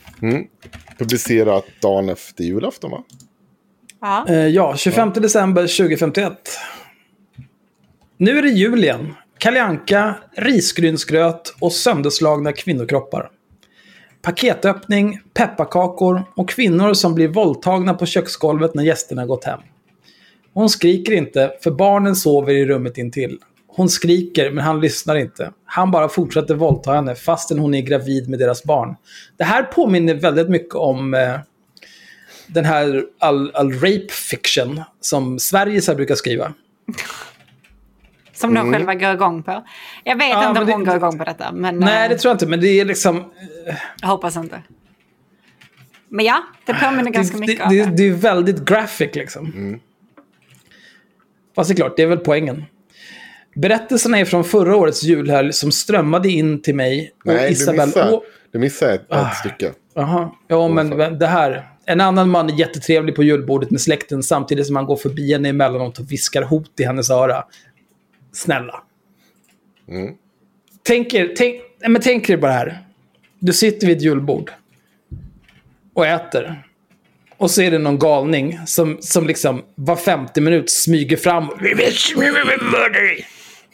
publicerat 0.97 1.65
dagen 1.81 2.09
efter 2.09 2.43
julafton 2.43 2.91
va? 2.91 3.03
Ja. 4.01 4.25
Eh, 4.29 4.47
ja, 4.47 4.77
25 4.77 5.13
december 5.13 5.61
2051. 5.61 6.33
Nu 8.19 8.37
är 8.37 8.41
det 8.41 8.49
jul 8.49 8.83
igen. 8.83 9.13
Kalle 9.37 9.61
Anka, 9.61 10.15
risgrynsgröt 10.37 11.55
och 11.59 11.73
sönderslagna 11.73 12.51
kvinnokroppar. 12.51 13.29
Paketöppning, 14.21 15.19
pepparkakor 15.33 16.23
och 16.35 16.49
kvinnor 16.49 16.93
som 16.93 17.15
blir 17.15 17.27
våldtagna 17.27 17.93
på 17.93 18.05
köksgolvet 18.05 18.75
när 18.75 18.83
gästerna 18.83 19.25
gått 19.25 19.43
hem. 19.43 19.59
Hon 20.53 20.69
skriker 20.69 21.13
inte, 21.13 21.51
för 21.63 21.71
barnen 21.71 22.15
sover 22.15 22.53
i 22.53 22.65
rummet 22.65 22.97
intill. 22.97 23.39
Hon 23.67 23.89
skriker, 23.89 24.51
men 24.51 24.63
han 24.63 24.81
lyssnar 24.81 25.15
inte. 25.15 25.51
Han 25.65 25.91
bara 25.91 26.09
fortsätter 26.09 26.55
våldta 26.55 26.91
henne 26.93 27.15
fastän 27.15 27.59
hon 27.59 27.73
är 27.73 27.81
gravid 27.81 28.29
med 28.29 28.39
deras 28.39 28.63
barn. 28.63 28.95
Det 29.37 29.43
här 29.43 29.63
påminner 29.63 30.13
väldigt 30.13 30.49
mycket 30.49 30.75
om 30.75 31.13
eh, 31.13 31.39
den 32.47 32.65
här 32.65 33.03
all, 33.19 33.51
all 33.53 33.73
rape 33.73 34.07
fiction 34.29 34.81
som 35.01 35.39
Sverige 35.39 35.81
så 35.81 35.91
här 35.91 35.95
brukar 35.95 36.15
skriva. 36.15 36.53
Som 38.37 38.53
de 38.53 38.73
själva 38.73 38.95
går 38.95 39.13
igång 39.13 39.43
på. 39.43 39.63
Jag 40.03 40.15
vet 40.17 40.29
Ja, 40.29 40.47
inte 40.49 40.59
om 40.61 40.65
det- 40.67 40.73
hon 40.73 40.83
går 40.85 40.95
igång 40.95 41.17
på 41.17 41.23
detta. 41.23 41.51
Men 41.51 41.79
Nej, 41.79 42.03
eh, 42.03 42.09
det 42.09 42.17
tror 42.17 42.29
jag 42.29 42.35
inte, 42.35 42.47
men 42.47 42.59
det 42.61 42.67
är 42.79 42.85
liksom... 42.85 43.31
jag 44.01 44.07
hoppas 44.07 44.37
inte. 44.37 44.61
Men 46.09 46.25
ja, 46.25 46.43
det 46.65 46.73
påminner 46.73 47.11
ganska 47.11 47.37
det, 47.37 47.39
mycket 47.39 47.69
det, 47.69 47.83
om 47.83 47.89
det, 47.89 47.97
det. 47.97 48.09
är 48.09 48.13
väldigt 48.13 48.65
graphic 48.65 49.15
liksom. 49.15 49.79
Fast 51.55 51.69
det 51.69 51.73
är 51.73 51.75
klart, 51.75 51.93
det 51.97 52.03
är 52.03 52.07
väl 52.07 52.17
poängen. 52.17 52.65
Berättelserna 53.55 54.19
är 54.19 54.25
från 54.25 54.43
förra 54.43 54.75
årets 54.75 55.03
julhelg 55.03 55.53
som 55.53 55.71
strömmade 55.71 56.29
in 56.29 56.61
till 56.61 56.75
mig. 56.75 57.11
Och 57.19 57.33
Nej, 57.33 57.45
du 57.47 57.51
Isabel 57.53 57.85
missar, 57.87 58.13
Å- 58.13 58.23
du 58.51 58.59
missar 58.59 58.89
ett, 58.93 59.05
Ah. 59.09 59.27
ett 59.31 59.37
stycke. 59.37 59.71
Jaha, 59.95 60.29
ja 60.47 60.67
men 60.67 60.89
men 60.89 61.19
det 61.19 61.27
här. 61.27 61.67
En 61.89 62.01
annan 62.01 62.29
man 62.29 62.49
är 62.49 62.53
jättetrevlig 62.59 63.15
på 63.15 63.23
julbordet 63.23 63.71
med 63.71 63.81
släkten 63.81 64.23
samtidigt 64.23 64.67
som 64.67 64.75
han 64.75 64.85
går 64.85 64.95
förbi 64.95 65.31
henne 65.33 65.49
emellanåt 65.49 65.99
och 65.99 66.11
viskar 66.11 66.41
hot 66.41 66.79
i 66.79 66.83
hennes 66.83 67.09
öra. 67.09 67.43
Snälla. 68.31 68.83
Mm. 69.87 70.13
Tänk 70.83 71.13
er, 71.13 71.33
tänk, 71.37 71.61
men 71.87 72.01
tänk 72.01 72.29
er 72.29 72.37
bara 72.37 72.51
här. 72.51 72.79
Du 73.39 73.53
sitter 73.53 73.87
vid 73.87 73.97
ett 73.97 74.03
julbord. 74.03 74.51
Och 75.93 76.07
äter. 76.07 76.63
Och 77.37 77.51
så 77.51 77.61
är 77.61 77.71
det 77.71 77.77
någon 77.77 77.99
galning 77.99 78.59
som, 78.65 78.97
som 79.01 79.27
liksom 79.27 79.63
var 79.75 79.95
50 79.95 80.41
minut 80.41 80.69
smyger 80.69 81.17
fram. 81.17 81.49
och- 81.49 81.59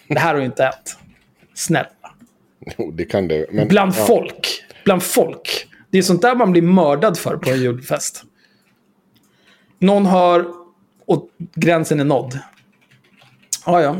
Det 0.07 0.19
här 0.19 0.33
har 0.33 0.39
du 0.39 0.45
inte 0.45 0.63
ätit. 0.65 0.97
Snälla. 1.53 1.89
Jo, 2.77 2.91
det 2.91 3.05
kan 3.05 3.27
det. 3.27 3.45
Men, 3.51 3.67
Bland 3.67 3.93
ja. 3.97 4.05
folk. 4.05 4.63
Bland 4.85 5.03
folk. 5.03 5.67
Det 5.89 5.97
är 5.97 6.01
sånt 6.01 6.21
där 6.21 6.35
man 6.35 6.51
blir 6.51 6.61
mördad 6.61 7.17
för 7.17 7.37
på 7.37 7.49
en 7.49 7.61
julfest. 7.61 8.23
Någon 9.79 10.05
hör 10.05 10.45
och 11.05 11.29
gränsen 11.55 11.99
är 11.99 12.03
nådd. 12.05 12.39
Ja, 13.65 13.81
ja. 13.81 13.95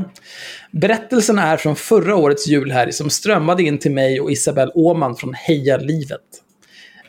Berättelsen 0.71 1.39
är 1.39 1.57
från 1.57 1.75
förra 1.75 2.15
årets 2.15 2.47
julhelg 2.47 2.93
som 2.93 3.09
strömmade 3.09 3.63
in 3.63 3.77
till 3.77 3.91
mig 3.91 4.21
och 4.21 4.31
Isabel 4.31 4.71
Åman 4.75 5.15
från 5.15 5.33
Heja 5.33 5.77
livet. 5.77 6.21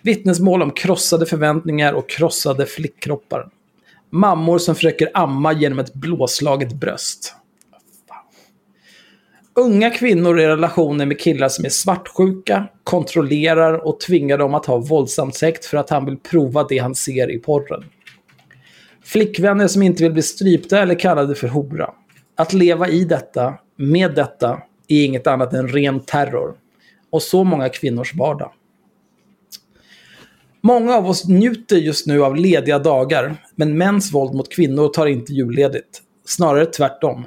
Vittnesmål 0.03 0.63
om 0.63 0.71
krossade 0.71 1.27
förväntningar 1.27 1.93
och 1.93 2.11
krossade 2.11 2.67
flickkroppar. 2.67 3.49
Mammor 4.11 4.59
som 4.59 4.75
försöker 4.75 5.11
amma 5.15 5.53
genom 5.53 5.79
ett 5.79 5.95
blåslaget 5.95 6.73
bröst. 6.73 7.35
Unga 9.57 9.91
kvinnor 9.91 10.41
i 10.41 10.47
relationer 10.47 11.07
med 11.07 11.21
killar 11.21 11.49
som 11.49 11.65
är 11.65 11.69
svartsjuka, 11.69 12.69
kontrollerar 12.85 13.87
och 13.87 14.01
tvingar 14.01 14.39
dem 14.39 14.55
att 14.55 14.67
ha 14.67 14.79
våldsamt 14.79 15.35
sex 15.35 15.67
för 15.67 15.77
att 15.77 15.91
han 15.91 16.05
vill 16.05 16.17
prova 16.17 16.67
det 16.69 16.79
han 16.79 16.95
ser 16.95 17.31
i 17.31 17.39
porren. 17.39 17.85
Flickvänner 19.05 19.69
som 19.69 19.83
inte 19.83 20.03
vill 20.03 20.13
bli 20.13 20.23
strypta 20.23 20.83
eller 20.83 20.99
kallade 20.99 21.35
för 21.35 21.49
hora. 21.49 21.91
Att 22.37 22.53
leva 22.53 22.89
i 22.89 23.05
detta, 23.05 23.55
med 23.77 24.15
detta, 24.15 24.63
är 24.89 25.05
inget 25.05 25.27
annat 25.27 25.53
än 25.53 25.69
ren 25.69 26.01
terror. 26.01 26.55
Och 27.11 27.23
så 27.23 27.45
många 27.45 27.69
kvinnors 27.69 28.15
vardag. 28.15 28.53
Många 30.61 30.97
av 30.97 31.07
oss 31.07 31.29
njuter 31.29 31.77
just 31.77 32.07
nu 32.07 32.25
av 32.25 32.37
lediga 32.37 32.79
dagar, 32.79 33.37
men 33.55 33.79
mäns 33.79 34.13
våld 34.15 34.35
mot 34.35 34.53
kvinnor 34.53 34.89
tar 34.89 35.07
inte 35.07 35.33
julledigt. 35.33 36.03
Snarare 36.27 36.67
tvärtom. 36.67 37.25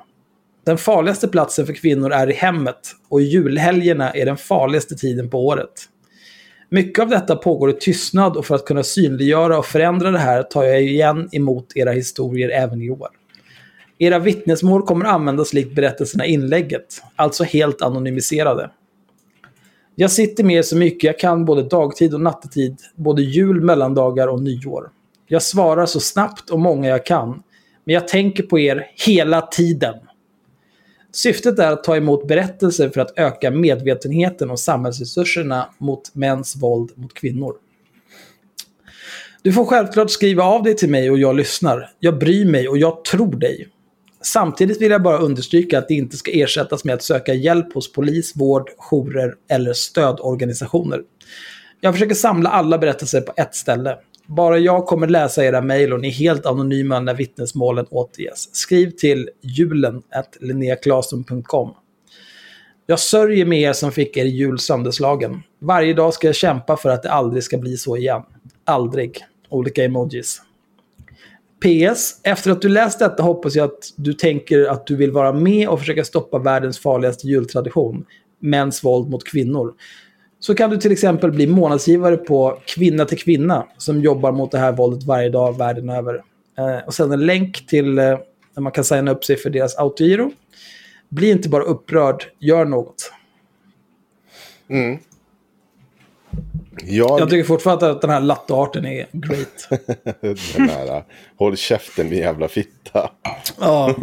Den 0.65 0.77
farligaste 0.77 1.27
platsen 1.27 1.65
för 1.65 1.73
kvinnor 1.73 2.11
är 2.11 2.29
i 2.29 2.33
hemmet 2.33 2.79
och 3.09 3.21
julhelgerna 3.21 4.11
är 4.11 4.25
den 4.25 4.37
farligaste 4.37 4.95
tiden 4.95 5.29
på 5.29 5.47
året. 5.47 5.71
Mycket 6.69 7.03
av 7.03 7.09
detta 7.09 7.35
pågår 7.35 7.69
i 7.69 7.73
tystnad 7.73 8.37
och 8.37 8.45
för 8.45 8.55
att 8.55 8.65
kunna 8.65 8.83
synliggöra 8.83 9.57
och 9.57 9.65
förändra 9.65 10.11
det 10.11 10.19
här 10.19 10.43
tar 10.43 10.63
jag 10.63 10.81
igen 10.81 11.29
emot 11.31 11.71
era 11.75 11.91
historier 11.91 12.49
även 12.49 12.81
i 12.81 12.89
år. 12.89 13.09
Era 13.99 14.19
vittnesmål 14.19 14.81
kommer 14.81 15.05
användas 15.05 15.53
likt 15.53 15.75
berättelserna 15.75 16.25
i 16.25 16.33
inlägget, 16.33 17.03
alltså 17.15 17.43
helt 17.43 17.81
anonymiserade. 17.81 18.71
Jag 19.95 20.11
sitter 20.11 20.43
med 20.43 20.55
er 20.55 20.61
så 20.61 20.77
mycket 20.77 21.03
jag 21.03 21.19
kan 21.19 21.45
både 21.45 21.63
dagtid 21.63 22.13
och 22.13 22.21
nattetid, 22.21 22.77
både 22.95 23.21
jul, 23.21 23.61
mellandagar 23.61 24.27
och 24.27 24.41
nyår. 24.41 24.89
Jag 25.27 25.41
svarar 25.41 25.85
så 25.85 25.99
snabbt 25.99 26.49
och 26.49 26.59
många 26.59 26.89
jag 26.89 27.05
kan, 27.05 27.43
men 27.83 27.93
jag 27.93 28.07
tänker 28.07 28.43
på 28.43 28.59
er 28.59 28.87
hela 29.05 29.41
tiden. 29.41 29.95
Syftet 31.11 31.59
är 31.59 31.71
att 31.71 31.83
ta 31.83 31.97
emot 31.97 32.27
berättelser 32.27 32.89
för 32.89 33.01
att 33.01 33.19
öka 33.19 33.51
medvetenheten 33.51 34.51
och 34.51 34.59
samhällsresurserna 34.59 35.69
mot 35.77 36.15
mäns 36.15 36.55
våld 36.55 36.91
mot 36.95 37.13
kvinnor. 37.13 37.55
Du 39.41 39.53
får 39.53 39.65
självklart 39.65 40.11
skriva 40.11 40.43
av 40.43 40.63
dig 40.63 40.75
till 40.75 40.89
mig 40.89 41.11
och 41.11 41.17
jag 41.17 41.35
lyssnar. 41.35 41.89
Jag 41.99 42.19
bryr 42.19 42.45
mig 42.45 42.67
och 42.67 42.77
jag 42.77 43.03
tror 43.03 43.35
dig. 43.35 43.67
Samtidigt 44.33 44.81
vill 44.81 44.91
jag 44.91 45.03
bara 45.03 45.17
understryka 45.17 45.79
att 45.79 45.87
det 45.87 45.93
inte 45.93 46.17
ska 46.17 46.31
ersättas 46.31 46.83
med 46.83 46.95
att 46.95 47.03
söka 47.03 47.33
hjälp 47.33 47.73
hos 47.73 47.93
polis, 47.93 48.35
vård, 48.35 48.69
jourer 48.77 49.35
eller 49.49 49.73
stödorganisationer. 49.73 51.01
Jag 51.81 51.93
försöker 51.93 52.15
samla 52.15 52.49
alla 52.49 52.77
berättelser 52.77 53.21
på 53.21 53.33
ett 53.37 53.55
ställe. 53.55 53.97
Bara 54.25 54.57
jag 54.57 54.85
kommer 54.85 55.07
läsa 55.07 55.45
era 55.45 55.61
mejl 55.61 55.93
och 55.93 55.99
ni 55.99 56.07
är 56.07 56.11
helt 56.11 56.45
anonyma 56.45 56.99
när 56.99 57.13
vittnesmålen 57.13 57.85
återges. 57.89 58.55
Skriv 58.55 58.91
till 58.91 59.29
julen.linneaklasen.com. 59.41 61.73
Jag 62.85 62.99
sörjer 62.99 63.45
med 63.45 63.61
er 63.61 63.73
som 63.73 63.91
fick 63.91 64.17
er 64.17 64.25
jul 64.25 64.59
sönderslagen. 64.59 65.41
Varje 65.61 65.93
dag 65.93 66.13
ska 66.13 66.27
jag 66.27 66.35
kämpa 66.35 66.77
för 66.77 66.89
att 66.89 67.03
det 67.03 67.11
aldrig 67.11 67.43
ska 67.43 67.57
bli 67.57 67.77
så 67.77 67.97
igen. 67.97 68.21
Aldrig. 68.65 69.25
Olika 69.49 69.83
emojis. 69.83 70.41
PS. 71.59 72.19
Efter 72.23 72.51
att 72.51 72.61
du 72.61 72.69
läst 72.69 72.99
detta 72.99 73.23
hoppas 73.23 73.55
jag 73.55 73.65
att 73.65 73.93
du 73.95 74.13
tänker 74.13 74.65
att 74.65 74.87
du 74.87 74.95
vill 74.95 75.11
vara 75.11 75.33
med 75.33 75.69
och 75.69 75.79
försöka 75.79 76.03
stoppa 76.03 76.39
världens 76.39 76.79
farligaste 76.79 77.27
jultradition. 77.27 78.05
Mäns 78.39 78.83
våld 78.83 79.09
mot 79.09 79.23
kvinnor. 79.23 79.73
Så 80.39 80.55
kan 80.55 80.69
du 80.69 80.77
till 80.77 80.91
exempel 80.91 81.31
bli 81.31 81.47
månadsgivare 81.47 82.17
på 82.17 82.59
Kvinna 82.65 83.05
till 83.05 83.17
Kvinna 83.17 83.67
som 83.77 84.01
jobbar 84.01 84.31
mot 84.31 84.51
det 84.51 84.57
här 84.57 84.71
våldet 84.71 85.03
varje 85.03 85.29
dag 85.29 85.57
världen 85.57 85.89
över. 85.89 86.15
Eh, 86.57 86.85
och 86.85 86.93
sen 86.93 87.11
en 87.11 87.25
länk 87.25 87.67
till 87.67 87.97
eh, 87.97 88.03
där 88.55 88.61
man 88.61 88.71
kan 88.71 88.83
signa 88.83 89.11
upp 89.11 89.25
sig 89.25 89.37
för 89.37 89.49
deras 89.49 89.77
autogiro. 89.77 90.31
Bli 91.09 91.31
inte 91.31 91.49
bara 91.49 91.63
upprörd, 91.63 92.23
gör 92.39 92.65
något. 92.65 93.11
Mm. 94.69 94.97
Jag, 96.83 97.19
Jag 97.19 97.29
tycker 97.29 97.43
fortfarande 97.43 97.91
att 97.91 98.01
den 98.01 98.09
här 98.09 98.19
lattearten 98.21 98.85
är 98.85 99.07
great. 99.11 99.67
den 100.55 100.69
här, 100.69 101.03
håll 101.37 101.57
käften 101.57 102.09
din 102.09 102.19
jävla 102.19 102.47
fitta. 102.47 103.09
Ja, 103.59 103.95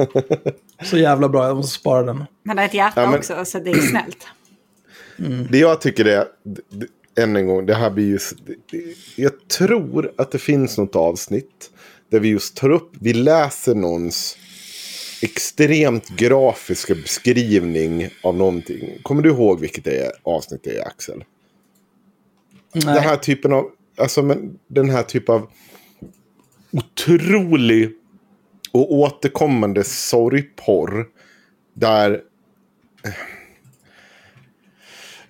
så 0.83 0.99
jävla 0.99 1.29
bra. 1.29 1.47
Jag 1.47 1.57
måste 1.57 1.81
spara 1.81 2.03
den. 2.03 2.25
Men 2.43 2.57
det 2.57 2.63
är 2.63 2.67
ett 2.67 2.75
hjärta 2.75 3.01
Ja, 3.03 3.11
men- 3.11 3.19
också, 3.19 3.45
så 3.45 3.59
det 3.59 3.71
är 3.71 3.75
snällt. 3.81 4.27
Det 5.51 5.59
jag 5.59 5.81
tycker 5.81 6.05
är, 6.05 6.25
än 7.19 7.37
en 7.37 7.47
gång, 7.47 7.67
det 7.67 7.75
här 7.75 7.91
blir 7.91 8.05
ju... 8.05 8.19
Jag 9.17 9.49
tror 9.49 10.13
att 10.17 10.31
det 10.31 10.39
finns 10.39 10.79
något 10.79 10.97
avsnitt 10.97 11.71
där 12.11 12.21
vi 12.21 12.29
just 12.29 12.57
tar 12.57 12.71
upp, 12.71 12.91
vi 13.01 13.13
läser 13.13 13.75
någons 13.75 14.37
extremt 15.23 16.09
grafiska 16.09 16.95
beskrivning 16.95 18.09
av 18.23 18.35
någonting. 18.35 18.99
Kommer 19.03 19.23
du 19.23 19.29
ihåg 19.29 19.61
vilket 19.61 19.85
det 19.85 19.99
är, 19.99 20.13
avsnitt 20.23 20.61
det 20.65 20.77
är, 20.79 20.87
Axel? 20.87 21.25
Nej. 22.75 22.95
Den 22.95 23.03
här 23.03 23.17
typen 23.17 23.53
av, 23.53 23.71
alltså 23.99 24.23
men, 24.23 24.59
den 24.69 24.91
här 24.91 25.03
typen 25.03 25.35
av 25.35 25.51
otrolig 26.73 27.91
och 28.73 28.93
återkommande 28.93 29.85
sorgporr. 29.85 31.07
Där 31.75 32.21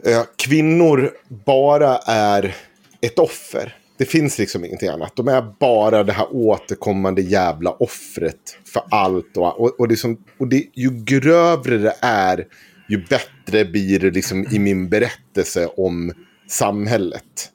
eh, 0.05 0.23
kvinnor 0.37 1.11
bara 1.29 1.97
är 2.07 2.55
ett 3.01 3.19
offer. 3.19 3.77
Det 3.97 4.05
finns 4.05 4.39
liksom 4.39 4.65
ingenting 4.65 4.89
annat. 4.89 5.17
De 5.17 5.29
är 5.29 5.55
bara 5.61 6.05
det 6.05 6.13
här 6.13 6.27
återkommande 6.31 7.23
jävla 7.23 7.71
offret 7.71 8.59
för 8.73 8.83
allt. 8.91 9.37
Och, 9.37 9.61
och, 9.61 9.81
och, 9.81 9.89
det 9.89 9.97
som, 9.97 10.25
och 10.39 10.49
det, 10.49 10.65
ju 10.75 10.91
grövre 11.05 11.79
det 11.79 11.97
är, 12.01 12.47
ju 12.89 13.05
bättre 13.09 13.65
blir 13.65 14.01
det 14.01 14.11
liksom 14.11 14.47
i 14.53 14.59
min 14.59 14.89
berättelse 14.89 15.67
om 15.67 16.13
samhället. 16.47 17.51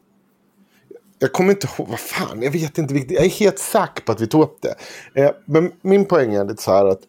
jag 1.20 1.34
kommer 1.34 1.52
inte 1.52 1.68
ihåg, 1.68 1.88
vad 1.88 2.00
fan, 2.00 2.42
jag 2.42 2.52
vet 2.52 2.78
inte. 2.78 2.94
Jag 2.94 3.26
är 3.26 3.30
helt 3.30 3.60
säker 3.60 4.04
på 4.04 4.12
att 4.12 4.22
vi 4.22 4.28
tog 4.28 4.44
upp 4.44 4.62
det. 4.62 4.76
Eh, 5.22 5.32
men 5.46 5.72
min 5.82 6.06
poäng 6.06 6.34
är 6.34 6.46
lite 6.46 6.64
så 6.64 6.72
här 6.72 6.86
att 6.86 7.02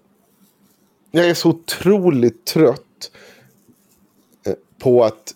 jag 1.10 1.26
är 1.28 1.34
så 1.34 1.48
otroligt 1.48 2.44
trött 2.44 3.10
eh, 4.46 4.54
på 4.78 5.04
att 5.04 5.34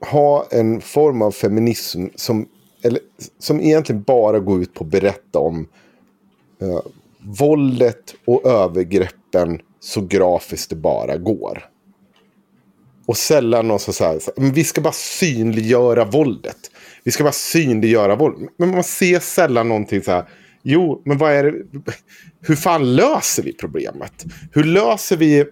ha 0.00 0.46
en 0.50 0.80
form 0.80 1.22
av 1.22 1.30
feminism 1.30 2.06
som, 2.14 2.48
eller, 2.82 3.00
som 3.38 3.60
egentligen 3.60 4.02
bara 4.02 4.38
går 4.38 4.62
ut 4.62 4.74
på 4.74 4.84
att 4.84 4.90
berätta 4.90 5.38
om 5.38 5.68
eh, 6.60 6.80
våldet 7.18 8.14
och 8.24 8.46
övergreppen 8.46 9.60
så 9.80 10.00
grafiskt 10.00 10.70
det 10.70 10.76
bara 10.76 11.16
går. 11.16 11.68
Och 13.08 13.16
sällan 13.16 13.68
någon 13.68 13.80
som 13.80 13.94
säger 13.94 14.20
men 14.36 14.52
vi 14.52 14.64
ska 14.64 14.80
bara 14.80 14.92
synliggöra 14.92 16.04
våldet. 16.04 16.70
Vi 17.04 17.10
ska 17.10 17.24
bara 17.24 17.32
synliggöra 17.32 18.16
våldet. 18.16 18.50
Men 18.58 18.70
man 18.70 18.84
ser 18.84 19.20
sällan 19.20 19.68
någonting 19.68 20.02
så 20.02 20.10
här. 20.10 20.28
Jo, 20.62 21.02
men 21.04 21.18
vad 21.18 21.32
är 21.32 21.44
det? 21.44 21.52
Hur 22.40 22.56
fan 22.56 22.96
löser 22.96 23.42
vi 23.42 23.52
problemet? 23.52 24.24
Hur 24.52 24.64
löser 24.64 25.16
vi... 25.16 25.38
Eh, 25.38 25.46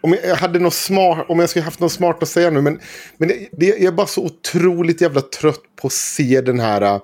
om 0.00 0.16
jag 0.22 0.36
hade 0.36 0.58
något 0.58 0.74
smart, 0.74 1.26
om 1.28 1.38
jag 1.38 1.50
skulle 1.50 1.64
haft 1.64 1.80
något 1.80 1.92
smart 1.92 2.22
att 2.22 2.28
säga 2.28 2.50
nu, 2.50 2.60
men, 2.60 2.80
men 3.16 3.28
det, 3.28 3.48
det, 3.52 3.66
jag 3.66 3.82
är 3.82 3.92
bara 3.92 4.06
så 4.06 4.24
otroligt 4.24 5.00
jävla 5.00 5.20
trött 5.20 5.62
på 5.76 5.86
att 5.86 5.92
se 5.92 6.40
den 6.40 6.60
här 6.60 6.82
eh, 6.82 7.00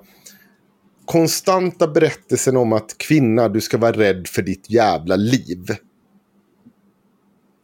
konstanta 1.04 1.88
berättelsen 1.88 2.56
om 2.56 2.72
att 2.72 2.98
kvinna, 2.98 3.48
du 3.48 3.60
ska 3.60 3.78
vara 3.78 3.92
rädd 3.92 4.28
för 4.28 4.42
ditt 4.42 4.70
jävla 4.70 5.16
liv. 5.16 5.76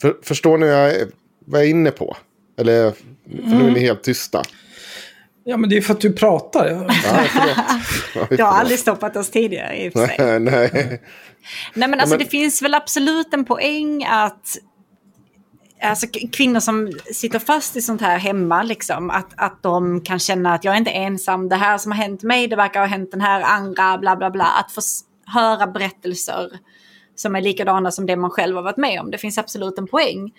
För, 0.00 0.16
förstår 0.22 0.58
ni 0.58 0.66
vad 0.66 0.76
jag, 0.76 1.08
vad 1.46 1.60
jag 1.60 1.66
är 1.66 1.70
inne 1.70 1.90
på? 1.90 2.16
Eller, 2.58 2.90
för 2.90 3.00
nu 3.26 3.54
är 3.54 3.58
ni 3.58 3.68
mm. 3.68 3.80
helt 3.80 4.02
tysta. 4.02 4.42
Ja, 5.44 5.56
men 5.56 5.70
det 5.70 5.76
är 5.76 5.80
för 5.80 5.94
att 5.94 6.00
du 6.00 6.12
pratar. 6.12 6.68
Ja, 6.68 8.26
du 8.28 8.42
har 8.42 8.52
aldrig 8.52 8.78
stoppat 8.78 9.16
oss 9.16 9.30
tidigare 9.30 9.84
i 9.84 9.88
och 9.88 9.92
för 9.92 10.06
sig. 10.06 10.40
Nej, 10.40 11.00
nej. 11.74 11.88
men 11.88 12.00
alltså 12.00 12.16
men... 12.16 12.18
det 12.18 12.30
finns 12.30 12.62
väl 12.62 12.74
absolut 12.74 13.34
en 13.34 13.44
poäng 13.44 14.04
att 14.04 14.58
alltså, 15.82 16.06
kvinnor 16.32 16.60
som 16.60 16.92
sitter 17.12 17.38
fast 17.38 17.76
i 17.76 17.82
sånt 17.82 18.00
här 18.00 18.18
hemma, 18.18 18.62
liksom, 18.62 19.10
att, 19.10 19.30
att 19.36 19.62
de 19.62 20.00
kan 20.00 20.18
känna 20.18 20.54
att 20.54 20.64
jag 20.64 20.74
är 20.74 20.78
inte 20.78 20.90
ensam, 20.90 21.48
det 21.48 21.56
här 21.56 21.78
som 21.78 21.92
har 21.92 21.98
hänt 21.98 22.22
mig, 22.22 22.46
det 22.46 22.56
verkar 22.56 22.80
ha 22.80 22.86
hänt 22.86 23.10
den 23.10 23.20
här 23.20 23.40
andra, 23.42 23.98
bla 23.98 24.16
bla 24.16 24.30
bla. 24.30 24.44
Att 24.44 24.72
få 24.72 24.80
höra 25.26 25.66
berättelser 25.66 26.50
som 27.16 27.36
är 27.36 27.40
likadana 27.40 27.90
som 27.90 28.06
det 28.06 28.16
man 28.16 28.30
själv 28.30 28.56
har 28.56 28.62
varit 28.62 28.76
med 28.76 29.00
om. 29.00 29.10
Det 29.10 29.18
finns 29.18 29.38
absolut 29.38 29.78
en 29.78 29.86
poäng. 29.86 30.18
Mm. 30.18 30.32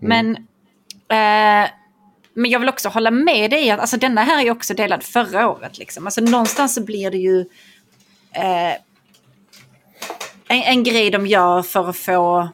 Men, 0.00 0.36
eh, 1.08 1.70
men 2.34 2.50
jag 2.50 2.60
vill 2.60 2.68
också 2.68 2.88
hålla 2.88 3.10
med 3.10 3.50
dig 3.50 3.70
att 3.70 3.80
alltså, 3.80 3.96
denna 3.96 4.22
här 4.22 4.46
är 4.46 4.50
också 4.50 4.74
delad 4.74 5.02
förra 5.02 5.50
året. 5.50 5.78
Liksom. 5.78 6.06
Alltså, 6.06 6.20
någonstans 6.20 6.74
så 6.74 6.82
blir 6.82 7.10
det 7.10 7.18
ju 7.18 7.40
eh, 8.32 8.72
en, 10.48 10.62
en 10.62 10.84
grej 10.84 11.10
de 11.10 11.26
gör 11.26 11.62
för 11.62 11.88
att 11.88 11.96
få 11.96 12.48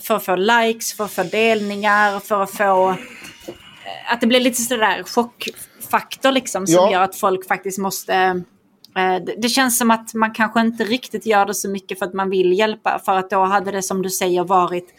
för 0.00 0.16
att 0.16 0.24
få 0.24 0.36
likes, 0.36 0.92
för 0.92 1.04
att 1.04 1.12
få 1.12 1.22
delningar, 1.22 2.20
för 2.20 2.42
att 2.42 2.50
få... 2.50 2.90
Eh, 2.90 4.12
att 4.12 4.20
det 4.20 4.26
blir 4.26 4.40
lite 4.40 4.62
sådär 4.62 5.02
chockfaktor 5.02 6.32
liksom 6.32 6.66
som 6.66 6.74
ja. 6.74 6.92
gör 6.92 7.02
att 7.02 7.16
folk 7.16 7.48
faktiskt 7.48 7.78
måste... 7.78 8.42
Eh, 8.96 9.22
det 9.36 9.48
känns 9.48 9.78
som 9.78 9.90
att 9.90 10.14
man 10.14 10.30
kanske 10.32 10.60
inte 10.60 10.84
riktigt 10.84 11.26
gör 11.26 11.46
det 11.46 11.54
så 11.54 11.68
mycket 11.68 11.98
för 11.98 12.06
att 12.06 12.14
man 12.14 12.30
vill 12.30 12.58
hjälpa. 12.58 13.00
För 13.04 13.12
att 13.12 13.30
då 13.30 13.44
hade 13.44 13.70
det 13.70 13.82
som 13.82 14.02
du 14.02 14.10
säger 14.10 14.44
varit 14.44 14.94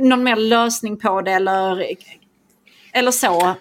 någon 0.00 0.22
mer 0.22 0.36
lösning 0.36 0.96
på 0.96 1.20
det 1.20 1.32
eller, 1.32 1.86
eller 2.92 3.10
så. 3.10 3.54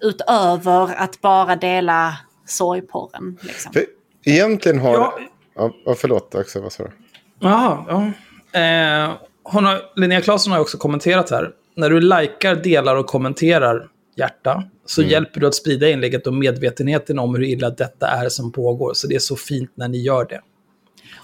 Utöver 0.00 0.94
att 0.94 1.20
bara 1.20 1.56
dela 1.56 2.16
sorgporren. 2.46 3.38
Liksom. 3.42 3.72
För 3.72 3.84
egentligen 4.24 4.78
har... 4.78 4.94
Ja. 4.94 5.18
Ja, 5.54 5.94
förlåt 5.98 6.34
Axel, 6.34 6.62
vad 6.62 6.72
sa 6.72 6.82
du? 6.82 6.90
Jaha, 7.38 7.84
ja. 7.88 8.60
Eh, 8.60 9.12
hon 9.42 9.64
har, 9.64 9.82
Linnea 9.96 10.20
Claesson 10.20 10.52
har 10.52 10.60
också 10.60 10.78
kommenterat 10.78 11.30
här. 11.30 11.50
När 11.76 11.90
du 11.90 12.00
likar, 12.00 12.54
delar 12.54 12.96
och 12.96 13.06
kommenterar 13.06 13.88
hjärta 14.16 14.64
så 14.86 15.00
mm. 15.00 15.10
hjälper 15.10 15.40
du 15.40 15.46
att 15.46 15.54
sprida 15.54 15.88
inlägget 15.88 16.26
och 16.26 16.34
medvetenheten 16.34 17.18
om 17.18 17.34
hur 17.34 17.42
illa 17.42 17.70
detta 17.70 18.06
är 18.06 18.28
som 18.28 18.52
pågår. 18.52 18.94
Så 18.94 19.06
det 19.06 19.14
är 19.14 19.18
så 19.18 19.36
fint 19.36 19.70
när 19.74 19.88
ni 19.88 19.98
gör 19.98 20.24
det. 20.24 20.40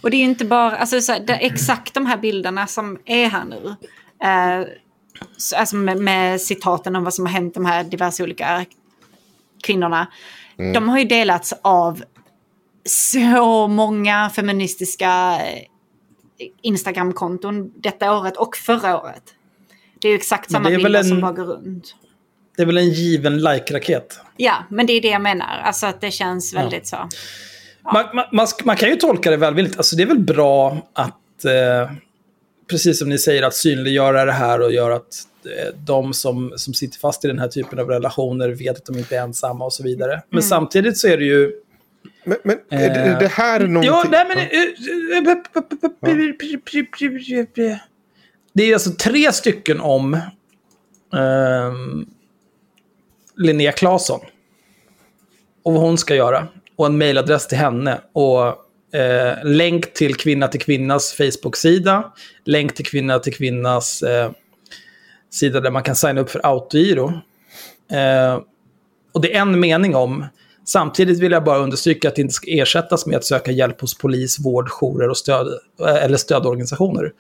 Och 0.01 0.11
det 0.11 0.17
är 0.17 0.25
inte 0.25 0.45
bara, 0.45 0.77
alltså 0.77 1.01
så 1.01 1.13
här, 1.13 1.21
det, 1.21 1.35
exakt 1.35 1.95
de 1.95 2.07
här 2.07 2.19
bilderna 2.19 2.67
som 2.67 2.99
är 3.05 3.29
här 3.29 3.45
nu. 3.45 3.77
Eh, 4.23 4.67
alltså 5.57 5.77
med, 5.77 6.01
med, 6.01 6.41
citaten 6.41 6.97
om 6.97 7.05
vad 7.05 7.15
som 7.15 7.27
har 7.27 7.33
hänt 7.33 7.55
de 7.55 7.65
här 7.65 7.85
diverse 7.85 8.23
olika 8.23 8.65
kvinnorna. 9.63 10.07
Mm. 10.59 10.73
De 10.73 10.89
har 10.89 10.99
ju 10.99 11.05
delats 11.05 11.55
av 11.63 12.03
så 12.85 13.69
många 13.69 14.31
feministiska 14.31 15.41
Instagram-konton 16.63 17.73
detta 17.77 18.19
året 18.19 18.37
och 18.37 18.57
förra 18.57 19.01
året. 19.01 19.23
Det 20.01 20.09
är 20.09 20.13
ju 20.13 20.17
exakt 20.17 20.51
samma 20.51 20.69
bilder 20.69 20.99
en, 20.99 21.05
som 21.05 21.21
bara 21.21 21.33
går 21.33 21.45
runt. 21.45 21.95
Det 22.57 22.63
är 22.63 22.67
väl 22.67 22.77
en 22.77 22.91
given 22.91 23.39
like-raket? 23.39 24.21
Ja, 24.37 24.65
men 24.71 24.87
det 24.87 24.93
är 24.93 25.01
det 25.01 25.09
jag 25.09 25.23
menar. 25.23 25.61
Alltså 25.65 25.87
att 25.87 26.01
det 26.01 26.11
känns 26.11 26.55
väldigt 26.55 26.89
ja. 26.93 27.09
så. 27.11 27.19
Ja. 27.85 27.93
Man, 27.93 28.05
man, 28.15 28.25
man, 28.33 28.47
man, 28.65 28.77
kan 28.77 28.89
ju 28.89 28.97
tolka 28.97 29.31
det 29.31 29.37
välvilligt. 29.37 29.77
Alltså 29.77 29.97
det 29.97 30.03
är 30.03 30.07
väl 30.07 30.19
bra 30.19 30.79
att, 30.93 31.45
eh, 31.45 31.93
precis 32.71 32.99
som 32.99 33.09
ni 33.09 33.19
säger, 33.19 33.43
att 33.43 33.55
synliggöra 33.55 34.25
det 34.25 34.33
här 34.33 34.61
och 34.61 34.73
göra 34.73 34.95
att 34.97 35.27
eh, 35.45 35.75
de 35.75 36.15
som, 36.15 36.53
som 36.57 36.75
sitter 36.75 36.99
fast 36.99 37.25
i 37.25 37.29
den 37.29 37.39
här 37.39 37.49
typen 37.49 37.79
av 37.79 37.89
relationer 37.89 38.49
vet 38.49 38.77
att 38.77 38.87
de 38.87 38.99
inte 38.99 39.17
är 39.17 39.21
ensamma 39.21 39.65
och 39.65 39.73
så 39.73 39.83
vidare. 39.83 40.23
Men 40.31 40.39
mm. 40.39 40.43
samtidigt 40.43 40.99
så 40.99 41.09
är 41.09 41.17
det 41.17 41.25
ju 41.25 41.53
men, 42.25 42.39
men 42.43 42.57
är, 42.71 42.95
det, 42.95 43.01
är 43.01 43.21
det 43.21 43.29
här 43.29 43.61
eh, 43.61 43.69
någonting? 43.69 43.93
Ja, 43.93 44.05
nej 44.11 44.27
men... 44.29 44.37
Det 48.53 48.63
är 48.63 48.73
alltså 48.75 48.91
tre 48.91 49.33
stycken 49.33 49.81
om 49.81 50.15
eh, 50.15 51.73
Linnea 53.37 53.73
Claesson. 53.73 54.21
Och 55.63 55.73
vad 55.73 55.83
hon 55.83 55.99
ska 55.99 56.15
göra. 56.15 56.49
Och 56.77 56.87
en 56.87 56.99
mejladress 56.99 57.49
till 57.49 57.59
henne. 57.59 58.01
Och 58.13 58.47
eh, 58.99 59.45
länk 59.45 59.93
till 59.93 60.15
Kvinna 60.15 60.49
till 60.49 60.61
Kvinnas 60.61 61.13
Facebook-sida. 61.13 62.13
Länk 62.45 62.75
till 62.75 62.87
Kvinna 62.87 63.19
till 63.19 63.35
Kvinnas 63.35 64.03
eh, 64.03 64.31
sida 65.31 65.61
där 65.61 65.71
man 65.71 65.83
kan 65.83 65.97
signa 65.97 66.21
upp 66.21 66.31
för 66.31 66.47
autogiro. 66.47 67.13
Eh, 67.93 68.41
och 69.13 69.21
det 69.21 69.37
är 69.37 69.41
en 69.41 69.61
mening 69.61 69.97
om 69.97 70.25
Samtidigt 70.67 71.21
vill 71.21 71.33
jag 71.33 71.45
bara 71.45 71.59
understryka 71.59 72.09
att 72.09 72.15
det 72.15 72.23
inte 72.23 72.35
ska 72.35 72.51
ersättas 72.51 73.07
med 73.07 73.17
att 73.17 73.25
söka 73.25 73.51
hjälp 73.51 73.81
hos 73.81 73.99
polis, 73.99 74.39
vård, 74.39 74.69
jourer 74.69 75.09
och 75.09 75.17
stöd, 75.17 75.49
eller 75.89 76.17
stödorganisationer. 76.17 77.13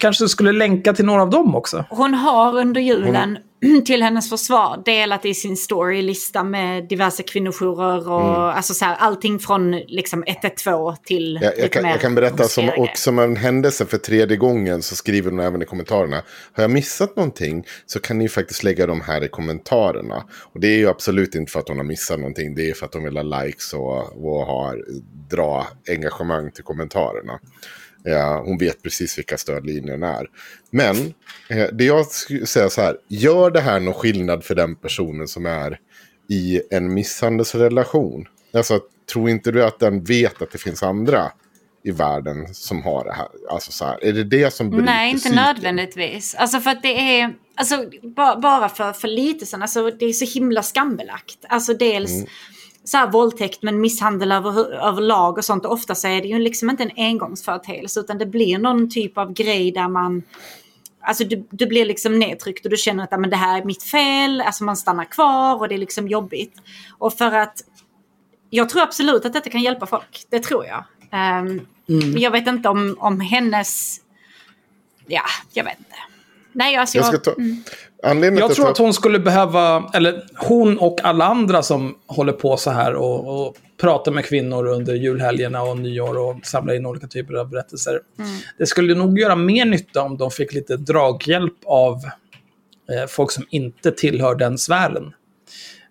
Kanske 0.00 0.24
du 0.24 0.28
skulle 0.28 0.52
länka 0.52 0.92
till 0.92 1.04
några 1.04 1.22
av 1.22 1.30
dem 1.30 1.54
också? 1.54 1.84
Hon 1.90 2.14
har 2.14 2.58
under 2.58 2.80
julen, 2.80 3.14
hon... 3.14 3.38
till 3.84 4.02
hennes 4.02 4.30
försvar, 4.30 4.82
delat 4.84 5.24
i 5.24 5.34
sin 5.34 5.56
storylista 5.56 6.44
med 6.44 6.88
diverse 6.88 7.22
kvinnojourer 7.22 8.08
och 8.08 8.20
mm. 8.20 8.40
alltså 8.40 8.74
så 8.74 8.84
här, 8.84 8.96
allting 8.96 9.38
från 9.38 9.70
liksom 9.72 10.24
112 10.26 10.96
till 11.04 11.38
ja, 11.42 11.52
jag, 11.58 11.72
kan, 11.72 11.84
jag 11.84 12.00
kan 12.00 12.14
berätta 12.14 12.44
som, 12.44 12.68
och 12.68 12.90
som 12.94 13.18
en 13.18 13.36
händelse 13.36 13.86
för 13.86 13.98
tredje 13.98 14.36
gången 14.36 14.82
så 14.82 14.96
skriver 14.96 15.30
hon 15.30 15.40
även 15.40 15.62
i 15.62 15.64
kommentarerna. 15.64 16.22
Har 16.52 16.62
jag 16.62 16.70
missat 16.70 17.16
någonting 17.16 17.66
så 17.86 18.00
kan 18.00 18.18
ni 18.18 18.28
faktiskt 18.28 18.62
lägga 18.62 18.86
dem 18.86 19.00
här 19.00 19.24
i 19.24 19.28
kommentarerna. 19.28 20.24
Och 20.52 20.60
det 20.60 20.66
är 20.66 20.78
ju 20.78 20.88
absolut 20.88 21.34
inte 21.34 21.52
för 21.52 21.60
att 21.60 21.68
hon 21.68 21.76
har 21.76 21.84
missat 21.84 22.18
någonting. 22.18 22.54
Det 22.54 22.70
är 22.70 22.74
för 22.74 22.86
att 22.86 22.94
hon 22.94 23.04
vill 23.04 23.16
ha 23.16 23.42
likes 23.42 23.72
och, 23.72 24.26
och 24.26 24.46
har, 24.46 24.84
dra 25.30 25.66
engagemang 25.88 26.50
till 26.50 26.64
kommentarerna. 26.64 27.38
Ja, 28.08 28.42
hon 28.46 28.58
vet 28.58 28.82
precis 28.82 29.18
vilka 29.18 29.38
stödlinjerna 29.38 30.18
är. 30.18 30.26
Men 30.70 31.14
eh, 31.48 31.66
det 31.72 31.84
jag 31.84 32.06
skulle 32.06 32.46
säga 32.46 32.70
så 32.70 32.80
här. 32.80 32.96
Gör 33.08 33.50
det 33.50 33.60
här 33.60 33.80
någon 33.80 33.94
skillnad 33.94 34.44
för 34.44 34.54
den 34.54 34.76
personen 34.76 35.28
som 35.28 35.46
är 35.46 35.78
i 36.28 36.60
en 36.70 36.94
misshandelsrelation? 36.94 38.28
Alltså, 38.54 38.80
tror 39.12 39.30
inte 39.30 39.52
du 39.52 39.64
att 39.64 39.78
den 39.78 40.04
vet 40.04 40.42
att 40.42 40.50
det 40.50 40.58
finns 40.58 40.82
andra 40.82 41.32
i 41.84 41.90
världen 41.90 42.54
som 42.54 42.82
har 42.82 43.04
det 43.04 43.12
här? 43.12 43.28
Alltså 43.50 43.72
så 43.72 43.84
här, 43.84 44.04
är 44.04 44.12
det 44.12 44.24
det 44.24 44.52
som 44.52 44.70
bryter 44.70 44.86
Nej, 44.86 45.10
inte 45.10 45.20
psyken? 45.20 45.36
nödvändigtvis. 45.36 46.34
Alltså 46.34 46.60
för 46.60 46.70
att 46.70 46.82
det 46.82 47.20
är, 47.20 47.34
alltså 47.56 47.84
bara 48.42 48.68
för, 48.68 48.92
för 48.92 49.08
lite 49.08 49.46
sen, 49.46 49.62
alltså 49.62 49.90
det 49.90 50.04
är 50.04 50.12
så 50.12 50.24
himla 50.24 50.62
skambelagt. 50.62 51.38
Alltså 51.48 51.74
dels 51.74 52.10
mm 52.10 52.26
så 52.86 52.96
här 52.96 53.10
våldtäkt 53.10 53.62
men 53.62 53.80
misshandel 53.80 54.32
över, 54.32 54.72
överlag 54.72 55.38
och 55.38 55.44
sånt. 55.44 55.64
Och 55.64 55.72
ofta 55.72 55.94
så 55.94 56.08
är 56.08 56.22
det 56.22 56.28
ju 56.28 56.38
liksom 56.38 56.70
inte 56.70 56.82
en 56.82 56.90
engångsföreteelse 56.96 58.00
utan 58.00 58.18
det 58.18 58.26
blir 58.26 58.58
någon 58.58 58.90
typ 58.90 59.18
av 59.18 59.32
grej 59.32 59.72
där 59.72 59.88
man 59.88 60.22
Alltså 61.00 61.24
du, 61.24 61.46
du 61.50 61.66
blir 61.66 61.84
liksom 61.84 62.18
nedtryckt 62.18 62.64
och 62.64 62.70
du 62.70 62.76
känner 62.76 63.04
att 63.04 63.20
men 63.20 63.30
det 63.30 63.36
här 63.36 63.60
är 63.60 63.64
mitt 63.64 63.82
fel. 63.82 64.40
Alltså 64.40 64.64
man 64.64 64.76
stannar 64.76 65.04
kvar 65.04 65.60
och 65.60 65.68
det 65.68 65.74
är 65.74 65.78
liksom 65.78 66.08
jobbigt. 66.08 66.54
Och 66.98 67.14
för 67.14 67.32
att 67.32 67.62
jag 68.50 68.68
tror 68.68 68.82
absolut 68.82 69.24
att 69.24 69.32
detta 69.32 69.50
kan 69.50 69.62
hjälpa 69.62 69.86
folk. 69.86 70.26
Det 70.30 70.40
tror 70.40 70.64
jag. 70.66 70.84
Um, 71.12 71.66
mm. 71.88 72.18
Jag 72.18 72.30
vet 72.30 72.46
inte 72.46 72.68
om, 72.68 72.96
om 72.98 73.20
hennes... 73.20 74.00
Ja, 75.06 75.22
jag 75.52 75.64
vet 75.64 75.78
inte. 75.78 75.96
Nej, 76.56 76.76
alltså 76.76 76.98
jag... 76.98 77.04
jag 77.04 77.14
ska 77.14 77.30
ta... 77.30 77.40
Mm. 77.40 77.62
Anledningen 78.02 78.48
Jag 78.48 78.54
tror 78.54 78.66
jag 78.66 78.72
att 78.72 78.78
hon 78.78 78.94
skulle 78.94 79.18
behöva, 79.18 79.90
eller 79.94 80.24
hon 80.36 80.78
och 80.78 81.00
alla 81.04 81.24
andra 81.24 81.62
som 81.62 81.94
håller 82.06 82.32
på 82.32 82.56
så 82.56 82.70
här 82.70 82.94
och, 82.94 83.46
och 83.46 83.56
pratar 83.80 84.12
med 84.12 84.24
kvinnor 84.24 84.66
under 84.66 84.94
julhelgerna 84.94 85.62
och 85.62 85.78
nyår 85.78 86.18
och 86.18 86.46
samlar 86.46 86.74
in 86.74 86.86
olika 86.86 87.06
typer 87.06 87.34
av 87.34 87.48
berättelser. 87.48 88.00
Det 88.58 88.66
skulle 88.66 88.94
nog 88.94 89.18
göra 89.18 89.36
mer 89.36 89.64
nytta 89.64 90.02
om 90.02 90.16
de 90.16 90.30
fick 90.30 90.52
lite 90.52 90.76
draghjälp 90.76 91.58
av 91.64 91.94
eh, 92.90 93.06
folk 93.08 93.30
som 93.30 93.46
inte 93.50 93.92
tillhör 93.92 94.34
den 94.34 94.58
sfären. 94.58 95.12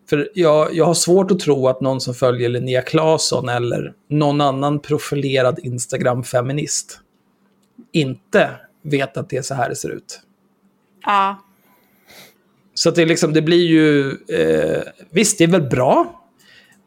För 0.10 0.30
jag, 0.34 0.74
jag 0.74 0.86
har 0.86 0.94
svårt 0.94 1.32
att 1.32 1.40
tro 1.40 1.68
att 1.68 1.82
någon 1.82 2.02
som 2.02 2.14
följer 2.14 2.50
Linnea 2.50 2.82
Claesson 2.82 3.50
eller 3.50 3.94
någon 4.10 4.42
annan 4.42 4.80
profilerad 4.80 5.60
Instagram-feminist 5.60 7.00
inte 7.92 8.50
vet 8.84 9.18
att 9.18 9.30
det 9.30 9.38
är 9.38 9.42
så 9.42 9.54
här 9.54 9.70
det 9.70 9.76
ser 9.76 9.90
ut. 9.90 10.22
Ja. 11.06 11.42
Så 12.74 12.90
att 12.90 12.96
det, 12.96 13.06
liksom, 13.06 13.34
det 13.34 13.42
blir 13.42 13.68
ju... 13.68 14.10
Eh, 14.12 14.82
visst, 15.10 15.38
det 15.38 15.44
är 15.44 15.48
väl 15.48 15.70
bra. 15.70 16.22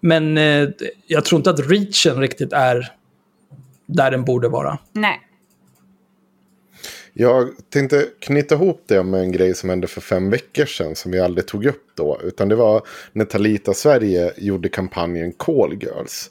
Men 0.00 0.38
eh, 0.38 0.68
jag 1.06 1.24
tror 1.24 1.38
inte 1.38 1.50
att 1.50 1.70
reachen 1.70 2.20
riktigt 2.20 2.52
är 2.52 2.92
där 3.86 4.10
den 4.10 4.24
borde 4.24 4.48
vara. 4.48 4.78
Nej. 4.92 5.20
Jag 7.12 7.48
tänkte 7.70 8.06
knyta 8.18 8.54
ihop 8.54 8.84
det 8.86 9.02
med 9.02 9.20
en 9.20 9.32
grej 9.32 9.54
som 9.54 9.70
hände 9.70 9.86
för 9.86 10.00
fem 10.00 10.30
veckor 10.30 10.64
sedan 10.64 10.94
som 10.94 11.12
vi 11.12 11.20
aldrig 11.20 11.46
tog 11.46 11.66
upp 11.66 11.86
då. 11.94 12.20
Utan 12.22 12.48
det 12.48 12.56
var 12.56 12.82
när 13.12 13.24
Talita 13.24 13.74
Sverige 13.74 14.32
gjorde 14.36 14.68
kampanjen 14.68 15.32
Call 15.32 15.72
Girls. 15.82 16.30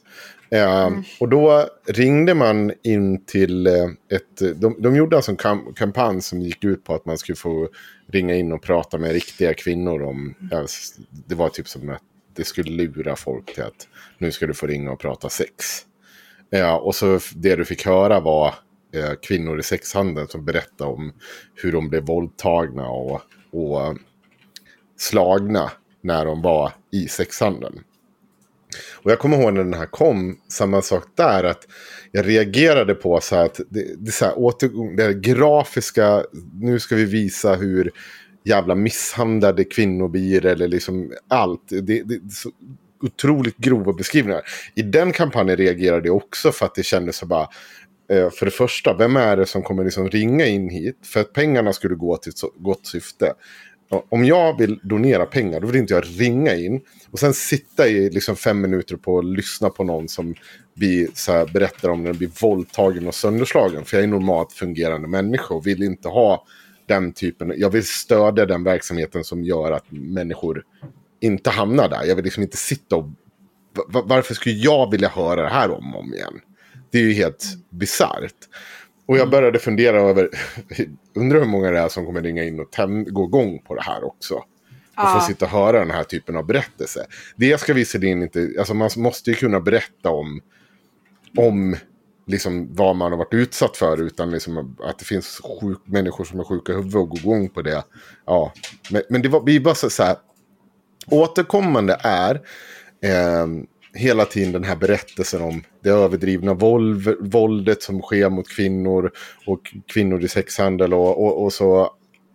Eh, 0.52 0.90
Och 1.20 1.30
då 1.30 1.66
ringde 1.88 2.34
man 2.34 2.72
in 2.84 3.26
till 3.26 3.68
eh, 3.68 3.74
ett... 4.12 4.60
De, 4.62 4.76
de 4.82 4.96
gjorde 4.96 5.16
alltså 5.16 5.32
en 5.32 5.38
kam 5.38 5.74
kampanj 5.74 6.22
som 6.22 6.42
gick 6.42 6.64
ut 6.64 6.84
på 6.84 6.96
att 6.96 7.06
man 7.06 7.18
skulle 7.18 7.36
få 7.36 7.70
ringa 8.12 8.36
in 8.36 8.52
och 8.52 8.62
prata 8.62 8.98
med 8.98 9.12
riktiga 9.12 9.54
kvinnor 9.54 10.02
om... 10.04 10.36
S- 10.64 10.96
det 11.28 11.36
var 11.36 11.50
typ 11.50 11.68
som 11.68 11.90
att 11.90 12.02
det 12.36 12.44
skulle 12.44 12.72
lura 12.72 13.16
folk 13.16 13.54
till 13.54 13.64
att 13.64 13.88
nu 14.18 14.32
ska 14.32 14.48
du 14.48 14.54
få 14.54 14.68
ringa 14.68 14.92
och 14.92 15.00
prata 15.00 15.30
sex. 15.30 15.86
Ja, 16.50 16.78
och 16.80 16.96
så 16.96 17.20
det 17.36 17.56
du 17.56 17.66
fick 17.66 17.86
höra 17.86 18.20
var 18.20 18.48
eh, 18.94 19.14
kvinnor 19.22 19.60
i 19.60 19.64
sexhandeln 19.64 20.28
som 20.28 20.46
berättade 20.46 20.92
om 20.92 21.14
hur 21.56 21.72
de 21.72 21.90
blev 21.90 22.06
våldtagna 22.06 22.90
och, 22.90 23.22
och 23.52 23.82
eh, 23.82 23.94
slagna 24.98 25.72
när 26.02 26.26
de 26.26 26.42
var 26.42 26.72
i 26.92 27.08
sexhandeln. 27.08 27.84
Och 28.94 29.12
jag 29.12 29.20
kommer 29.20 29.42
ihåg 29.42 29.54
när 29.54 29.64
den 29.64 29.74
här 29.74 29.86
kom, 29.86 30.38
samma 30.48 30.82
sak 30.82 31.04
där, 31.16 31.44
att 31.44 31.68
jag 32.12 32.28
reagerade 32.28 32.96
på 32.96 33.22
så 33.22 33.36
här 33.36 33.46
att 33.46 33.60
det, 33.70 33.86
det, 33.98 34.12
så 34.12 34.26
här, 34.26 34.40
åter, 34.40 34.96
det 34.98 35.04
här 35.04 35.14
grafiska, 35.14 36.24
nu 36.62 36.80
ska 36.80 36.96
vi 36.96 37.06
visa 37.06 37.56
hur 37.56 37.92
jävla 38.44 38.76
misshandlade 38.76 39.64
kvinnor 39.64 40.08
blir 40.08 40.46
eller 40.46 40.68
liksom 40.68 41.14
allt. 41.28 41.62
Det, 41.70 41.82
det, 41.82 42.04
det 42.04 42.16
är 42.16 42.30
så 42.30 42.52
otroligt 43.02 43.58
grova 43.58 43.94
beskrivningar. 43.94 44.42
I 44.76 44.82
den 44.82 45.12
kampanjen 45.12 45.58
reagerade 45.58 46.08
jag 46.08 46.16
också 46.16 46.52
för 46.52 46.66
att 46.66 46.76
det 46.76 46.84
kändes 46.84 47.16
så 47.16 47.26
bara, 47.26 47.48
eh, 48.10 48.30
för 48.30 48.46
det 48.46 48.52
första, 48.52 48.94
vem 48.94 49.16
är 49.16 49.38
det 49.38 49.46
som 49.46 49.64
kommer 49.64 49.84
liksom 49.84 50.10
ringa 50.10 50.46
in 50.46 50.70
hit? 50.70 50.98
För 51.04 51.20
att 51.20 51.34
pengarna 51.34 51.74
skulle 51.74 51.96
gå 51.96 52.18
till 52.18 52.30
ett 52.30 52.38
så 52.38 52.52
gott 52.58 52.86
syfte. 52.86 53.34
Om 53.90 54.26
jag 54.26 54.58
vill 54.58 54.80
donera 54.84 55.26
pengar, 55.26 55.60
då 55.60 55.68
vill 55.68 55.76
inte 55.76 55.94
jag 55.94 56.04
ringa 56.20 56.56
in 56.56 56.82
och 57.12 57.20
sen 57.20 57.34
sitta 57.34 57.88
i 57.88 58.10
liksom 58.10 58.36
fem 58.36 58.62
minuter 58.62 58.96
på 58.96 59.20
att 59.20 59.26
lyssna 59.26 59.70
på 59.70 59.84
någon 59.84 60.08
som 60.08 60.36
blir, 60.74 61.08
så 61.14 61.32
här, 61.32 61.46
berättar 61.46 61.90
om 61.90 62.04
när 62.04 62.10
den 62.10 62.18
blir 62.18 62.32
våldtagen 62.42 63.08
och 63.08 63.16
sönderslagen. 63.16 63.86
För 63.86 63.98
jag 63.98 64.04
är 64.04 64.08
normalt 64.08 64.54
fungerande 64.54 65.08
människa 65.08 65.54
och 65.54 65.68
vill 65.68 65.84
inte 65.84 66.08
ha 66.08 66.46
den 66.86 67.14
typen. 67.14 67.54
Jag 67.58 67.70
vill 67.70 67.88
stödja 67.88 68.46
den 68.46 68.64
verksamheten 68.64 69.24
som 69.24 69.44
gör 69.44 69.72
att 69.72 69.86
människor 69.90 70.64
inte 71.22 71.50
hamnar 71.50 71.90
där. 71.90 72.06
Jag 72.06 72.16
vill 72.16 72.26
liksom 72.26 72.44
inte 72.44 72.58
sitta 72.58 72.96
och... 72.96 73.10
Varför 73.88 74.34
skulle 74.34 74.56
jag 74.56 74.92
vilja 74.92 75.10
höra 75.10 75.42
det 75.42 75.50
här 75.50 75.72
om 75.72 75.96
och 75.96 76.02
om 76.02 76.14
igen? 76.14 76.34
Det 76.92 76.98
är 76.98 77.02
ju 77.02 77.14
helt 77.14 77.46
bisarrt. 77.70 78.36
Och 79.08 79.18
jag 79.18 79.30
började 79.30 79.60
fundera 79.60 80.02
över, 80.02 80.30
undrar 81.16 81.40
hur 81.40 81.48
många 81.48 81.72
det 81.72 81.80
är 81.80 81.90
som 81.90 82.06
kommer 82.06 82.22
ringa 82.22 82.44
in 82.44 82.60
och 82.60 82.68
gå 83.08 83.26
igång 83.26 83.60
på 83.68 83.76
det 83.76 83.82
här 83.82 84.04
också. 84.04 84.44
Och 84.98 85.14
få 85.14 85.20
sitta 85.20 85.46
och 85.46 85.52
höra 85.52 85.80
den 85.80 85.92
här 85.92 86.04
typen 86.04 86.36
av 86.36 86.46
berättelse. 86.46 87.06
Det 87.36 87.60
ska 87.60 87.74
visserligen 87.74 88.24
inte, 88.24 88.54
alltså 88.60 88.74
man 88.74 88.90
måste 88.98 89.30
ju 89.30 89.36
kunna 89.36 89.60
berätta 89.60 90.10
om, 90.10 90.42
om 91.38 91.76
liksom 92.26 92.76
vad 92.76 92.96
man 92.96 93.12
har 93.12 93.18
varit 93.18 93.34
utsatt 93.34 93.78
för. 93.78 94.02
Utan 94.02 94.32
liksom 94.32 94.76
att 94.80 95.00
det 95.00 95.06
finns 95.06 95.42
sjuk, 95.62 95.80
människor 95.86 96.24
som 96.24 96.40
är 96.40 96.44
sjuka 96.44 96.72
i 96.72 96.76
huvudet 96.76 96.96
och 96.96 97.10
går 97.10 97.20
igång 97.20 97.50
på 97.50 97.62
det. 97.62 97.84
Ja, 98.26 98.54
men, 98.92 99.02
men 99.10 99.22
det 99.22 99.30
var, 99.30 99.44
vi 99.46 99.60
bara 99.60 99.76
så 99.76 99.90
så 99.90 100.04
här, 100.04 100.16
återkommande 101.08 101.98
är 102.04 102.36
eh, 103.04 103.48
hela 103.98 104.26
tiden 104.26 104.52
den 104.52 104.64
här 104.64 104.76
berättelsen 104.76 105.42
om 105.42 105.64
det 105.84 105.90
överdrivna 105.90 106.54
våld, 106.54 107.16
våldet 107.20 107.84
som 107.84 108.02
sker 108.02 108.30
mot 108.30 108.50
kvinnor 108.50 109.12
och 109.48 109.60
kvinnor 109.94 110.24
i 110.24 110.28
sexhandel 110.28 110.94
och, 110.94 111.24
och, 111.26 111.44
och 111.44 111.54
så 111.54 111.92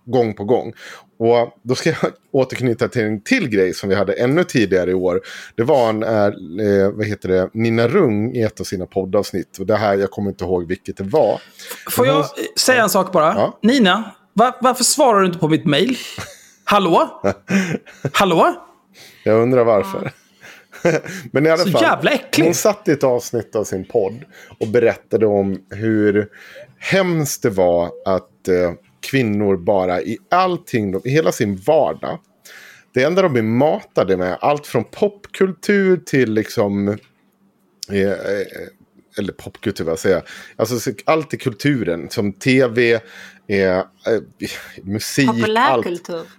gång 0.07 0.35
på 0.35 0.45
gång. 0.45 0.73
Och 1.19 1.59
då 1.63 1.75
ska 1.75 1.89
jag 1.91 2.13
återknyta 2.33 2.89
till 2.89 3.03
en 3.03 3.21
till 3.23 3.49
grej 3.49 3.75
som 3.75 3.89
vi 3.89 3.95
hade 3.95 4.13
ännu 4.13 4.45
tidigare 4.45 4.91
i 4.91 4.95
år. 4.95 5.21
Det 5.57 5.63
var 5.63 5.89
en, 5.89 6.03
eh, 6.03 6.91
vad 6.91 7.07
heter 7.07 7.29
det, 7.29 7.51
Nina 7.53 7.89
Rung 7.89 8.35
i 8.37 8.43
ett 8.43 8.61
av 8.61 8.65
sina 8.65 8.87
poddavsnitt. 8.87 9.59
Och 9.59 9.67
det 9.67 9.77
här, 9.77 9.97
jag 9.97 10.11
kommer 10.11 10.31
inte 10.31 10.45
ihåg 10.45 10.69
vilket 10.69 10.97
det 10.97 11.05
var. 11.05 11.41
Får 11.91 12.07
jag 12.07 12.19
eh, 12.19 12.25
säga 12.59 12.83
en 12.83 12.89
sak 12.91 13.13
bara? 13.13 13.25
Ja. 13.35 13.59
Nina, 13.63 14.11
va- 14.35 14.57
varför 14.61 14.85
svarar 14.85 15.21
du 15.21 15.27
inte 15.27 15.39
på 15.39 15.49
mitt 15.49 15.65
mail? 15.65 15.97
Hallå? 16.65 17.23
Hallå? 18.13 18.55
Jag 19.25 19.43
undrar 19.43 19.65
varför. 19.65 20.13
Men 21.33 21.47
i 21.47 21.51
alla 21.51 21.65
Så 21.65 21.71
fall. 21.71 21.83
jävla 21.83 22.11
äcklig. 22.11 22.45
Hon 22.45 22.55
satt 22.55 22.89
i 22.89 22.93
ett 22.93 23.05
avsnitt 23.05 23.57
av 23.57 23.65
sin 23.65 23.85
podd 23.85 24.25
och 24.61 24.69
berättade 24.69 25.27
om 25.27 25.63
hur 25.71 26.29
hemskt 26.79 27.43
det 27.43 27.51
var 27.51 27.91
att 28.05 28.49
eh, 28.49 28.73
kvinnor 29.01 29.57
bara 29.57 30.03
i 30.03 30.19
allting, 30.31 30.95
i 31.05 31.11
hela 31.11 31.33
sin 31.33 31.57
vardag. 31.57 32.19
Det 32.95 33.03
enda 33.05 33.23
de 33.23 33.33
blir 33.33 33.43
matade 33.43 34.17
med, 34.17 34.39
allt 34.41 34.67
från 34.67 34.85
popkultur 34.85 35.97
till 35.97 36.33
liksom... 36.35 36.89
Eh, 36.89 38.11
eh, 38.11 38.47
eller 39.19 39.33
popkultur, 39.33 39.85
vad 39.85 39.99
säger 39.99 40.17
jag? 40.17 40.25
Alltså 40.57 40.79
så- 40.79 40.91
allt 41.05 41.35
i 41.35 41.37
kulturen, 41.37 42.11
som 42.11 42.33
tv, 42.33 43.01
eh, 43.49 43.61
eh, 43.79 43.83
musik, 44.83 45.29
allt 45.57 45.87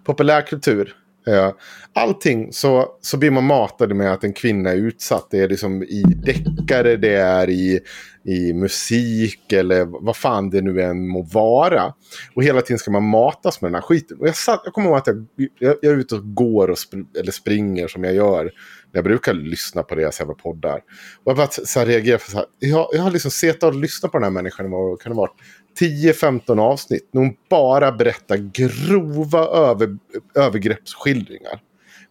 Populärkultur. 0.04 0.96
Eh, 1.28 1.52
allting 1.94 2.54
så, 2.54 2.88
så 3.02 3.18
blir 3.18 3.32
man 3.32 3.44
matad 3.44 3.96
med 3.96 4.14
att 4.14 4.24
en 4.24 4.34
kvinna 4.34 4.70
är 4.70 4.76
utsatt. 4.76 5.28
Det 5.32 5.40
är 5.40 5.50
liksom 5.50 5.84
i 5.84 6.04
deckare, 6.04 6.98
det 6.98 7.16
är 7.16 7.50
i, 7.50 7.80
i 8.24 8.54
musik 8.54 9.52
eller 9.54 9.86
vad 9.86 10.16
fan 10.16 10.50
det 10.50 10.62
nu 10.62 10.82
än 10.82 11.08
må 11.08 11.22
vara. 11.22 11.94
Och 12.36 12.44
hela 12.44 12.62
tiden 12.62 12.80
ska 12.80 12.92
man 12.92 13.10
matas 13.10 13.62
med 13.62 13.72
den 13.72 13.76
här 13.76 13.82
skiten. 13.82 14.18
Och 14.20 14.28
jag, 14.28 14.36
satt, 14.36 14.62
jag 14.64 14.74
kommer 14.74 14.88
ihåg 14.88 14.98
att 14.98 15.08
jag, 15.08 15.26
jag, 15.60 15.76
jag 15.82 15.94
är 15.94 15.98
ute 15.98 16.16
och 16.16 16.36
går 16.36 16.70
och 16.70 16.80
spr, 16.80 16.98
eller 17.20 17.32
springer 17.32 17.88
som 17.88 18.04
jag 18.04 18.16
gör. 18.16 18.52
Jag 18.96 19.04
brukar 19.04 19.34
lyssna 19.34 19.84
på 19.84 19.96
deras 19.96 20.20
jävla 20.20 20.34
poddar. 20.34 20.82
Och 21.24 21.32
jag 21.32 21.38
bara 21.38 21.48
så 21.48 21.80
här 21.80 21.86
reagerar 21.86 22.18
för 22.18 22.32
så 22.32 22.38
här. 22.38 22.46
Jag, 22.60 22.90
jag 22.92 23.02
har 23.02 23.12
liksom 23.12 23.32
sett 23.32 23.64
och 23.64 23.76
lyssnat 23.76 24.12
på 24.12 24.18
den 24.18 24.24
här 24.24 24.32
människan. 24.32 24.66
i 24.66 24.70
kan 25.04 25.12
det 25.12 25.18
vara? 25.18 25.32
10-15 25.80 26.60
avsnitt. 26.60 27.10
När 27.12 27.22
hon 27.22 27.36
bara 27.50 27.92
berättar 27.92 28.38
grova 28.38 29.48
över, 29.48 29.98
övergreppsskildringar. 30.36 31.62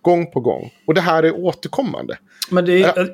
Gång 0.02 0.30
på 0.30 0.40
gång. 0.40 0.70
Och 0.86 0.94
det 0.94 1.00
här 1.00 1.22
är 1.22 1.34
återkommande. 1.34 2.18
Men 2.50 2.64
det, 2.64 2.78
Ja. 2.78 3.06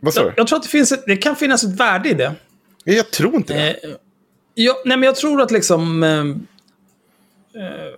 Vad 0.00 0.14
sa 0.14 0.24
du? 0.24 0.32
jag 0.36 0.46
tror 0.46 0.56
att 0.56 0.62
det, 0.62 0.68
finns 0.68 0.92
ett, 0.92 1.02
det 1.06 1.16
kan 1.16 1.36
finnas 1.36 1.64
ett 1.64 1.80
värde 1.80 2.08
i 2.08 2.14
det. 2.14 2.34
Jag 2.84 3.10
tror 3.10 3.34
inte 3.34 3.54
det. 3.54 3.70
Eh, 3.70 3.90
jag, 4.54 4.76
nej, 4.84 4.96
men 4.96 5.06
jag 5.06 5.16
tror 5.16 5.42
att 5.42 5.50
liksom... 5.50 6.02
Eh, 6.02 6.20
eh, 7.62 7.92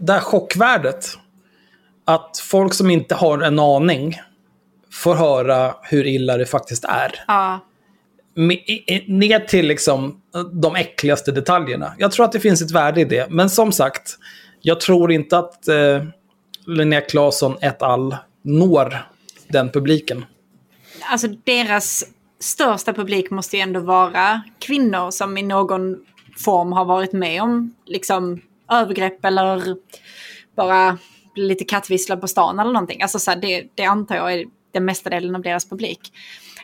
det 0.00 0.12
här 0.12 0.20
chockvärdet. 0.20 1.18
Att 2.08 2.38
folk 2.38 2.74
som 2.74 2.90
inte 2.90 3.14
har 3.14 3.38
en 3.38 3.58
aning 3.58 4.20
får 4.92 5.14
höra 5.14 5.74
hur 5.82 6.06
illa 6.06 6.36
det 6.36 6.46
faktiskt 6.46 6.84
är. 6.84 7.24
Ja. 7.26 7.60
Ner 9.06 9.46
till 9.46 9.66
liksom 9.66 10.20
de 10.52 10.76
äckligaste 10.76 11.32
detaljerna. 11.32 11.92
Jag 11.98 12.12
tror 12.12 12.24
att 12.24 12.32
det 12.32 12.40
finns 12.40 12.62
ett 12.62 12.70
värde 12.70 13.00
i 13.00 13.04
det. 13.04 13.30
Men 13.30 13.50
som 13.50 13.72
sagt, 13.72 14.18
jag 14.60 14.80
tror 14.80 15.12
inte 15.12 15.38
att 15.38 15.68
eh, 15.68 16.04
Linnea 16.66 17.00
Claesson 17.00 17.56
et 17.60 17.82
al. 17.82 18.16
når 18.42 19.06
den 19.48 19.70
publiken. 19.70 20.24
Alltså 21.10 21.28
deras 21.44 22.04
största 22.40 22.92
publik 22.92 23.30
måste 23.30 23.56
ju 23.56 23.62
ändå 23.62 23.80
vara 23.80 24.42
kvinnor 24.58 25.10
som 25.10 25.38
i 25.38 25.42
någon 25.42 25.96
form 26.44 26.72
har 26.72 26.84
varit 26.84 27.12
med 27.12 27.42
om 27.42 27.74
liksom 27.86 28.42
övergrepp 28.70 29.24
eller 29.24 29.76
bara 30.56 30.98
lite 31.38 31.64
kattvissla 31.64 32.16
på 32.16 32.28
stan 32.28 32.58
eller 32.58 32.72
någonting. 32.72 33.02
Alltså 33.02 33.18
så 33.18 33.30
här, 33.30 33.38
det, 33.38 33.64
det 33.74 33.84
antar 33.84 34.16
jag 34.16 34.32
är 34.32 34.44
den 34.72 34.84
mesta 34.84 35.10
delen 35.10 35.36
av 35.36 35.42
deras 35.42 35.68
publik. 35.68 36.12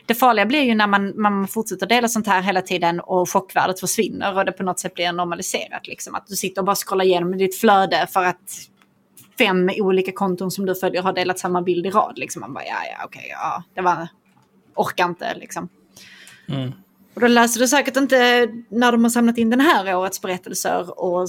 Det 0.05 0.15
farliga 0.15 0.45
blir 0.45 0.61
ju 0.61 0.75
när 0.75 0.87
man, 0.87 1.21
man 1.21 1.47
fortsätter 1.47 1.87
dela 1.87 2.07
sånt 2.07 2.27
här 2.27 2.41
hela 2.41 2.61
tiden 2.61 2.99
och 2.99 3.29
chockvärdet 3.29 3.79
försvinner 3.79 4.37
och 4.37 4.45
det 4.45 4.51
på 4.51 4.63
något 4.63 4.79
sätt 4.79 4.93
blir 4.93 5.11
normaliserat. 5.11 5.87
Liksom. 5.87 6.15
Att 6.15 6.27
du 6.27 6.35
sitter 6.35 6.61
och 6.61 6.65
bara 6.65 6.75
scrollar 6.75 7.05
igenom 7.05 7.37
ditt 7.37 7.55
flöde 7.55 8.07
för 8.11 8.23
att 8.23 8.69
fem 9.37 9.71
olika 9.77 10.11
konton 10.11 10.51
som 10.51 10.65
du 10.65 10.75
följer 10.75 11.01
har 11.01 11.13
delat 11.13 11.39
samma 11.39 11.61
bild 11.61 11.85
i 11.85 11.89
rad. 11.89 12.13
Liksom. 12.17 12.39
Man 12.39 12.53
bara, 12.53 12.65
ja, 12.65 12.77
ja, 12.97 13.05
okej, 13.05 13.27
ja, 13.29 13.63
det 13.73 13.81
var, 13.81 14.07
orkar 14.75 15.05
inte 15.05 15.35
liksom. 15.35 15.69
Mm. 16.49 16.71
Och 17.13 17.21
då 17.21 17.27
läser 17.27 17.59
du 17.59 17.67
säkert 17.67 17.97
inte 17.97 18.47
när 18.69 18.91
de 18.91 19.03
har 19.03 19.09
samlat 19.09 19.37
in 19.37 19.49
den 19.49 19.59
här 19.59 19.95
årets 19.95 20.21
berättelser 20.21 20.99
och 20.99 21.27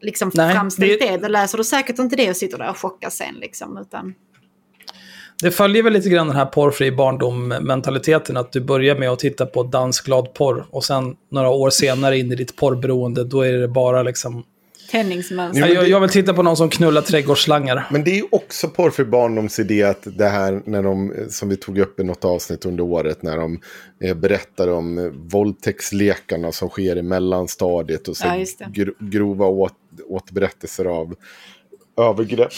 liksom 0.00 0.30
Nej, 0.34 0.54
framställt 0.54 1.00
det- 1.00 1.10
det. 1.10 1.16
Då 1.16 1.28
läser 1.28 1.58
du 1.58 1.64
säkert 1.64 1.98
inte 1.98 2.16
det 2.16 2.30
och 2.30 2.36
sitter 2.36 2.58
där 2.58 2.70
och 2.70 2.78
chockas 2.78 3.14
sen 3.16 3.34
liksom. 3.34 3.78
Utan, 3.78 4.14
Det 5.42 5.50
följer 5.50 5.82
väl 5.82 5.92
lite 5.92 6.08
grann 6.08 6.26
den 6.26 6.36
här 6.36 6.46
porrfri 6.46 6.92
barndom-mentaliteten. 6.92 8.36
Att 8.36 8.52
du 8.52 8.60
börjar 8.60 8.98
med 8.98 9.10
att 9.10 9.18
titta 9.18 9.46
på 9.46 9.62
dansglad 9.62 10.34
porr 10.34 10.66
och 10.70 10.84
sen 10.84 11.16
några 11.30 11.48
år 11.48 11.70
senare 11.70 12.18
in 12.18 12.32
i 12.32 12.34
ditt 12.34 12.56
porrberoende, 12.56 13.24
då 13.24 13.40
är 13.42 13.52
det 13.52 13.68
bara 13.68 14.02
liksom... 14.02 14.44
tändningsmönster. 14.90 15.66
Jag, 15.66 15.88
jag 15.88 16.00
vill 16.00 16.10
titta 16.10 16.34
på 16.34 16.42
någon 16.42 16.56
som 16.56 16.70
knullar 16.70 17.02
trädgårdsslangar. 17.02 17.86
Men 17.90 18.04
det 18.04 18.10
är 18.10 18.16
ju 18.16 18.26
också 18.30 18.68
porrfri 18.68 19.04
barndoms 19.04 19.58
idé 19.58 19.82
att 19.82 20.02
det 20.04 20.28
här 20.28 20.62
när 20.64 20.82
de, 20.82 21.14
som 21.30 21.48
vi 21.48 21.56
tog 21.56 21.78
upp 21.78 22.00
i 22.00 22.04
något 22.04 22.24
avsnitt 22.24 22.64
under 22.64 22.84
året, 22.84 23.22
när 23.22 23.36
de 23.36 23.60
eh, 24.04 24.14
berättar 24.14 24.68
om 24.68 24.98
eh, 24.98 25.04
våldtäktslekarna 25.04 26.52
som 26.52 26.68
sker 26.68 26.96
i 26.96 27.02
mellanstadiet 27.02 28.08
och 28.08 28.16
så 28.16 28.26
Ja, 28.58 28.66
gro, 28.72 28.92
grova 28.98 29.46
åt, 29.46 29.74
återberättelser 30.08 30.84
av 30.84 31.14
övergrepp. 32.00 32.52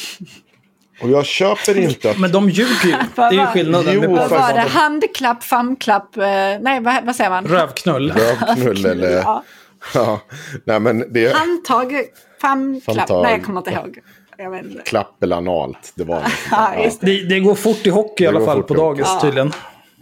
Och 1.03 1.11
jag 1.11 1.27
köper 1.27 1.79
inte 1.79 2.11
att... 2.11 2.19
Men 2.19 2.33
de 2.33 2.51
ljuger 2.51 2.87
ju. 2.87 2.91
Det 3.17 3.23
är 3.23 3.33
ju 3.33 3.47
skillnaden. 3.47 4.01
Jo, 4.03 4.17
Vad 4.17 4.31
var 4.31 4.53
det? 4.53 4.61
Handklapp, 4.61 5.45
famklapp, 5.45 6.17
eh, 6.17 6.23
nej 6.61 6.81
vad, 6.81 7.05
vad 7.05 7.17
säger 7.17 7.31
man? 7.31 7.47
Rövknull. 7.47 8.13
Rövknull 8.13 8.85
eller... 8.85 9.11
Ja. 9.11 9.45
Ja, 9.95 10.21
nej 10.65 10.81
men 10.81 11.13
det 11.13 11.27
är 11.27 11.35
Handtag, 11.35 11.93
famklapp, 12.41 13.09
nej 13.09 13.33
jag 13.33 13.45
kommer 13.45 13.61
inte 13.61 13.71
ihåg. 13.71 13.99
Jag 14.37 14.51
vet 14.51 14.65
inte. 14.65 14.83
klapp 14.83 15.23
eller 15.23 15.37
analt. 15.37 15.93
Det 15.95 16.05
var. 16.05 16.23
Ja, 16.51 16.73
det. 16.77 17.07
Det, 17.07 17.25
det 17.29 17.41
går 17.41 17.55
fort 17.55 17.87
i 17.87 17.91
hockey 17.91 18.25
i 18.25 18.27
alla 18.27 18.45
fall 18.45 18.63
på 18.63 18.75
dagis 18.75 19.21
tydligen. 19.23 19.53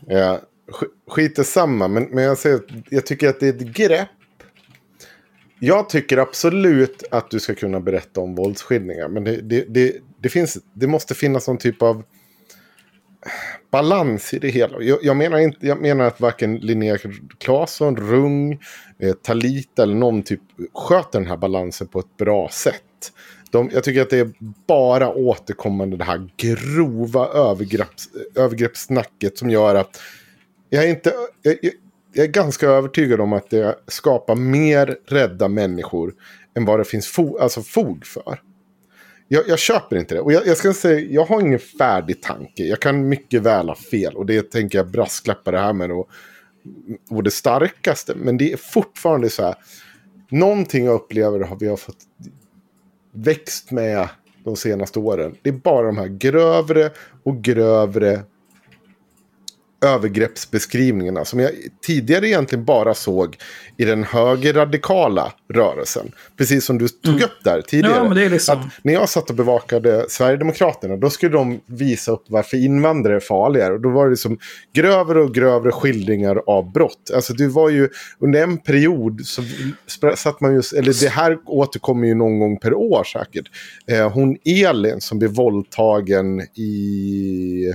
Ja, 0.07 0.41
sk- 0.73 0.89
skit 1.11 1.39
i 1.39 1.45
samma, 1.45 1.89
men, 1.89 2.05
men 2.05 2.25
jag, 2.25 2.39
säger, 2.39 2.61
jag 2.91 3.07
tycker 3.07 3.29
att 3.29 3.41
det 3.41 3.47
är 3.49 3.53
ett 3.53 3.61
grepp. 3.61 4.09
Jag 5.59 5.89
tycker 5.89 6.19
absolut 6.19 7.05
att 7.11 7.31
du 7.31 7.41
ska 7.41 7.55
kunna 7.55 7.81
berätta 7.81 8.21
om 8.21 8.35
våldsskildringar. 8.35 9.09
Men 9.09 9.25
det, 9.25 9.37
det, 9.37 9.65
det, 9.69 9.93
det, 10.23 10.29
finns, 10.29 10.59
det 10.73 10.87
måste 10.87 11.15
finnas 11.15 11.49
någon 11.49 11.59
typ 11.59 11.83
av 11.83 12.03
balans 13.77 14.35
i 14.35 14.39
det 14.39 14.49
hela. 14.49 14.81
Jag, 14.83 14.99
jag, 15.03 15.17
menar, 15.17 15.39
inte, 15.39 15.67
jag 15.67 15.81
menar 15.83 16.05
att 16.05 16.21
varken 16.21 16.57
Linnea 16.57 16.99
Claesson, 17.39 17.97
Rung, 17.97 18.53
eh, 18.99 19.13
Talita 19.13 19.83
eller 19.83 19.95
någon 19.95 20.23
typ 20.23 20.41
sköter 20.75 21.19
den 21.21 21.29
här 21.29 21.37
balansen 21.37 21.87
på 21.87 21.99
ett 21.99 22.17
bra 22.19 22.49
sätt. 22.53 22.83
De, 23.51 23.71
jag 23.73 23.85
tycker 23.85 24.03
att 24.03 24.11
det 24.11 24.19
är 24.19 24.31
bara 24.67 25.09
återkommande 25.15 25.97
det 25.97 26.05
här 26.05 26.29
grova 26.37 27.27
övergrepps, 27.29 28.09
övergreppssnacket 28.35 29.39
som 29.39 29.51
gör 29.51 29.75
att 29.75 30.01
jag 30.71 30.85
är, 30.85 30.89
inte, 30.89 31.13
jag, 31.43 31.57
jag- 31.63 31.73
jag 32.13 32.25
är 32.25 32.31
ganska 32.31 32.67
övertygad 32.69 33.21
om 33.21 33.33
att 33.33 33.51
det 33.51 33.75
skapar 33.87 34.35
mer 34.35 34.97
rädda 35.07 35.49
människor 35.49 36.15
än 36.57 36.65
vad 36.65 36.81
det 36.81 36.85
finns 36.85 37.07
fo, 37.07 37.39
alltså 37.39 37.63
fog 37.63 38.07
för. 38.07 38.41
Jag, 39.29 39.49
jag 39.49 39.59
köper 39.59 39.97
inte 39.97 40.15
det. 40.15 40.21
Och 40.21 40.33
jag, 40.33 40.47
jag 40.47 40.57
ska 40.57 40.73
säga, 40.73 41.01
jag 41.01 41.25
har 41.25 41.41
ingen 41.41 41.59
färdig 41.59 42.23
tanke. 42.23 42.65
Jag 42.65 42.81
kan 42.81 43.09
mycket 43.09 43.43
väl 43.43 43.69
ha 43.69 43.77
fel. 43.77 44.15
Och 44.15 44.27
det 44.27 44.51
tänker 44.51 44.79
jag 44.79 44.89
brasklappa 44.89 45.51
det 45.51 45.59
här 45.59 45.73
med. 45.73 45.93
Och, 45.93 46.09
och 47.11 47.23
det 47.23 47.31
starkaste. 47.31 48.15
Men 48.15 48.37
det 48.37 48.53
är 48.53 48.57
fortfarande 48.57 49.31
så 49.31 49.43
här. 49.43 49.55
Någonting 50.29 50.85
jag 50.85 50.95
upplever 50.95 51.41
har 51.41 51.57
vi 51.57 51.69
har 51.69 51.77
fått 51.77 51.99
växt 53.13 53.71
med 53.71 54.09
de 54.45 54.57
senaste 54.57 54.99
åren. 54.99 55.37
Det 55.43 55.51
är 55.51 55.55
bara 55.55 55.87
de 55.87 55.99
här 55.99 56.07
grövre 56.07 56.91
och 57.23 57.43
grövre 57.43 58.21
övergreppsbeskrivningarna 59.85 61.25
som 61.25 61.41
jag 61.41 61.51
tidigare 61.87 62.29
egentligen 62.29 62.65
bara 62.65 62.95
såg 62.95 63.37
i 63.77 63.85
den 63.85 64.05
högerradikala 64.05 65.33
rörelsen. 65.55 66.13
Precis 66.39 66.65
som 66.65 66.79
du 66.79 66.89
tog 66.89 67.23
upp 67.23 67.45
där 67.45 67.61
tidigare. 67.61 68.21
Ja, 68.21 68.29
liksom- 68.29 68.59
Att 68.59 68.67
när 68.85 68.93
jag 68.93 69.09
satt 69.09 69.31
och 69.31 69.37
bevakade 69.37 70.07
Sverigedemokraterna 70.09 70.97
då 70.97 71.11
skulle 71.11 71.33
de 71.33 71.61
visa 71.67 72.13
upp 72.13 72.25
varför 72.29 72.57
invandrare 72.57 73.17
är 73.17 73.21
farligare. 73.21 73.75
Och 73.75 73.81
då 73.81 73.91
var 73.91 74.11
det 74.11 74.17
som 74.17 74.39
grövre 74.75 75.23
och 75.23 75.35
grövre 75.35 75.73
skildringar 75.73 76.43
av 76.47 76.73
brott. 76.73 77.11
Alltså 77.15 77.33
det 77.33 77.49
var 77.49 77.71
ju 77.71 77.89
under 78.21 78.43
en 78.43 78.59
period 78.59 79.21
så 79.25 79.43
satt 80.17 80.41
man 80.41 80.55
just, 80.55 80.73
eller 80.73 81.01
det 81.01 81.09
här 81.09 81.39
återkommer 81.47 82.07
ju 82.07 82.15
någon 82.15 82.39
gång 82.39 82.59
per 82.59 82.75
år 82.75 83.05
säkert. 83.05 83.47
Eh, 83.91 84.11
hon 84.13 84.37
Elin 84.45 85.01
som 85.01 85.19
blev 85.19 85.31
våldtagen 85.31 86.41
i 86.41 87.73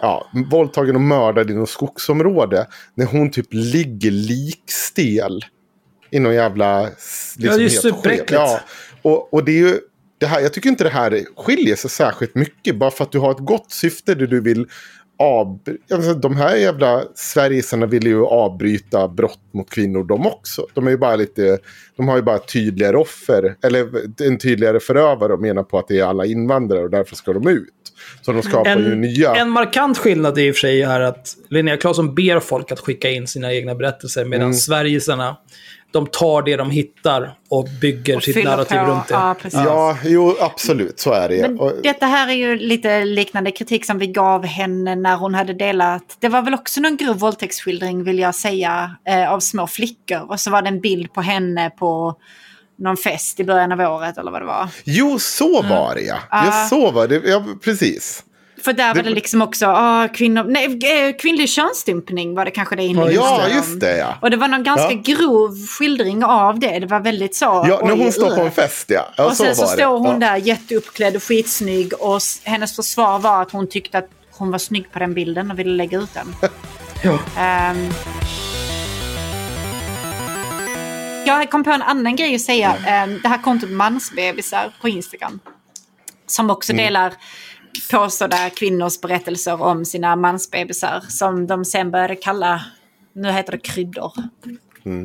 ja, 0.00 0.26
våldtagen 0.50 0.94
och 0.94 1.02
mördad 1.02 1.50
i 1.50 1.54
något 1.54 1.70
skogsområde. 1.70 2.66
När 2.94 3.06
hon 3.06 3.30
typ 3.30 3.46
ligger 3.50 4.10
likstel 4.10 5.44
i 6.10 6.18
någon 6.18 6.34
jävla... 6.34 6.82
Liksom, 6.82 6.96
Ja, 7.38 7.56
det 7.56 7.64
är 7.64 7.68
superäckligt. 7.68 8.32
Ja, 8.32 8.60
och, 9.02 9.34
och 9.34 9.44
det 9.44 9.52
är 9.52 9.58
ju... 9.58 9.78
Det 10.18 10.26
här, 10.26 10.40
jag 10.40 10.52
tycker 10.52 10.68
inte 10.68 10.84
det 10.84 10.90
här 10.90 11.24
skiljer 11.36 11.76
sig 11.76 11.90
särskilt 11.90 12.34
mycket. 12.34 12.76
Bara 12.76 12.90
för 12.90 13.04
att 13.04 13.12
du 13.12 13.18
har 13.18 13.30
ett 13.30 13.38
gott 13.38 13.72
syfte 13.72 14.14
där 14.14 14.26
du 14.26 14.40
vill 14.40 14.66
avbryta... 15.18 15.94
Alltså, 15.94 16.14
de 16.14 16.36
här 16.36 16.56
jävla 16.56 17.04
Sverigesarna 17.14 17.86
vill 17.86 18.06
ju 18.06 18.24
avbryta 18.24 19.08
brott 19.08 19.40
mot 19.54 19.70
kvinnor 19.70 20.04
de 20.04 20.26
också. 20.26 20.66
De 20.74 20.86
är 20.86 20.90
ju 20.90 20.98
bara 20.98 21.16
lite... 21.16 21.58
De 21.96 22.08
har 22.08 22.16
ju 22.16 22.22
bara 22.22 22.38
tydligare 22.38 22.96
offer. 22.96 23.56
Eller 23.62 23.88
en 24.22 24.38
tydligare 24.38 24.80
förövare 24.80 25.32
och 25.32 25.40
menar 25.40 25.62
på 25.62 25.78
att 25.78 25.88
det 25.88 26.00
är 26.00 26.04
alla 26.04 26.26
invandrare 26.26 26.82
och 26.82 26.90
därför 26.90 27.16
ska 27.16 27.32
de 27.32 27.48
ut. 27.48 27.85
Så 28.22 28.32
de 28.32 28.42
skapar 28.42 28.76
ju 28.76 28.92
En, 28.92 29.00
nya... 29.00 29.34
en 29.34 29.50
markant 29.50 29.98
skillnad 29.98 30.38
i 30.38 30.50
och 30.50 30.54
för 30.54 30.60
sig 30.60 30.82
är 30.82 31.00
att 31.00 31.36
Linnea 31.50 31.76
Claesson 31.76 32.14
ber 32.14 32.40
folk 32.40 32.72
att 32.72 32.80
skicka 32.80 33.10
in 33.10 33.26
sina 33.26 33.52
egna 33.54 33.74
berättelser 33.74 34.24
medan 34.24 34.46
Mm. 34.46 34.54
Sverigesarna, 34.54 35.36
de 35.90 36.06
tar 36.06 36.42
det 36.42 36.56
de 36.56 36.70
hittar 36.70 37.34
och 37.48 37.68
bygger 37.80 38.16
Och 38.16 38.22
sitt 38.22 38.44
narrativ 38.44 38.78
på, 38.78 38.84
runt 38.84 39.08
det. 39.08 39.14
ja, 39.14 39.34
precis. 39.42 39.60
Ja, 39.64 39.98
jo, 40.04 40.36
absolut. 40.40 41.00
Så 41.00 41.12
är 41.12 41.28
det. 41.28 41.48
Men 41.48 41.82
detta 41.82 42.06
här 42.06 42.28
är 42.28 42.32
ju 42.32 42.56
lite 42.58 43.04
liknande 43.04 43.50
kritik 43.50 43.84
som 43.84 43.98
vi 43.98 44.06
gav 44.06 44.44
henne 44.46 44.94
när 44.94 45.16
hon 45.16 45.34
hade 45.34 45.52
delat. 45.52 46.16
Det 46.20 46.28
var 46.28 46.42
väl 46.42 46.54
också 46.54 46.80
någon 46.80 46.96
grov 46.96 47.18
våldtäktsskildring 47.18 48.04
vill 48.04 48.18
jag 48.18 48.34
säga 48.34 48.96
eh, 49.08 49.32
av 49.32 49.40
små 49.40 49.66
flickor. 49.66 50.30
Och 50.30 50.40
så 50.40 50.50
var 50.50 50.62
det 50.62 50.68
en 50.68 50.80
bild 50.80 51.12
på 51.12 51.20
henne 51.20 51.70
på 51.70 52.16
någon 52.78 52.96
fest 52.96 53.40
i 53.40 53.44
början 53.44 53.72
av 53.72 53.80
året 53.80 54.18
eller 54.18 54.30
vad 54.30 54.42
det 54.42 54.46
var. 54.46 54.68
Jo, 54.84 55.18
så 55.18 55.62
var 55.62 55.94
det 55.94 56.00
ja. 56.00 56.18
ja. 56.30 56.46
Ja. 56.46 56.66
så 56.70 56.90
var 56.90 57.08
det. 57.08 57.22
Ja, 57.24 57.44
precis. 57.64 58.22
För 58.64 58.72
där 58.72 58.94
var 58.94 59.02
det 59.02 59.10
liksom 59.10 59.42
också 59.42 59.66
ah, 59.66 60.08
kvinnor, 60.08 60.44
nej, 60.44 60.64
eh, 61.08 61.16
kvinnlig 61.16 61.48
könsstympning 61.48 62.34
var 62.34 62.44
det 62.44 62.50
kanske 62.50 62.76
det 62.76 62.82
inlägget 62.82 63.14
Ja, 63.14 63.26
stod 63.26 63.50
om. 63.50 63.56
just 63.56 63.80
det 63.80 63.96
ja. 63.96 64.14
Och 64.22 64.30
det 64.30 64.36
var 64.36 64.48
någon 64.48 64.62
ganska 64.62 64.92
Ja. 64.92 65.00
grov 65.14 65.66
skildring 65.78 66.24
av 66.24 66.58
det. 66.58 66.78
Det 66.78 66.86
var 66.86 67.00
väldigt 67.00 67.34
så. 67.36 67.44
Ja, 67.68 67.80
när 67.84 67.96
hon 67.96 68.12
står 68.12 68.36
på 68.36 68.42
en 68.42 68.50
fest 68.50 68.84
ja. 68.90 69.08
ja 69.16 69.24
och 69.24 69.36
sen 69.36 69.56
så, 69.56 69.62
var 69.62 69.76
det. 69.76 69.82
står 69.82 69.98
hon 69.98 70.20
ja. 70.20 70.28
där 70.28 70.36
jätteuppklädd 70.36 71.16
och 71.16 71.22
skitsnygg 71.22 71.92
och 72.00 72.20
hennes 72.44 72.76
försvar 72.76 73.18
var 73.18 73.42
att 73.42 73.52
hon 73.52 73.66
tyckte 73.68 73.98
att 73.98 74.08
hon 74.30 74.50
var 74.50 74.58
snygg 74.58 74.92
på 74.92 74.98
den 74.98 75.14
bilden 75.14 75.50
och 75.50 75.58
ville 75.58 75.70
lägga 75.70 75.98
ut 75.98 76.14
den. 76.14 76.34
Ja. 77.02 77.18
Ehm. 77.38 77.90
Jag 81.26 81.50
kom 81.50 81.64
på 81.64 81.70
en 81.70 81.82
annan 81.82 82.16
grej 82.16 82.34
att 82.34 82.40
säga. 82.40 82.76
Ehm, 82.86 83.20
det 83.22 83.28
här 83.28 83.42
kontot 83.42 83.70
mansbebisar 83.70 84.72
på 84.80 84.88
Instagram. 84.88 85.40
Som 86.26 86.50
också 86.50 86.72
Mm. 86.72 86.84
delar 86.84 87.12
påstådda 87.90 88.50
kvinnors 88.50 89.00
berättelser 89.00 89.62
om 89.62 89.84
sina 89.84 90.16
mansbebisar. 90.16 91.02
Som 91.08 91.46
de 91.46 91.64
sen 91.64 91.90
började 91.90 92.16
kalla, 92.16 92.60
nu 93.14 93.30
heter 93.32 93.52
det 93.52 93.58
kryddor. 93.58 94.12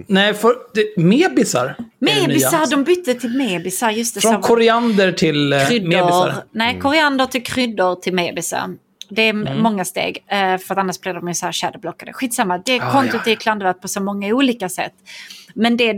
Nej, 0.08 0.34
för 0.34 0.56
det, 0.74 0.98
mebisar. 0.98 1.76
Mebisar, 2.00 2.70
de 2.72 2.84
bytte 2.84 3.14
till 3.14 3.30
mebisar. 3.38 3.92
Just 3.92 4.16
det, 4.16 4.22
Från 4.22 4.34
så. 4.34 4.40
koriander 4.48 5.12
till 5.12 5.54
eh, 5.54 5.68
kryddor. 5.68 5.88
mebisar. 5.90 6.44
Nej, 6.52 6.80
koriander 6.80 7.26
till 7.26 7.44
kryddor 7.44 7.96
till 7.96 8.14
mebisar. 8.14 8.70
Det 9.10 9.22
är 9.22 9.30
Mm. 9.30 9.62
många 9.64 9.86
steg, 9.86 10.24
eh, 10.28 10.58
för 10.58 10.74
att 10.74 10.78
annars 10.78 11.00
blir 11.00 11.14
de 11.14 11.28
ju 11.28 11.34
så 11.34 11.46
här 11.46 11.54
shadowblockade. 11.54 12.14
Skitsamma, 12.14 12.58
det 12.58 12.80
Ah, 12.82 12.92
kontot 12.92 13.22
ja. 13.26 13.32
är 13.32 13.36
klandervärt 13.36 13.82
på 13.82 13.88
så 13.88 14.02
många 14.04 14.28
olika 14.36 14.70
sätt. 14.70 14.94
Men 15.56 15.78
det, 15.78 15.94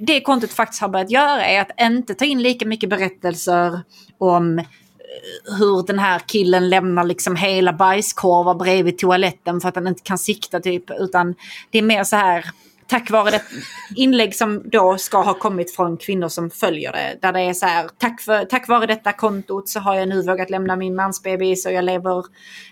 det 0.00 0.20
kontot 0.20 0.52
faktiskt 0.52 0.80
har 0.82 0.88
börjat 0.88 1.10
göra 1.10 1.46
är 1.46 1.60
att 1.60 1.80
inte 1.80 2.14
ta 2.14 2.24
in 2.24 2.42
lika 2.42 2.66
mycket 2.66 2.90
berättelser 2.90 3.80
om 4.18 4.58
eh, 4.58 4.64
hur 5.58 5.86
den 5.86 5.98
här 5.98 6.18
killen 6.26 6.68
lämnar 6.68 7.04
liksom 7.04 7.36
hela 7.36 7.72
bajskorvar 7.72 8.54
bredvid 8.54 8.98
toaletten 8.98 9.60
för 9.60 9.68
att 9.68 9.74
han 9.74 9.86
inte 9.86 10.02
kan 10.02 10.18
sikta 10.18 10.60
typ. 10.60 10.90
Utan 10.90 11.34
det 11.70 11.78
är 11.78 11.82
mer 11.82 12.04
så 12.04 12.16
här, 12.16 12.44
tack 12.86 13.10
vare 13.10 13.30
det 13.30 13.42
inlägg 13.96 14.34
som 14.34 14.62
då 14.70 14.98
ska 14.98 15.22
ha 15.22 15.34
kommit 15.34 15.76
från 15.76 15.96
kvinnor 15.96 16.28
som 16.28 16.50
följer 16.50 16.92
det. 16.92 17.18
Där 17.22 17.32
det 17.32 17.40
är 17.40 17.52
så 17.52 17.66
här, 17.66 17.88
tack, 17.98 18.20
för, 18.20 18.44
tack 18.44 18.68
vare 18.68 18.86
detta 18.86 19.12
kontot 19.12 19.68
så 19.68 19.80
har 19.80 19.94
jag 19.94 20.08
nu 20.08 20.22
vågat 20.22 20.50
lämna 20.50 20.76
min 20.76 20.94
mansbebis 20.94 21.66
och 21.66 21.72
jag 21.72 21.84
lever 21.84 22.24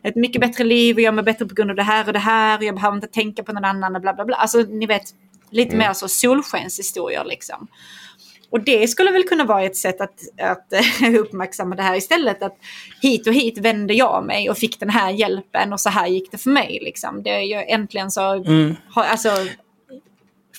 ett 0.03 0.17
mycket 0.17 0.41
bättre 0.41 0.65
liv 0.65 0.97
och 0.97 1.03
jag 1.03 1.15
mår 1.15 1.23
bättre 1.23 1.47
på 1.47 1.55
grund 1.55 1.71
av 1.71 1.77
det 1.77 1.83
här 1.83 2.07
och 2.07 2.13
det 2.13 2.19
här. 2.19 2.59
Och 2.59 2.65
jag 2.65 2.75
behöver 2.75 2.97
inte 2.97 3.09
tänka 3.09 3.43
på 3.43 3.53
någon 3.53 3.65
annan 3.65 3.97
och 3.97 4.03
bla 4.03 4.15
bla 4.15 4.25
bla. 4.25 4.37
Alltså 4.37 4.59
ni 4.59 4.87
vet, 4.87 5.05
lite 5.55 5.77
mer 5.77 5.93
så 5.93 6.09
solskenshistorier 6.09 7.25
liksom. 7.25 7.69
Och 8.51 8.61
det 8.61 8.89
skulle 8.89 9.11
väl 9.11 9.23
kunna 9.23 9.45
vara 9.45 9.63
ett 9.63 9.77
sätt 9.77 10.01
att, 10.01 10.21
att 10.41 10.73
uppmärksamma 11.19 11.77
det 11.77 11.83
här 11.83 11.97
istället. 11.97 12.43
Att 12.43 12.57
hit 13.03 13.27
och 13.27 13.35
hit 13.35 13.59
vände 13.59 13.95
jag 13.95 14.25
mig 14.27 14.51
och 14.51 14.59
fick 14.59 14.81
den 14.81 14.91
här 14.91 15.11
hjälpen 15.11 15.73
och 15.73 15.81
så 15.81 15.89
här 15.89 16.07
gick 16.07 16.31
det 16.31 16.39
för 16.39 16.51
mig. 16.51 16.79
Liksom. 16.83 17.23
Det 17.23 17.31
är 17.31 17.41
ju 17.41 17.55
äntligen 17.55 18.11
så... 18.11 18.33
Mm. 18.33 18.77
Har, 18.91 19.05
alltså, 19.05 19.31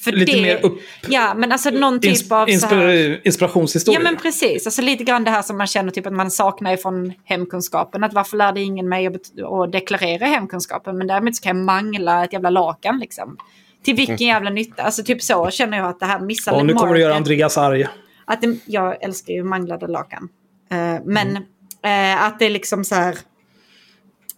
för 0.04 0.12
Lite 0.12 0.32
det, 0.32 0.42
mer 0.42 0.66
upp... 0.66 0.80
Ja, 1.10 1.34
men 1.34 1.52
alltså 1.52 1.70
någon 1.70 2.00
typ 2.00 2.10
Ins 2.10 2.32
av... 2.32 2.50
Inspir 2.50 3.22
inspirationshistoria. 3.24 4.00
Ja 4.00 4.04
men 4.04 4.18
precis, 4.18 4.66
alltså 4.66 4.82
lite 4.82 5.04
grann 5.04 5.24
det 5.24 5.32
här 5.32 5.42
som 5.42 5.58
man 5.58 5.68
känner 5.68 5.92
typ 5.92 6.08
att 6.08 6.14
man 6.14 6.32
saknar 6.32 6.78
från 6.78 7.14
hemkunskapen. 7.24 8.04
Att 8.04 8.14
varför 8.14 8.38
lärde 8.38 8.62
ingen 8.62 8.90
mig 8.90 9.08
att, 9.08 9.14
att 9.14 9.72
deklarera 9.72 10.26
hemkunskapen 10.26 10.98
men 10.98 11.08
däremot 11.08 11.36
så 11.36 11.44
kan 11.44 11.58
jag 11.58 11.66
mangla 11.66 12.24
ett 12.24 12.34
jävla 12.34 12.50
lakan 12.50 13.00
liksom. 13.00 13.38
Till 13.86 13.96
vilken 13.96 14.28
jävla 14.28 14.50
nytta? 14.50 14.84
Alltså 14.84 15.04
typ 15.04 15.22
så 15.24 15.50
känner 15.50 15.78
jag 15.78 15.88
att 15.88 16.00
det 16.00 16.06
här 16.06 16.20
missade 16.20 16.58
Och 16.58 16.66
nu 16.66 16.74
kommer 16.74 16.94
du 16.94 17.00
göra 17.00 17.16
Andreas 17.16 17.58
arg. 17.58 17.88
att 18.26 18.42
det, 18.42 18.58
jag 18.66 19.04
älskar 19.04 19.34
ju 19.34 19.44
manglade 19.44 19.88
lakan. 19.88 20.30
Eh, 20.72 21.04
men 21.06 21.36
eh, 21.84 22.24
att 22.24 22.40
det 22.40 22.46
är 22.46 22.50
liksom 22.50 22.84
så 22.84 22.96
här... 22.96 23.18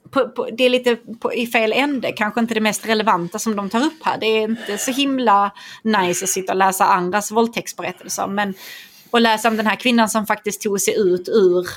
På, 0.10 0.30
på, 0.30 0.50
det 0.58 0.64
är 0.64 0.70
lite 0.70 0.96
på, 0.96 1.34
i 1.34 1.48
fel 1.48 1.74
ände, 1.74 2.12
kanske 2.12 2.40
inte 2.40 2.54
det 2.54 2.62
mest 2.62 2.88
relevanta 2.88 3.40
som 3.40 3.56
de 3.56 3.70
tar 3.70 3.80
upp 3.80 4.04
här. 4.04 4.18
Det 4.20 4.26
är 4.26 4.42
inte 4.42 4.78
så 4.78 4.92
himla 4.92 5.52
nice 5.84 6.26
att 6.26 6.30
sitta 6.30 6.54
och 6.54 6.58
läsa 6.58 6.86
andras 6.86 7.32
våldtäktsberättelser. 7.32 8.28
Men 8.28 8.54
att 9.12 9.22
läsa 9.22 9.48
om 9.48 9.58
den 9.58 9.68
här 9.68 9.76
kvinnan 9.76 10.10
som 10.10 10.26
faktiskt 10.26 10.62
tog 10.62 10.82
sig 10.82 11.00
ut 11.00 11.30
ur 11.30 11.68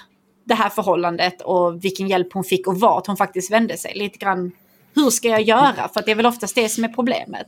det 0.45 0.55
här 0.55 0.68
förhållandet 0.68 1.43
och 1.43 1.85
vilken 1.85 2.09
hjälp 2.09 2.33
hon 2.33 2.45
fick 2.45 2.66
och 2.66 2.81
vart 2.81 3.07
hon 3.07 3.16
faktiskt 3.16 3.53
vände 3.53 3.77
sig. 3.77 3.93
Lite 3.95 4.18
grann, 4.18 4.53
hur 4.95 5.11
ska 5.11 5.28
jag 5.28 5.43
göra? 5.43 5.88
För 5.95 6.03
det 6.07 6.11
är 6.11 6.14
väl 6.14 6.26
oftast 6.26 6.55
det 6.55 6.68
som 6.68 6.84
är 6.84 6.88
problemet. 6.88 7.47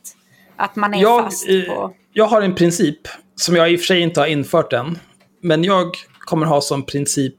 Att 0.57 0.76
man 0.76 0.95
är 0.95 1.03
Jag, 1.03 1.22
fast 1.24 1.49
eh, 1.49 1.62
på... 1.62 1.95
jag 2.12 2.24
har 2.24 2.43
en 2.43 2.55
princip 2.55 2.99
som 3.34 3.57
jag 3.57 3.72
i 3.72 3.76
och 3.76 3.80
för 3.80 3.86
sig 3.86 4.01
inte 4.01 4.20
har 4.20 4.26
infört 4.26 4.72
än. 4.72 4.99
Men 5.43 5.64
jag 5.64 5.93
kommer 6.18 6.47
ha 6.47 6.61
som 6.61 6.86
princip 6.86 7.34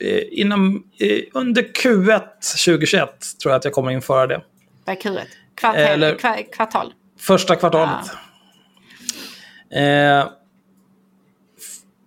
eh, 0.00 0.22
inom, 0.40 0.82
eh, 1.00 1.18
under 1.34 1.62
Q1 1.62 2.20
2021 2.64 3.08
tror 3.42 3.52
jag 3.52 3.58
att 3.58 3.64
jag 3.64 3.74
kommer 3.74 3.90
införa 3.90 4.26
det. 4.26 4.42
Vad 4.84 4.96
är 4.96 5.00
Q1? 5.00 5.18
Kvartal? 5.54 5.80
Eller- 5.82 6.14
kva- 6.16 6.50
kvartal? 6.52 6.92
Första 7.20 7.56
kvartalet. 7.56 8.06
Eh, 9.72 10.18
f- 10.20 10.26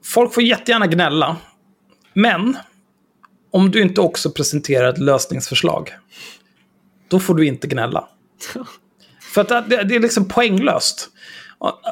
folk 0.05 0.33
får 0.33 0.43
jättegärna 0.43 0.87
gnälla. 0.87 1.37
Men 2.13 2.57
om 3.51 3.71
du 3.71 3.81
inte 3.81 4.01
också 4.01 4.31
presenterar 4.31 4.89
ett 4.89 4.97
lösningsförslag, 4.97 5.89
då 7.11 7.19
får 7.19 7.35
du 7.35 7.47
inte 7.47 7.67
gnälla. 7.67 8.07
För 9.33 9.41
att 9.41 9.69
det, 9.69 9.83
det 9.83 9.95
är 9.95 9.99
liksom 9.99 10.27
poänglöst. 10.27 11.09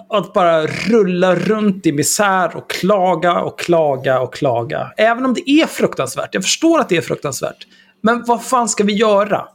Att- 0.09 0.33
bara 0.33 0.67
rulla 0.67 1.35
runt 1.35 1.85
i 1.85 1.91
misär 1.91 2.55
och 2.55 2.69
klaga 2.69 3.39
och 3.39 3.59
klaga 3.59 4.19
och 4.19 4.33
klaga. 4.33 4.91
Även 4.97 5.25
om 5.25 5.33
det 5.33 5.49
är 5.49 5.67
fruktansvärt. 5.67 6.29
Jag 6.33 6.43
förstår 6.43 6.79
att 6.79 6.89
det 6.89 6.97
är 6.97 7.01
fruktansvärt. 7.01 7.67
Men 8.01 8.23
vad 8.27 8.43
fan 8.43 8.69
ska 8.69 8.83
vi 8.83 8.93
göra? 8.93 9.47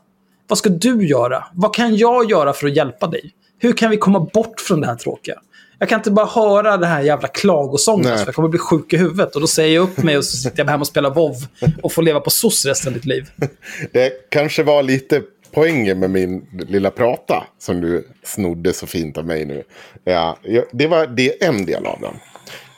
Vad 0.49 0.59
ska 0.59 0.69
du 0.69 1.09
göra? 1.09 1.45
Vad 1.55 1.75
kan 1.75 1.97
jag 1.97 2.31
göra 2.31 2.53
för 2.53 2.67
att 2.67 2.77
hjälpa 2.77 3.07
dig? 3.07 3.35
Hur 3.59 3.73
kan 3.73 3.91
vi 3.91 3.97
komma 3.97 4.21
bort 4.21 4.61
från 4.61 4.81
det 4.81 4.87
här 4.87 4.97
tråkiga? 4.97 5.41
Jag 5.79 5.89
kan 5.89 6.01
inte 6.01 6.11
bara 6.11 6.27
höra 6.27 6.77
den 6.77 6.91
här 6.91 7.01
jävla 7.01 7.29
klagosången, 7.29 8.07
Nej. 8.15 8.23
jag 8.27 8.35
kommer 8.35 8.49
bli 8.49 8.59
sjuk 8.59 8.93
i 8.93 8.97
huvudet. 8.97 9.35
Och 9.35 9.41
då 9.41 9.47
säger 9.47 9.75
jag 9.75 9.83
upp 9.83 10.03
mig 10.03 10.19
och 10.19 10.25
så 10.25 10.37
sitter 10.37 10.59
jag 10.59 10.71
hemma 10.71 10.81
och 10.81 10.87
spelar 10.87 11.11
WoW 11.11 11.37
och 11.83 11.93
får 11.93 12.03
leva 12.03 12.21
på 12.21 12.31
SOS 12.31 12.67
resten 12.67 12.89
av 12.89 12.95
mitt 12.95 13.05
liv. 13.05 13.31
Det 13.93 14.31
kanske 14.31 14.63
var 14.63 14.83
lite 14.83 15.23
poängen 15.55 15.99
med 15.99 16.11
min 16.11 16.47
lilla 16.69 16.91
prata 16.91 17.47
som 17.59 17.81
du 17.81 18.09
snodde 18.23 18.73
så 18.73 18.87
fint 18.87 19.19
av 19.19 19.27
mig 19.27 19.45
nu. 19.45 19.63
Ja, 20.05 20.39
det 20.73 20.87
var 20.87 21.07
det 21.07 21.43
är 21.43 21.49
en 21.49 21.67
del 21.67 21.87
av 21.87 21.99
den. 22.01 22.15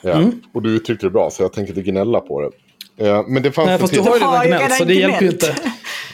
Ja, 0.03 0.13
Mm. 0.13 0.41
Och 0.55 0.63
du 0.63 0.71
uttryckte 0.77 1.07
det 1.07 1.11
bra 1.11 1.31
så 1.31 1.43
jag 1.43 1.53
tänker 1.53 1.79
inte 1.79 1.91
gnälla 1.91 2.21
på 2.21 2.41
det. 2.41 2.51
Ja, 3.07 3.25
men 3.29 3.43
det 3.43 3.53
fanns 3.53 3.67
Nej, 3.67 3.79
fast 3.79 3.95
du 3.95 4.01
har 4.01 4.17
ju 4.17 4.21
redan 4.21 4.47
gnällt, 4.47 4.75
så 4.75 4.85
det 4.85 4.95
hjälper 4.95 5.23
ju 5.23 5.31
inte. 5.31 5.55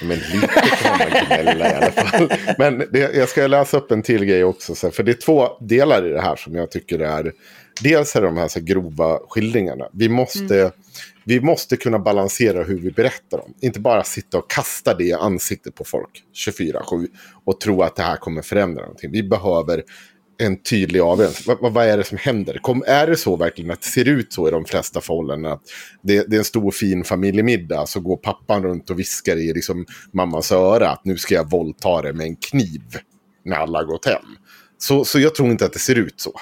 Men 0.03 0.19
lite 0.19 0.47
kan 0.83 0.99
man 0.99 1.27
gnälla 1.27 1.71
i 1.71 1.75
alla 1.75 1.91
fall. 1.91 2.29
Men 2.59 2.79
det, 2.91 3.15
jag 3.15 3.29
ska 3.29 3.47
läsa 3.47 3.77
upp 3.77 3.91
en 3.91 4.03
till 4.03 4.25
grej 4.25 4.45
också. 4.45 4.91
För 4.91 5.03
det 5.03 5.13
är 5.13 5.21
två 5.21 5.49
delar 5.61 6.07
i 6.07 6.09
det 6.09 6.21
här 6.21 6.37
som 6.37 6.55
jag 6.55 6.71
tycker 6.71 6.99
är... 6.99 7.33
Dels 7.83 8.17
är 8.17 8.21
det 8.21 8.27
de 8.27 8.37
här 8.37 8.49
så 8.49 8.59
här 8.59 8.67
grova 8.67 9.19
skildringarna. 9.29 9.89
Vi 9.93 10.09
måste, 10.09 10.73
vi 11.25 11.41
måste 11.41 11.77
kunna 11.77 11.99
balansera 11.99 12.65
hur 12.65 12.79
vi 12.79 12.91
berättar 12.91 13.39
dem. 13.39 13.55
Inte 13.61 13.81
bara 13.81 14.05
sitta 14.05 14.39
och 14.39 14.51
kasta 14.51 14.95
det 14.95 15.05
i 15.05 15.13
ansiktet 15.13 15.75
på 15.75 15.85
folk 15.85 16.25
24-7 16.47 17.07
och 17.45 17.61
tro 17.61 17.83
att 17.83 17.97
det 17.97 18.03
här 18.03 18.17
kommer 18.17 18.43
förändra 18.43 18.83
någonting. 18.83 19.11
Vi 19.11 19.23
behöver 19.23 19.83
en 20.39 20.63
tydlig 20.63 21.01
avgränsning. 21.01 21.45
Vad, 21.47 21.61
vad, 21.61 21.73
vad 21.73 21.87
är 21.87 21.99
det 21.99 22.05
som 22.05 22.19
händer? 22.19 22.59
Kom, 22.63 22.85
är 22.87 23.07
det 23.07 23.17
så 23.17 23.37
verkligen 23.37 23.71
att 23.71 23.81
det 23.81 23.89
ser 23.89 24.09
ut 24.09 24.33
så 24.33 24.49
i 24.49 24.51
de 24.51 24.65
flesta 24.65 25.01
förhållanden? 25.01 25.53
Att 25.53 25.63
det, 26.03 26.31
det 26.31 26.37
är 26.37 26.39
en 26.39 26.45
stor 26.45 26.71
fin 26.71 27.05
familjemiddag 27.05 27.87
så 27.87 28.01
går 28.01 28.17
pappan 28.17 28.63
runt 28.63 28.91
och 28.91 28.99
viskar 28.99 29.37
i 29.37 29.53
liksom 29.53 29.87
mammas 30.13 30.53
öra 30.53 30.91
att 30.91 31.05
nu 31.05 31.17
ska 31.17 31.35
jag 31.35 31.51
våldta 31.51 32.03
det 32.03 32.13
med 32.13 32.27
en 32.27 32.37
kniv 32.37 32.83
när 33.45 33.57
alla 33.57 33.79
har 33.79 33.85
gått 33.85 34.07
hem. 34.07 34.25
Så, 34.79 35.05
så 35.05 35.21
jag 35.21 35.35
tror 35.35 35.51
inte 35.51 35.65
att 35.65 35.73
det 35.73 35.79
ser 35.79 35.99
ut 35.99 36.21
så. 36.21 36.33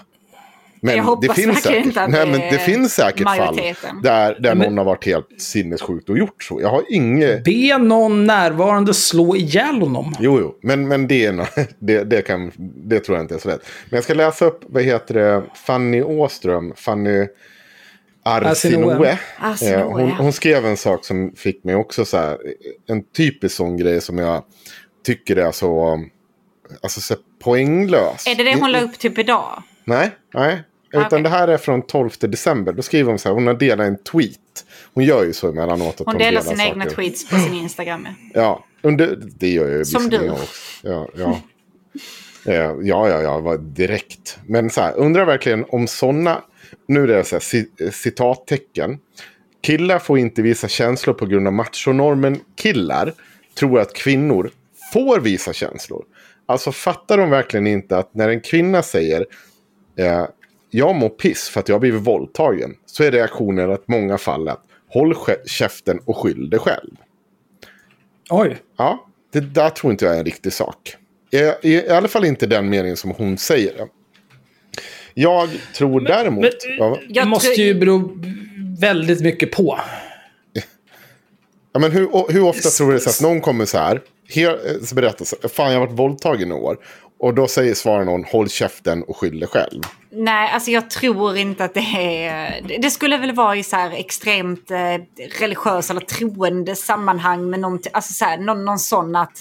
Men 0.83 0.97
Jag 0.97 1.05
hoppas 1.05 1.37
det 1.37 1.43
finns 1.43 1.63
säkert, 1.63 1.87
inte 1.87 2.03
att 2.03 2.11
nej, 2.11 2.27
det 2.27 2.31
men 2.33 2.41
det 2.41 2.59
finns 2.59 2.95
säkert 2.95 3.37
fall 3.37 3.61
där, 4.03 4.37
där 4.41 4.55
Men- 4.55 4.59
någon 4.59 4.79
har 4.79 4.85
varit 4.85 5.07
helt 5.07 5.41
sinnessjukt 5.41 6.09
och 6.09 6.19
gjort 6.19 6.43
så. 6.43 6.61
Jag 6.61 6.69
har 6.69 6.83
inget... 6.89 7.45
Be 7.45 7.79
någon 7.79 8.27
närvarande 8.27 8.95
slå 8.95 9.37
ihjäl 9.37 9.81
honom. 9.81 10.15
Jo, 10.21 10.39
jo, 10.41 10.59
men, 10.63 10.89
men 10.89 11.09
det, 11.09 11.31
det, 11.79 12.05
det, 12.05 12.23
kan, 12.23 12.53
det 12.89 13.01
tror 13.01 13.17
jag 13.17 13.25
inte 13.25 13.35
är 13.35 13.39
så 13.39 13.49
lätt. 13.49 13.63
Men 13.91 13.97
jag 13.97 14.05
ska 14.05 14.15
läsa 14.15 14.45
upp, 14.45 14.61
vad 14.67 14.83
heter 14.83 15.15
det, 15.15 15.43
Fanny 15.55 16.03
Åström, 16.03 16.73
Fanny 16.77 17.27
Arsinoe. 18.23 19.19
Arsinoe. 19.39 19.81
Eh, 19.81 19.87
hon, 19.87 20.11
hon 20.11 20.33
skrev 20.33 20.67
en 20.67 20.77
sak 20.77 21.05
som 21.05 21.33
fick 21.37 21.65
mig 21.65 21.75
också 21.75 22.05
så 22.05 22.17
här, 22.17 22.39
en 22.89 23.03
typisk 23.17 23.57
sån 23.57 23.77
grej 23.77 24.01
som 24.01 24.19
jag 24.19 24.45
tycker 25.07 25.37
är 25.37 25.53
så, 25.53 26.01
alltså 26.83 27.01
så 27.01 27.15
poänglös. 27.43 28.27
Är 28.27 28.35
det 28.35 28.45
det 28.45 28.61
hon 28.61 28.73
la 28.73 28.81
upp 28.81 28.99
typ 28.99 29.19
idag? 29.19 29.63
Nej, 29.85 30.11
nej. 30.35 30.63
Utan 30.93 31.07
Okej. 31.07 31.23
det 31.23 31.29
här 31.29 31.49
är 31.49 31.57
från 31.59 31.83
12 31.83 32.11
december. 32.21 32.73
Då 32.73 32.83
skriver 32.83 33.11
hon 33.11 33.19
så 33.19 33.29
här, 33.29 33.35
hon 33.35 33.47
har 33.47 33.55
delat 33.55 33.87
en 33.87 33.99
tweet. 33.99 34.65
Hon 34.95 35.05
gör 35.05 35.25
ju 35.25 35.33
så 35.33 35.49
emellanåt. 35.49 36.01
Att 36.01 36.07
Hon 36.07 36.19
delar 36.19 36.31
delar 36.31 36.43
sina 36.43 36.65
egna 36.65 36.85
saker. 36.85 36.97
tweets 36.97 37.29
på 37.31 37.37
sin 37.37 37.55
Instagram. 37.55 38.09
Ja, 38.35 38.65
under, 38.83 39.19
det 39.39 39.49
gör 39.49 39.69
jag 39.69 39.79
ju 39.79 39.85
Som 39.85 40.09
du. 40.09 40.31
också. 40.31 40.45
Ja, 40.83 41.09
ja. 41.17 41.41
Eh, 42.47 42.55
ja, 42.83 43.09
ja, 43.09 43.23
ja, 43.23 43.57
direkt. 43.57 44.39
Men 44.47 44.71
så 44.71 44.81
här, 44.81 44.95
undrar 44.97 45.25
verkligen 45.25 45.65
om 45.69 45.87
sådana, 45.87 46.43
nu 46.89 47.03
är 47.03 47.07
det 47.07 47.25
så 47.25 47.35
här, 47.35 47.41
ci- 47.41 47.91
citattecken. 47.91 48.99
Killar 49.63 49.99
får 49.99 50.19
inte 50.19 50.43
visa 50.43 50.69
känslor 50.69 51.15
på 51.15 51.27
grund 51.27 51.47
av 51.47 51.53
machonormen. 51.53 52.41
Killar 52.57 53.13
tror 53.59 53.81
att 53.81 53.93
kvinnor 53.95 54.51
får 54.93 55.21
visa 55.21 55.53
känslor. 55.53 56.05
Alltså 56.47 56.73
fattar 56.73 57.17
de 57.19 57.31
verkligen 57.31 57.67
inte 57.67 57.99
att 57.99 58.15
när 58.15 58.29
en 58.29 58.41
kvinna 58.41 58.83
säger 58.83 59.27
eh, 59.97 60.25
jag 60.71 60.95
mår 60.95 61.09
piss 61.09 61.49
för 61.49 61.61
att 61.61 61.69
jag 61.69 61.75
har 61.75 61.81
blivit 61.81 62.03
våldtagen. 62.03 62.75
Så 62.87 63.05
är 63.05 63.11
reaktionen 63.11 63.71
att 63.73 63.89
många 63.89 64.19
fall 64.19 64.49
att 64.49 64.63
håll 64.89 65.15
käften 65.47 66.01
och 66.05 66.17
skyll 66.17 66.51
dig 66.51 66.61
själv. 66.61 66.91
Oj. 68.31 68.57
Ja, 68.79 69.07
det 69.33 69.41
där 69.41 69.71
tror 69.71 69.93
inte 69.93 70.05
jag 70.05 70.15
är 70.15 70.19
en 70.19 70.25
riktig 70.25 70.53
sak. 70.53 70.97
I, 71.31 71.37
i, 71.69 71.75
i 71.75 71.89
alla 71.89 72.09
fall 72.09 72.25
inte 72.25 72.47
den 72.47 72.69
meningen 72.69 72.97
som 72.97 73.11
hon 73.11 73.39
säger 73.39 73.77
det. 73.77 73.87
Jag 75.15 75.49
tror 75.75 76.01
däremot... 76.01 76.41
men- 76.43 76.77
ja, 76.79 76.99
Jag 77.09 77.29
måste 77.29 77.63
ju 77.63 77.75
bero 77.75 78.19
väldigt 78.81 79.21
mycket 79.21 79.53
på. 79.53 79.79
ja, 81.73 81.81
men 81.81 81.93
hur, 81.93 82.33
hur 82.33 82.43
ofta 82.45 82.69
tror 82.69 82.91
du 82.91 82.97
att 82.97 83.21
någon 83.23 83.41
kommer 83.41 83.65
så 83.65 83.79
här, 83.79 84.01
så 84.85 84.95
berättar 84.95 85.25
så, 85.25 85.37
fan 85.49 85.73
jag 85.73 85.81
har 85.81 85.87
varit 85.87 85.99
våldtagen 85.99 86.49
i 86.51 86.55
år. 86.55 86.79
Och 87.21 87.35
då 87.35 87.49
säger 87.49 87.75
svarar 87.75 88.05
någon, 88.05 88.25
håll 88.25 88.49
käften 88.49 89.03
och 89.03 89.17
skyll 89.17 89.41
dig 89.41 89.49
själv. 89.49 89.83
Nej, 90.11 90.51
alltså 90.53 90.71
jag 90.71 90.91
tror 90.91 91.37
inte 91.37 91.65
att 91.65 91.75
det 91.75 91.81
är... 92.27 92.61
det- 92.83 92.91
skulle 92.91 93.19
väl 93.19 93.33
vara 93.35 93.57
i 93.57 93.63
så 93.63 93.77
här 93.77 93.91
extremt 93.91 94.71
eh, 94.71 94.79
religiös 95.41 95.91
eller 95.91 96.01
troende 96.01 96.77
sammanhang 96.77 97.51
med 97.51 97.61
någon, 97.61 97.79
alltså 97.93 98.13
så 98.13 98.25
här, 98.25 98.39
någon, 98.39 98.65
någon 98.65 98.79
sån 98.79 99.17
att 99.17 99.39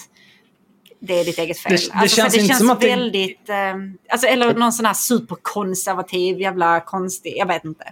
det 1.00 1.20
är 1.20 1.24
ditt 1.24 1.38
eget 1.38 1.58
fel. 1.58 1.72
Det- 1.72 1.76
det 1.86 1.92
alltså, 1.94 2.16
så 2.16 2.22
känns 2.22 2.32
det 2.34 2.38
inte 2.40 2.48
känns 2.48 2.58
som 2.60 2.70
att 2.70 2.80
det- 2.80 2.88
väldigt... 2.88 3.48
Eh, 3.48 3.74
alltså, 4.08 4.26
eller 4.26 4.54
någon 4.54 4.72
sån 4.72 4.86
här 4.86 4.94
superkonservativ 4.94 6.40
jävla 6.40 6.80
konstig, 6.80 7.34
jag 7.36 7.46
vet 7.46 7.64
inte. 7.64 7.84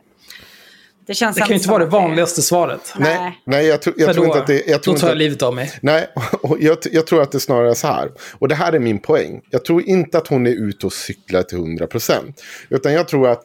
Det 1.08 1.14
känns 1.14 1.36
Det 1.36 1.40
kan 1.40 1.48
ju 1.48 1.54
inte 1.54 1.68
vara 1.68 1.84
det 1.84 1.90
vanligaste 1.90 2.42
svaret. 2.42 2.94
Nej. 2.98 3.40
Nej, 3.44 3.66
jag, 3.66 3.82
tror- 3.82 3.94
jag 3.98 4.14
tror 4.14 4.24
då, 4.24 4.26
inte 4.26 4.40
att 4.40 4.46
det... 4.46 4.66
Jag 4.66 4.82
tror 4.82 4.94
då 4.94 5.00
tar 5.00 5.06
inte 5.06 5.12
jag 5.12 5.18
livet 5.18 5.42
av 5.42 5.54
mig. 5.54 5.72
Nej, 5.80 6.08
och 6.42 6.56
jag, 6.60 6.78
jag 6.92 7.06
tror 7.06 7.22
att 7.22 7.32
det 7.32 7.40
snarare 7.40 7.70
är 7.70 7.74
så 7.74 7.86
här. 7.86 8.10
Och 8.38 8.48
det 8.48 8.54
här 8.54 8.72
är 8.72 8.78
min 8.78 8.98
poäng. 8.98 9.40
Jag 9.50 9.64
tror 9.64 9.82
inte 9.82 10.18
att 10.18 10.28
hon 10.28 10.46
är 10.46 10.50
ute 10.50 10.86
och 10.86 10.92
cyklar 10.92 11.42
till 11.42 11.58
100%. 11.58 12.34
Utan 12.68 12.92
jag 12.92 13.08
tror 13.08 13.28
att 13.28 13.42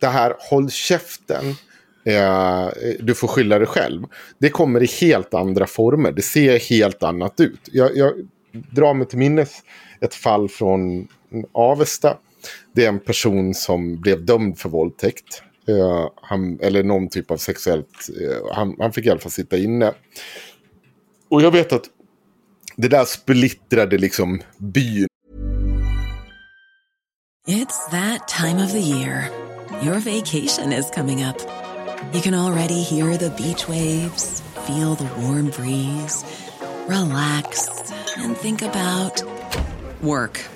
det 0.00 0.06
här 0.06 0.34
håll 0.38 0.70
käften, 0.70 1.44
eh, 2.04 2.68
du 3.00 3.14
får 3.14 3.28
skylla 3.28 3.58
dig 3.58 3.68
själv. 3.68 4.02
Det 4.38 4.48
kommer 4.48 4.82
i 4.82 4.86
helt 5.00 5.34
andra 5.34 5.66
former. 5.66 6.12
Det 6.12 6.22
ser 6.22 6.58
helt 6.58 7.02
annat 7.02 7.40
ut. 7.40 7.60
Jag, 7.72 7.96
jag 7.96 8.12
drar 8.52 8.94
mig 8.94 9.06
till 9.08 9.18
minnes 9.18 9.50
ett 10.00 10.14
fall 10.14 10.48
från 10.48 11.08
Avesta. 11.52 12.16
Det 12.74 12.84
är 12.84 12.88
en 12.88 13.00
person 13.00 13.54
som 13.54 14.00
blev 14.00 14.24
dömd 14.24 14.58
för 14.58 14.68
våldtäkt. 14.68 15.42
Eh, 15.68 16.10
han, 16.22 16.58
eller 16.60 16.82
någon 16.82 17.08
typ 17.08 17.30
av 17.30 17.36
sexuellt. 17.36 18.08
Eh, 18.20 18.54
han, 18.54 18.76
han 18.78 18.92
fick 18.92 19.06
i 19.06 19.10
alla 19.10 19.20
fall 19.20 19.32
sitta 19.32 19.56
inne. 19.56 19.94
Och 21.28 21.42
jag 21.42 21.50
vet 21.50 21.72
att 21.72 21.84
det 22.76 22.88
där 22.88 23.04
splittrade 23.04 23.98
liksom 23.98 24.42
byn. 24.58 25.06
It's 27.48 27.90
that 27.90 28.28
time 28.28 28.64
of 28.64 28.72
the 28.72 28.80
year. 28.80 29.30
Your 29.82 30.00
vacation 30.00 30.72
is 30.72 30.90
coming 30.90 31.24
up. 31.24 31.36
You 32.12 32.20
can 32.20 32.34
already 32.34 32.82
hear 32.82 33.16
the 33.16 33.30
beach 33.30 33.68
waves, 33.68 34.42
feel 34.66 34.94
the 34.96 35.08
warm 35.20 35.50
breeze, 35.50 36.24
relax 36.88 37.68
and 38.16 38.36
think 38.36 38.62
about 38.62 39.22
work. 40.00 40.55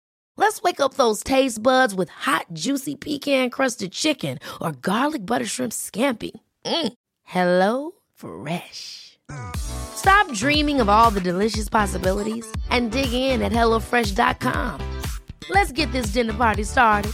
Let's 0.41 0.63
wake 0.63 0.79
up 0.79 0.95
those 0.95 1.21
taste 1.23 1.61
buds 1.61 1.93
with 1.93 2.09
hot, 2.09 2.47
juicy 2.51 2.95
pecan 2.95 3.51
crusted 3.51 3.91
chicken 3.91 4.39
or 4.59 4.71
garlic 4.71 5.23
butter 5.23 5.45
shrimp 5.45 5.71
scampi. 5.71 6.31
Mm. 6.65 6.93
Hello 7.23 7.91
Fresh. 8.15 9.19
Stop 9.55 10.33
dreaming 10.33 10.81
of 10.81 10.89
all 10.89 11.11
the 11.11 11.21
delicious 11.21 11.69
possibilities 11.69 12.51
and 12.71 12.91
dig 12.91 13.13
in 13.13 13.43
at 13.43 13.51
HelloFresh.com. 13.51 15.01
Let's 15.51 15.71
get 15.71 15.91
this 15.91 16.07
dinner 16.07 16.33
party 16.33 16.63
started. 16.63 17.13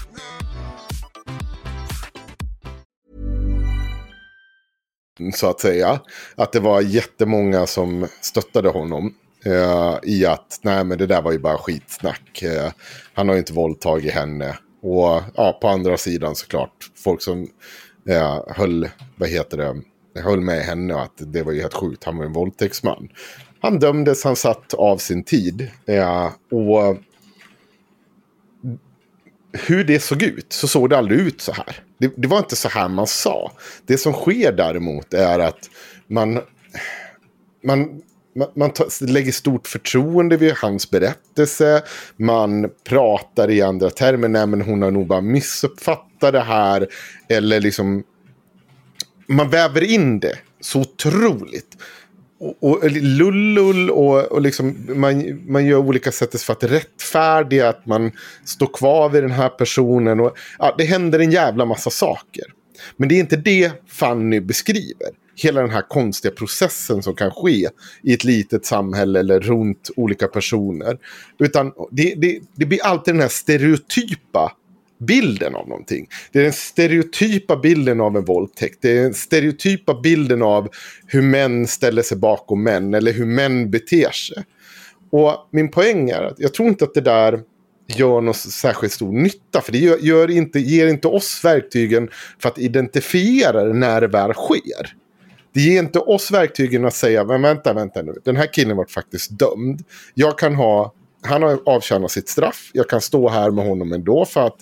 Så 5.33 5.49
att 5.49 5.59
säga. 5.59 5.99
Att 6.35 6.51
det 6.51 6.59
var 6.59 6.81
jättemånga 6.81 7.67
som 7.67 8.07
stöttade 8.21 8.69
honom. 8.69 9.13
Eh, 9.47 9.99
I 10.03 10.25
att 10.25 10.59
nej 10.61 10.83
men 10.83 10.97
det 10.97 11.07
där 11.07 11.21
var 11.21 11.31
ju 11.31 11.39
bara 11.39 11.57
skitsnack. 11.57 12.41
Eh, 12.41 12.71
han 13.13 13.27
har 13.27 13.35
ju 13.35 13.39
inte 13.39 13.53
våldtagit 13.53 14.13
henne. 14.13 14.57
Och 14.81 15.21
ja, 15.35 15.57
på 15.61 15.67
andra 15.67 15.97
sidan 15.97 16.35
såklart. 16.35 16.91
Folk 16.95 17.21
som 17.21 17.47
eh, 18.09 18.39
höll, 18.47 18.89
vad 19.15 19.29
heter 19.29 19.57
det, 19.57 20.21
höll 20.21 20.41
med 20.41 20.61
henne 20.61 20.93
och 20.93 21.01
att 21.01 21.13
det 21.17 21.43
var 21.43 21.51
ju 21.51 21.61
helt 21.61 21.73
sjukt. 21.73 22.03
Han 22.03 22.17
var 22.17 22.25
en 22.25 22.33
våldtäktsman. 22.33 23.09
Han 23.61 23.79
dömdes, 23.79 24.23
han 24.23 24.35
satt 24.35 24.73
av 24.73 24.97
sin 24.97 25.23
tid. 25.23 25.71
Eh, 25.85 26.31
och 26.51 26.97
hur 29.51 29.83
det 29.83 29.99
såg 29.99 30.23
ut 30.23 30.53
så 30.53 30.67
såg 30.67 30.89
det 30.89 30.97
aldrig 30.97 31.19
ut 31.19 31.41
så 31.41 31.51
här. 31.51 31.83
Det, 31.97 32.13
det, 32.17 32.27
var 32.27 32.37
inte 32.37 32.55
så 32.55 32.69
här 32.69 32.89
man 32.89 33.07
sa. 33.07 33.51
Det 33.85 33.97
som 33.97 34.13
sker 34.13 34.51
däremot 34.51 35.13
är 35.13 35.39
att 35.39 35.69
man, 36.07 36.39
man, 37.63 38.01
man, 38.37 38.47
man 38.55 38.73
tar, 38.73 39.07
lägger 39.07 39.31
stort 39.31 39.67
förtroende 39.67 40.37
vid 40.37 40.53
hans 40.53 40.91
berättelse. 40.91 41.83
Man 42.17 42.69
pratar 42.83 43.49
i 43.49 43.61
andra 43.61 43.89
termer. 43.89 44.27
Nej, 44.27 44.47
men 44.47 44.61
hon 44.61 44.81
har 44.81 44.91
nog 44.91 45.07
bara 45.07 45.21
missuppfattat 45.21 46.33
det 46.33 46.39
här. 46.39 46.87
Eller 47.29 47.59
liksom... 47.59 48.03
Man 49.27 49.49
väver 49.49 49.83
in 49.83 50.19
det 50.19 50.35
så 50.61 50.81
otroligt 50.81 51.77
och, 52.39 52.63
och 52.63 52.91
lullull 52.91 53.89
och, 53.89 54.23
och 54.23 54.41
liksom, 54.41 54.87
man, 54.89 55.41
man 55.51 55.65
gör 55.65 55.77
olika 55.77 56.11
sätt 56.11 56.41
för 56.41 56.53
att 56.53 56.63
rättfärdiga 56.63 57.69
att 57.69 57.85
man 57.85 58.11
står 58.45 58.67
kvar 58.67 59.09
vid 59.09 59.23
den 59.23 59.31
här 59.31 59.49
personen. 59.49 60.19
Och, 60.19 60.37
ja, 60.59 60.75
det 60.77 60.83
händer 60.83 61.19
en 61.19 61.31
jävla 61.31 61.65
massa 61.65 61.89
saker. 61.89 62.43
Men 62.97 63.09
det 63.09 63.15
är 63.15 63.19
inte 63.19 63.35
det 63.35 63.71
Fanny 63.87 64.39
beskriver. 64.39 65.09
Hela 65.37 65.61
den 65.61 65.69
här 65.69 65.89
konstiga 65.89 66.33
processen 66.33 67.03
som 67.03 67.15
kan 67.15 67.31
ske 67.31 67.69
i 68.03 68.13
ett 68.13 68.23
litet 68.23 68.65
samhälle 68.65 69.19
eller 69.19 69.39
runt 69.39 69.89
olika 69.95 70.27
personer. 70.27 70.97
Utan 71.39 71.73
det, 71.91 72.15
det, 72.17 72.39
det 72.55 72.65
blir 72.65 72.83
alltid 72.83 73.13
den 73.13 73.21
här 73.21 73.29
stereotypa 73.29 74.51
bilden 74.99 75.55
av 75.55 75.67
någonting. 75.67 76.07
Det 76.31 76.39
är 76.39 76.43
den 76.43 76.53
stereotypa 76.53 77.57
bilden 77.57 78.01
av 78.01 78.17
en 78.17 78.25
våldtäkt. 78.25 78.77
Det 78.81 78.97
är 78.97 79.03
den 79.03 79.13
stereotypa 79.13 80.01
bilden 80.01 80.41
av 80.41 80.69
hur 81.07 81.21
män 81.21 81.67
ställer 81.67 82.01
sig 82.01 82.17
bakom 82.17 82.63
män 82.63 82.93
eller 82.93 83.13
hur 83.13 83.25
män 83.25 83.71
beter 83.71 84.11
sig. 84.11 84.43
Och 85.11 85.49
min 85.51 85.71
poäng 85.71 86.09
är 86.09 86.23
att 86.23 86.39
jag 86.39 86.53
tror 86.53 86.67
inte 86.67 86.85
att 86.85 86.93
det 86.93 87.01
där 87.01 87.41
gör 87.87 88.21
någon 88.21 88.33
särskilt 88.33 88.93
stor 88.93 89.11
nytta. 89.11 89.61
För 89.61 89.71
det 89.71 89.77
gör, 89.77 89.97
gör 89.97 90.31
inte, 90.31 90.59
ger 90.59 90.87
inte 90.87 91.07
oss 91.07 91.41
verktygen 91.43 92.09
för 92.39 92.49
att 92.49 92.59
identifiera 92.59 93.63
det 93.63 93.73
när 93.73 94.01
det 94.01 94.07
väl 94.07 94.33
sker. 94.33 94.93
Det 95.57 95.61
ger 95.61 95.79
inte 95.79 95.99
oss 95.99 96.31
verktygen 96.31 96.85
att 96.85 96.93
säga, 96.93 97.23
men 97.23 97.41
vänta, 97.41 97.73
vänta 97.73 98.01
nu, 98.01 98.13
den 98.25 98.35
här 98.35 98.53
killen 98.53 98.77
var 98.77 98.85
faktiskt 98.85 99.39
dömd. 99.39 99.83
Jag 100.13 100.37
kan 100.37 100.55
ha, 100.55 100.93
han 101.21 101.43
har 101.43 101.59
avtjänat 101.65 102.11
sitt 102.11 102.29
straff, 102.29 102.71
jag 102.73 102.89
kan 102.89 103.01
stå 103.01 103.29
här 103.29 103.51
med 103.51 103.65
honom 103.65 103.93
ändå 103.93 104.25
för 104.25 104.47
att 104.47 104.57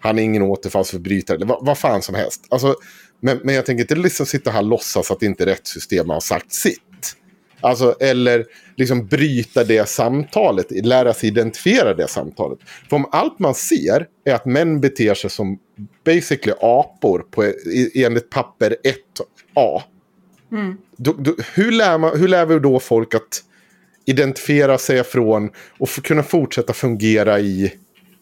han 0.00 0.18
är 0.18 0.22
ingen 0.22 0.42
återfallsförbrytare 0.42 1.36
eller 1.36 1.46
vad, 1.46 1.66
vad 1.66 1.78
fan 1.78 2.02
som 2.02 2.14
helst. 2.14 2.46
Alltså, 2.48 2.74
men, 3.20 3.40
men 3.44 3.54
jag 3.54 3.66
tänker 3.66 3.84
inte 3.84 3.94
liksom 3.94 4.26
sitta 4.26 4.50
här 4.50 4.60
och 4.60 4.66
låtsas 4.66 5.10
att 5.10 5.22
inte 5.22 5.46
rättssystemet 5.46 6.14
har 6.14 6.20
sagt 6.20 6.52
sitt. 6.52 7.16
Alltså, 7.60 7.94
eller 8.00 8.44
liksom 8.76 9.06
bryta 9.06 9.64
det 9.64 9.88
samtalet, 9.88 10.66
lära 10.70 11.14
sig 11.14 11.28
identifiera 11.28 11.94
det 11.94 12.08
samtalet. 12.08 12.58
För 12.88 12.96
om 12.96 13.06
allt 13.12 13.38
man 13.38 13.54
ser 13.54 14.06
är 14.24 14.34
att 14.34 14.46
män 14.46 14.80
beter 14.80 15.14
sig 15.14 15.30
som 15.30 15.58
basically 16.04 16.56
apor 16.60 17.18
på, 17.30 17.52
enligt 17.94 18.30
papper 18.30 18.76
1A. 19.54 19.82
Mm. 20.52 20.76
Då, 20.96 21.12
då, 21.12 21.34
hur, 21.54 21.72
lär 21.72 21.98
man, 21.98 22.18
hur 22.18 22.28
lär 22.28 22.46
vi 22.46 22.58
då 22.58 22.80
folk 22.80 23.14
att 23.14 23.44
identifiera 24.04 24.78
sig 24.78 25.04
från 25.04 25.50
och 25.78 25.88
kunna 25.88 26.22
fortsätta 26.22 26.72
fungera 26.72 27.40
i 27.40 27.72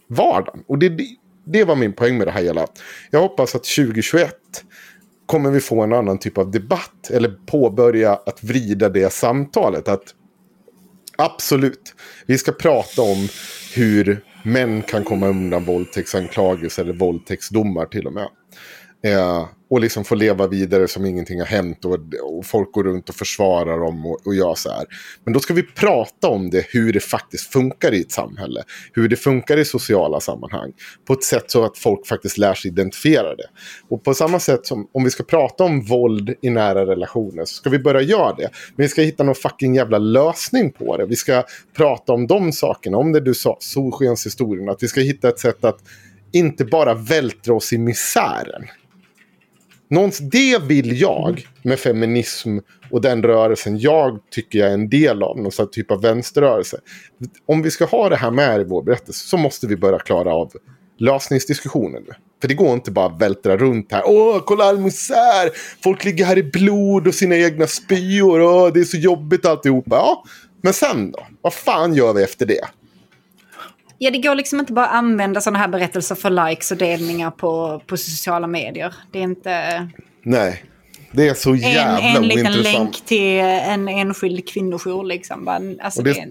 vardagen? 0.09 0.65
Och 0.67 0.79
det, 0.79 0.99
det 1.45 1.65
var 1.65 1.77
min 1.77 1.93
poäng 1.93 2.19
med 2.19 2.27
det 2.27 2.31
här 2.31 2.43
hela. 2.43 2.67
Jag 3.11 3.21
hoppas 3.21 3.55
att 3.55 3.65
2021 3.65 4.35
kommer 5.27 5.51
vi 5.51 5.61
få 5.61 5.83
en 5.83 5.93
annan 5.93 6.19
typ 6.19 6.39
av 6.39 6.51
debatt. 6.51 7.11
Eller 7.11 7.35
påbörja 7.47 8.13
att 8.13 8.45
vrida 8.45 8.89
det 8.89 9.13
samtalet. 9.13 9.89
Att 9.89 10.15
Absolut. 11.21 11.95
Vi 12.27 12.39
ska 12.39 12.53
prata 12.53 13.03
om 13.03 13.29
hur 13.75 14.25
män 14.43 14.83
kan 14.83 15.05
komma 15.05 15.29
undan 15.29 15.65
våldtäktsanklagelser 15.65 16.83
eller 16.83 16.93
våldtäktsdomar 16.93 17.87
till 17.87 18.07
och 18.07 18.13
med. 18.13 18.29
Eh, 19.03 19.49
och 19.71 19.81
liksom 19.81 20.05
få 20.05 20.15
leva 20.15 20.47
vidare 20.47 20.89
som 20.89 21.05
ingenting 21.05 21.39
har 21.39 21.47
hänt 21.47 21.85
och, 21.85 21.99
och 22.23 22.47
folk 22.47 22.73
går 22.73 22.85
runt 22.85 23.09
och 23.09 23.15
försvarar 23.15 23.79
dem 23.79 24.07
och, 24.07 24.27
och 24.27 24.35
gör 24.35 24.55
så 24.55 24.71
här. 24.71 24.85
Men 25.25 25.35
då 25.35 25.41
ska 25.41 25.55
vi 25.55 25.63
prata 25.63 26.29
om 26.29 26.51
det, 26.51 26.67
hur 26.69 26.93
det 26.93 27.01
faktiskt 27.01 27.53
funkar 27.53 27.95
i 27.95 28.01
ett 28.01 28.13
samhälle. 28.13 28.63
Hur 28.93 29.09
det 29.09 29.17
funkar 29.17 29.57
i 29.57 29.65
sociala 29.65 30.21
sammanhang. 30.21 30.73
På 31.07 31.13
ett 31.13 31.25
sätt 31.25 31.51
så 31.51 31.65
att 31.65 31.79
folk 31.79 32.07
faktiskt 32.07 32.39
lär 32.39 32.55
sig 32.55 32.71
identifiera 32.71 33.37
det. 33.37 33.47
Och 33.89 34.05
på 34.05 34.15
samma 34.15 34.41
sätt 34.41 34.67
som 34.67 34.89
om 34.93 35.05
vi 35.05 35.11
ska 35.11 35.23
prata 35.23 35.65
om 35.65 35.81
våld 35.81 36.35
i 36.43 36.51
nära 36.51 36.87
relationer 36.87 37.45
så 37.45 37.55
ska 37.55 37.71
vi 37.71 37.79
börja 37.79 38.01
göra 38.01 38.35
det. 38.35 38.51
Men 38.77 38.85
vi 38.85 38.89
ska 38.89 39.03
hitta 39.03 39.25
någon 39.25 39.35
fucking 39.35 39.75
jävla 39.75 39.99
lösning 39.99 40.73
på 40.73 40.97
det. 40.97 41.07
Vi 41.07 41.17
ska 41.17 41.45
prata 41.77 42.13
om 42.13 42.27
de 42.27 42.53
sakerna, 42.53 42.99
om 42.99 43.13
det 43.13 43.21
du 43.21 43.35
sa, 43.35 43.57
solskenshistorien. 43.61 44.69
Att 44.69 44.83
vi 44.83 44.89
ska 44.89 45.01
hitta 45.01 45.29
ett 45.29 45.39
sätt 45.39 45.65
att 45.65 45.79
inte 46.33 46.65
bara 46.65 46.95
vältra 46.95 47.55
oss 47.55 47.73
i 47.73 47.79
misären. 47.79 48.69
Någons, 49.91 50.19
det 50.19 50.63
vill 50.63 51.01
jag 51.01 51.47
med 51.63 51.79
feminism 51.79 52.59
och 52.91 53.01
den 53.01 53.23
rörelsen 53.23 53.79
jag 53.79 54.19
tycker 54.31 54.59
jag 54.59 54.69
är 54.69 54.75
en 54.75 54.89
del 54.89 55.23
av. 55.23 55.39
Någon 55.39 55.71
typ 55.73 55.91
av 55.91 56.03
vänsterrörelse. 56.03 56.81
Om 57.47 57.63
vi 57.63 57.71
ska 57.71 57.85
ha 57.85 58.09
det 58.09 58.17
här 58.17 58.31
med 58.31 58.61
i 58.61 58.65
vår 58.65 58.83
berättelse 58.83 59.29
så 59.29 59.37
måste 59.37 59.67
vi 59.67 59.77
börja 59.77 59.99
klara 59.99 60.35
av 60.35 60.53
lösningsdiskussionen 60.99 62.03
nu. 62.07 62.13
För 62.41 62.49
det 62.49 62.55
går 62.55 62.73
inte 62.73 62.91
bara 62.91 63.07
att 63.07 63.23
vältra 63.23 63.57
runt 63.57 63.93
här. 63.93 64.03
Åh, 64.07 64.43
kolla 64.45 64.65
all 64.65 64.79
misär! 64.79 65.51
Folk 65.83 66.05
ligger 66.05 66.25
här 66.25 66.39
i 66.39 66.43
blod 66.43 67.07
och 67.07 67.15
sina 67.15 67.37
egna 67.37 67.67
spyor. 67.67 68.41
Åh, 68.41 68.73
det 68.75 68.81
är 68.81 68.85
så 68.85 68.97
jobbigt 68.97 69.47
alltihopa. 69.47 69.97
Ja, 69.97 70.25
men 70.63 70.73
sen 70.73 71.11
då? 71.11 71.27
Vad 71.41 71.53
fan 71.55 71.95
gör 71.95 72.13
vi 72.13 72.23
efter 72.23 72.47
det? 72.47 72.65
Ja, 73.99 74.11
det 74.11 74.19
går 74.19 74.35
liksom 74.35 74.61
inte 74.61 74.73
bara 74.73 74.87
att 74.87 74.95
använda 74.95 75.41
sådana 75.41 75.59
här 75.59 75.69
berättelser 75.69 76.15
för 76.15 76.49
likes 76.49 76.71
och 76.71 76.77
delningar 76.77 77.31
på, 77.31 77.83
på 77.87 77.97
sociala 77.97 78.47
medier. 78.47 78.95
Det 79.13 79.19
är 79.19 79.23
inte... 79.23 79.89
Nej, 80.23 80.65
det 81.13 81.29
är 81.29 81.35
så 81.35 81.55
jävla 81.55 82.01
en, 82.01 82.17
en. 82.17 82.23
En 82.23 82.29
liten 82.29 82.53
länk 82.53 83.01
till 83.05 83.41
en 83.41 83.89
enskild 83.89 84.49
kvinnojour 84.49 85.05
liksom. 85.05 85.49
Alltså, 85.81 86.03
det, 86.03 86.13
det, 86.13 86.21
är... 86.21 86.31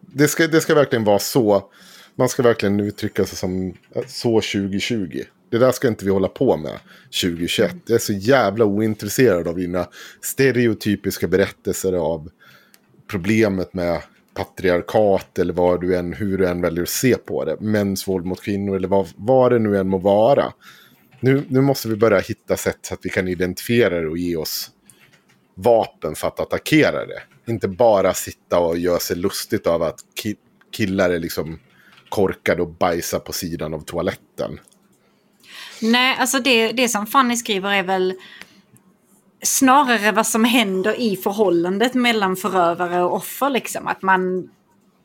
det, 0.00 0.28
ska, 0.28 0.46
det 0.46 0.60
ska 0.60 0.74
verkligen 0.74 1.04
vara 1.04 1.18
så. 1.18 1.62
Man 2.16 2.28
ska 2.28 2.42
verkligen 2.42 2.80
uttrycka 2.80 3.26
sig 3.26 3.38
som 3.38 3.74
så 4.06 4.40
2020. 4.40 5.22
Det 5.50 5.58
där 5.58 5.72
ska 5.72 5.88
inte 5.88 6.04
vi 6.04 6.10
hålla 6.10 6.28
på 6.28 6.56
med 6.56 6.78
2021. 7.22 7.76
Jag 7.86 7.94
är 7.94 7.98
så 7.98 8.12
jävla 8.12 8.64
ointresserad 8.64 9.48
av 9.48 9.56
dina 9.56 9.86
stereotypiska 10.20 11.28
berättelser 11.28 11.92
av 11.92 12.30
problemet 13.10 13.74
med 13.74 14.02
patriarkat 14.34 15.38
eller 15.38 15.52
vad 15.52 15.80
du 15.80 15.96
än, 15.96 16.12
hur 16.12 16.38
du 16.38 16.48
än 16.48 16.60
väljer 16.60 16.82
att 16.82 16.88
se 16.88 17.16
på 17.16 17.44
det. 17.44 17.60
Mäns 17.60 18.08
våld 18.08 18.26
mot 18.26 18.42
kvinnor 18.42 18.76
eller 18.76 18.88
vad, 18.88 19.08
vad 19.16 19.52
det 19.52 19.58
nu 19.58 19.78
än 19.78 19.88
må 19.88 19.98
vara. 19.98 20.52
Nu, 21.20 21.44
nu 21.48 21.60
måste 21.60 21.88
vi 21.88 21.96
börja 21.96 22.20
hitta 22.20 22.56
sätt 22.56 22.78
så 22.82 22.94
att 22.94 23.00
vi 23.02 23.10
kan 23.10 23.28
identifiera 23.28 24.00
det 24.00 24.08
och 24.08 24.18
ge 24.18 24.36
oss 24.36 24.70
vapen 25.54 26.14
för 26.14 26.28
att 26.28 26.40
attackera 26.40 27.06
det. 27.06 27.22
Inte 27.46 27.68
bara 27.68 28.14
sitta 28.14 28.58
och 28.58 28.78
göra 28.78 28.98
sig 28.98 29.16
lustigt 29.16 29.66
av 29.66 29.82
att 29.82 30.00
ki 30.14 30.36
killar 30.72 31.10
är 31.10 31.18
liksom 31.18 31.58
korkade 32.08 32.62
och 32.62 32.68
bajsar 32.68 33.18
på 33.18 33.32
sidan 33.32 33.74
av 33.74 33.80
toaletten. 33.80 34.60
Nej, 35.82 36.16
alltså 36.18 36.38
det, 36.38 36.72
det 36.72 36.88
som 36.88 37.06
Fanny 37.06 37.36
skriver 37.36 37.72
är 37.72 37.82
väl 37.82 38.14
snarare 39.42 40.12
vad 40.12 40.26
som 40.26 40.44
händer 40.44 41.00
i 41.00 41.16
förhållandet 41.16 41.94
mellan 41.94 42.36
förövare 42.36 43.02
och 43.02 43.16
offer. 43.16 43.50
Liksom. 43.50 43.86
Att, 43.86 44.02
man, 44.02 44.50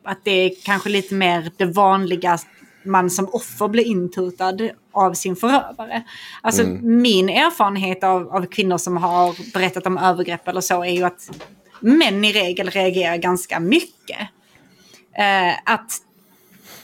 att 0.04 0.24
det 0.24 0.30
är 0.30 0.52
kanske 0.64 0.88
lite 0.88 1.14
mer 1.14 1.50
det 1.56 1.64
vanliga 1.64 2.38
man 2.84 3.10
som 3.10 3.28
offer 3.32 3.68
blir 3.68 3.84
intutad 3.84 4.58
av 4.92 5.12
sin 5.12 5.36
förövare. 5.36 6.02
Alltså 6.40 6.62
mm. 6.62 7.02
min 7.02 7.28
erfarenhet 7.28 8.04
av, 8.04 8.28
av 8.28 8.46
kvinnor 8.46 8.78
som 8.78 8.96
har 8.96 9.52
berättat 9.52 9.86
om 9.86 9.98
övergrepp 9.98 10.48
eller 10.48 10.60
så 10.60 10.84
är 10.84 10.90
ju 10.90 11.04
att 11.04 11.30
män 11.80 12.24
i 12.24 12.32
regel 12.32 12.70
reagerar 12.70 13.16
ganska 13.16 13.60
mycket. 13.60 14.20
Eh, 15.18 15.72
att 15.72 15.92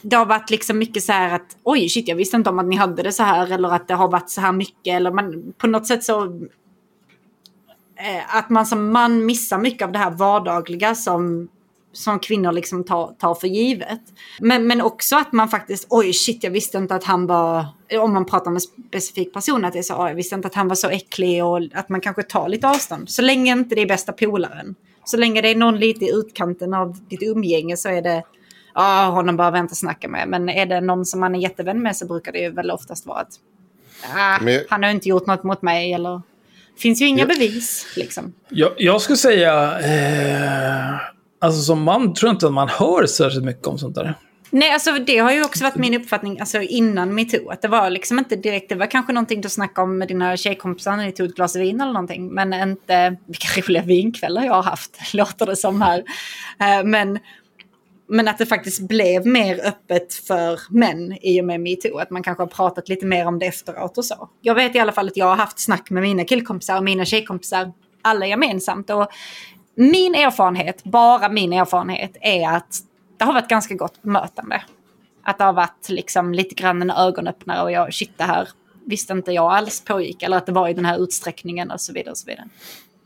det 0.02 0.16
har 0.16 0.26
varit 0.26 0.50
liksom 0.50 0.78
mycket 0.78 1.02
så 1.02 1.12
här 1.12 1.34
att 1.34 1.56
oj 1.62 1.88
shit 1.88 2.08
jag 2.08 2.16
visste 2.16 2.36
inte 2.36 2.50
om 2.50 2.58
att 2.58 2.66
ni 2.66 2.76
hade 2.76 3.02
det 3.02 3.12
så 3.12 3.22
här 3.22 3.52
eller 3.52 3.68
att 3.68 3.88
det 3.88 3.94
har 3.94 4.08
varit 4.08 4.30
så 4.30 4.40
här 4.40 4.52
mycket 4.52 4.94
eller 4.94 5.10
man 5.10 5.52
på 5.58 5.66
något 5.66 5.86
sätt 5.86 6.04
så 6.04 6.40
eh, 8.02 8.36
att 8.36 8.50
man 8.50 8.66
som 8.66 8.92
man 8.92 9.26
missar 9.26 9.58
mycket 9.58 9.82
av 9.82 9.92
det 9.92 9.98
här 9.98 10.10
vardagliga 10.10 10.94
som 10.94 11.48
som 11.92 12.18
kvinnor 12.18 12.52
liksom 12.52 12.84
tar, 12.84 13.06
tar 13.18 13.34
för 13.34 13.48
givet. 13.48 14.00
Men, 14.40 14.66
men 14.66 14.80
också 14.80 15.16
att 15.16 15.32
man 15.32 15.48
faktiskt, 15.48 15.86
oj 15.90 16.12
shit 16.12 16.44
jag 16.44 16.50
visste 16.50 16.78
inte 16.78 16.94
att 16.94 17.04
han 17.04 17.26
var, 17.26 17.66
om 17.98 18.12
man 18.14 18.24
pratar 18.24 18.50
om 18.50 18.54
en 18.54 18.60
specifik 18.60 19.32
person, 19.32 19.64
att 19.64 19.72
det 19.72 19.78
är 19.78 19.82
så, 19.82 19.92
jag 19.92 20.14
visste 20.14 20.34
inte 20.34 20.48
att 20.48 20.54
han 20.54 20.68
var 20.68 20.74
så 20.74 20.88
äcklig 20.88 21.44
och 21.44 21.60
att 21.74 21.88
man 21.88 22.00
kanske 22.00 22.22
tar 22.22 22.48
lite 22.48 22.68
avstånd. 22.68 23.10
Så 23.10 23.22
länge 23.22 23.52
inte 23.52 23.74
det 23.74 23.82
är 23.82 23.86
bästa 23.86 24.12
polaren. 24.12 24.74
Så 25.04 25.16
länge 25.16 25.40
det 25.40 25.48
är 25.48 25.56
någon 25.56 25.76
lite 25.76 26.04
i 26.04 26.10
utkanten 26.12 26.74
av 26.74 26.98
ditt 27.08 27.22
umgänge 27.22 27.76
så 27.76 27.88
är 27.88 28.02
det, 28.02 28.22
ja 28.74 29.10
honom 29.10 29.36
bara 29.36 29.50
vänta 29.50 29.74
snacka 29.74 30.08
med. 30.08 30.28
Men 30.28 30.48
är 30.48 30.66
det 30.66 30.80
någon 30.80 31.06
som 31.06 31.20
man 31.20 31.34
är 31.34 31.38
jättevän 31.38 31.82
med 31.82 31.96
så 31.96 32.06
brukar 32.06 32.32
det 32.32 32.38
ju 32.38 32.50
väl 32.50 32.70
oftast 32.70 33.06
vara 33.06 33.18
att, 33.18 33.32
ah, 34.16 34.38
Men... 34.40 34.60
han 34.70 34.82
har 34.82 34.90
inte 34.90 35.08
gjort 35.08 35.26
något 35.26 35.44
mot 35.44 35.62
mig 35.62 35.92
eller 35.92 36.22
finns 36.78 37.02
ju 37.02 37.06
inga 37.06 37.18
jag, 37.18 37.28
bevis. 37.28 37.86
Liksom. 37.96 38.32
Jag, 38.48 38.72
jag 38.78 39.00
skulle 39.00 39.16
säga, 39.16 39.80
eh, 39.80 41.12
Alltså 41.42 41.62
som 41.62 41.82
man 41.82 42.14
tror 42.14 42.28
jag 42.28 42.34
inte 42.34 42.46
att 42.46 42.52
man 42.52 42.68
hör 42.68 43.06
särskilt 43.06 43.44
mycket 43.44 43.66
om 43.66 43.78
sånt 43.78 43.94
där. 43.94 44.14
Nej, 44.50 44.72
alltså 44.72 44.92
det 44.92 45.18
har 45.18 45.32
ju 45.32 45.44
också 45.44 45.64
varit 45.64 45.76
min 45.76 45.94
uppfattning 45.94 46.40
alltså, 46.40 46.60
innan 46.60 47.14
metoo. 47.14 47.50
Att 47.50 47.62
det 47.62 47.68
var 47.68 47.90
liksom 47.90 48.18
inte 48.18 48.36
direkt, 48.36 48.68
det 48.68 48.74
var 48.74 48.86
kanske 48.86 49.12
någonting 49.12 49.40
du 49.40 49.48
snackade 49.48 49.82
om 49.82 49.98
med 49.98 50.08
dina 50.08 50.36
tjejkompisar 50.36 50.96
när 50.96 51.04
ni 51.04 51.12
tog 51.12 51.26
ett 51.26 51.36
glas 51.36 51.56
vin 51.56 51.80
eller 51.80 51.92
någonting. 51.92 52.34
Men 52.34 52.52
inte, 52.52 53.16
vilka 53.26 53.60
roliga 53.60 53.82
vinkvällar 53.82 54.44
jag 54.44 54.52
har 54.52 54.62
haft, 54.62 55.00
låter 55.14 55.46
det 55.46 55.56
som 55.56 55.82
här. 55.82 55.98
Uh, 55.98 56.84
men, 56.84 57.18
men 58.08 58.28
att 58.28 58.38
det 58.38 58.46
faktiskt 58.46 58.88
blev 58.88 59.26
mer 59.26 59.66
öppet 59.66 60.14
för 60.14 60.60
män 60.70 61.18
i 61.22 61.40
och 61.40 61.44
med 61.44 61.60
metoo. 61.60 61.98
Att 61.98 62.10
man 62.10 62.22
kanske 62.22 62.42
har 62.42 62.48
pratat 62.48 62.88
lite 62.88 63.06
mer 63.06 63.26
om 63.26 63.38
det 63.38 63.46
efteråt 63.46 63.98
och 63.98 64.04
så. 64.04 64.28
Jag 64.40 64.54
vet 64.54 64.74
i 64.74 64.78
alla 64.78 64.92
fall 64.92 65.06
att 65.06 65.16
jag 65.16 65.26
har 65.26 65.36
haft 65.36 65.58
snack 65.58 65.90
med 65.90 66.02
mina 66.02 66.24
killkompisar 66.24 66.76
och 66.76 66.84
mina 66.84 67.04
tjejkompisar 67.04 67.72
alla 68.02 68.26
gemensamt. 68.26 68.90
Och 68.90 69.08
min 69.74 70.14
erfarenhet, 70.14 70.84
bara 70.84 71.28
min 71.28 71.52
erfarenhet, 71.52 72.16
är 72.20 72.48
att 72.48 72.78
det 73.18 73.24
har 73.24 73.32
varit 73.32 73.48
ganska 73.48 73.74
gott 73.74 74.02
bemötande. 74.02 74.62
Att 75.22 75.38
det 75.38 75.44
har 75.44 75.52
varit 75.52 75.88
liksom 75.88 76.34
lite 76.34 76.54
grann 76.54 76.82
en 76.82 76.90
ögonöppnare 76.90 77.62
och 77.62 77.72
jag, 77.72 77.94
shit 77.94 78.18
det 78.18 78.24
här 78.24 78.48
visste 78.86 79.12
inte 79.12 79.32
jag 79.32 79.52
alls 79.52 79.84
pågick. 79.84 80.22
Eller 80.22 80.36
att 80.36 80.46
det 80.46 80.52
var 80.52 80.68
i 80.68 80.74
den 80.74 80.84
här 80.84 80.98
utsträckningen 80.98 81.70
och 81.70 81.80
så 81.80 81.92
vidare. 81.92 82.10
Och 82.10 82.18
så 82.18 82.26
vidare. 82.26 82.48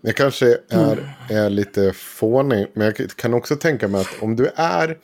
Jag 0.06 0.16
kanske 0.16 0.58
är, 0.68 1.16
är 1.30 1.50
lite 1.50 1.92
fånig, 1.92 2.66
men 2.74 2.86
jag 2.86 2.96
kan 3.16 3.34
också 3.34 3.56
tänka 3.56 3.88
mig 3.88 4.00
att 4.00 4.22
om 4.22 4.36
du 4.36 4.50
är 4.56 4.98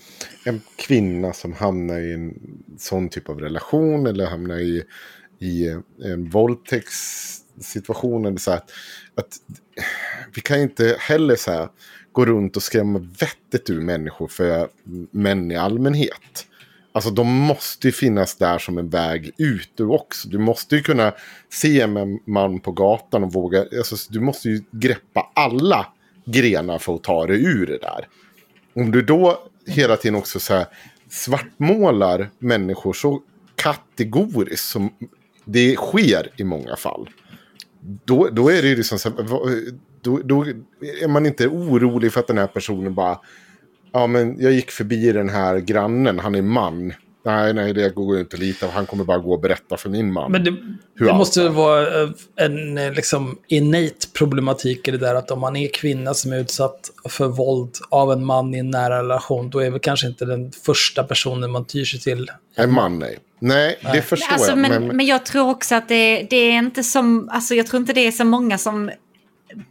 en 0.45 0.61
kvinna 0.77 1.33
som 1.33 1.53
hamnar 1.53 2.01
i 2.01 2.13
en 2.13 2.35
sån 2.79 3.09
typ 3.09 3.29
av 3.29 3.41
relation 3.41 4.07
eller 4.07 4.27
hamnar 4.27 4.59
i, 4.59 4.85
i 5.41 5.69
en 6.05 6.31
våldtäktssituation. 6.31 8.25
Eller 8.27 8.39
så 8.39 8.51
här, 8.51 8.61
att 9.15 9.37
vi 10.35 10.41
kan 10.41 10.61
inte 10.61 10.97
heller 10.99 11.37
så 11.37 11.51
här, 11.51 11.69
gå 12.13 12.25
runt 12.25 12.57
och 12.57 12.63
skrämma 12.63 12.99
vettet 12.99 13.71
ur 13.71 13.81
människor 13.81 14.29
för 14.29 14.69
män 15.11 15.51
i 15.51 15.57
allmänhet. 15.57 16.47
Alltså 16.93 17.11
de 17.11 17.29
måste 17.29 17.89
ju 17.89 17.93
finnas 17.93 18.37
där 18.37 18.59
som 18.59 18.79
en 18.79 18.89
väg 18.89 19.31
ut 19.39 19.71
du 19.75 19.85
också. 19.85 20.29
Du 20.29 20.39
måste 20.39 20.77
ju 20.77 20.83
kunna 20.83 21.13
se 21.49 21.81
en 21.81 22.21
man 22.25 22.61
på 22.61 22.73
gatan 22.73 23.25
och 23.25 23.33
våga. 23.33 23.61
Alltså, 23.61 24.13
du 24.13 24.21
måste 24.21 24.49
ju 24.49 24.63
greppa 24.71 25.31
alla 25.35 25.87
grenar 26.25 26.79
för 26.79 26.95
att 26.95 27.03
ta 27.03 27.27
dig 27.27 27.45
ur 27.45 27.67
det 27.67 27.79
där. 27.79 28.09
Om 28.75 28.91
du 28.91 29.03
då 29.03 29.39
hela 29.67 29.97
tiden 29.97 30.19
också 30.19 30.41
så 30.41 30.55
här 30.55 30.67
svartmålar 31.11 32.31
människor 32.39 32.93
så 32.93 33.23
kategoriskt 33.57 34.69
som 34.69 34.91
det 35.45 35.77
sker 35.77 36.31
i 36.37 36.45
många 36.45 36.77
fall 36.77 37.09
då, 38.05 38.29
då 38.29 38.49
är 38.49 38.63
det 38.63 38.69
ju 38.69 38.77
liksom 38.77 38.99
så 38.99 39.11
då, 40.01 40.19
då 40.25 40.45
är 41.03 41.09
man 41.09 41.27
inte 41.27 41.49
orolig 41.49 42.13
för 42.13 42.21
att 42.21 42.27
den 42.27 42.39
här 42.39 42.47
personen 42.47 42.95
bara, 42.95 43.19
ja 43.93 44.07
men 44.07 44.37
jag 44.41 44.53
gick 44.53 44.71
förbi 44.71 45.13
den 45.13 45.29
här 45.29 45.59
grannen, 45.59 46.19
han 46.19 46.35
är 46.35 46.43
man. 46.43 46.93
Nej, 47.25 47.55
nej, 47.55 47.73
det 47.73 47.95
går 47.95 48.19
inte 48.19 48.37
att 48.37 48.41
lita 48.41 48.67
Han 48.67 48.87
kommer 48.87 49.05
bara 49.05 49.19
gå 49.19 49.33
och 49.33 49.41
berätta 49.41 49.77
för 49.77 49.91
min 49.91 50.13
man. 50.13 50.33
Men 50.33 50.45
det, 50.45 50.57
det 50.99 51.13
måste 51.13 51.49
vara 51.49 52.03
eh, 52.03 52.11
en 52.37 52.79
eh, 52.79 52.93
liksom 52.93 53.39
innate 53.49 54.09
problematik 54.19 54.89
i 54.89 54.91
det 54.91 54.99
där 54.99 55.15
att 55.15 55.31
om 55.31 55.41
man 55.41 55.57
är 55.57 55.69
kvinna 55.69 56.15
som 56.15 56.33
är 56.33 56.37
utsatt 56.37 56.91
för 57.09 57.29
våld 57.29 57.71
av 57.91 58.13
en 58.13 58.25
man 58.25 58.55
i 58.55 58.59
en 58.59 58.71
nära 58.71 58.99
relation, 58.99 59.51
då 59.51 59.59
är 59.59 59.71
väl 59.71 59.81
kanske 59.81 60.07
inte 60.07 60.25
den 60.25 60.53
första 60.53 61.05
personen 61.05 61.51
man 61.51 61.65
tyr 61.65 61.85
sig 61.85 62.01
till. 62.01 62.31
En 62.57 62.73
man, 62.73 62.99
nej. 62.99 63.19
Nej, 63.39 63.79
nej. 63.83 63.93
det 63.93 64.03
förstår 64.03 64.33
alltså, 64.33 64.51
jag. 64.51 64.59
Men, 64.59 64.71
men, 64.87 64.97
men 64.97 65.07
jag 65.07 65.27
tror 65.27 65.51
också 65.51 65.75
att 65.75 65.89
det, 65.89 66.27
det, 66.31 66.37
är 66.37 66.59
inte 66.59 66.83
som, 66.83 67.29
alltså 67.33 67.55
jag 67.55 67.67
tror 67.67 67.81
inte 67.81 67.93
det 67.93 68.07
är 68.07 68.13
så 68.13 68.25
många 68.25 68.59
som 68.59 68.91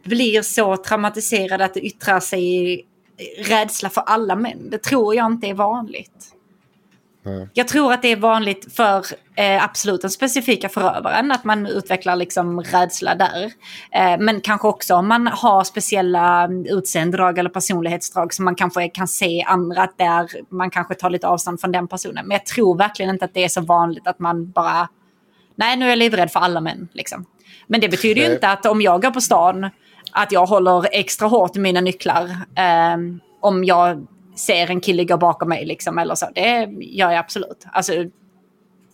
blir 0.04 0.42
så 0.42 0.76
traumatiserade 0.76 1.64
att 1.64 1.74
det 1.74 1.80
yttrar 1.80 2.20
sig 2.20 2.72
i 2.72 2.84
rädsla 3.38 3.90
för 3.90 4.00
alla 4.00 4.36
män. 4.36 4.70
Det 4.70 4.82
tror 4.82 5.14
jag 5.14 5.26
inte 5.26 5.46
är 5.46 5.54
vanligt. 5.54 6.32
Jag 7.52 7.68
tror 7.68 7.92
att 7.92 8.02
det 8.02 8.08
är 8.08 8.16
vanligt 8.16 8.74
för 8.74 9.04
eh, 9.34 9.64
absolut 9.64 10.00
den 10.00 10.10
specifika 10.10 10.68
förövaren, 10.68 11.32
att 11.32 11.44
man 11.44 11.66
utvecklar 11.66 12.16
liksom 12.16 12.60
rädsla 12.60 13.14
där. 13.14 13.44
Eh, 13.92 14.18
men 14.18 14.40
kanske 14.40 14.68
också 14.68 14.94
om 14.94 15.08
man 15.08 15.26
har 15.26 15.64
speciella 15.64 16.48
utseendedrag 16.66 17.38
eller 17.38 17.50
personlighetsdrag 17.50 18.34
som 18.34 18.44
man 18.44 18.54
kanske 18.54 18.88
kan 18.88 19.08
se 19.08 19.42
andra, 19.42 19.82
att 19.82 19.98
där 19.98 20.30
man 20.48 20.70
kanske 20.70 20.94
tar 20.94 21.10
lite 21.10 21.28
avstånd 21.28 21.60
från 21.60 21.72
den 21.72 21.88
personen. 21.88 22.26
Men 22.26 22.34
jag 22.34 22.46
tror 22.46 22.78
verkligen 22.78 23.10
inte 23.10 23.24
att 23.24 23.34
det 23.34 23.44
är 23.44 23.48
så 23.48 23.60
vanligt 23.60 24.06
att 24.06 24.18
man 24.18 24.50
bara, 24.50 24.88
nej 25.56 25.76
nu 25.76 25.84
är 25.84 25.88
jag 25.88 25.98
livrädd 25.98 26.30
för 26.30 26.40
alla 26.40 26.60
män. 26.60 26.88
Liksom. 26.92 27.24
Men 27.66 27.80
det 27.80 27.88
betyder 27.88 28.22
ju 28.22 28.32
inte 28.32 28.48
att 28.48 28.66
om 28.66 28.82
jag 28.82 29.02
går 29.02 29.10
på 29.10 29.20
stan, 29.20 29.70
att 30.10 30.32
jag 30.32 30.46
håller 30.46 30.88
extra 30.92 31.28
hårt 31.28 31.56
i 31.56 31.60
mina 31.60 31.80
nycklar. 31.80 32.24
Eh, 32.56 32.96
om 33.40 33.64
jag 33.64 34.06
ser 34.36 34.70
en 34.70 34.80
kille 34.80 35.04
gå 35.04 35.16
bakom 35.16 35.48
mig 35.48 35.64
liksom 35.64 35.98
eller 35.98 36.14
så. 36.14 36.26
Det 36.34 36.68
gör 36.80 37.10
jag 37.10 37.18
absolut. 37.18 37.66
Alltså, 37.72 37.92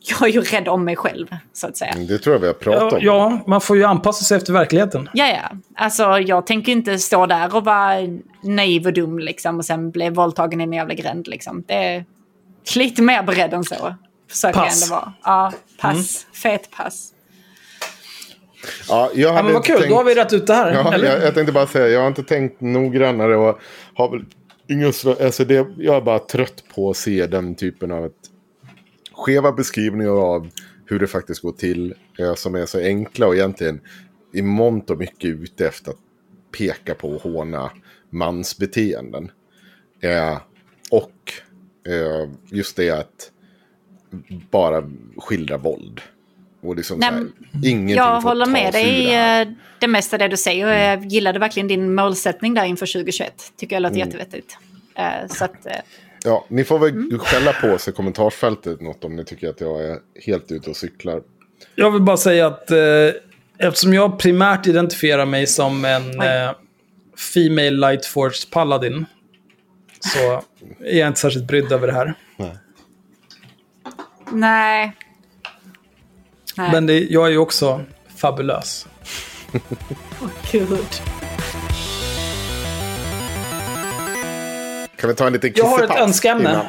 jag 0.01 0.23
är 0.23 0.33
ju 0.33 0.41
rädd 0.41 0.69
om 0.69 0.85
mig 0.85 0.97
själv, 0.97 1.27
så 1.53 1.67
att 1.67 1.77
säga. 1.77 1.95
Det 2.09 2.19
tror 2.19 2.35
jag 2.35 2.41
vi 2.41 2.47
har 2.47 2.55
pratat 2.55 2.93
om. 2.93 2.99
Ja, 3.03 3.39
man 3.47 3.61
får 3.61 3.77
ju 3.77 3.85
anpassa 3.85 4.25
sig 4.25 4.37
efter 4.37 4.53
verkligheten. 4.53 5.09
Ja, 5.13 5.27
ja. 5.27 5.57
Alltså, 5.77 6.03
jag 6.19 6.47
tänker 6.47 6.73
inte 6.73 6.99
stå 6.99 7.27
där 7.27 7.57
och 7.57 7.65
vara 7.65 7.95
naiv 8.43 8.87
och 8.87 8.93
dum 8.93 9.19
liksom, 9.19 9.59
och 9.59 9.65
sen 9.65 9.91
bli 9.91 10.11
våldtagen 10.11 10.61
i 10.61 10.65
en 10.65 10.73
jävla 10.73 10.95
gränd. 10.95 11.29
Liksom. 11.29 11.65
Det 11.67 11.75
är 11.75 12.05
lite 12.77 13.03
mer 13.03 13.23
beredd 13.23 13.55
än 13.55 13.65
så. 13.65 13.95
Försöker 14.31 14.61
pass. 14.61 14.81
jag 14.81 14.83
ändå 14.83 14.95
vara. 14.95 15.13
Ja, 15.25 15.53
pass. 15.81 15.95
Mm. 15.95 16.35
Fet 16.35 16.71
pass. 16.71 17.13
Ja, 18.89 19.11
jag 19.15 19.37
ja, 19.37 19.43
men 19.43 19.53
vad 19.53 19.65
kul, 19.65 19.77
tänkt... 19.77 19.91
då 19.91 19.97
har 19.97 20.05
vi 20.05 20.15
rätt 20.15 20.33
ut 20.33 20.47
det 20.47 20.55
här. 20.55 20.73
Ja, 20.73 20.99
jag, 20.99 21.23
jag, 21.23 21.35
tänkte 21.35 21.53
bara 21.53 21.67
säga, 21.67 21.89
jag 21.89 22.01
har 22.01 22.09
inte 22.09 22.23
tänkt 22.23 22.61
noggrannare 22.61 23.37
och 23.37 23.59
har 23.95 24.11
väl 24.11 24.25
alltså 25.21 25.45
det, 25.45 25.67
jag 25.79 25.97
är 25.97 26.01
bara 26.01 26.19
trött 26.19 26.65
på 26.75 26.91
att 26.91 26.97
se 26.97 27.27
den 27.27 27.55
typen 27.55 27.93
av 27.93 28.07
ett 28.07 28.13
skeva 29.13 29.53
beskrivningar 29.53 30.11
av 30.11 30.49
hur 30.87 30.99
det 30.99 31.07
faktiskt 31.07 31.43
går 31.43 31.53
till. 31.53 31.95
Eh, 32.19 32.35
som 32.35 32.55
är 32.55 32.67
så 32.67 32.79
enkla 32.79 33.27
och 33.27 33.35
egentligen 33.35 33.81
i 34.33 34.43
mångt 34.43 34.91
och 34.91 34.99
mycket 34.99 35.31
ute 35.31 35.69
efter 35.69 35.91
att 35.91 35.99
peka 36.59 36.95
på 36.95 37.09
och 37.09 37.23
håna 37.23 37.71
mansbeteenden. 38.11 39.31
Eh, 40.01 40.39
och 40.91 41.33
eh, 41.87 42.31
just 42.51 42.77
det 42.77 42.91
att 42.91 43.33
bara 44.51 44.91
skildra 45.17 45.57
våld. 45.57 46.01
Och 46.61 46.77
liksom 46.77 46.99
Nej, 46.99 47.11
så 47.11 47.17
här, 47.69 47.97
Jag 47.97 48.21
håller 48.21 48.47
med 48.47 48.73
dig 48.73 49.07
det 49.07 49.15
eh, 49.41 49.49
det 49.81 49.87
mesta 49.89 50.19
det 50.19 50.29
du 50.29 50.37
säger. 50.37 50.67
Och 50.67 50.73
jag 51.03 51.05
gillade 51.13 51.39
verkligen 51.39 51.69
din 51.69 51.95
målsättning 51.95 52.55
där 52.55 52.65
inför 52.65 52.87
2021. 52.87 53.53
Tycker 53.57 53.77
jag 53.77 53.83
låter 53.83 53.97
Mm. 53.97 54.07
jättevettigt. 54.09 54.59
Eh, 54.95 55.27
Så 55.29 55.45
att, 55.45 55.67
eh, 55.67 55.73
Ja, 56.25 56.45
ni 56.49 56.65
får 56.65 56.79
väl 56.79 56.89
Mm. 56.91 57.19
skälla 57.19 57.53
på 57.53 57.67
oss 57.69 57.89
i 57.89 57.93
kommentarsfältet 57.93 58.81
något 58.81 59.05
om 59.05 59.17
ni 59.17 59.25
tycker 59.25 59.49
att 59.49 59.61
jag 59.61 59.85
är 59.85 59.99
helt 60.27 60.53
ute 60.53 60.71
och 60.71 60.77
cyklar. 60.77 61.23
Jag 61.75 61.91
vill 61.91 62.03
bara 62.03 62.17
säga 62.17 62.47
att 62.47 62.71
eh, 62.71 62.79
eftersom 63.59 63.95
jag 63.95 64.19
primärt 64.19 64.67
identifierar 64.67 65.27
mig 65.27 65.47
som 65.47 65.85
en 65.85 66.21
eh, 66.23 66.51
Female 67.35 67.71
Lightforce 67.71 68.49
Paladin 68.51 69.07
så 70.01 70.43
är 70.85 70.99
jag 70.99 71.09
inte 71.09 71.21
särskilt 71.21 71.47
brydd 71.47 71.73
över 71.73 71.87
det 71.87 71.93
här. 71.93 72.15
nej. 72.37 72.57
Nej. 74.33 74.97
Men 76.59 76.87
det, 76.87 76.99
jag 77.01 77.27
är 77.27 77.31
ju 77.31 77.39
också 77.39 77.81
fabulös. 78.17 78.87
Gud. 80.53 81.03
Kan 84.97 85.09
vi 85.11 85.15
ta 85.17 85.27
en 85.27 85.33
liten 85.33 85.53
Jag 85.57 85.65
har 85.65 85.83
ett 85.83 85.97
önskeämne. 85.97 86.51
innan? 86.51 86.67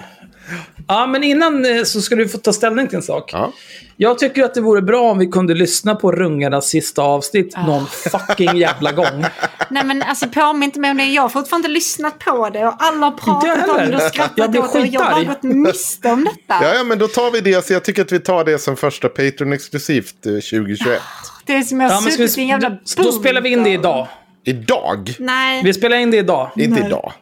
Ja, 0.87 1.07
men 1.07 1.23
innan 1.23 1.65
eh, 1.65 1.83
så 1.83 2.01
ska 2.01 2.15
du 2.15 2.29
få 2.29 2.37
ta 2.37 2.53
ställning 2.53 2.87
till 2.87 2.95
en 2.95 3.01
sak. 3.03 3.29
Ja. 3.33 3.51
Jag 3.97 4.19
tycker 4.19 4.43
att 4.43 4.53
det 4.53 4.61
vore 4.61 4.81
bra 4.81 5.01
om 5.11 5.17
vi 5.19 5.25
kunde 5.27 5.53
lyssna 5.53 5.95
på 5.95 6.11
Rungarnas 6.11 6.67
sista 6.67 7.01
avsnitt 7.01 7.53
Ah. 7.55 7.65
någon 7.65 7.87
fucking 7.87 8.57
jävla 8.57 8.91
gång. 8.91 9.25
Nej 9.69 9.83
men 9.85 10.03
alltså 10.03 10.27
påminn 10.27 10.63
inte 10.63 10.79
mig 10.79 10.91
om 10.91 10.97
det. 10.97 11.03
Jag 11.05 11.21
har 11.21 11.29
fortfarande 11.29 11.67
inte 11.67 11.73
lyssnat 11.73 12.19
på 12.19 12.49
det. 12.49 12.67
Och 12.67 12.75
alla 12.79 13.05
har 13.05 13.11
pratat 13.11 13.69
om 13.69 13.91
det 13.91 13.95
och 13.95 14.01
skrattat 14.01 14.39
åt 14.47 14.53
det. 14.53 14.59
Och 14.59 14.87
jag 14.87 15.01
har 15.01 15.11
bara 15.11 15.23
gått 15.23 15.43
miste 15.43 16.11
om 16.11 16.23
detta. 16.23 16.63
Ja, 16.65 16.73
ja, 16.75 16.83
men 16.83 16.99
då 16.99 17.07
tar 17.07 17.31
vi 17.31 17.41
det. 17.41 17.65
Så 17.65 17.73
jag 17.73 17.83
tycker 17.83 18.01
att 18.01 18.11
vi 18.11 18.19
tar 18.19 18.43
det 18.43 18.59
som 18.59 18.77
första 18.77 19.07
Patreon-exklusivt 19.07 20.25
eh, 20.25 20.31
2021. 20.33 21.01
Det 21.45 21.53
är 21.55 21.61
som 21.61 21.81
jag 21.81 21.89
har 21.89 21.95
Ja, 22.05 22.11
suttit 22.11 22.37
i 22.37 22.41
en 22.41 22.47
jävla 22.47 22.77
då 22.97 23.11
spelar 23.11 23.41
vi 23.41 23.49
in 23.49 23.63
det 23.63 23.69
idag. 23.69 24.07
Idag? 24.45 25.15
Nej. 25.19 25.63
Vi 25.63 25.73
spelar 25.73 25.97
in 25.97 26.11
det 26.11 26.17
idag. 26.17 26.51
Inte 26.55 26.81
idag. 26.85 27.13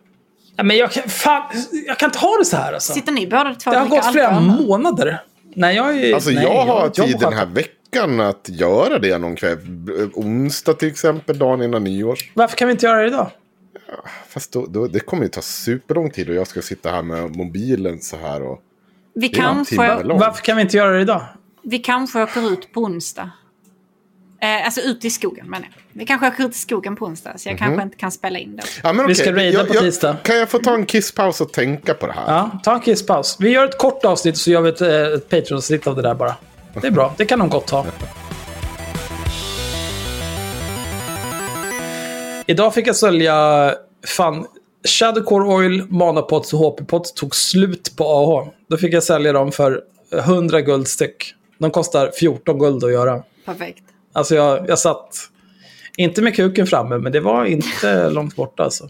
Ja, 0.57 0.63
men 0.63 0.77
jag 0.77 0.91
kan, 0.91 1.09
fan, 1.09 1.43
jag 1.88 1.97
kan 1.99 2.07
inte 2.09 2.19
ha 2.19 2.38
det 2.38 2.45
så 2.45 2.57
här 2.57 2.73
alltså. 2.73 2.93
Sitter 2.93 3.11
ni 3.11 3.27
båda 3.27 3.53
två 3.55 3.71
Det 3.71 3.77
har 3.77 3.88
gått 3.88 4.11
flera 4.11 4.27
alkohol? 4.27 4.67
månader. 4.67 5.21
Nej, 5.55 5.75
jag 5.75 5.97
är... 6.03 6.13
Alltså 6.13 6.29
nej, 6.29 6.43
jag 6.43 6.65
har 6.65 6.81
jag 6.81 6.93
tid 6.93 7.03
den 7.05 7.19
sköter- 7.19 7.31
här 7.38 7.45
veckan 7.45 8.19
att 8.19 8.49
göra 8.49 8.99
det 8.99 9.17
någon 9.17 9.35
kväll. 9.35 9.57
Onsdag 10.13 10.73
till 10.73 10.88
exempel, 10.88 11.39
dagen 11.39 11.61
innan 11.63 11.84
nyårs. 11.84 12.31
Varför 12.34 12.57
kan 12.57 12.67
vi 12.67 12.71
inte 12.71 12.85
göra 12.85 13.01
det 13.01 13.07
idag? 13.07 13.31
Fast 14.27 14.51
då, 14.51 14.65
då, 14.65 14.88
det 14.88 14.99
kommer 14.99 15.23
ju 15.23 15.29
ta 15.29 15.41
superlång 15.41 16.09
tid 16.11 16.29
och 16.29 16.35
jag 16.35 16.47
ska 16.47 16.61
sitta 16.61 16.91
här 16.91 17.01
med 17.01 17.35
mobilen 17.35 17.99
så 18.01 18.17
här 18.17 18.41
och... 18.43 18.59
Vi 19.15 19.29
kanske. 19.29 19.75
Varför 20.03 20.43
kan 20.43 20.55
vi 20.55 20.61
inte 20.61 20.77
göra 20.77 20.91
det 20.91 21.01
idag? 21.01 21.21
vi 21.63 21.79
kanske 21.79 22.23
åker 22.23 22.53
ut 22.53 22.73
på 22.73 22.81
onsdag. 22.81 23.31
Eh, 24.41 24.65
alltså 24.65 24.81
ut 24.81 25.05
i 25.05 25.09
skogen 25.09 25.49
jag. 25.49 25.69
Vi 25.93 26.05
kanske 26.05 26.27
åker 26.27 26.43
ut 26.45 26.55
i 26.55 26.57
skogen 26.57 26.95
på 26.95 27.05
onsdag. 27.05 27.34
Så 27.38 27.49
jag 27.49 27.53
Mhm. 27.53 27.57
kanske 27.59 27.84
inte 27.84 27.97
kan 27.97 28.11
spela 28.11 28.39
in 28.39 28.55
då. 28.55 28.64
Ja, 28.84 28.93
men 28.93 28.97
Vi 29.07 29.14
okej, 29.14 29.15
ska 29.15 29.31
raida 29.35 29.57
jag- 29.59 29.68
på 29.68 29.73
jag- 29.76 29.84
tisdag. 29.84 30.18
Kan 30.23 30.38
jag 30.38 30.49
få 30.49 30.59
ta 30.59 30.73
en 30.76 30.85
kisspaus 30.85 31.41
och 31.41 31.53
tänka 31.53 31.93
på 31.93 32.07
det 32.07 32.14
här? 32.14 32.23
Ja, 32.27 32.59
ta 32.64 32.73
en 32.73 32.80
kisspaus. 32.81 33.38
Vi 33.39 33.49
gör 33.49 33.65
ett 33.65 33.77
kort 33.77 34.05
avsnitt 34.05 34.38
så 34.38 34.51
gör 34.51 34.61
vi 34.61 34.69
ett, 34.69 34.81
eh, 34.81 34.89
ett 34.89 35.30
Patreon-snitt 35.30 35.88
av 35.88 35.95
det 35.95 36.01
där 36.01 36.14
bara. 36.15 36.35
Det 36.81 36.88
är 36.88 36.91
bra. 36.91 37.14
Det 37.18 37.26
kan 37.26 37.39
de 37.39 37.49
gott 37.49 37.69
ha. 37.69 37.85
Idag 42.47 42.73
fick 42.73 42.88
jag 42.88 42.95
sälja... 42.95 43.73
Fan, 44.07 44.45
Shadowcore 44.88 45.43
Oil, 45.45 45.84
Manapots 45.89 46.53
och 46.53 46.59
HP-pots 46.59 47.14
tog 47.14 47.35
slut 47.35 47.93
på 47.97 48.03
AH. 48.03 48.49
Då 48.69 48.77
fick 48.77 48.93
jag 48.93 49.03
sälja 49.03 49.34
dem 49.34 49.51
för 49.51 49.81
100 50.26 50.61
guld 50.61 50.88
styck. 50.88 51.34
De 51.59 51.72
kostar 51.72 52.11
14 52.19 52.59
guld 52.59 52.84
att 52.84 52.91
göra. 52.91 53.23
Perfekt. 53.45 53.84
Alltså 54.18 54.35
jag, 54.35 54.69
jag 54.69 54.80
satt... 54.80 55.30
Inte 55.98 56.22
med 56.22 56.35
kuken 56.35 56.68
framme, 56.68 56.98
men 56.98 57.11
det 57.11 57.19
var 57.19 57.45
inte 57.45 58.10
långt 58.10 58.35
borta 58.35 58.64
alltså. 58.64 58.89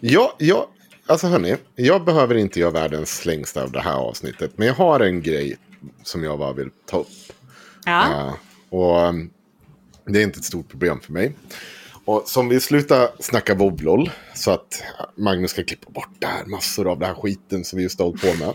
Ja, 0.00 0.34
ja, 0.38 0.68
alltså 1.06 1.26
hörni, 1.26 1.56
jag 1.74 2.04
behöver 2.04 2.34
inte 2.34 2.60
göra 2.60 2.70
världens 2.70 3.26
längsta 3.26 3.62
av 3.62 3.72
det 3.72 3.80
här 3.80 3.94
avsnittet. 3.94 4.52
Men 4.56 4.66
jag 4.66 4.74
har 4.74 5.00
en 5.00 5.22
grej 5.22 5.56
som 6.02 6.24
jag 6.24 6.38
bara 6.38 6.52
vill 6.52 6.70
ta 6.86 6.98
upp. 6.98 7.06
Ja. 7.84 8.06
Ja, 8.10 8.36
och 8.78 9.08
um, 9.08 9.30
det 10.06 10.18
är 10.18 10.22
inte 10.22 10.38
ett 10.38 10.44
stort 10.44 10.68
problem 10.68 11.00
för 11.00 11.12
mig. 11.12 11.36
Och 12.04 12.22
som 12.26 12.48
vi 12.48 12.60
slutar 12.60 13.08
snacka 13.20 13.54
vovlol 13.54 14.10
så 14.34 14.50
att 14.50 14.82
Magnus 15.16 15.50
ska 15.50 15.64
klippa 15.64 15.90
bort 15.90 16.16
det 16.18 16.26
här, 16.26 16.44
massor 16.44 16.90
av 16.90 16.98
den 16.98 17.08
här 17.08 17.14
skiten 17.14 17.64
som 17.64 17.76
vi 17.76 17.82
just 17.82 17.98
har 17.98 18.06
hållit 18.06 18.22
på 18.22 18.34
med. 18.34 18.54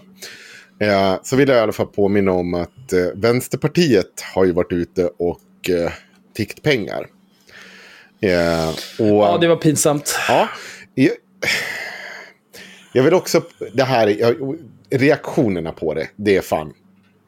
Eh, 0.81 1.19
så 1.23 1.35
vill 1.35 1.49
jag 1.49 1.57
i 1.57 1.61
alla 1.61 1.71
fall 1.71 1.87
påminna 1.87 2.31
om 2.31 2.53
att 2.53 2.93
eh, 2.93 3.05
Vänsterpartiet 3.15 4.21
har 4.33 4.45
ju 4.45 4.51
varit 4.51 4.71
ute 4.71 5.09
och 5.17 5.69
eh, 5.69 5.91
tiggt 6.33 6.61
pengar. 6.61 7.07
Eh, 8.21 8.69
och, 8.99 9.23
Ja, 9.23 9.37
det 9.41 9.47
var 9.47 9.55
pinsamt. 9.55 10.15
Ja, 10.27 10.49
jag, 10.95 11.11
jag 12.93 13.03
vill 13.03 13.13
också, 13.13 13.41
det 13.73 13.83
här, 13.83 14.07
jag, 14.07 14.57
reaktionerna 14.89 15.71
på 15.71 15.93
det, 15.93 16.07
det 16.15 16.37
är 16.37 16.41
fan. 16.41 16.73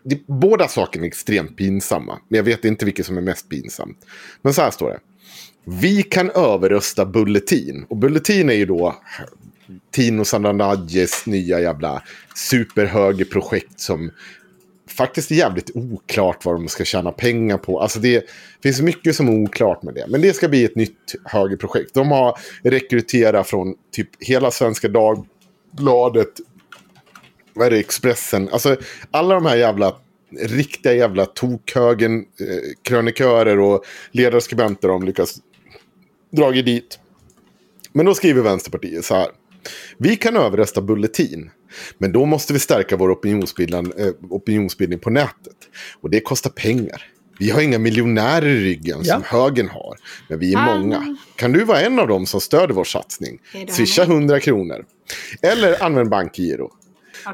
Det, 0.03 0.27
båda 0.27 0.67
sakerna 0.67 1.05
är 1.05 1.07
extremt 1.07 1.57
pinsamma, 1.57 2.19
men 2.27 2.37
jag 2.37 2.43
vet 2.43 2.65
inte 2.65 2.85
vilket 2.85 3.05
som 3.05 3.17
är 3.17 3.21
mest 3.21 3.49
pinsamt. 3.49 4.05
Men 4.41 4.53
så 4.53 4.61
här 4.61 4.71
står 4.71 4.89
det. 4.89 4.99
Vi 5.65 6.03
kan 6.03 6.31
överrösta 6.31 7.05
Bulletin. 7.05 7.85
Och 7.89 7.97
Bulletin 7.97 8.49
är 8.49 8.53
ju 8.53 8.65
då 8.65 8.95
Tino 9.91 10.25
Sandanadjes 10.25 11.25
nya 11.25 11.59
jävla 11.59 12.03
superhögerprojekt 12.35 13.79
som 13.79 14.11
faktiskt 14.89 15.31
är 15.31 15.35
jävligt 15.35 15.71
oklart 15.75 16.45
vad 16.45 16.55
de 16.55 16.67
ska 16.67 16.85
tjäna 16.85 17.11
pengar 17.11 17.57
på. 17.57 17.79
Alltså 17.79 17.99
det 17.99 18.29
finns 18.63 18.81
mycket 18.81 19.15
som 19.15 19.27
är 19.27 19.43
oklart 19.43 19.83
med 19.83 19.93
det. 19.93 20.05
Men 20.07 20.21
det 20.21 20.33
ska 20.33 20.47
bli 20.47 20.65
ett 20.65 20.75
nytt 20.75 21.15
högerprojekt. 21.25 21.93
De 21.93 22.11
har 22.11 22.37
rekryterat 22.63 23.47
från 23.47 23.75
typ 23.91 24.09
hela 24.19 24.51
Svenska 24.51 24.87
Dagbladet, 24.87 26.31
vad 27.53 27.67
är 27.67 27.71
det, 27.71 27.79
Expressen. 27.79 28.49
Alltså 28.49 28.75
alla 29.11 29.35
de 29.35 29.45
här 29.45 29.55
jävla 29.55 29.95
riktiga 30.39 30.93
jävla 30.93 31.25
tokhögen, 31.25 32.19
eh, 32.19 32.73
krönikörer 32.81 33.59
och 33.59 33.85
ledarskribenter 34.11 34.87
de 34.87 35.03
lyckas 35.03 35.37
dra 36.31 36.51
dit. 36.51 36.99
Men 37.91 38.05
då 38.05 38.13
skriver 38.13 38.41
Vänsterpartiet 38.41 39.05
så 39.05 39.15
här. 39.15 39.27
Vi 39.97 40.15
kan 40.15 40.37
överrösta 40.37 40.81
Bulletin. 40.81 41.51
Men 41.97 42.11
då 42.11 42.25
måste 42.25 42.53
vi 42.53 42.59
stärka 42.59 42.97
vår 42.97 43.11
opinionsbildning, 43.11 43.91
eh, 43.97 44.11
opinionsbildning 44.29 44.99
på 44.99 45.09
nätet. 45.09 45.57
Och 46.01 46.09
det 46.09 46.19
kostar 46.19 46.49
pengar. 46.49 47.09
Vi 47.39 47.49
har 47.49 47.61
inga 47.61 47.79
miljonärer 47.79 48.47
i 48.47 48.59
ryggen 48.63 48.99
Ja. 49.03 49.13
som 49.13 49.23
högern 49.39 49.69
har. 49.69 49.97
Men 50.29 50.39
vi 50.39 50.53
är 50.53 50.65
många. 50.77 51.17
Kan 51.35 51.51
du 51.51 51.63
vara 51.63 51.81
en 51.81 51.99
av 51.99 52.07
dem 52.07 52.25
som 52.25 52.41
stöder 52.41 52.73
vår 52.73 52.83
satsning? 52.83 53.39
Swisha 53.69 54.03
100 54.03 54.39
kronor. 54.39 54.85
Eller 55.41 55.83
använd 55.83 56.09
bankgiro. 56.09 56.71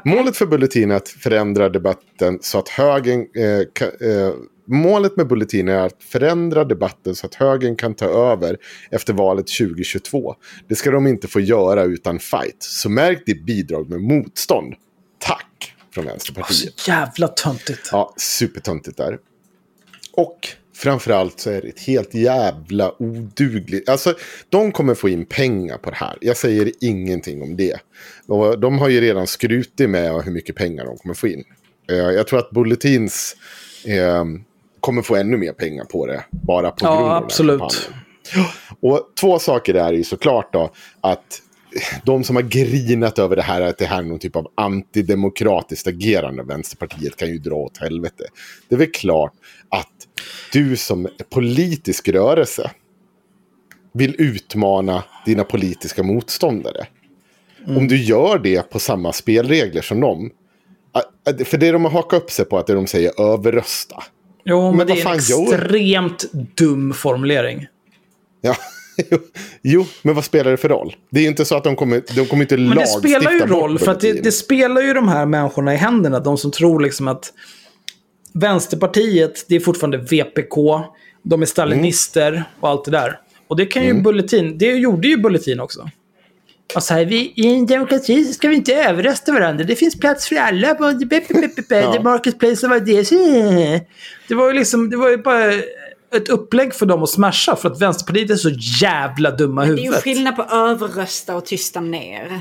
Målet 0.04 0.36
för 0.36 0.46
Bulletin 0.46 0.90
är 0.90 0.94
att 0.94 1.08
förändra 1.08 1.68
debatten 1.68 2.38
så 2.42 2.58
att 2.58 2.68
högern... 2.68 3.20
Eh, 3.20 3.60
ka, 3.72 3.84
eh, 3.84 4.32
målet 4.70 5.16
med 5.16 5.26
Bulletin 5.26 5.68
är 5.68 5.86
att 5.86 6.02
förändra 6.02 6.64
debatten 6.64 7.14
så 7.14 7.26
att 7.26 7.34
högern 7.34 7.76
kan 7.76 7.94
ta 7.94 8.06
över 8.32 8.56
efter 8.90 9.12
valet 9.12 9.46
2022. 9.60 10.34
Det 10.68 10.74
ska 10.74 10.90
de 10.90 11.06
inte 11.06 11.28
få 11.28 11.40
göra 11.40 11.82
utan 11.84 12.18
fight. 12.18 12.56
Så 12.62 12.88
märk 12.88 13.26
ditt 13.26 13.46
bidrag 13.46 13.90
med 13.90 14.00
motstånd. 14.00 14.74
Tack 15.18 15.74
från 15.94 16.04
Så 16.04 16.10
Vänsterpartiet. 16.10 16.88
jävla 16.88 17.28
töntigt. 17.28 17.88
Ja, 17.92 18.14
supertöntigt 18.16 18.96
där. 18.96 19.18
Och 20.12 20.48
framförallt 20.76 21.40
så 21.40 21.50
är 21.50 21.62
det 21.62 21.68
ett 21.68 21.80
helt 21.80 22.14
jävla 22.14 23.02
odugligt. 23.02 23.88
Alltså, 23.88 24.14
de 24.48 24.72
kommer 24.72 24.94
få 24.94 25.08
in 25.08 25.24
pengar 25.24 25.78
på 25.78 25.90
det 25.90 25.96
här. 25.96 26.18
Jag 26.20 26.36
säger 26.36 26.72
ingenting 26.80 27.42
om 27.42 27.56
det. 27.56 27.76
Och 28.26 28.60
de 28.60 28.78
har 28.78 28.88
ju 28.88 29.00
redan 29.00 29.26
skrutit 29.26 29.90
med 29.90 30.22
hur 30.24 30.32
mycket 30.32 30.56
pengar 30.56 30.84
de 30.84 30.96
kommer 30.98 31.14
få 31.14 31.28
in. 31.28 31.44
Eh, 31.90 31.96
Jag 31.96 32.26
tror 32.26 32.38
att 32.38 32.50
Bulletins 32.50 33.36
eh, 33.86 34.24
kommer 34.80 35.02
få 35.02 35.16
ännu 35.16 35.36
mer 35.36 35.52
pengar 35.52 35.84
på 35.84 36.06
det. 36.06 36.24
Bara 36.30 36.70
på 36.70 36.86
Ja, 36.86 36.88
grund 36.88 37.00
av 37.00 37.04
den 37.04 37.12
här 37.12 37.24
absolut. 37.24 37.90
Och 38.80 39.12
två 39.20 39.38
saker 39.38 39.72
där 39.74 39.84
är 39.84 39.92
ju 39.92 40.04
såklart 40.04 40.52
då 40.52 40.70
att 41.00 41.42
de 42.04 42.24
som 42.24 42.36
har 42.36 42.42
grinat 42.42 43.18
över 43.18 43.36
det 43.36 43.42
här, 43.42 43.60
att 43.60 43.78
det 43.78 43.84
här 43.84 43.98
är 43.98 44.02
någon 44.02 44.18
typ 44.18 44.36
av 44.36 44.46
antidemokratiskt 44.54 45.86
agerande 45.86 46.42
av 46.42 46.48
Vänsterpartiet 46.48 47.16
kan 47.16 47.28
ju 47.28 47.38
dra 47.38 47.54
åt 47.54 47.78
helvete. 47.78 48.24
Det 48.68 48.74
är 48.74 48.78
väl 48.78 48.90
klart 48.90 49.32
att 49.68 49.92
du 50.52 50.76
som 50.76 51.08
politisk 51.30 52.08
rörelse 52.08 52.70
vill 53.92 54.14
utmana 54.18 55.04
dina 55.26 55.44
politiska 55.44 56.02
motståndare. 56.02 56.86
Om 57.66 57.88
du 57.88 58.02
gör 58.02 58.38
det 58.38 58.70
på 58.70 58.78
samma 58.78 59.12
spelregler 59.12 59.82
som 59.82 60.00
dem. 60.00 60.30
För 61.44 61.58
det 61.58 61.72
de 61.72 61.84
har 61.84 61.90
hakat 61.92 62.22
upp 62.22 62.30
sig 62.30 62.44
på 62.44 62.58
att 62.58 62.66
det 62.66 62.74
de 62.74 62.86
säger 62.86 63.20
överrösta. 63.32 64.02
Jo, 64.44 64.68
men, 64.68 64.76
Men 64.76 64.86
det 64.86 64.92
är 64.92 64.96
en 64.96 65.02
fan 65.02 65.18
gör- 65.18 65.54
extremt 65.54 66.24
dum 66.32 66.92
formulering. 66.92 67.66
Ja, 68.40 68.56
jo, 69.62 69.86
men 70.02 70.14
vad 70.14 70.24
spelar 70.24 70.50
det 70.50 70.56
för 70.56 70.68
roll? 70.68 70.96
Det 71.10 71.18
är 71.18 71.22
ju 71.22 71.28
inte 71.28 71.44
så 71.44 71.56
att 71.56 71.64
de 71.64 71.76
kommer, 71.76 72.02
de 72.14 72.26
kommer 72.26 72.42
inte 72.44 72.56
Men 72.56 72.68
det 72.68 72.74
lagstifta 72.74 73.08
spelar 73.08 73.32
ju 73.32 73.46
roll, 73.46 73.78
för 73.78 73.90
att 73.90 74.00
det, 74.00 74.12
det 74.12 74.32
spelar 74.32 74.80
ju 74.80 74.94
de 74.94 75.08
här 75.08 75.26
människorna 75.26 75.74
i 75.74 75.76
händerna. 75.76 76.20
De 76.20 76.38
som 76.38 76.50
tror 76.50 76.80
liksom 76.80 77.08
att 77.08 77.32
Vänsterpartiet, 78.32 79.44
det 79.48 79.56
är 79.56 79.60
fortfarande 79.60 79.98
VPK. 79.98 80.56
De 81.22 81.42
är 81.42 81.46
stalinister 81.46 82.44
och 82.60 82.68
allt 82.68 82.84
det 82.84 82.90
där. 82.90 83.18
Och 83.48 83.56
det 83.56 83.66
kan 83.66 83.84
ju 83.84 83.94
Bulletin, 84.02 84.58
det 84.58 84.66
gjorde 84.66 85.08
ju 85.08 85.16
Bulletin 85.16 85.60
också. 85.60 85.90
Alltså 86.74 86.94
här, 86.94 87.04
vi, 87.04 87.32
I 87.36 87.54
en 87.54 87.66
demokrati 87.66 88.24
så 88.24 88.32
ska 88.32 88.48
vi 88.48 88.56
inte 88.56 88.74
överrösta 88.74 89.32
varandra. 89.32 89.64
Det 89.64 89.76
finns 89.76 90.00
plats 90.00 90.28
för 90.28 90.36
alla. 90.36 90.74
På, 90.74 90.84
Ja. 91.84 91.92
The 91.92 92.00
marketplace 92.00 92.68
var 92.68 92.80
det. 92.80 93.04
Det 94.28 94.34
var 94.34 94.46
ju 94.48 94.52
liksom, 94.52 94.90
det 94.90 94.96
var 94.96 95.10
ju 95.10 95.16
bara 95.16 95.52
ett 96.16 96.28
upplägg 96.28 96.74
för 96.74 96.86
dem 96.86 97.02
att 97.02 97.10
smasha. 97.10 97.56
För 97.56 97.70
att 97.70 97.80
Vänsterpartiet 97.82 98.30
är 98.30 98.34
så 98.34 98.50
jävla 98.82 99.30
dumma 99.30 99.64
i 99.64 99.68
Det 99.68 99.72
är 99.72 99.76
ju 99.76 99.82
huvudet. 99.82 100.02
skillnad 100.04 100.36
på 100.36 100.42
överrösta 100.42 101.36
och 101.36 101.46
tysta 101.46 101.80
ner. 101.80 102.40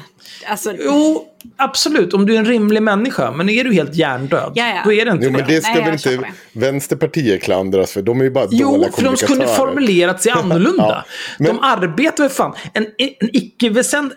Alltså, 0.50 0.74
Jo, 0.80 1.26
absolut. 1.58 2.14
Om 2.14 2.26
du 2.26 2.36
är 2.36 2.40
en 2.40 2.46
rimlig 2.46 2.84
människa. 2.84 3.32
Men 3.32 3.50
är 3.50 3.64
du 3.64 3.74
helt 3.74 3.96
hjärndöd, 3.96 4.52
Ja, 4.56 4.68
ja. 4.68 4.82
då 4.86 4.94
är 4.94 5.06
det 5.06 5.12
inte 5.12 5.26
Jo, 5.26 5.32
men 5.32 5.48
det 5.48 5.62
ska 5.62 5.74
Nej, 5.74 5.84
väl 5.84 5.94
inte. 5.94 6.20
Vänsterpartiet 6.54 7.44
klandras 7.44 7.92
för. 7.92 8.02
De 8.02 8.20
är 8.20 8.24
ju 8.24 8.32
bara 8.32 8.48
Jo, 8.52 8.72
dåliga 8.72 8.92
för 8.92 9.02
de 9.04 9.18
skulle 9.18 9.48
formulerat 9.48 10.22
sig 10.24 10.32
annorlunda. 10.36 10.84
Ja, 10.88 11.04
men- 11.40 11.48
De 11.48 11.60
arbetar 11.62 12.24
med 12.24 12.32
fan. 12.32 12.54
En, 12.74 12.84
en, 12.98 13.10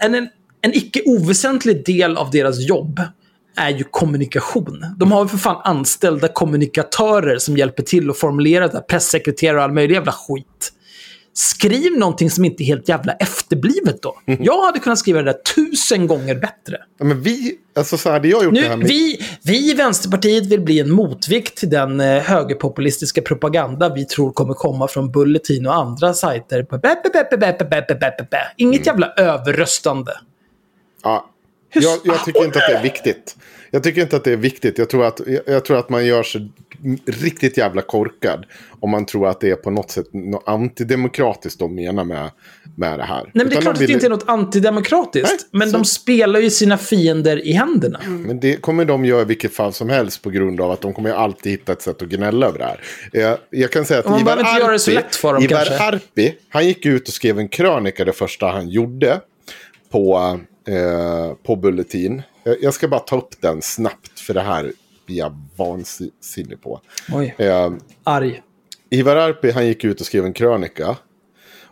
en, 0.01 0.15
en, 0.15 0.29
en 0.61 0.75
icke 0.77 1.01
oväsentlig 1.07 1.85
del 1.87 2.17
av 2.17 2.31
deras 2.31 2.69
jobb 2.69 3.01
är 3.57 3.71
ju 3.71 3.85
kommunikation. 3.85 4.85
De 4.97 5.13
har 5.13 5.23
ju 5.23 5.29
för 5.29 5.39
fan 5.39 5.61
anställda 5.65 6.29
kommunikatörer 6.29 7.39
som 7.39 7.57
hjälper 7.57 7.83
till 7.83 8.11
att 8.11 8.19
formulera 8.19 8.69
det 8.69 8.75
här, 8.75 8.81
pressekreterare 8.81 9.57
och 9.57 9.63
all 9.63 9.73
möjlig 9.73 9.95
jävla 9.95 10.13
skit. 10.13 10.73
Skriv 11.35 11.99
någonting 11.99 12.31
som 12.31 12.45
inte 12.45 12.63
är 12.63 12.65
helt 12.65 12.89
jävla 12.89 13.13
efterblivet 13.13 14.03
då. 14.03 14.19
Mm. 14.27 14.45
Jag 14.45 14.67
hade 14.67 14.79
kunnat 14.79 14.99
skriva 14.99 15.23
det 15.23 15.33
där 15.33 15.39
tusen 15.55 16.07
gånger 16.07 16.35
bättre. 16.35 16.79
Ja, 16.99 17.05
men 17.05 17.23
vi, 17.23 17.55
alltså 17.77 17.97
så 17.97 18.11
hade 18.11 18.29
jag 18.29 18.45
gjort 18.45 18.53
nu, 18.53 18.61
det 18.61 18.69
här 18.69 18.77
med... 18.77 18.89
vi, 18.89 19.21
vi 19.43 19.71
i 19.71 19.75
Vänsterpartiet 19.75 20.47
vill 20.47 20.61
bli 20.61 20.81
en 20.81 20.91
motvikt 20.91 21.57
till 21.57 21.71
den 21.71 22.01
eh, 22.01 22.23
högerpopulistiska 22.23 23.23
propaganda 23.23 23.95
vi 23.95 24.05
tror 24.05 24.33
kommer 24.33 24.55
komma 24.55 24.89
från 24.89 25.13
Bulletin 25.13 25.67
och 25.67 25.75
andra 25.75 26.15
sajter. 26.15 26.67
Inget 28.57 28.87
jävla 28.87 29.13
överröstande. 29.17 30.13
Ja, 31.03 31.33
jag, 31.75 31.99
jag, 32.05 32.25
tycker 32.25 32.45
inte 32.45 32.59
att 32.59 32.69
det 32.69 32.75
är 32.75 32.83
viktigt. 32.83 33.37
Jag 33.75 33.83
tycker 33.83 34.01
inte 34.03 34.17
att 34.17 34.25
det 34.25 34.33
är 34.33 34.37
viktigt. 34.37 34.79
Jag 34.79 34.91
tror 34.91 35.05
att, 35.05 35.21
jag, 35.27 35.41
jag 35.47 35.65
tror 35.65 35.79
att 35.79 35.89
man 35.91 36.07
gör 36.07 36.23
sig 36.23 36.51
riktigt 37.07 37.57
jävla 37.57 37.83
korkad. 37.83 38.45
Om 38.81 38.91
man 38.91 39.07
tror 39.07 39.29
att 39.29 39.41
det 39.41 39.51
är 39.51 39.55
på 39.57 39.71
något 39.71 39.91
sätt 39.91 40.07
något 40.13 40.43
antidemokratiskt 40.49 41.59
de 41.59 41.75
menar 41.75 42.05
med, 42.05 42.31
med 42.77 42.99
det 42.99 43.05
här. 43.05 43.23
Nej, 43.23 43.31
men 43.35 43.49
det 43.49 43.57
är 43.57 43.61
klart 43.61 43.65
de 43.65 43.69
att 43.71 43.79
det 43.79 43.87
vill- 43.87 43.95
inte 43.95 44.07
är 44.07 44.11
något 44.11 44.29
antidemokratiskt. 44.29 45.29
Nej, 45.31 45.39
men 45.61 45.71
så- 45.71 45.77
de 45.77 45.85
spelar 45.85 46.41
ju 46.41 46.51
sina 46.51 46.79
fiender 46.79 47.47
i 47.47 47.53
händerna. 47.53 48.01
Men 48.09 48.41
det 48.41 48.57
kommer 48.57 48.85
de 48.85 49.05
göra 49.05 49.23
i 49.23 49.25
vilket 49.25 49.55
fall 49.55 49.73
som 49.73 49.89
helst 49.91 50.23
på 50.23 50.31
grund 50.31 50.61
av 50.61 50.71
att 50.71 50.81
de 50.81 50.93
kommer 50.95 51.11
alltid 51.11 51.53
hitta 51.53 51.73
ett 51.73 51.83
sätt 51.83 52.03
att 52.03 52.09
gnälla 52.09 52.47
över 52.47 52.59
det 52.59 52.65
här. 52.65 52.81
Jag, 53.13 53.39
jag 53.51 53.71
kan 53.71 53.85
säga 53.85 54.01
att 54.01 54.21
Ivar 54.21 54.37
Arpi- 54.37 54.95
lätt 54.95 55.17
för 55.17 55.33
dem, 55.35 55.43
Ivar. 55.43 55.67
Arpi, 55.81 56.35
han 56.49 56.67
gick 56.67 56.87
ut 56.87 57.09
och 57.09 57.15
skrev 57.15 57.39
en 57.39 57.49
krönika 57.49 58.05
det 58.05 58.13
första 58.13 58.47
han 58.47 58.69
gjorde 58.69 59.21
på, 59.93 60.39
eh, 60.69 61.35
på 61.47 61.57
Bulletin. 61.57 62.23
Jag, 62.61 62.75
ska 62.75 62.89
bara 62.89 63.01
ta 63.01 63.17
upp 63.17 63.41
den 63.41 63.63
snabbt 63.63 64.21
för 64.21 64.35
det 64.35 64.41
här 64.41 64.73
blir 65.07 65.17
jag 65.17 65.37
vansinnig 65.57 66.63
på. 66.63 66.81
Oj, 67.13 67.35
Eh, 67.39 67.73
arg. 68.05 68.43
Ivar 68.91 69.17
Arpi 69.17 69.51
han 69.51 69.67
gick 69.67 69.85
ut 69.85 70.01
och 70.01 70.07
skrev 70.07 70.25
en 70.25 70.33
krönika 70.33 70.97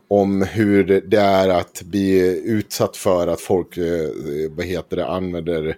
om 0.08 0.42
hur 0.42 0.84
det 0.84 1.20
är 1.20 1.48
att 1.48 1.82
bli 1.82 2.42
utsatt 2.44 2.96
för 2.96 3.26
att 3.26 3.40
folk 3.40 3.76
eh, 3.76 4.10
vad 4.50 4.66
heter 4.66 4.96
det, 4.96 5.06
använder 5.06 5.76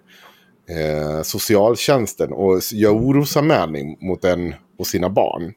eh, 0.69 1.23
socialtjänsten 1.23 2.33
och 2.33 2.61
gör 2.73 2.91
orosanmälning 2.91 3.97
mot 4.01 4.25
en 4.25 4.55
och 4.79 4.87
sina 4.87 5.09
barn. 5.09 5.53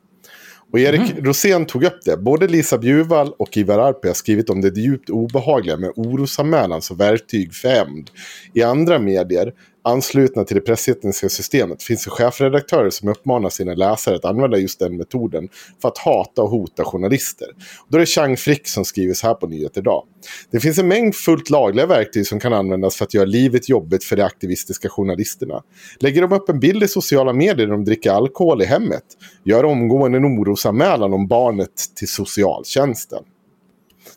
Och 0.76 0.80
Erik 0.80 1.14
Rosén 1.18 1.66
tog 1.66 1.84
upp 1.84 2.00
det. 2.06 2.18
Både 2.18 2.48
Lisa 2.48 2.78
Bjurvall 2.78 3.34
och 3.38 3.58
Ivar 3.58 3.80
Arpi 3.80 4.08
har 4.08 4.16
skrivit 4.16 4.50
om 4.50 4.62
det 4.62 4.78
djupt 4.78 5.10
obehagliga 5.10 5.78
med 5.78 5.92
orosanmälan 5.96 6.82
som 6.82 6.98
verktyg 6.98 7.54
för 7.54 7.70
hämnd. 7.70 8.10
I 8.54 8.64
andra 8.64 9.00
medier, 9.00 9.54
anslutna 9.86 10.44
till 10.44 10.56
det 10.56 10.62
pressetniska 10.62 11.30
systemet, 11.30 11.84
finns 11.84 12.03
det 12.03 12.12
chefredaktörer 12.12 12.90
som 12.90 13.10
uppmanar 13.10 13.49
sina 13.49 13.74
läsare 13.74 14.16
att 14.16 14.26
använda 14.26 14.57
just 14.57 14.80
den 14.80 14.98
metoden 14.98 15.49
för 15.82 15.88
att 15.88 15.98
hata 15.98 16.41
och 16.41 16.49
hota 16.49 16.86
journalister. 16.86 17.48
Då 17.88 17.98
är 17.98 17.99
det 17.99 18.06
Chang 18.06 18.38
Frick 18.38 18.68
som 18.68 18.86
skriver 18.86 19.14
så 19.14 19.28
här 19.28 19.34
på 19.34 19.48
Nyheter 19.48 19.82
idag. 19.82 20.03
Det 20.52 20.60
finns 20.60 20.78
en 20.78 20.88
mängd 20.88 21.16
fullt 21.16 21.49
lagliga 21.49 21.86
verktyg 21.86 22.28
som 22.28 22.40
kan 22.40 22.53
användas 22.53 22.95
för 22.95 23.06
att 23.06 23.14
göra 23.14 23.26
livet 23.26 23.70
jobbigt 23.70 24.03
för 24.03 24.16
de 24.16 24.24
aktivistiska 24.24 24.90
journalisterna. 24.90 25.64
Lägger 25.99 26.22
de 26.22 26.34
upp 26.34 26.49
en 26.49 26.60
bild 26.60 26.84
i 26.84 26.88
sociala 26.88 27.34
medier 27.34 27.68
där 27.68 27.74
de 27.74 27.86
dricker 27.86 28.12
alkohol 28.12 28.62
i 28.62 28.66
hemmet, 28.66 29.03
gör 29.44 29.66
omgående 29.66 30.18
en 30.18 30.26
orosanmälan 30.26 31.14
om 31.14 31.28
barnet 31.28 31.76
till 31.95 32.07
socialtjänsten. 32.07 33.24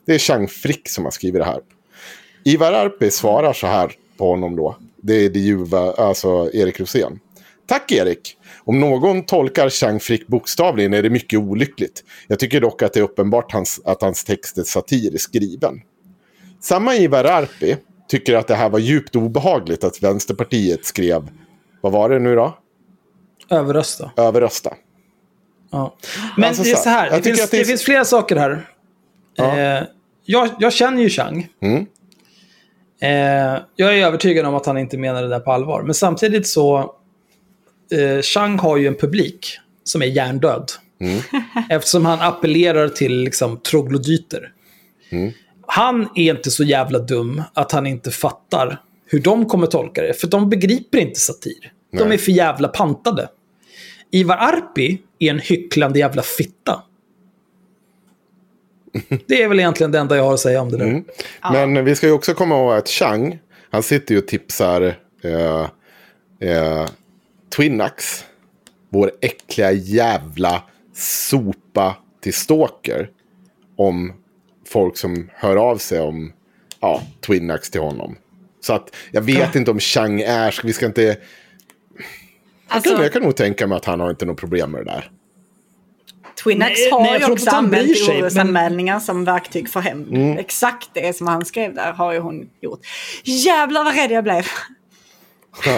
Det 0.05 0.13
är 0.13 0.19
Chang 0.19 0.47
Frick 0.47 0.89
som 0.89 1.03
har 1.03 1.11
skrivit 1.11 1.41
det 1.41 1.45
här. 1.45 1.59
Ivar 2.43 2.73
Arpi 2.73 3.11
svarar 3.11 3.53
så 3.53 3.67
här 3.67 3.91
på 4.17 4.29
honom 4.29 4.55
då. 4.55 4.75
Det 5.03 5.13
är 5.25 5.29
det 5.29 5.39
ljuva, 5.39 5.79
alltså 5.91 6.49
Erik 6.53 6.79
Rosén. 6.79 7.19
Tack 7.67 7.91
Erik! 7.91 8.35
Om 8.63 8.79
någon 8.79 9.25
tolkar 9.25 9.69
Chang 9.69 9.99
Frick 9.99 10.27
bokstavligen 10.27 10.93
är 10.93 11.03
det 11.03 11.09
mycket 11.09 11.39
olyckligt. 11.39 12.03
Jag 12.27 12.39
tycker 12.39 12.61
dock 12.61 12.81
att 12.81 12.93
det 12.93 12.99
är 12.99 13.03
uppenbart 13.03 13.51
hans, 13.51 13.81
att 13.85 14.01
hans 14.01 14.23
text 14.23 14.57
är 14.57 14.63
satiriskt 14.63 15.23
skriven. 15.23 15.81
Samma 16.61 16.95
Ivar 16.95 17.23
Arpi 17.25 17.77
tycker 18.09 18.35
att 18.35 18.47
det 18.47 18.55
här 18.55 18.69
var 18.69 18.79
djupt 18.79 19.15
obehagligt 19.15 19.83
att 19.83 20.03
Vänsterpartiet 20.03 20.85
skrev, 20.85 21.29
vad 21.81 21.91
var 21.91 22.09
det 22.09 22.19
nu 22.19 22.35
då? 22.35 22.57
Överrösta. 23.49 24.11
Överrösta. 24.17 24.73
Ja. 25.71 25.95
Men 26.37 26.43
Alltså, 26.47 26.63
det 26.63 26.71
är 26.71 26.75
så- 26.75 26.89
här. 26.89 27.09
Det 27.09 27.21
finns, 27.21 27.49
det 27.49 27.57
det, 27.57 27.61
är- 27.61 27.65
finns 27.65 27.83
flera 27.83 28.05
saker 28.05 28.35
här. 28.35 28.69
Eh, 29.39 29.83
jag, 30.25 30.49
jag 30.59 30.73
känner 30.73 31.01
ju 31.03 31.09
Chang. 31.09 31.47
Mm. 31.61 31.85
Eh, 33.01 33.61
jag 33.75 33.97
är 33.97 34.05
övertygad 34.05 34.45
om 34.45 34.55
att 34.55 34.65
han 34.65 34.77
inte 34.77 34.97
menar 34.97 35.21
det 35.21 35.29
där 35.29 35.39
på 35.39 35.51
allvar. 35.51 35.81
Men 35.81 35.93
samtidigt 35.93 36.47
så... 36.47 36.95
Eh, 37.91 38.21
Chang 38.21 38.59
har 38.59 38.77
ju 38.77 38.87
en 38.87 38.95
publik 38.95 39.57
som 39.83 40.01
är 40.01 40.05
hjärndöd. 40.05 40.71
Mm. 41.01 41.21
Eftersom 41.69 42.05
han 42.05 42.21
appellerar 42.21 42.89
till 42.89 43.17
liksom, 43.23 43.57
troglodyter. 43.59 44.51
Mm. 45.09 45.31
Han 45.67 46.09
är 46.15 46.35
inte 46.35 46.51
så 46.51 46.63
jävla 46.63 46.99
dum 46.99 47.43
att 47.53 47.71
han 47.71 47.87
inte 47.87 48.11
fattar 48.11 48.81
hur 49.05 49.19
de 49.19 49.45
kommer 49.45 49.67
tolka 49.67 50.01
det. 50.01 50.13
För 50.13 50.27
de 50.27 50.49
begriper 50.49 50.97
inte 50.97 51.19
satir. 51.19 51.71
De 51.91 52.03
Nej. 52.03 52.13
är 52.13 52.17
för 52.17 52.31
jävla 52.31 52.67
pantade. 52.67 53.29
Ivar 54.11 54.37
Arpi 54.37 55.01
är 55.19 55.29
en 55.29 55.39
hycklande 55.39 55.99
jävla 55.99 56.21
fitta. 56.21 56.83
Det 59.25 59.43
är 59.43 59.47
väl 59.47 59.59
egentligen 59.59 59.91
det 59.91 59.99
enda 59.99 60.17
jag 60.17 60.23
har 60.23 60.33
att 60.33 60.39
säga 60.39 60.61
om 60.61 60.71
det 60.71 60.77
där. 60.77 60.85
Mm. 60.85 61.73
Men 61.73 61.85
vi 61.85 61.95
ska 61.95 62.07
ju 62.07 62.13
också 62.13 62.33
komma 62.33 62.55
ihåg 62.55 62.73
att 62.73 62.89
Chang, 62.89 63.39
han 63.71 63.83
sitter 63.83 64.15
ju 64.15 64.21
och 64.21 64.27
tipsar 64.27 64.95
eh, 65.23 65.69
eh, 66.49 66.85
Twinax, 67.55 68.25
vår 68.89 69.11
äckliga 69.21 69.71
jävla 69.71 70.63
sopa 70.95 71.95
till 72.21 72.33
stalker, 72.33 73.09
om 73.75 74.13
folk 74.67 74.97
som 74.97 75.29
hör 75.33 75.55
av 75.55 75.77
sig 75.77 75.99
om 75.99 76.33
ja, 76.79 77.01
Twinax 77.21 77.69
till 77.69 77.81
honom. 77.81 78.15
Så 78.61 78.73
att 78.73 78.95
jag 79.11 79.21
vet 79.21 79.55
inte 79.55 79.71
om 79.71 79.79
Chang 79.79 80.21
är, 80.21 80.59
vi 80.63 80.73
ska 80.73 80.85
inte... 80.85 81.01
Jag 81.01 81.15
kan, 81.17 81.17
Alltså, 82.67 83.03
jag 83.03 83.13
kan 83.13 83.21
nog 83.21 83.35
tänka 83.35 83.67
mig 83.67 83.75
att 83.75 83.85
han 83.85 83.99
har 83.99 84.09
inte 84.09 84.25
något 84.25 84.39
problem 84.39 84.71
med 84.71 84.81
det 84.81 84.91
där. 84.91 85.11
Twinax 86.43 86.79
Nej, 86.79 86.91
har 86.91 87.01
nej, 87.01 87.11
jag 87.11 87.21
ju 87.27 87.33
också 87.33 87.49
använt 87.49 87.97
sig, 87.97 88.07
men- 88.15 88.23
orosanmälningar 88.23 88.99
som 88.99 89.25
verktyg 89.25 89.69
för 89.69 89.79
hämnd. 89.79 90.07
Mm. 90.15 90.37
Exakt 90.37 90.89
det 90.93 91.15
som 91.17 91.27
han 91.27 91.45
skrev 91.45 91.73
där 91.75 91.91
har 91.91 92.13
ju 92.13 92.19
hon 92.19 92.49
gjort. 92.61 92.79
Jävlar 93.23 93.83
vad 93.83 93.95
rädd 93.95 94.11
jag 94.11 94.23
blev. 94.23 94.45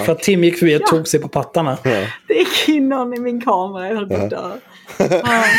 För 0.05 0.11
att 0.11 0.19
Tim 0.23 0.43
gick 0.43 0.59
förbi 0.59 0.75
och 0.77 0.85
tog 0.85 1.07
sig 1.07 1.19
på 1.21 1.27
pattarna. 1.27 1.77
Det 2.27 2.33
gick 2.33 2.69
in 2.69 2.89
någon 2.89 3.13
i 3.13 3.19
min 3.19 3.41
kamera, 3.41 3.87
jag 3.87 3.95
höll 3.95 4.07
på 4.09 4.15
att 4.15 4.29
dö. 4.29 4.51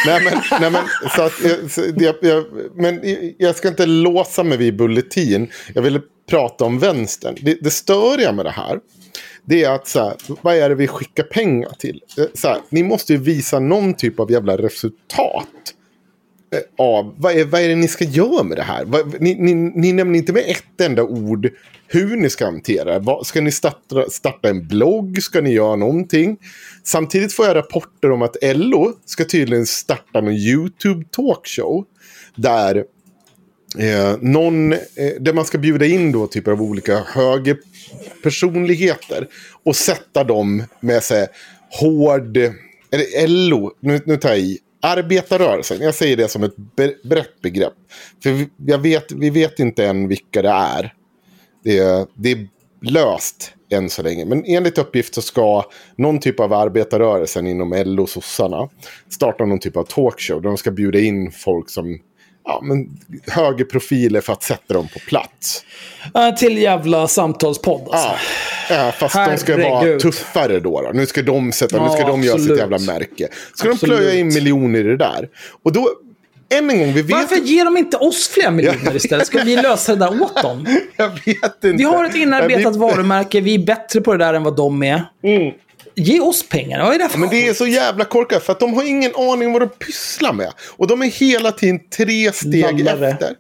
nej, 0.07 0.25
men, 0.25 0.41
nej, 0.61 0.71
men, 0.71 0.83
så 1.17 1.23
att, 1.23 1.33
jag- 1.45 1.71
så 1.71 1.81
det, 1.81 2.23
jag, 2.23 2.45
men 2.75 3.01
jag 3.39 3.57
ska 3.57 3.69
inte 3.69 3.87
låsa 3.87 4.43
mig 4.43 4.59
vid 4.59 4.77
Bulletin. 4.77 5.51
Jag 5.75 5.83
ville 5.83 6.01
prata 6.31 6.65
om 6.65 6.79
vänstern. 6.79 7.37
Det, 7.41 7.55
det 7.61 7.71
störiga 7.71 8.33
med 8.33 8.45
det 8.47 8.51
här. 8.51 8.79
Det 9.45 9.65
är 9.65 9.71
att 9.71 9.89
så 9.89 10.01
här, 10.01 10.17
vad 10.43 10.57
är 10.57 10.69
det 10.69 10.75
vi 10.75 10.87
skickar 10.87 11.25
pengar 11.25 11.73
till? 11.79 12.01
Eh, 12.19 12.25
så 12.35 12.49
här, 12.49 12.61
ni 12.71 12.83
måste 12.83 13.13
ju 13.13 13.19
visa 13.19 13.59
någon 13.59 13.95
typ 13.95 14.21
av 14.21 14.31
jävla 14.31 14.57
resultat. 14.57 15.49
Eh, 16.53 16.85
av, 16.85 17.15
vad, 17.19 17.37
är, 17.37 17.45
vad 17.45 17.61
är 17.61 17.69
det 17.69 17.75
ni 17.75 17.89
ska 17.89 18.05
göra 18.05 18.43
med 18.43 18.59
det 18.59 18.63
här? 18.63 18.85
Vad, 18.85 19.21
ni, 19.21 19.35
ni, 19.35 19.55
ni 19.55 19.93
nämner 19.93 20.19
inte 20.19 20.33
med 20.33 20.45
ett 20.47 20.81
enda 20.81 21.03
ord 21.03 21.51
hur 21.93 22.17
ni 22.17 22.31
ska 22.31 22.45
hantera 22.45 22.99
det. 22.99 23.25
Ska 23.25 23.41
ni 23.41 23.53
starta, 23.53 24.11
starta 24.11 24.49
en 24.49 24.69
blogg? 24.69 25.23
Ska 25.23 25.41
ni 25.41 25.53
göra 25.53 25.77
någonting? 25.77 26.37
Samtidigt 26.85 27.33
får 27.33 27.47
jag 27.47 27.57
rapporter 27.57 28.11
om 28.11 28.23
att 28.23 28.37
LO 28.43 28.93
ska 29.05 29.25
tydligen 29.25 29.67
starta 29.67 30.19
en 30.19 30.29
YouTube 30.29 31.05
talkshow. 31.11 31.85
Där 32.37 32.85
eh, 33.79 34.17
någon, 34.21 34.73
eh, 34.73 34.79
där 35.21 35.33
man 35.33 35.45
ska 35.45 35.59
bjuda 35.59 35.87
in 35.87 36.13
då 36.13 36.27
typer 36.27 36.53
av 36.53 36.63
olika 36.63 36.99
högerpersonligheter. 36.99 39.29
Och 39.65 39.77
sätta 39.77 40.25
dem 40.25 40.65
med 40.81 41.03
sig 41.03 41.29
hård 41.81 42.37
eller 42.37 43.29
LO, 43.29 43.73
nu, 43.81 44.01
nu 44.05 44.17
tar 44.17 44.29
jag 44.29 44.39
i, 44.39 44.59
arbetarrörelsen, 44.83 45.81
jag 45.81 45.95
säger 45.95 46.17
det 46.17 46.29
som 46.29 46.43
ett 46.43 46.57
brett 47.05 47.41
begrepp. 47.43 47.75
För 48.23 48.31
vi, 48.31 48.49
jag 48.67 48.79
vet, 48.79 49.13
vi 49.13 49.31
vet 49.31 49.59
inte 49.59 49.87
än 49.87 50.09
vilka 50.09 50.43
det 50.43 50.49
är. 50.49 50.95
Det 51.65 51.79
är, 51.79 52.07
det 52.15 52.33
är 52.33 52.49
löst 52.83 53.55
än 53.71 53.91
så 53.91 54.03
länge. 54.03 54.25
Men 54.25 54.45
enligt 54.45 54.79
uppgift 54.79 55.15
så 55.15 55.23
ska 55.23 55.65
någon 55.97 56.21
typ 56.21 56.41
av 56.41 56.53
arbetarrörelsen 56.53 57.47
inom 57.47 57.83
LO 57.87 58.03
och 58.03 58.09
sossarna 58.09 58.69
starta 59.09 59.45
någon 59.45 59.59
typ 59.59 59.77
av 59.77 59.85
talkshow 59.85 60.43
där 60.43 60.49
de 60.49 60.57
ska 60.57 60.71
bjuda 60.71 60.99
in 60.99 61.31
folk 61.31 61.71
som 61.71 61.99
ja, 62.45 62.61
men, 62.63 62.89
högre 63.27 63.65
profiler 63.65 64.21
för 64.21 64.33
att 64.33 64.43
sätta 64.43 64.75
dem 64.75 64.89
på 64.89 64.99
plats. 64.99 65.65
Äh, 66.15 66.35
till 66.35 66.59
jävla 66.59 67.09
samtalspodd 67.09 67.89
alltså. 67.93 68.09
Ja, 68.69 68.75
ja 68.75 68.93
fast 68.93 69.15
de 69.15 69.37
ska 69.39 69.57
vara 69.57 69.79
Herregud. 69.81 70.01
tuffare 70.01 70.61
då, 70.61 70.83
då. 70.83 70.91
Nu 70.95 71.07
ska 71.07 71.23
de, 71.23 71.53
sätta, 71.53 71.85
nu 71.85 71.91
ska 71.91 72.01
Ja, 72.01 72.07
de 72.07 72.23
göra 72.23 72.39
sitt 72.39 72.51
absolut. 72.51 72.59
jävla 72.59 72.79
märke. 72.79 73.29
Ska 73.55 73.71
Absolut. 73.71 73.81
de 73.81 73.87
plöja 73.87 74.15
in 74.21 74.27
miljoner 74.35 74.79
i 74.79 74.83
det 74.83 74.97
där? 74.97 75.29
Och 75.63 75.73
då, 75.73 75.89
än 76.55 76.71
en 76.71 76.79
gång, 76.79 76.93
vi 76.93 77.03
vet... 77.03 77.13
Varför 77.13 77.37
ger 77.37 77.65
de 77.65 77.77
inte 77.77 77.97
oss 77.97 78.29
fler 78.29 78.51
miljoner 78.51 78.97
istället? 78.97 79.27
Ska 79.27 79.43
vi 79.45 79.57
lösa 79.57 79.95
det 79.95 79.99
där 79.99 80.23
åt 80.23 80.43
dem? 80.43 80.67
Jag 80.97 81.09
vet 81.09 81.45
inte. 81.45 81.69
Vi 81.69 81.85
har 81.85 82.05
ett 82.05 82.15
inarbetat 82.15 82.77
varumärke, 82.77 83.41
vi 83.41 83.55
är 83.55 83.59
bättre 83.59 84.01
på 84.01 84.13
det 84.13 84.25
där 84.25 84.35
än 84.35 84.43
vad 84.43 84.57
de 84.57 84.83
är. 84.83 85.05
Ge 85.95 86.21
oss 86.21 86.49
pengar, 86.49 86.85
vad 86.85 86.95
är 86.95 86.99
det 86.99 87.09
för 87.09 87.19
Men 87.19 87.29
det 87.29 87.49
är 87.49 87.55
så 87.55 87.67
jävla 87.67 88.05
korkat 88.05 88.43
för 88.43 88.53
att 88.53 88.61
de 88.61 88.75
har 88.75 88.85
ingen 88.89 89.13
aning 89.17 89.53
vad 89.53 89.63
de 89.63 89.69
pysslar 89.69 90.33
med. 90.33 90.53
Och 90.77 90.87
de 90.87 91.03
är 91.03 91.07
hela 91.07 91.53
tiden 91.53 91.81
tre 91.97 92.33
steg 92.33 92.85
Lallare. 92.85 93.09
efter. 93.11 93.35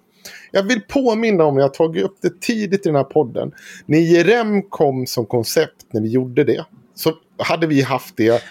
Jag 0.51 0.62
vill 0.62 0.81
påminna 0.81 1.45
om, 1.45 1.57
jag 1.57 1.65
har 1.65 1.69
tagit 1.69 2.05
upp 2.05 2.16
det 2.23 2.41
tidigt 2.41 2.87
i 2.87 2.89
den 2.89 2.97
här 2.97 3.05
podden. 3.05 3.53
När 3.87 3.99
IRM 3.99 4.62
kom 4.62 5.07
som 5.07 5.27
koncept, 5.27 5.77
när 5.93 6.01
vi 6.01 6.09
gjorde 6.09 6.45
det, 6.45 6.65
så 6.95 7.12
hade 7.39 7.66
vi 7.66 7.83
haft 7.83 8.16
det. 8.16 8.43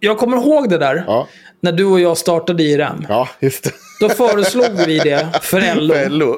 Jag 0.00 0.18
kommer 0.18 0.36
ihåg 0.36 0.68
det 0.70 0.78
där. 0.78 1.04
Ja, 1.06 1.28
När 1.60 1.72
du 1.72 1.84
och 1.84 2.00
jag 2.00 2.18
startade 2.18 2.62
IRM. 2.62 3.06
ja 3.08 3.28
just 3.40 3.64
det. 3.64 3.70
Då 4.00 4.08
föreslog 4.08 4.70
vi 4.86 4.98
det 4.98 5.26
för 5.42 5.74
LO. 5.80 5.94
För 5.94 6.08
LO. 6.10 6.36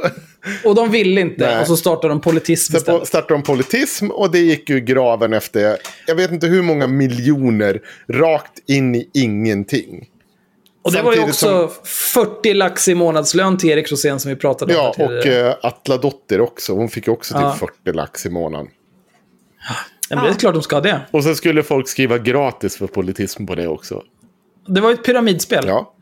Och 0.64 0.74
de 0.74 0.90
ville 0.90 1.20
inte. 1.20 1.46
Nej. 1.46 1.60
Och 1.60 1.66
så 1.66 1.76
startade 1.76 2.08
de 2.14 2.20
politism 2.20 2.72
Så 2.72 2.76
på- 2.76 2.78
istället. 2.80 3.08
startade 3.08 3.34
de 3.34 3.42
politism 3.42 4.10
och 4.10 4.30
det 4.30 4.38
gick 4.38 4.70
ju 4.70 4.80
graven 4.80 5.32
efter, 5.32 5.76
jag 6.06 6.14
vet 6.14 6.30
inte 6.30 6.46
hur 6.46 6.62
många 6.62 6.86
miljoner, 6.86 7.80
rakt 8.08 8.52
in 8.66 8.94
i 8.94 9.10
ingenting. 9.14 10.08
Och 10.82 10.92
det 10.92 11.02
var 11.02 11.12
ju 11.12 11.18
samtidigt 11.32 11.54
också 11.54 11.82
40 11.84 12.54
lax 12.54 12.88
i 12.88 12.94
månadslön 12.94 13.58
till 13.58 13.70
Erik 13.70 13.92
Rosén 13.92 14.20
som 14.20 14.28
vi 14.28 14.36
pratade 14.36 14.76
om. 14.78 14.92
Ja, 14.98 15.04
och 15.04 15.26
eh, 15.26 15.54
Atla 15.62 15.96
Dotter 15.96 16.40
också. 16.40 16.72
Hon 16.74 16.88
fick 16.88 17.08
också 17.08 17.34
typ 17.34 17.42
Ja. 17.42 17.56
40 17.84 17.92
lax 17.96 18.26
i 18.26 18.30
månaden. 18.30 18.66
Ja, 20.10 20.16
men 20.16 20.24
det 20.24 20.30
är 20.30 20.34
klart 20.34 20.54
de 20.54 20.62
ska 20.62 20.76
ha 20.76 20.80
det. 20.80 21.00
Och 21.10 21.24
så 21.24 21.34
skulle 21.34 21.62
folk 21.62 21.88
skriva 21.88 22.18
gratis 22.18 22.76
för 22.76 22.86
politism 22.86 23.46
på 23.46 23.54
det 23.54 23.68
också. 23.68 24.02
Det 24.68 24.80
var 24.80 24.88
ju 24.90 24.94
ett 24.94 25.04
pyramidspel. 25.04 25.64
Ja. 25.66 25.94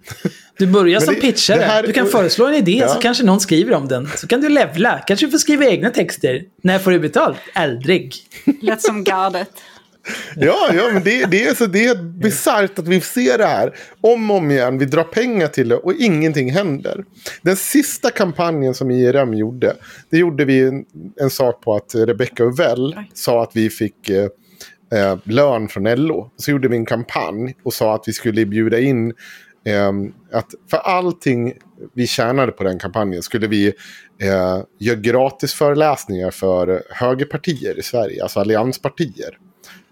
Du 0.59 0.67
börjar 0.67 1.01
som 1.05 1.15
det- 1.15 1.21
pitchare. 1.21 1.59
det 1.59 1.65
här- 1.65 1.83
du 1.83 1.93
kan 1.93 2.07
föreslå 2.07 2.47
en 2.47 2.55
idé 2.55 2.79
Ja. 2.81 2.89
så 2.89 3.01
kanske 3.01 3.25
någon 3.25 3.41
skriver 3.41 3.75
om 3.75 3.89
den. 3.89 4.09
Så 4.17 4.27
kan 4.27 4.41
du 4.41 4.49
levla. 4.49 4.99
Kanske 5.07 5.27
du 5.27 5.31
får 5.31 5.39
skriva 5.39 5.65
egna 5.65 5.91
texter. 5.91 6.43
När 6.63 6.79
får 6.79 6.91
du 6.91 6.99
betalt? 6.99 7.39
Aldrig. 7.55 8.15
Lät 8.63 8.83
som 8.83 9.05
gardet. 9.05 9.49
Ja, 10.37 10.71
ja 10.75 10.83
men 10.93 11.03
det, 11.03 11.25
det 11.25 11.45
är 11.47 11.55
så 11.55 11.67
det 11.67 11.87
är 11.87 11.95
bisarrt 12.03 12.79
att 12.79 12.89
vi 12.89 13.01
ser 13.01 13.39
det 13.39 13.47
här 13.47 13.75
om 14.01 14.31
och 14.31 14.37
om 14.37 14.51
igen. 14.51 14.79
Vi 14.79 14.85
drar 14.85 15.05
pengar 15.05 15.49
till 15.49 15.69
det 15.69 15.77
och 15.77 15.95
ingenting 15.95 16.53
händer. 16.53 17.05
Den 17.43 17.57
sista 17.57 18.11
kampanjen 18.11 18.75
som 18.75 18.91
IRM 18.91 19.35
gjorde, 19.35 19.77
det 20.11 20.19
gjorde 20.19 20.45
vi 20.45 20.61
en, 20.61 20.85
en 21.21 21.31
sak 21.31 21.61
på 21.61 21.75
att 21.77 21.95
Rebecca 21.95 22.45
Uvell 22.45 22.97
sa 23.15 23.43
att 23.43 23.51
vi 23.55 23.71
fick 23.71 24.09
eh, 24.11 24.29
eh, 24.93 25.19
lön 25.25 25.69
från 25.69 25.85
LO. 25.85 26.31
Så 26.37 26.51
gjorde 26.51 26.69
vi 26.69 26.77
en 26.77 26.87
kampanj 26.87 27.57
och 27.63 27.75
sa 27.75 27.95
att 27.95 28.03
vi 28.07 28.13
skulle 28.13 28.47
bjuda 28.47 28.81
in 28.81 29.15
eh, 29.65 29.93
att 30.33 30.51
för 30.71 30.77
allting 30.77 31.53
vi 31.95 32.07
tjänade 32.07 32.53
på 32.53 32.65
den 32.65 32.79
kampanjen 32.79 33.23
skulle 33.23 33.47
vi 33.47 33.67
eh, 34.23 34.63
göra 34.79 34.99
gratis 34.99 35.55
föreläsningar 35.55 36.31
för 36.31 36.83
högerpartier 36.91 37.79
i 37.79 37.83
Sverige, 37.83 38.23
alltså 38.23 38.41
allianspartier 38.41 39.39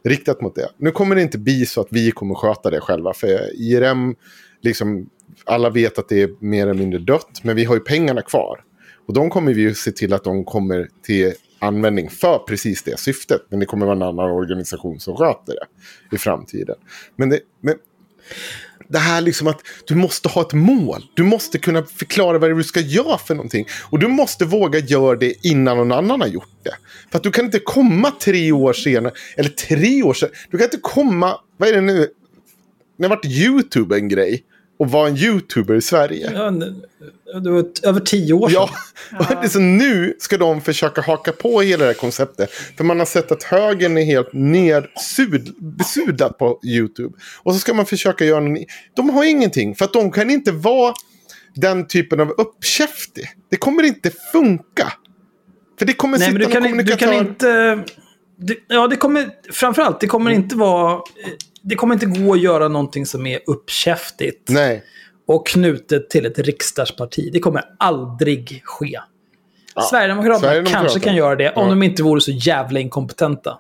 riktat 0.05 0.41
mot 0.41 0.55
det. 0.55 0.69
Nu 0.77 0.91
kommer 0.91 1.16
det 1.16 1.23
inte 1.23 1.39
bli 1.39 1.66
så 1.66 1.81
att 1.81 1.89
vi 1.91 2.11
kommer 2.11 2.35
sköta 2.35 2.71
det 2.71 2.81
själva. 2.81 3.15
För 3.15 3.51
IRM, 3.55 4.15
liksom, 4.62 5.07
alla 5.45 5.71
vet 5.71 5.99
att 5.99 6.09
det 6.09 6.23
är 6.23 6.31
mer 6.39 6.66
eller 6.66 6.81
mindre 6.81 6.99
dött. 6.99 7.41
Men 7.43 7.57
vi 7.57 7.65
har 7.65 7.75
ju 7.75 7.81
pengarna 7.81 8.23
kvar. 8.23 8.61
Och 9.07 9.15
de 9.15 9.31
kommer 9.31 9.55
vi 9.55 9.62
ju 9.62 9.75
se 9.75 9.93
till 9.93 10.12
att 10.12 10.25
de 10.25 10.45
kommer 10.45 10.89
till 11.03 11.33
användning 11.65 12.11
för 12.11 12.39
precis 12.39 12.82
det 12.82 13.01
syftet. 13.01 13.41
Men 13.49 13.61
det 13.61 13.66
kommer 13.66 13.86
vara 13.86 13.97
en 13.97 14.03
annan 14.03 14.31
organisation 14.31 15.01
som 15.01 15.16
sköter 15.16 15.53
det 15.53 16.16
i 16.16 16.19
framtiden. 16.19 16.77
Men 17.16 17.28
det, 17.28 17.41
men 17.61 17.74
det 18.89 18.99
här 18.99 19.20
liksom 19.20 19.47
att 19.47 19.61
du 19.86 19.95
måste 19.95 20.28
ha 20.28 20.43
ett 20.43 20.53
mål. 20.53 21.05
Du 21.15 21.23
måste 21.23 21.59
kunna 21.59 21.82
förklara 21.82 22.39
vad 22.39 22.51
det 22.51 22.55
är 22.55 22.57
du 22.57 22.65
ska 22.65 22.81
göra 22.81 23.19
för 23.19 23.35
någonting. 23.35 23.66
Och 23.91 23.99
du 23.99 24.09
måste 24.09 24.45
våga 24.45 24.78
göra 24.78 25.16
det 25.16 25.47
innan 25.47 25.77
någon 25.77 25.93
annan 25.93 26.20
har 26.20 26.28
gjort 26.28 26.59
det. 26.62 26.74
För 27.11 27.19
att 27.19 27.23
du 27.23 27.31
kan 27.31 27.45
inte 27.45 27.59
komma 27.59 28.11
tre 28.20 28.53
år 28.53 28.73
senare, 28.73 29.12
eller 29.36 29.51
tre 29.51 30.03
år 30.03 30.15
senare. 30.15 30.35
Du 30.51 30.59
kan 30.59 30.65
inte 30.65 30.78
komma, 30.82 31.41
vad 31.57 31.69
är 31.69 31.73
det 31.73 31.81
nu? 31.81 32.09
När 32.99 33.09
vart 33.09 33.24
YouTube 33.24 33.97
en 33.97 34.09
grej? 34.09 34.45
Och 34.78 34.90
vara 34.90 35.09
en 35.09 35.16
YouTuber 35.16 35.74
i 35.74 35.80
Sverige. 35.80 36.30
Ja, 36.34 36.51
det 37.40 37.51
var 37.51 37.64
över 37.82 38.01
tio 38.01 38.32
år 38.32 38.48
sedan. 38.48 38.68
Ja, 39.12 39.18
och 39.18 39.26
det 39.26 39.46
är 39.46 39.48
så 39.48 39.59
nu 39.59 40.16
ska 40.18 40.38
de 40.38 40.60
försöka 40.60 41.01
haka 41.01 41.32
på 41.32 41.60
hela 41.60 41.84
det 41.84 41.86
här 41.86 41.94
konceptet. 41.94 42.51
För 42.51 42.84
man 42.84 42.98
har 42.98 43.06
sett 43.06 43.32
att 43.32 43.42
högern 43.42 43.98
är 43.98 44.05
helt 44.05 44.32
besudlad 45.59 46.38
på 46.38 46.60
YouTube. 46.64 47.14
Och 47.42 47.52
så 47.52 47.59
ska 47.59 47.74
man 47.74 47.86
försöka 47.86 48.24
göra 48.24 48.40
något. 48.40 48.59
De 48.96 49.10
har 49.10 49.24
ingenting, 49.24 49.74
för 49.74 49.84
att 49.84 49.92
de 49.92 50.10
kan 50.10 50.30
inte 50.30 50.52
vara 50.52 50.94
den 51.55 51.86
typen 51.86 52.20
av 52.20 52.30
uppkäftig. 52.30 53.28
Det 53.51 53.56
kommer 53.56 53.82
inte 53.82 54.10
funka. 54.32 54.92
För 55.78 55.86
det 55.86 55.92
kommer 55.92 56.18
Nej, 56.18 56.32
men 56.32 56.42
sitta 56.42 56.48
du 56.48 56.55
kan, 56.60 56.66
inte- 56.66 56.82
du 56.82 56.96
kan 56.96 57.09
kommunikatör... 57.09 57.74
inte... 57.74 57.92
Det, 58.38 58.56
ja, 58.68 58.86
det 58.88 58.96
kommer... 58.96 59.30
Framförallt, 59.52 60.01
det 60.01 60.06
kommer 60.06 60.30
inte 60.30 60.56
vara... 60.56 61.01
Det 61.66 61.74
kommer 61.74 61.95
inte 61.95 62.07
gå 62.07 62.32
att 62.32 62.41
göra 62.41 62.69
någonting 62.69 63.07
som 63.07 63.27
är 63.27 63.39
uppkäftigt 63.47 64.49
Nej. 64.49 64.82
och 65.27 65.47
knutet 65.47 66.11
till 66.11 66.27
ett 66.27 66.39
riksdagsparti. 66.39 67.31
Det 67.32 67.41
kommer 67.41 67.65
aldrig 67.78 68.62
ske. 68.65 68.99
Sverigedemokraterna, 69.91 70.39
Sverigedemokraterna. 70.39 70.81
kanske 70.82 71.01
kan 71.01 71.16
göra 71.16 71.36
det 71.36 71.51
om 71.53 71.62
Ja. 71.65 71.70
de 71.70 71.82
inte 71.82 72.03
vore 72.03 72.20
så 72.20 72.31
jävla 72.31 72.81
inkompetenta. 72.81 73.59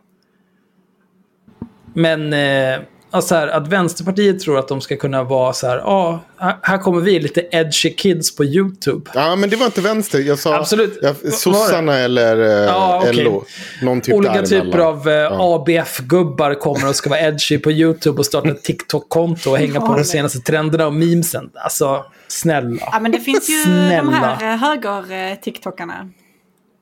Men 1.94 2.32
eh, 2.32 2.80
alltså 3.14 3.34
här, 3.34 3.48
att 3.48 3.68
Vänsterpartiet 3.68 4.40
tror 4.40 4.58
att 4.58 4.68
de 4.68 4.80
ska 4.80 4.96
kunna 4.96 5.22
vara 5.22 5.52
så 5.52 5.66
här, 5.66 5.76
ja, 5.78 6.20
här- 6.38 6.56
här 6.62 6.78
kommer 6.78 7.00
vi, 7.00 7.20
lite 7.20 7.48
edgy 7.50 7.90
kids 7.90 8.36
på 8.36 8.44
YouTube. 8.44 9.10
Ja, 9.14 9.36
men 9.36 9.50
det 9.50 9.56
var 9.56 9.66
inte 9.66 9.80
vänster. 9.80 10.18
Jag 10.18 10.38
sa 10.38 10.54
Absolut. 10.54 10.98
Jag, 11.02 11.32
sossarna 11.32 11.98
eller 11.98 12.36
eh, 12.40 12.64
Ja, 12.66 13.02
okej. 13.08 13.24
LO. 13.24 13.44
Någon 13.82 14.00
typ 14.00 14.14
Olika 14.14 14.42
typer 14.42 14.78
av 14.78 15.08
eh, 15.08 15.32
ABF-gubbar 15.40 16.54
kommer 16.54 16.88
och 16.88 16.96
ska 16.96 17.10
vara 17.10 17.20
edgy 17.20 17.58
på 17.58 17.72
YouTube 17.72 18.18
och 18.18 18.26
starta 18.26 18.48
ett 18.48 18.62
TikTok-konto 18.62 19.50
och 19.50 19.58
hänga 19.58 19.80
på 19.80 19.96
de 19.96 20.04
senaste 20.04 20.38
trenderna 20.38 20.86
och 20.86 20.92
memesen. 20.94 21.50
Alltså, 21.54 22.04
snälla. 22.28 22.88
Ja, 22.92 23.00
men 23.00 23.12
det 23.12 23.20
finns 23.20 23.48
ju 23.50 23.56
de 23.56 23.62
Snälla. 23.64 24.10
här 24.10 24.52
eh, 24.52 24.58
höger-TikTokarna. 24.58 26.10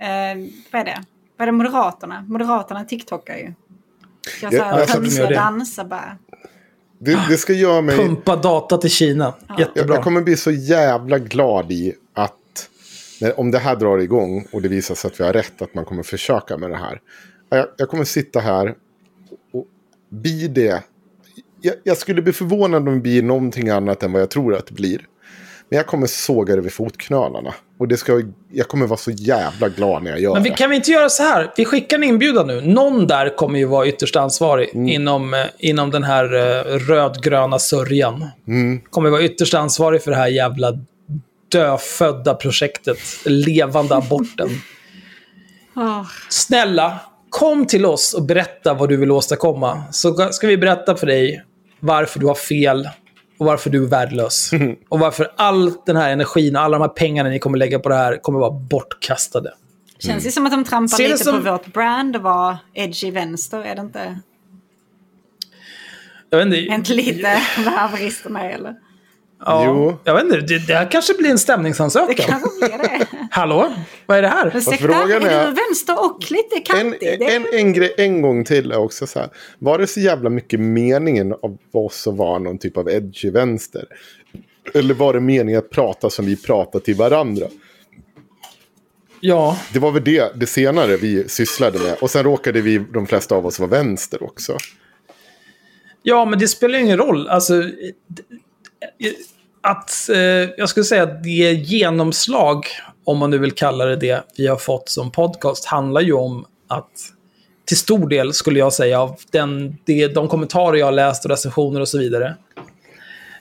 Eh, 0.03 0.09
vad 0.73 0.81
är 0.81 0.85
det? 0.85 1.05
Vad 1.37 1.49
är 1.49 1.53
det 1.53 1.59
Moderaterna? 1.59 2.25
Moderaterna 2.29 2.85
TikTokar 2.85 3.35
ju. 3.37 3.55
Jag 4.43 4.53
Ja, 4.53 4.59
sa 4.59 4.79
jag 4.79 4.89
de 4.89 4.93
dansa, 4.93 5.31
dansa 5.31 5.85
bara. 5.85 6.19
Det, 6.99 7.19
det 7.29 7.37
ska 7.37 7.53
göra 7.53 7.81
mig... 7.81 7.97
Pumpa 7.97 8.37
data 8.37 8.79
till 8.79 8.91
Kina. 8.91 9.35
Jag, 9.49 9.61
Jättebra. 9.61 9.95
jag 9.95 10.05
kommer 10.05 10.21
bli 10.21 10.37
så 10.37 10.51
jävla 10.51 11.19
glad 11.19 11.73
i 11.73 11.95
att 12.15 12.69
när, 13.21 13.41
om 13.41 13.51
det 13.51 13.59
här 13.59 13.77
drar 13.77 13.99
igång 13.99 14.47
och 14.53 14.63
det 14.63 14.69
visar 14.69 14.95
sig 14.95 15.09
att 15.09 15.21
vi 15.21 15.25
har 15.25 15.33
rätt 15.33 15.63
att 15.63 15.75
man 15.75 15.85
kommer 15.85 16.03
försöka 16.03 16.57
med 16.57 16.71
det 16.71 16.77
här. 16.77 17.01
Jag, 17.49 17.67
jag 17.77 17.89
kommer 17.89 18.05
sitta 18.05 18.41
här 18.41 18.75
och 19.53 19.67
bli 20.11 20.49
det. 20.49 20.83
Jag, 21.61 21.75
jag 21.83 21.97
skulle 21.97 22.23
bli 22.23 22.33
förvånad 22.33 22.89
om 22.89 22.95
det 22.95 23.01
blir 23.01 23.23
någonting 23.23 23.69
annat 23.69 24.03
än 24.03 24.13
vad 24.13 24.23
jag 24.23 24.31
tror 24.31 24.55
att 24.55 24.67
det 24.67 24.75
blir. 24.75 25.07
Men 25.73 25.77
jag 25.77 25.87
kommer 25.87 26.07
såga 26.07 26.57
det 26.57 26.63
vid 26.63 26.73
fotknölarna. 26.73 27.55
Och 27.79 27.89
det 27.89 27.97
ska, 27.97 28.23
jag 28.53 28.69
kommer 28.69 28.87
vara 28.87 28.97
så 28.99 29.11
jävla 29.11 29.69
glad 29.69 30.03
när 30.03 30.11
jag 30.11 30.21
gör 30.21 30.35
Men 30.35 30.43
vi 30.43 30.49
det. 30.51 30.57
kan 30.57 30.71
vi 30.71 30.77
inte 30.77 30.91
göra 30.91 31.09
så 31.09 31.23
här? 31.23 31.53
Vi 31.57 31.65
skickar 31.65 31.97
en 31.97 32.05
inbjudan 32.05 32.47
nu. 32.47 32.61
Någon 32.61 33.07
där 33.07 33.37
kommer 33.37 33.59
ju 33.59 33.65
vara 33.65 33.87
ytterst 33.87 34.17
ansvarig 34.17 34.71
Mm. 34.75 34.89
inom, 34.89 35.35
eh, 35.35 35.41
inom 35.59 35.91
den 35.91 36.03
här 36.05 36.25
eh, 36.35 36.79
rödgröna 36.79 37.59
sörjan. 37.59 38.27
Mm. 38.49 38.81
Kommer 38.91 39.11
vara 39.11 39.23
ytterst 39.23 39.55
ansvarig 39.55 40.03
för 40.03 40.11
det 40.11 40.17
här 40.17 40.29
jävla 40.29 40.73
dödfödda 41.53 42.35
projektet. 42.35 42.99
Levande 43.25 43.97
aborten. 43.97 44.49
Åh, 45.77 46.03
Snälla, 46.29 47.01
kom 47.31 47.67
till 47.67 47.87
oss 47.87 48.15
och 48.15 48.23
berätta 48.23 48.75
vad 48.75 48.89
du 48.89 48.97
vill 48.97 49.11
åstadkomma. 49.11 49.83
Så 49.93 50.29
ska 50.33 50.47
vi 50.47 50.57
berätta 50.57 50.97
för 50.97 51.07
dig 51.07 51.43
varför 51.81 52.21
du 52.21 52.27
har 52.27 52.35
fel 52.35 52.89
och 53.43 53.47
varför 53.47 53.71
du 53.71 53.85
är 53.85 53.89
värdelös. 53.89 54.51
Och 54.89 54.99
varför 54.99 55.33
all 55.37 55.73
den 55.87 55.97
här 55.97 56.11
energin 56.13 56.57
och 56.57 56.63
alla 56.63 56.79
de 56.79 56.83
här 56.83 56.89
pengarna 56.89 57.29
ni 57.29 57.39
kommer 57.39 57.59
lägga 57.59 57.79
på 57.79 57.89
det 57.89 57.95
här 57.95 58.17
kommer 58.23 58.39
vara 58.39 58.51
bortkastade. 58.51 59.55
Känns 59.99 60.25
det 60.25 60.31
som 60.31 60.47
att 60.47 60.53
de 60.53 60.65
trampar 60.65 60.97
Ser 60.97 61.05
det 61.05 61.11
lite 61.11 61.25
som- 61.25 61.45
på 61.45 61.51
vårt 61.53 61.67
brand 61.67 62.17
och 62.17 62.23
var 62.23 62.57
edgy 62.75 63.11
vänster, 63.11 63.61
är 63.61 63.75
det 63.75 63.81
inte? 63.81 64.19
Jag 66.31 66.39
vet 66.39 66.47
inte. 66.47 66.59
Inte 66.59 66.95
lite 66.95 67.43
vad 67.65 67.75
haveristerna 67.75 68.51
eller? 68.51 68.75
Ja, 69.45 69.65
Jo. 69.67 69.97
Jag 70.05 70.15
vet 70.15 70.25
inte, 70.25 70.37
det, 70.37 70.67
det 70.67 70.75
här 70.75 70.91
kanske 70.91 71.15
blir 71.15 71.29
en 71.31 71.35
Det 71.35 71.39
stämningsansökan. 71.39 72.15
kanske 72.29 72.49
blir 72.59 72.79
det. 72.79 73.07
Hallå? 73.31 73.73
Vad 74.07 74.19
är 74.19 74.23
det 74.23 74.29
här? 74.29 74.53
Ursäkta, 74.57 74.77
frågan 74.87 75.23
är 75.23 75.31
är- 75.31 75.47
du 75.47 75.53
vänster 75.53 76.05
och 76.05 76.31
lite 76.31 76.57
En, 76.57 76.63
kantig? 76.63 76.99
Det- 77.19 77.35
en, 77.35 77.47
en 77.53 77.73
grej 77.73 77.95
en 77.99 78.23
gång 78.23 78.45
till 78.45 78.73
är 78.73 78.79
också 78.79 79.07
så 79.07 79.19
här. 79.19 79.29
Var 79.59 79.79
det 79.79 79.87
så 79.87 80.01
jävla 80.01 80.31
mycket 80.31 80.61
meningen 80.61 81.33
av 81.33 81.59
oss 81.73 82.07
att 82.07 82.17
vara 82.17 82.39
någon 82.39 82.59
typ 82.59 82.77
av 82.77 82.89
edgy 82.91 83.31
vänster? 83.31 83.85
Eller 84.75 84.95
var 84.95 85.13
det 85.15 85.21
meningen 85.21 85.59
att 85.59 85.71
prata 85.71 86.11
som 86.11 86.27
vi 86.27 86.37
pratar 86.37 86.81
till 86.81 86.95
varandra? 86.95 87.47
Ja, 89.21 89.59
Det 89.73 89.79
var 89.79 89.91
väl 89.91 90.05
det, 90.05 90.33
det 90.41 90.47
senare 90.47 90.97
vi 90.97 91.29
sysslade 91.29 91.79
med. 91.79 91.97
Och 92.01 92.11
sen 92.11 92.25
råkade 92.25 92.61
vi, 92.61 92.79
de 92.79 93.07
flesta 93.07 93.35
av 93.35 93.47
oss, 93.47 93.59
vara 93.59 93.71
vänster 93.71 94.23
också. 94.23 94.57
ja, 96.03 96.25
men 96.25 96.39
det 96.39 96.49
spelar 96.49 96.79
ju 96.79 96.85
ingen 96.85 96.99
roll. 96.99 97.29
Alltså, 97.29 97.55
att, 99.61 100.09
eh, 100.09 100.19
jag 100.57 100.69
skulle 100.69 100.85
säga 100.85 101.03
att 101.03 101.23
det 101.23 101.53
genomslag, 101.53 102.67
om 103.05 103.19
man 103.19 103.31
nu 103.31 103.39
vill 103.39 103.53
kalla 103.53 103.85
det 103.85 103.97
det, 103.97 104.25
vi 104.37 104.47
har 104.47 104.57
fått 104.57 104.89
som 104.89 105.11
podcast, 105.11 105.65
handlar 105.65 106.01
ju 106.01 106.13
om 106.13 106.47
att 106.69 106.91
till 107.65 107.77
stor 107.77 108.09
del, 108.09 108.33
skulle 108.33 108.59
jag 108.59 108.73
säga, 108.73 109.01
av 109.01 109.17
den, 109.31 109.77
det, 109.85 110.09
de 110.09 110.29
kommentarer 110.29 110.77
jag 110.77 110.87
har 110.87 110.93
läst 110.93 111.25
och 111.25 111.31
recensioner 111.31 111.81
och 111.81 111.89
så 111.89 111.99
vidare. 111.99 112.35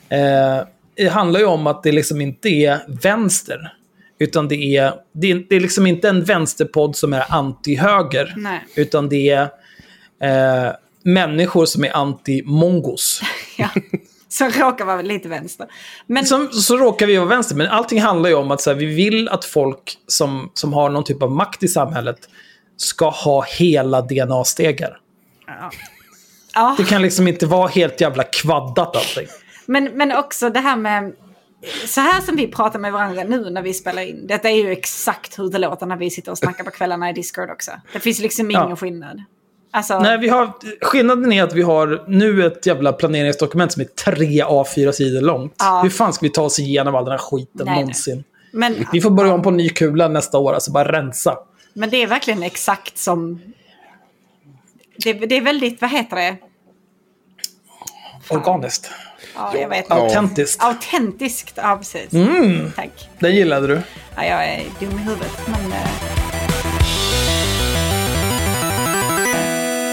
Eh, 0.10 0.66
det 0.96 1.08
handlar 1.08 1.40
ju 1.40 1.46
om 1.46 1.68
att 1.68 1.84
det 1.84 1.92
liksom 1.92 2.22
inte 2.22 2.50
är 2.50 2.80
vänster. 2.88 3.74
Utan 4.20 4.48
det 4.48 4.78
är, 4.78 4.94
det 5.12 5.32
är, 5.32 5.46
det 5.50 5.56
är 5.56 5.60
liksom 5.60 5.88
inte 5.88 6.10
en 6.10 6.24
vänsterpodd 6.24 6.96
som 6.96 7.14
är 7.14 7.22
anti-höger. 7.22 8.34
Utan 8.76 9.10
det 9.10 9.30
är 9.30 9.50
eh, 10.22 10.74
människor 11.04 11.66
som 11.66 11.84
är 11.84 11.90
anti-mongos. 11.90 13.22
Ja. 13.58 13.70
Så 14.32 14.46
råkar 14.50 14.86
vara 14.86 15.02
lite 15.02 15.30
vänster. 15.30 15.68
Men 16.08 16.26
Som, 16.26 16.52
så 16.52 16.78
råkar 16.78 17.08
vi 17.08 17.18
vara 17.18 17.28
vänster, 17.28 17.56
men 17.56 17.68
allting 17.68 18.02
handlar 18.02 18.30
ju 18.30 18.36
om 18.36 18.52
att 18.52 18.62
så 18.62 18.70
här, 18.70 18.78
vi 18.78 18.86
vill 18.86 19.30
att 19.30 19.46
folk 19.46 19.98
som, 20.08 20.52
som 20.54 20.74
har 20.74 20.90
någon 20.90 21.04
typ 21.04 21.24
av 21.24 21.32
makt 21.32 21.64
i 21.64 21.68
samhället 21.68 22.18
ska 22.78 23.10
ha 23.10 23.42
hela 23.44 24.02
DNA-stegar. 24.02 24.98
ja. 26.54 26.76
Det 26.78 26.84
kan 26.84 27.02
liksom 27.02 27.28
inte 27.28 27.46
vara 27.46 27.68
helt 27.68 28.02
jävla 28.02 28.24
kvaddat 28.24 28.96
allting. 28.96 29.28
Men, 29.66 29.84
men 29.84 30.12
också 30.18 30.50
det 30.50 30.60
här 30.60 30.76
med... 30.76 31.14
Så 31.86 32.02
här 32.02 32.22
som 32.22 32.36
vi 32.36 32.48
pratar 32.48 32.80
med 32.80 32.94
varandra 32.94 33.24
nu 33.24 33.50
när 33.50 33.62
vi 33.62 33.74
spelar 33.74 34.02
in. 34.02 34.28
Detta 34.28 34.50
är 34.50 34.56
ju 34.56 34.72
exakt 34.72 35.40
hur 35.40 35.50
det 35.50 35.58
låter 35.58 35.86
när 35.86 35.98
vi 35.98 36.10
sitter 36.10 36.32
och 36.32 36.38
snackar 36.38 36.64
på 36.64 36.72
kvällarna 36.72 37.10
i 37.10 37.14
Discord 37.14 37.50
också. 37.50 37.72
Det 37.94 38.00
finns 38.00 38.20
liksom 38.20 38.52
ingen 38.52 38.70
Ja. 38.70 38.76
skillnad. 38.76 39.24
Alltså, 39.74 40.00
Nej, 40.00 40.18
vi 40.18 40.30
har, 40.30 40.52
skillnaden 40.82 41.32
är 41.32 41.44
att 41.44 41.54
vi 41.54 41.62
har 41.62 42.04
nu 42.08 42.46
ett 42.48 42.66
jävla 42.66 42.94
planeringsdokument 42.94 43.72
som 43.72 43.82
är 43.82 43.86
tre 43.86 44.44
A4-sidor 44.44 45.22
långt. 45.22 45.56
Ja. 45.60 45.82
Hur 45.84 45.90
fan 45.90 46.14
ska 46.14 46.26
vi 46.26 46.30
ta 46.30 46.42
oss 46.42 46.60
igenom 46.60 46.96
all 46.96 47.06
den 47.06 47.12
här 47.12 47.18
skiten 47.18 47.52
Nej, 47.54 47.66
nej. 47.66 47.76
någonsin? 47.76 48.24
men, 48.52 48.88
Vi 48.92 49.02
får 49.02 49.10
börja 49.10 49.34
om 49.34 49.42
på 49.42 49.52
ny 49.52 49.70
kula 49.70 50.08
nästa 50.08 50.38
år, 50.38 50.54
alltså 50.54 50.72
bara 50.72 50.92
rensa. 50.92 51.38
men 51.74 51.90
det 51.90 51.98
är 52.04 52.08
verkligen 52.08 52.44
exakt 52.44 52.98
som... 52.98 53.42
Det, 55.04 55.14
det 55.14 55.38
är 55.38 55.42
väldigt, 55.42 55.82
vad 55.82 55.90
heter 55.90 56.16
det? 56.16 56.38
Organiskt. 58.30 58.90
Ja, 59.36 59.58
jag 59.58 59.70
vet. 59.70 59.92
Autentiskt. 59.92 60.64
Autentiskt, 60.64 61.54
ja 61.56 61.78
precis. 61.78 62.14
Mm. 62.14 62.72
Tack. 62.76 63.10
Den 63.20 63.36
gillade 63.36 63.68
du. 63.68 63.82
Ja, 64.16 64.26
jag 64.26 64.46
är 64.46 64.64
dum 64.80 64.90
i 65.00 65.02
huvudet, 65.02 65.42
men... 65.48 65.72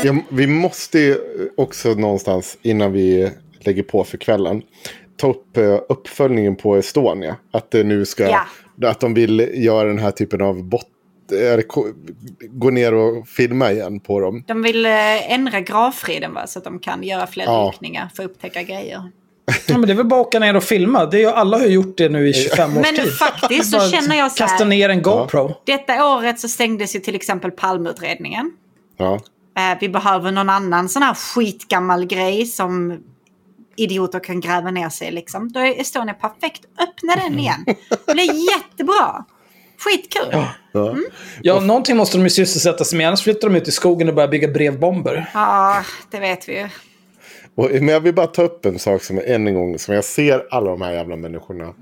Ja, 0.04 0.16
vi 0.28 0.46
måste 0.46 0.98
ju 0.98 1.16
också 1.56 1.88
någonstans 1.94 2.58
innan 2.62 2.92
vi 2.92 3.30
lägger 3.60 3.82
på 3.82 4.04
för 4.04 4.18
kvällen 4.18 4.62
ta 5.16 5.30
upp 5.30 5.56
eh, 5.56 5.78
uppföljningen 5.88 6.56
på 6.56 6.76
Estonia. 6.76 7.36
Att 7.52 7.70
det 7.70 7.84
nu 7.84 8.04
ska, 8.04 8.28
Ja. 8.28 8.40
att 8.88 9.00
de 9.00 9.14
vill 9.14 9.50
göra 9.54 9.88
den 9.88 9.98
här 9.98 10.10
typen 10.10 10.42
av 10.42 10.64
bot, 10.64 10.86
gå 12.50 12.70
ner 12.70 12.94
och 12.94 13.28
filma 13.28 13.72
igen 13.72 14.00
på 14.00 14.20
dem. 14.20 14.44
De 14.46 14.62
vill 14.62 14.86
eh, 14.86 15.32
ändra 15.32 15.60
gravfriden 15.60 16.34
va? 16.34 16.46
så 16.46 16.58
att 16.58 16.64
de 16.64 16.78
kan 16.78 17.02
göra 17.02 17.26
fler 17.26 17.44
Ja. 17.44 17.70
dykningar 17.72 18.08
för 18.16 18.22
att 18.24 18.30
upptäcka 18.30 18.62
grejer. 18.62 19.02
Ja, 19.66 19.78
men 19.78 19.86
det 19.86 19.92
är 19.92 19.94
väl 19.96 20.06
bara 20.06 20.20
att 20.20 20.26
åka 20.26 20.38
ner 20.38 20.56
och 20.56 20.62
filma. 20.64 21.06
Det 21.06 21.16
är 21.16 21.20
ju, 21.20 21.26
alla 21.26 21.58
har 21.58 21.64
ju 21.66 21.72
gjort 21.72 21.98
det 21.98 22.08
nu 22.08 22.28
i 22.28 22.32
25 22.34 22.70
års 22.70 22.82
Men 22.82 22.96
tid. 22.96 23.12
faktiskt 23.12 23.70
så 23.72 23.80
känner 23.80 24.16
jag 24.18 24.32
så 24.32 24.42
här- 24.44 24.48
Kasta 24.50 24.64
ner 24.64 24.88
en 24.88 25.02
GoPro. 25.02 25.54
Detta 25.64 26.16
året 26.16 26.40
så 26.40 26.48
stängdes 26.48 26.96
ju 26.96 27.00
till 27.00 27.14
exempel 27.14 27.50
Palmeutredningen. 27.50 28.50
Ja. 28.96 29.20
Eh, 29.58 29.78
vi 29.80 29.88
behöver 29.88 30.32
någon 30.32 30.48
annan 30.48 30.88
sån 30.88 31.02
här 31.02 31.14
skitgammal 31.14 32.06
grej 32.06 32.46
som 32.46 33.00
idioter 33.76 34.20
kan 34.20 34.40
gräva 34.40 34.70
ner 34.70 34.88
sig 34.88 35.10
liksom. 35.10 35.52
Då 35.52 35.60
är 35.60 35.80
Estonia 35.80 36.14
perfekt. 36.14 36.62
Öppna 36.80 37.16
den 37.16 37.38
igen. 37.38 37.64
Det 38.06 38.12
blir 38.12 38.50
jättebra. 38.52 39.24
Skitkul. 39.78 40.28
Ja, 40.32 40.48
Ja, 41.42 41.60
någonting 41.60 41.96
måste 41.96 42.16
de 42.16 42.22
ju 42.24 42.30
sysselsätta 42.30 42.84
sig 42.84 42.98
med. 42.98 43.06
Annars 43.06 43.22
flyttar 43.22 43.48
de 43.48 43.56
ut 43.56 43.68
i 43.68 43.72
skogen 43.72 44.08
och 44.08 44.14
börjar 44.14 44.28
bygga 44.28 44.48
brevbomber. 44.48 45.30
det 46.10 46.20
vet 46.20 46.48
vi 46.48 46.58
ju. 46.58 46.68
Och, 47.54 47.70
men 47.70 47.88
jag 47.88 48.00
vill 48.00 48.14
bara 48.14 48.26
ta 48.26 48.42
upp 48.42 48.66
en 48.66 48.78
sak 48.78 49.02
som 49.02 49.20
än 49.24 49.46
en 49.46 49.54
gång, 49.54 49.78
som 49.78 49.94
jag 49.94 50.04
ser 50.04 50.46
alla 50.50 50.70
de 50.70 50.82
här 50.82 50.92
jävla 50.92 51.16
människorna. 51.16 51.74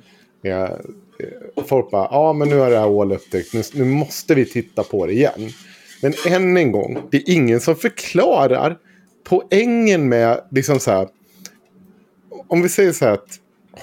Jag, 0.42 0.62
eh, 0.62 1.64
folk 1.66 1.90
bara, 1.90 2.08
ja 2.10 2.32
men 2.32 2.48
nu 2.48 2.58
har 2.58 2.70
det 2.70 2.78
här 2.78 2.86
hålet 2.86 3.20
upptäckt, 3.20 3.54
nu, 3.54 3.62
nu 3.72 3.84
måste 3.84 4.34
vi 4.34 4.44
titta 4.44 4.82
på 4.82 5.06
det 5.06 5.12
igen. 5.12 5.50
Men 6.02 6.14
än 6.26 6.56
en 6.56 6.72
gång, 6.72 7.02
det 7.10 7.16
är 7.16 7.22
ingen 7.34 7.60
som 7.60 7.76
förklarar 7.76 8.76
poängen 9.24 10.08
med, 10.08 10.40
liksom 10.50 10.80
så 10.80 10.90
här, 10.90 11.08
om 12.48 12.62
vi 12.62 12.68
säger 12.68 12.92
så 12.92 13.04
här 13.04 13.12
att 13.12 13.28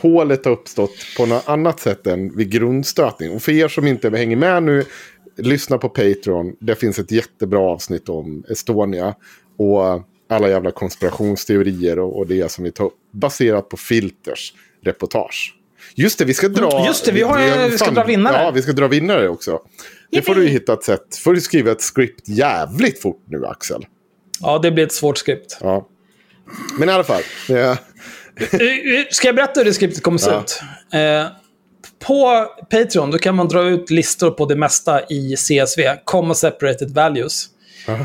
hålet 0.02 0.46
har 0.46 0.52
uppstått 0.52 0.92
på 1.18 1.26
något 1.26 1.44
annat 1.50 1.80
sätt 1.80 2.08
än 2.08 2.36
vid 2.38 2.50
grundstötning. 2.52 3.32
Och 3.32 3.42
för 3.42 3.52
er 3.52 3.68
som 3.68 3.88
inte 3.88 4.10
hänger 4.10 4.36
med 4.36 4.64
nu, 4.64 4.86
lyssna 5.38 5.78
på 5.78 5.90
Patreon. 5.90 6.56
Det 6.60 6.76
finns 6.76 7.00
ett 7.00 7.12
jättebra 7.12 7.60
avsnitt 7.60 8.10
om 8.10 8.44
Estonia. 8.50 9.16
Och 9.58 10.02
alla 10.30 10.50
jävla 10.50 10.72
konspirationsteorier 10.72 12.00
och, 12.00 12.18
och 12.18 12.28
det 12.28 12.52
som 12.52 12.64
vi 12.64 12.72
tar 12.72 12.86
upp. 12.86 12.94
Baserat 13.12 13.70
på 13.70 13.78
Filters 13.78 14.54
reportage. 14.84 15.56
Just 15.96 16.20
det, 16.20 16.26
vi 16.26 16.34
ska 16.34 16.48
dra... 16.48 16.72
Mm, 16.72 16.86
just 16.88 17.06
det, 17.06 17.12
vi 17.12 17.22
har- 17.22 17.70
vi 17.70 17.78
ska 17.78 17.86
fan- 17.86 17.94
dra 17.94 18.04
vinnare. 18.06 18.44
Ja, 18.44 18.52
vi 18.52 18.62
ska 18.62 18.72
dra 18.72 18.88
vinnare 18.88 19.30
också. 19.30 19.60
Det 20.14 20.22
får 20.22 20.36
du 20.36 20.48
hitta 20.48 20.74
ett 20.74 20.84
sätt. 20.84 21.16
får 21.24 21.34
du 21.34 21.42
skriva 21.42 21.72
ett 21.72 21.82
script 21.82 22.28
jävligt 22.30 23.02
fort 23.02 23.24
nu, 23.28 23.46
Axel. 23.46 23.86
Ja, 24.40 24.60
det 24.60 24.72
blir 24.72 24.84
ett 24.86 24.92
svårt 24.94 25.18
skript. 25.18 25.58
Ja. 25.62 25.88
Men 26.80 26.90
i 26.90 26.92
alla 26.92 27.04
fall. 27.04 27.22
eh, 27.50 27.56
Eh, 27.56 27.78
Ska 29.12 29.28
jag 29.28 29.36
berätta 29.36 29.60
hur 29.60 29.66
det 29.66 29.74
skriptet 29.74 30.04
kommer 30.04 30.18
se 30.18 30.30
Ja. 30.32 30.42
ut? 30.42 30.62
Eh, 30.94 31.32
på 32.08 32.46
Patreon 32.72 33.12
då 33.12 33.18
kan 33.18 33.36
man 33.36 33.48
dra 33.48 33.64
ut 33.70 33.90
listor 33.90 34.32
på 34.32 34.46
det 34.46 34.56
mesta 34.56 35.02
i 35.10 35.36
CSV, 35.38 35.84
comma 36.06 36.34
separated 36.34 36.92
values. 36.92 37.46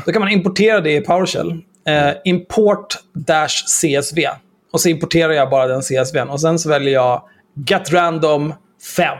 Då 0.05 0.11
kan 0.11 0.21
man 0.21 0.29
importera 0.31 0.81
det 0.81 0.91
i 0.95 1.01
PowerShell. 1.01 1.51
Eh, 1.87 2.11
import 2.25 2.97
dash 3.13 3.65
CSV. 3.81 4.27
Och 4.71 4.81
så 4.81 4.89
importerar 4.89 5.33
jag 5.33 5.49
bara 5.49 5.67
den 5.67 5.81
CSVn. 5.81 6.29
Och 6.29 6.41
sen 6.41 6.59
så 6.59 6.69
väljer 6.69 6.93
jag 6.93 7.23
get 7.67 7.91
random 7.93 8.53
5. 8.95 9.17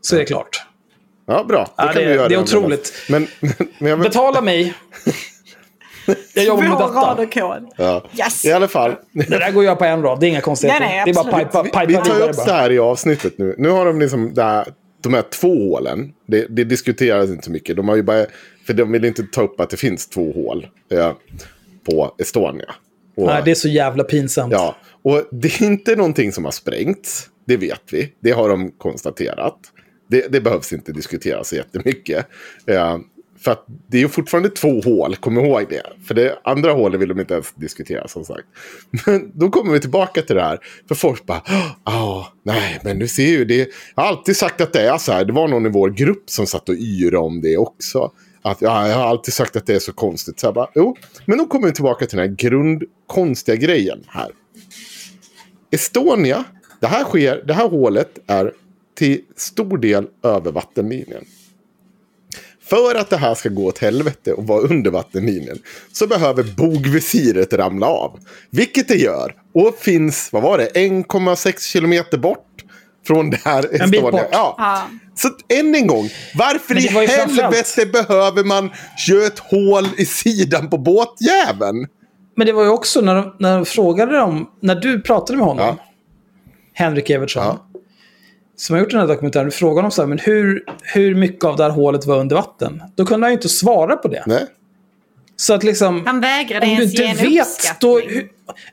Så 0.00 0.14
är 0.16 0.20
det 0.20 0.26
klart. 0.26 0.62
Ja, 1.26 1.44
bra. 1.44 1.64
Då 1.64 1.72
Ja, 1.76 1.84
kan 1.92 1.94
det- 2.02 2.14
göra 2.14 2.28
det 2.28 2.34
är 2.34 2.38
otroligt. 2.40 2.92
Men, 3.08 3.26
men, 3.40 3.52
men 3.78 3.90
jag, 3.90 4.00
Betala 4.00 4.40
mig. 4.40 4.74
Jag 6.34 6.44
jobbar 6.44 6.62
med 6.62 6.70
Vår 6.72 6.78
rad 6.78 7.16
detta. 7.16 7.22
och 7.22 7.32
kod. 7.60 7.70
ja. 7.76 8.04
Yes. 8.18 8.44
I 8.44 8.52
alla 8.52 8.68
fall. 8.68 8.94
Det 9.12 9.24
där 9.38 9.52
går 9.52 9.64
jag 9.64 9.78
på 9.78 9.84
en 9.84 10.02
rad. 10.02 10.20
Det 10.20 10.26
är 10.26 10.28
inga 10.28 10.40
konstigheter. 10.40 10.80
Nej, 10.80 10.88
nej, 10.96 11.02
det 11.04 11.10
är 11.10 11.14
bara 11.24 11.42
absolut. 11.44 11.46
pipa, 11.48 11.62
Vi, 11.62 11.68
pipa 11.70 11.84
vi 11.86 11.94
tar 12.10 12.28
upp 12.28 12.36
bara. 12.36 12.46
det 12.46 12.52
här 12.52 12.72
i 12.72 12.78
avsnittet 12.78 13.38
nu. 13.38 13.54
Nu 13.58 13.68
har 13.68 13.86
de 13.86 14.00
liksom 14.00 14.34
det 14.34 14.42
här, 14.42 14.66
de 15.02 15.14
här 15.14 15.22
två 15.22 15.48
hålen. 15.74 16.12
Det, 16.26 16.46
det 16.50 16.64
diskuteras 16.64 17.30
inte 17.30 17.44
så 17.44 17.50
mycket. 17.50 17.76
De 17.76 17.88
har 17.88 17.96
ju 17.96 18.02
bara, 18.02 18.26
för 18.66 18.72
de 18.74 18.92
vill 18.92 19.04
inte 19.04 19.22
ta 19.22 19.42
upp 19.42 19.60
att 19.60 19.70
det 19.70 19.76
finns 19.76 20.08
två 20.08 20.32
hål 20.32 20.66
eh, 20.92 21.12
på 21.86 22.14
Estonia. 22.18 22.74
Och, 23.16 23.26
Nej, 23.26 23.42
det 23.44 23.50
är 23.50 23.54
så 23.54 23.68
jävla 23.68 24.04
pinsamt. 24.04 24.52
Ja, 24.52 24.76
och 25.02 25.22
det 25.30 25.48
är 25.60 25.62
inte 25.62 25.96
någonting 25.96 26.32
som 26.32 26.44
har 26.44 26.52
sprängts. 26.52 27.28
Det 27.46 27.56
vet 27.56 27.82
vi. 27.92 28.12
Det 28.20 28.30
har 28.30 28.48
de 28.48 28.70
konstaterat. 28.70 29.56
Det, 30.08 30.32
det 30.32 30.40
behövs 30.40 30.72
inte 30.72 30.92
diskuteras 30.92 31.48
så 31.48 31.56
jättemycket. 31.56 32.26
Eh, 32.66 32.98
för 33.44 33.50
att 33.50 33.64
det 33.86 33.96
är 33.96 34.00
ju 34.00 34.08
fortfarande 34.08 34.50
två 34.50 34.80
hål, 34.80 35.16
kom 35.16 35.38
ihåg 35.38 35.66
det. 35.68 35.82
För 36.06 36.14
det 36.14 36.38
andra 36.44 36.72
hålet 36.72 37.00
vill 37.00 37.08
de 37.08 37.20
inte 37.20 37.34
ens 37.34 37.52
diskutera 37.54 38.08
som 38.08 38.24
sagt. 38.24 38.46
Men 39.06 39.32
då 39.34 39.50
kommer 39.50 39.72
vi 39.72 39.80
tillbaka 39.80 40.22
till 40.22 40.36
det 40.36 40.42
här. 40.42 40.58
För 40.88 40.94
folk 40.94 41.26
bara, 41.26 41.42
ja, 41.84 42.32
nej, 42.42 42.80
men 42.84 42.98
du 42.98 43.08
ser 43.08 43.26
ju 43.26 43.44
det. 43.44 43.68
Jag 43.94 44.02
har 44.02 44.08
alltid 44.08 44.36
sagt 44.36 44.60
att 44.60 44.72
det 44.72 44.80
är 44.80 44.98
så 44.98 45.12
här. 45.12 45.24
Det 45.24 45.32
var 45.32 45.48
någon 45.48 45.66
i 45.66 45.68
vår 45.68 45.90
grupp 45.90 46.30
som 46.30 46.46
satt 46.46 46.68
och 46.68 46.74
yrade 46.74 47.18
om 47.18 47.40
det 47.40 47.56
också. 47.56 48.12
Att 48.42 48.62
ja, 48.62 48.88
jag 48.88 48.96
har 48.96 49.04
alltid 49.04 49.34
sagt 49.34 49.56
att 49.56 49.66
det 49.66 49.74
är 49.74 49.78
så 49.78 49.92
konstigt. 49.92 50.40
Så 50.40 50.46
jag 50.46 50.54
bara, 50.54 50.70
jo, 50.74 50.96
men 51.26 51.38
då 51.38 51.46
kommer 51.46 51.66
vi 51.66 51.72
tillbaka 51.72 52.06
till 52.06 52.18
den 52.18 52.28
här 52.28 52.36
grundkonstiga 52.36 53.56
grejen 53.56 54.04
här. 54.08 54.30
Estonia, 55.70 56.44
det 56.80 56.86
här, 56.86 57.04
sker, 57.04 57.44
det 57.46 57.54
här 57.54 57.68
hålet 57.68 58.18
är 58.26 58.52
till 58.94 59.20
stor 59.36 59.78
del 59.78 60.06
över 60.24 60.52
vattenlinjen. 60.52 61.24
För 62.64 62.94
att 62.94 63.10
det 63.10 63.16
här 63.16 63.34
ska 63.34 63.48
gå 63.48 63.66
åt 63.66 63.78
helvete 63.78 64.32
och 64.32 64.46
vara 64.46 64.60
under 64.60 64.90
vattenlinjen 64.90 65.58
så 65.92 66.06
behöver 66.06 66.42
bogvisiret 66.56 67.52
ramla 67.52 67.86
av. 67.86 68.18
Vilket 68.50 68.88
det 68.88 68.96
gör. 68.96 69.34
Och 69.54 69.74
finns, 69.78 70.32
vad 70.32 70.42
var 70.42 70.58
det, 70.58 70.68
1,6 70.74 71.60
kilometer 71.60 72.18
bort 72.18 72.46
från 73.06 73.30
det 73.30 73.40
här 73.44 73.82
En 73.82 73.90
bit 73.90 74.02
bort. 74.02 74.14
Ja. 74.32 74.54
Ja. 74.58 74.82
Så 75.14 75.28
än 75.48 75.74
en 75.74 75.86
gång, 75.86 76.08
varför 76.34 76.78
i 76.78 77.06
helvete 77.06 77.86
behöver 77.86 78.44
man 78.44 78.70
göra 79.08 79.26
ett 79.26 79.38
hål 79.38 79.84
i 79.96 80.06
sidan 80.06 80.70
på 80.70 80.78
båtjäveln? 80.78 81.86
Men 82.36 82.46
det 82.46 82.52
var 82.52 82.62
ju 82.62 82.68
också 82.70 83.00
när, 83.00 83.14
de- 83.14 83.36
när 83.38 83.54
de 83.56 83.66
frågade 83.66 84.16
dem, 84.18 84.50
när 84.62 84.74
du 84.74 85.00
pratade 85.02 85.36
med 85.38 85.46
honom, 85.46 85.66
Ja. 85.66 85.84
Henrik 86.74 87.10
Evertsson, 87.10 87.42
Ja. 87.44 87.66
Som 88.56 88.74
har 88.74 88.80
gjort 88.80 88.90
den 88.90 89.00
här 89.00 89.06
dokumentären, 89.06 89.46
du 89.46 89.50
frågade 89.50 89.78
honom 89.78 89.90
så 89.90 90.02
här, 90.02 90.08
men 90.08 90.18
hur, 90.18 90.64
hur 90.82 91.14
mycket 91.14 91.44
av 91.44 91.56
det 91.56 91.62
här 91.62 91.70
hålet 91.70 92.06
var 92.06 92.18
under 92.18 92.36
vatten? 92.36 92.82
Då 92.94 93.06
kunde 93.06 93.26
han 93.26 93.32
ju 93.32 93.36
inte 93.36 93.48
svara 93.48 93.96
på 93.96 94.08
det. 94.08 94.22
Nej. 94.26 94.46
Så 95.36 95.54
att 95.54 95.62
liksom... 95.62 96.06
Han 96.06 96.20
vägrade 96.20 96.66
om 96.66 96.76
du 96.76 96.82
ens 96.82 96.92
inte 96.92 97.02
ge 97.02 97.08
en 97.08 97.16
vet, 97.16 97.80
då, 97.80 97.98
hur, 97.98 98.28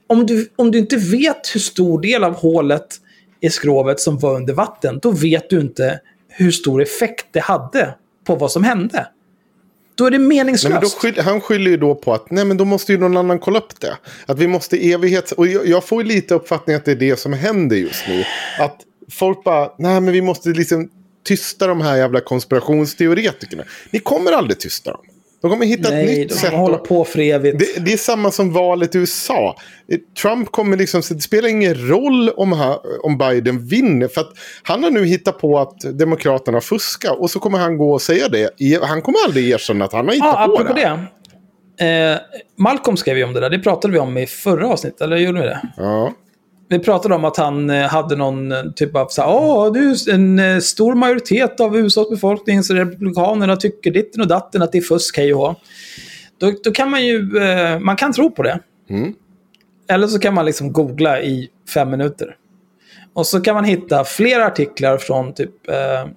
om, 0.08 0.26
du, 0.26 0.50
om 0.56 0.72
du 0.72 0.78
inte 0.78 0.98
vet 0.98 1.56
hur 1.56 1.60
stor 1.60 2.02
del 2.02 2.24
av 2.24 2.36
hålet 2.36 2.88
i 3.40 3.50
skrovet 3.50 4.00
som 4.00 4.20
var 4.20 4.36
under 4.36 4.54
vatten, 4.54 5.00
då 5.02 5.12
vet 5.12 5.50
du 5.50 5.60
inte 5.60 6.00
hur 6.30 6.52
stor 6.52 6.82
effekt 6.82 7.26
det 7.32 7.40
hade 7.40 7.96
på 8.28 8.36
vad 8.36 8.52
som 8.52 8.64
hände. 8.64 9.08
Då 9.96 10.06
är 10.06 10.12
det 10.12 10.18
Nej, 10.18 10.28
meningslöst. 10.28 10.74
men 10.74 10.82
då 10.82 10.90
skyll, 10.90 11.20
han 11.20 11.42
skyller 11.42 11.72
ju 11.72 11.78
då 11.78 11.96
på 11.96 12.14
att 12.14 12.32
nej, 12.32 12.46
men 12.46 12.58
då 12.58 12.66
måste 12.66 12.92
ju 12.92 12.98
någon 12.98 13.18
annan 13.18 13.40
kolla 13.40 13.60
upp 13.60 13.80
det. 13.80 13.98
Att 14.26 14.40
vi 14.40 14.48
måste 14.48 14.92
evighets... 14.92 15.32
Och 15.32 15.48
jag, 15.48 15.68
jag 15.68 15.84
får 15.84 16.04
ju 16.04 16.08
lite 16.10 16.34
uppfattning 16.34 16.76
att 16.76 16.86
det 16.86 16.92
är 16.92 16.96
det 16.96 17.20
som 17.20 17.34
händer 17.34 17.76
just 17.76 18.08
nu. 18.08 18.24
Att 18.60 18.78
folk 19.12 19.44
bara, 19.44 19.72
nej 19.78 20.02
men 20.02 20.14
vi 20.14 20.22
måste 20.22 20.50
liksom 20.50 20.90
tysta 21.26 21.68
de 21.68 21.82
här 21.82 21.98
jävla 21.98 22.20
konspirationsteoretikerna. 22.22 23.64
Ni 23.92 24.00
kommer 24.00 24.32
aldrig 24.32 24.60
tysta 24.60 24.92
dem. 24.92 25.02
De 25.42 25.52
kommer 25.52 25.66
hitta 25.66 25.88
ett 25.88 26.06
Nej, 26.06 26.20
nytt 26.20 26.30
de 26.30 26.36
sätt. 26.36 26.54
hålla 26.54 26.78
på 26.78 27.04
för 27.06 27.20
evigt. 27.20 27.60
Det, 27.60 27.86
det 27.86 27.94
är 27.94 27.98
samma 27.98 28.32
som 28.32 28.54
valet 28.54 28.96
i 28.96 28.98
USA. 28.98 29.56
Eh, 29.92 29.98
Trump 30.22 30.52
kommer 30.52 30.78
liksom, 30.78 31.04
så 31.04 31.14
det 31.14 31.22
spelar 31.22 31.50
ingen 31.50 31.90
roll 31.90 32.30
om, 32.30 32.52
han, 32.52 32.78
om 33.04 33.18
Biden 33.18 33.68
vinner. 33.68 34.08
För 34.08 34.22
att 34.22 34.32
han 34.64 34.84
har 34.84 34.92
nu 34.92 35.06
hittat 35.06 35.40
på 35.40 35.60
att 35.60 35.80
Demokraterna 35.80 36.62
fuskar. 36.62 37.22
Och 37.22 37.32
så 37.32 37.40
kommer 37.40 37.58
han 37.60 37.78
gå 37.78 37.94
och 37.94 38.02
säga 38.02 38.28
det. 38.28 38.50
Han 38.84 39.02
kommer 39.02 39.20
aldrig 39.28 39.50
erkänna 39.50 39.86
att 39.86 39.94
han 39.94 40.06
har 40.06 40.14
hittat 40.14 40.36
Ja, 40.50 40.56
på 40.58 40.64
det. 40.64 40.74
det. 41.78 42.12
Eh, 42.12 42.18
Malcolm 42.58 42.98
skrev 42.98 43.18
ju 43.18 43.24
om 43.24 43.34
det 43.34 43.40
där. 43.40 43.50
Det 43.50 43.60
pratade 43.60 43.94
vi 43.94 44.00
om 44.00 44.18
i 44.18 44.28
förra 44.28 44.68
avsnittet, 44.68 45.02
eller 45.02 45.18
gjorde 45.18 45.40
vi 45.42 45.46
det? 45.48 45.62
Ja. 45.78 46.14
Vi 46.72 46.80
pratade 46.80 47.16
om 47.16 47.26
att 47.26 47.38
han 47.38 47.70
eh, 47.70 47.88
hade 47.88 48.16
någon 48.16 48.52
eh, 48.52 48.64
typ 48.76 48.96
av 48.96 49.08
så 49.08 49.22
här, 49.22 49.30
åh, 49.30 49.74
du, 49.74 49.96
en 50.14 50.40
eh, 50.40 50.60
stor 50.60 50.96
majoritet 50.96 51.60
av 51.60 51.78
USAs 51.78 52.10
befolkning, 52.10 52.64
så 52.64 52.74
republikanerna 52.74 53.56
tycker 53.56 53.92
ditten 53.92 54.22
och 54.22 54.28
datten 54.28 54.62
att 54.62 54.72
det 54.72 54.78
är 54.78 54.82
fusk, 54.82 55.18
hej 55.18 55.34
och. 55.34 55.56
Då, 56.38 56.54
då 56.64 56.72
kan 56.72 56.92
man 56.92 57.06
ju, 57.06 57.30
man 57.80 57.96
kan 57.96 58.14
tro 58.14 58.32
på 58.32 58.44
det. 58.44 58.60
Mm. 58.90 59.14
Eller 59.90 60.08
så 60.08 60.20
kan 60.20 60.34
man 60.34 60.46
liksom 60.46 60.74
googla 60.74 61.22
i 61.22 61.50
fem 61.74 61.90
minuter. 61.90 62.36
Och 63.14 63.28
så 63.28 63.42
kan 63.42 63.56
man 63.56 63.64
hitta 63.64 64.04
flera 64.04 64.46
artiklar 64.46 64.98
från 64.98 65.34
typ 65.34 65.70
eh, 65.70 66.10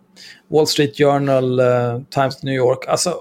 Wall 0.49 0.67
Street 0.67 0.97
Journal, 0.99 1.61
eh, 1.61 2.01
Times 2.11 2.43
New 2.43 2.55
York, 2.55 2.89
alltså 2.89 3.15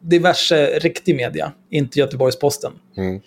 diverse 0.00 0.66
riktig 0.66 1.16
media, 1.16 1.52
inte 1.70 1.98
Göteborgs-Posten. 1.98 2.72
Mm. 2.96 3.20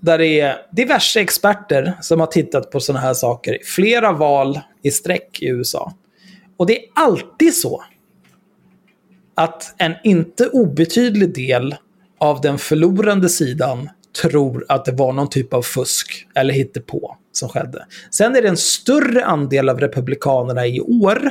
Där 0.00 0.18
det 0.18 0.40
är 0.40 0.56
diverse 0.72 1.20
experter 1.20 1.94
som 2.00 2.20
har 2.20 2.26
tittat 2.26 2.70
på 2.70 2.80
sådana 2.80 3.00
här 3.00 3.14
saker. 3.14 3.58
Flera 3.64 4.12
val 4.12 4.60
i 4.82 4.90
sträck 4.90 5.42
i 5.42 5.48
USA. 5.48 5.92
Och 6.56 6.66
det 6.66 6.78
är 6.78 6.84
alltid 6.94 7.54
så 7.54 7.84
att 9.34 9.74
en 9.78 9.94
inte 10.04 10.46
obetydlig 10.46 11.34
del 11.34 11.76
av 12.18 12.40
den 12.40 12.58
förlorande 12.58 13.28
sidan 13.28 13.88
tror 14.22 14.64
att 14.68 14.84
det 14.84 14.92
var 14.92 15.12
någon 15.12 15.30
typ 15.30 15.54
av 15.54 15.62
fusk 15.62 16.26
eller 16.34 16.54
hittepå 16.54 17.16
som 17.32 17.48
skedde. 17.48 17.86
Sen 18.10 18.36
är 18.36 18.42
det 18.42 18.48
en 18.48 18.56
större 18.56 19.24
andel 19.24 19.68
av 19.68 19.80
republikanerna 19.80 20.66
i 20.66 20.80
år 20.80 21.30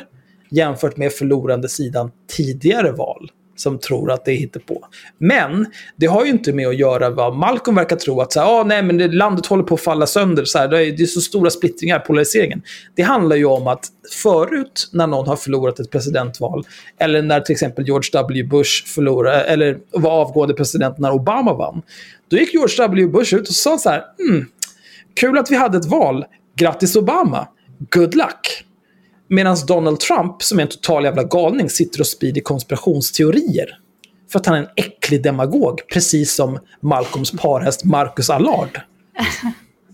jämfört 0.52 0.98
med 0.98 1.12
förlorande 1.12 1.70
sidan 1.70 2.12
tidigare 2.28 2.92
val 2.92 3.32
som 3.60 3.80
tror 3.80 4.12
att 4.12 4.26
det 4.26 4.32
är 4.32 4.36
hittepå. 4.36 4.86
Men 5.18 5.66
det 5.96 6.06
har 6.06 6.26
ju 6.26 6.32
inte 6.32 6.54
med 6.54 6.68
att 6.68 6.78
göra 6.78 7.10
vad 7.10 7.36
Malcolm 7.36 7.76
verkar 7.76 7.96
tro 7.96 8.22
att 8.22 8.34
så 8.34 8.40
här, 8.40 8.60
ah, 8.60 8.64
nej, 8.64 8.84
men 8.84 8.98
det, 8.98 9.08
landet 9.08 9.46
håller 9.46 9.64
på 9.64 9.76
att 9.76 9.82
falla 9.82 10.06
sönder. 10.08 10.46
Så 10.46 10.58
här, 10.58 10.68
det, 10.68 10.86
är, 10.86 10.92
det 10.92 11.04
är 11.04 11.08
så 11.08 11.22
stora 11.22 11.50
splittringar, 11.50 12.00
polariseringen. 12.00 12.62
Det 12.96 13.02
handlar 13.02 13.36
ju 13.36 13.46
om 13.46 13.68
att 13.68 13.88
förut 14.24 14.90
när 14.94 15.08
någon 15.08 15.28
har 15.28 15.36
förlorat 15.36 15.80
ett 15.80 15.92
presidentval, 15.92 16.64
eller 17.00 17.22
när 17.22 17.40
till 17.40 17.54
exempel 17.54 17.86
George 17.86 18.10
W. 18.14 18.44
Bush 18.44 18.86
förlorade, 18.86 19.44
eller 19.44 19.78
var 19.92 20.12
avgående 20.12 20.54
president 20.54 20.98
när 20.98 21.12
Obama 21.12 21.54
vann, 21.54 21.82
då 22.30 22.38
gick 22.38 22.54
George 22.54 22.76
W. 22.78 23.08
Bush 23.08 23.36
ut 23.36 23.48
och 23.48 23.56
sa 23.56 23.78
så 23.78 23.90
här, 23.90 24.04
mm, 24.30 24.46
kul 25.16 25.38
att 25.38 25.52
vi 25.52 25.56
hade 25.56 25.78
ett 25.78 25.86
val, 25.86 26.26
grattis 26.56 26.96
Obama, 26.96 27.48
good 27.90 28.16
luck. 28.16 28.66
Medan 29.30 29.58
Donald 29.68 30.00
Trump, 30.00 30.44
som 30.44 30.60
är 30.60 30.64
en 30.64 30.70
total 30.70 31.04
jävla 31.04 31.24
galning, 31.24 31.70
sitter 31.70 32.00
och 32.00 32.08
sprider 32.08 32.42
konspirationsteorier. 32.42 33.78
För 34.32 34.40
att 34.40 34.46
han 34.46 34.56
är 34.56 34.60
en 34.60 34.70
äcklig 34.76 35.24
demagog, 35.24 35.82
precis 35.94 36.36
som 36.36 36.60
Malcolms 36.82 37.32
parhäst 37.32 37.84
Marcus 37.84 38.30
Allard. 38.30 38.82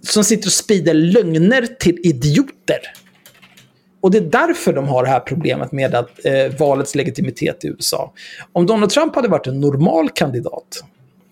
Som 0.02 0.24
sitter 0.24 0.48
och 0.48 0.54
sprider 0.54 0.94
lögner 0.94 1.68
till 1.80 2.00
idioter. 2.04 2.80
Och 4.02 4.12
det 4.12 4.18
är 4.18 4.22
därför 4.22 4.74
de 4.74 4.88
har 4.88 5.04
det 5.04 5.10
här 5.10 5.20
problemet 5.20 5.72
med 5.72 5.96
att, 5.96 6.26
eh, 6.26 6.58
valets 6.60 6.96
legitimitet 6.96 7.66
i 7.66 7.68
USA. 7.68 8.14
Om 8.54 8.66
Donald 8.66 8.92
Trump 8.92 9.16
hade 9.16 9.28
varit 9.28 9.48
en 9.48 9.60
normal 9.60 10.10
kandidat, 10.10 10.84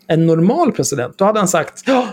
en 0.08 0.26
normal 0.26 0.72
president, 0.72 1.18
då 1.18 1.26
hade 1.26 1.40
han 1.40 1.48
sagt 1.48 1.84
ja, 1.86 2.08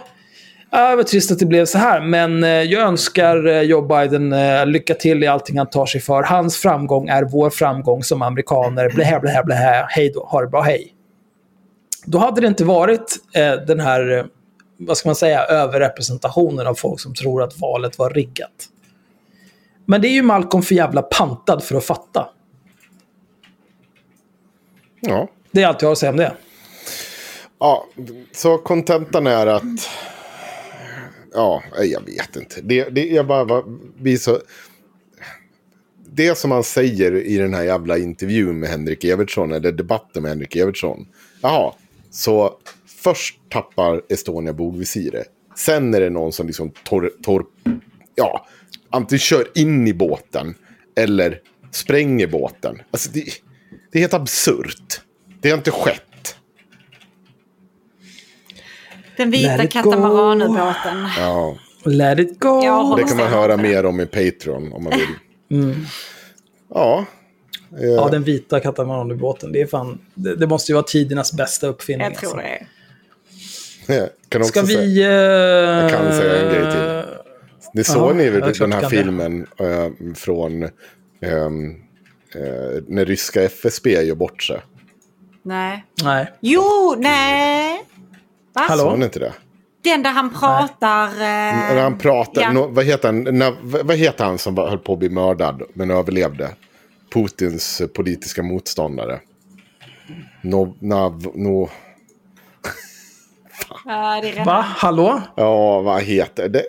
Ja, 0.73 0.97
vad 0.97 1.07
trist 1.07 1.31
att 1.33 1.39
det 1.39 1.47
blev 1.47 1.65
så 1.65 1.79
här, 1.79 2.01
men 2.01 2.45
eh, 2.45 2.51
jag 2.51 2.83
önskar 2.83 3.47
eh, 3.47 3.61
Joe 3.61 3.83
Biden 3.83 4.33
eh, 4.33 4.67
lycka 4.67 4.95
till 4.95 5.23
i 5.23 5.27
allting 5.27 5.59
han 5.59 5.71
tar 5.71 5.87
sig 5.87 6.01
för. 6.01 6.23
Hans 6.23 6.57
framgång 6.57 7.09
är 7.09 7.23
vår 7.23 7.51
framgång 7.51 8.03
som 8.03 8.23
amerikaner. 8.23 8.91
Blä, 8.95 9.21
blä, 9.21 9.43
blä, 9.45 9.87
hej 9.89 10.11
då, 10.15 10.25
ha 10.25 10.41
det 10.41 10.47
bra, 10.47 10.61
hej. 10.61 10.95
Då 12.05 12.19
hade 12.19 12.41
det 12.41 12.47
inte 12.47 12.65
varit 12.65 13.17
eh, 13.35 13.53
den 13.53 13.81
här, 13.81 14.27
vad 14.79 14.97
ska 14.97 15.09
man 15.09 15.17
säga, 15.17 15.45
överrepresentationen 15.45 16.67
av 16.67 16.75
folk 16.75 17.01
som 17.01 17.15
tror 17.15 17.43
att 17.43 17.59
valet 17.59 17.99
var 17.99 18.11
riggat. 18.11 18.69
Men 19.87 20.01
det 20.01 20.09
är 20.09 20.13
ju 20.13 20.23
Malcolm 20.23 20.63
för 20.63 20.75
jävla 20.75 21.03
pantad 21.03 21.65
för 21.65 21.77
att 21.77 21.85
fatta. 21.85 22.29
Ja. 25.01 25.29
Det 25.51 25.63
är 25.63 25.67
allt 25.67 25.83
jag 25.83 25.89
har 25.89 25.93
att 25.93 25.99
säga 25.99 26.11
om 26.11 26.17
det. 26.17 26.33
ja, 27.61 27.87
så 28.33 28.59
kontentan 28.59 29.27
är 29.27 29.47
att... 29.47 29.63
Ja, 31.33 31.63
jag 31.83 32.05
vet 32.05 32.37
inte. 32.37 32.61
Det, 32.61 32.85
det, 32.85 33.07
jag 33.07 33.27
bara, 33.27 33.45
bara 33.45 33.63
blir 33.99 34.17
så... 34.17 34.39
Det 36.13 36.39
som 36.39 36.51
han 36.51 36.65
säger 36.65 37.13
i 37.15 37.37
den 37.37 37.55
här 37.55 37.63
jävla 37.63 37.99
intervjun 37.99 38.59
med 38.61 38.69
Henrik 38.69 39.05
Evertsson, 39.05 39.53
eller 39.53 39.73
debatten 39.73 40.23
med 40.23 40.31
Henrik 40.31 40.57
Evertsson. 40.57 41.07
Jaha, 41.43 41.75
så 42.11 42.59
först 42.87 43.41
tappar 43.49 44.03
Estonia 44.09 44.53
bogvisiret. 44.53 45.27
Sen 45.57 45.95
är 45.95 46.01
det 46.01 46.11
någon 46.11 46.33
som 46.33 46.47
liksom 46.47 46.71
tor, 46.71 47.13
tor, 47.23 47.47
ja, 48.15 48.47
antingen 48.91 49.19
kör 49.21 49.49
in 49.55 49.89
i 49.89 49.95
båten 49.95 50.55
eller 50.97 51.41
spränger 51.71 52.27
båten. 52.27 52.83
Alltså 52.91 53.11
det, 53.13 53.25
det 53.93 53.99
är 53.99 54.01
helt 54.01 54.15
absurt. 54.15 55.01
Det 55.41 55.51
har 55.51 55.59
inte 55.59 55.71
skett. 55.71 56.03
Den 59.17 59.31
vita 59.31 59.67
katamaranubåten. 59.67 61.09
Ja. 61.19 61.57
Let 61.85 62.19
it 62.19 62.41
go. 62.41 62.61
Det 62.97 63.05
kan 63.05 63.17
man 63.17 63.29
höra 63.29 63.57
mer 63.57 63.87
om 63.87 64.01
i 64.01 64.07
Patreon 64.07 64.73
om 64.73 64.85
man 64.85 64.93
vill. 64.93 65.75
Ja. 66.75 67.05
Ja, 67.81 68.09
den 68.09 68.23
vita 68.23 68.61
katamaranubåten. 68.61 69.53
Det 69.53 69.61
är 69.61 69.67
fan... 69.67 69.99
Det, 70.15 70.37
det 70.37 70.47
måste 70.47 70.73
ju 70.73 70.75
vara 70.75 70.85
tidernas 70.85 71.33
bästa 71.33 71.67
uppfinning. 71.67 72.05
Jag 72.07 72.15
tror 72.15 72.41
alltså. 72.41 72.47
det. 73.87 73.95
är. 73.95 74.11
kan 74.29 74.41
också 74.43 74.53
Ska 74.53 74.67
säga. 74.67 74.81
vi... 74.81 75.05
Uh, 75.05 75.11
Jag 75.11 75.91
kan 75.91 76.13
säga 76.13 76.43
en 76.43 76.55
grej 76.55 76.73
till. 76.73 77.15
Det 77.73 77.85
såg 77.85 78.17
ni 78.17 78.31
väl 78.31 78.53
den 78.59 78.73
här 78.73 78.81
det. 78.81 78.89
filmen 78.89 79.47
eh, 79.59 79.89
från 80.15 80.63
eh, 80.63 80.71
när 82.87 83.05
ryska 83.05 83.43
FSB 83.43 83.91
gör 84.03 84.15
bort 84.15 84.43
sig? 84.43 84.61
Nej. 85.43 85.85
Nej. 86.05 86.33
Jo, 86.41 86.95
nej. 86.99 87.70
Va? 88.53 88.61
Hallå? 88.69 88.83
Såg 88.83 88.99
ni 88.99 89.05
inte 89.05 89.19
det? 89.19 89.33
Den 89.85 90.03
där 90.03 90.11
han 90.11 90.31
pratar... 90.35 91.07
eh, 91.07 91.15
När 91.75 91.83
han 91.83 91.99
pratar, 91.99 92.43
ja. 92.43 92.53
nå- 92.53 92.67
vad, 92.67 92.85
heter 92.85 93.09
han, 93.09 93.39
när, 93.39 93.83
vad 93.85 93.97
heter 93.97 94.25
han 94.25 94.39
som 94.39 94.57
höll 94.57 94.79
på 94.79 94.93
att 94.93 94.99
bli 94.99 95.09
mördad 95.09 95.63
men 95.75 95.91
överlevde? 95.91 96.49
Putins 97.15 97.81
eh, 97.81 97.87
politiska 97.87 98.43
motståndare. 98.43 99.21
No, 100.43 100.77
nav, 100.81 101.27
no, 101.35 101.71
Ja, 103.85 104.19
det 104.23 104.29
är 104.29 104.33
rätt. 104.33 104.47
Va? 104.47 104.65
Hallå? 104.69 105.23
ja, 105.37 105.81
vad 105.81 106.03
heter 106.03 106.49
det? 106.49 106.65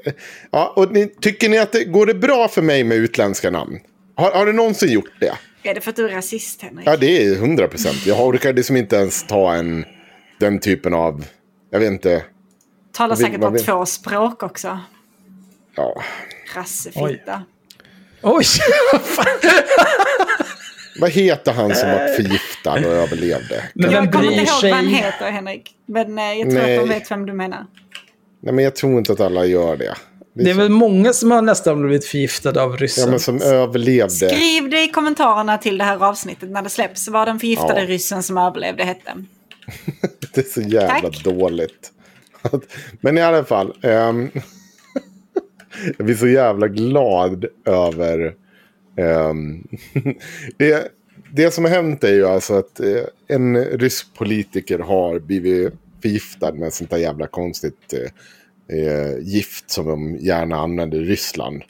Ja, 0.52 0.74
och 0.76 0.92
ni, 0.92 1.08
tycker 1.08 1.50
ni 1.50 1.58
att 1.58 1.72
det 1.72 1.84
går 1.84 2.06
det 2.06 2.14
bra 2.14 2.48
för 2.48 2.62
mig 2.62 2.84
med 2.84 2.98
utländska 2.98 3.50
namn? 3.50 3.80
Har, 4.16 4.32
har 4.32 4.46
det 4.46 4.54
någonsin 4.54 4.92
gjort 4.92 5.12
det? 5.20 5.34
Är 5.64 5.74
det 5.74 5.82
för 5.82 5.90
att 5.90 5.96
du 5.96 6.10
är 6.10 6.14
rasist, 6.16 6.62
Henrik? 6.62 6.88
Ja, 6.88 6.98
det 6.98 7.26
är 7.26 7.36
hundra 7.36 7.68
procent. 7.68 8.06
Jag 8.06 8.28
orkar 8.28 8.54
liksom 8.54 8.78
inte 8.78 8.96
ens 8.96 9.24
ta 9.28 9.54
en, 9.54 9.86
den 10.40 10.60
typen 10.60 10.94
av, 10.94 11.26
jag 11.72 11.80
vet 11.80 11.92
inte. 11.92 12.24
Talar 12.94 13.10
vad 13.10 13.18
säkert 13.18 13.32
vad 13.34 13.40
bara 13.42 13.52
vill- 13.52 13.66
två 13.66 13.86
språk 13.86 14.44
också. 14.44 14.80
Ja. 15.76 16.02
Rassefitta. 16.56 17.44
Oj! 18.24 18.46
Vad 21.00 21.10
heter 21.12 21.52
han 21.54 21.76
som 21.76 21.90
var 21.90 22.16
förgiftad 22.16 22.72
och 22.74 22.94
överlevde? 22.94 23.64
Men 23.74 23.92
Jag 23.92 24.12
kommer 24.12 24.26
inte 24.32 24.36
ihåg 24.36 24.64
vad 24.64 24.72
han 24.72 24.88
heter, 24.88 25.32
Henrik. 25.32 25.76
Men 25.86 26.18
eh, 26.20 26.24
jag 26.34 26.50
tror 26.50 26.62
Nej. 26.62 26.78
att 26.78 26.84
de 26.88 26.90
vet 26.94 27.12
vem 27.12 27.26
du 27.26 27.34
menar. 27.34 27.66
Nej, 28.42 28.54
men 28.54 28.64
jag 28.64 28.76
tror 28.76 28.98
inte 28.98 29.14
att 29.14 29.20
alla 29.20 29.46
gör 29.46 29.78
det. 29.78 29.96
Det 30.34 30.50
är 30.50 30.54
så- 30.54 30.60
väl 30.60 30.70
många 30.70 31.14
som 31.14 31.32
har 31.32 31.42
nästan 31.42 31.82
blivit 31.82 32.06
förgiftade 32.06 32.62
av 32.64 32.78
ryssen. 32.78 33.04
Ja, 33.04 33.10
men 33.10 33.20
som 33.20 33.42
överlevde. 33.42 34.10
Skriv 34.30 34.70
det 34.70 34.84
i 34.84 34.88
kommentarerna 34.88 35.58
till 35.58 35.78
det 35.78 35.84
här 35.84 36.04
avsnittet 36.04 36.50
när 36.50 36.62
det 36.62 36.70
släpps. 36.70 37.08
Vad 37.08 37.28
den 37.28 37.40
förgiftade 37.40 37.80
Ja. 37.82 37.88
ryssen 37.88 38.24
som 38.24 38.38
överlevde 38.38 38.84
hette. 38.84 39.14
Det 40.34 40.42
är 40.42 40.50
så 40.50 40.62
jävla 40.62 41.10
Tack. 41.10 41.24
dåligt. 41.24 41.92
Men 43.02 43.18
i 43.18 43.22
alla 43.22 43.44
fall. 43.44 43.74
ehm, 43.82 44.30
jag 45.98 46.06
blir 46.06 46.16
så 46.16 46.28
jävla 46.28 46.68
glad 46.68 47.46
över... 47.66 48.36
ehm, 48.98 49.68
det, 50.58 50.92
det 51.34 51.52
som 51.52 51.64
har 51.66 51.72
hänt 51.72 52.04
är 52.04 52.14
ju 52.14 52.28
alltså 52.28 52.54
att 52.54 52.80
eh, 52.80 53.04
en 53.28 53.66
rysk 53.66 54.14
politiker 54.14 54.80
har 54.80 55.20
blivit 55.20 55.74
förgiftad 56.02 56.52
med 56.54 56.74
sånt 56.74 56.90
där 56.90 56.98
jävla 56.98 57.28
konstigt 57.28 57.94
eh, 57.94 58.78
eh, 58.78 59.18
gift 59.22 59.72
som 59.72 59.86
de 59.88 60.18
gärna 60.18 60.56
använder 60.56 60.98
i 60.98 61.06
Ryssland. 61.06 61.64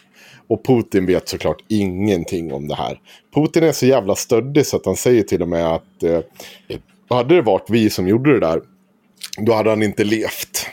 Och 0.47 0.65
Putin 0.65 1.05
vet 1.05 1.29
såklart 1.29 1.63
ingenting 1.67 2.53
om 2.53 2.67
det 2.67 2.75
här. 2.75 2.99
Putin 3.35 3.63
är 3.63 3.71
så 3.71 3.85
jävla 3.85 4.15
stöddig 4.15 4.65
så 4.65 4.77
att 4.77 4.85
han 4.85 4.95
säger 4.95 5.23
till 5.23 5.41
och 5.41 5.47
med 5.47 5.67
att 5.67 6.03
eh, 6.03 6.19
hade 7.15 7.35
det 7.35 7.41
varit 7.41 7.69
vi 7.69 7.89
som 7.89 8.07
gjorde 8.07 8.33
det 8.33 8.39
där, 8.39 8.61
då 9.37 9.53
hade 9.53 9.69
han 9.69 9.83
inte 9.83 10.03
levt. 10.03 10.67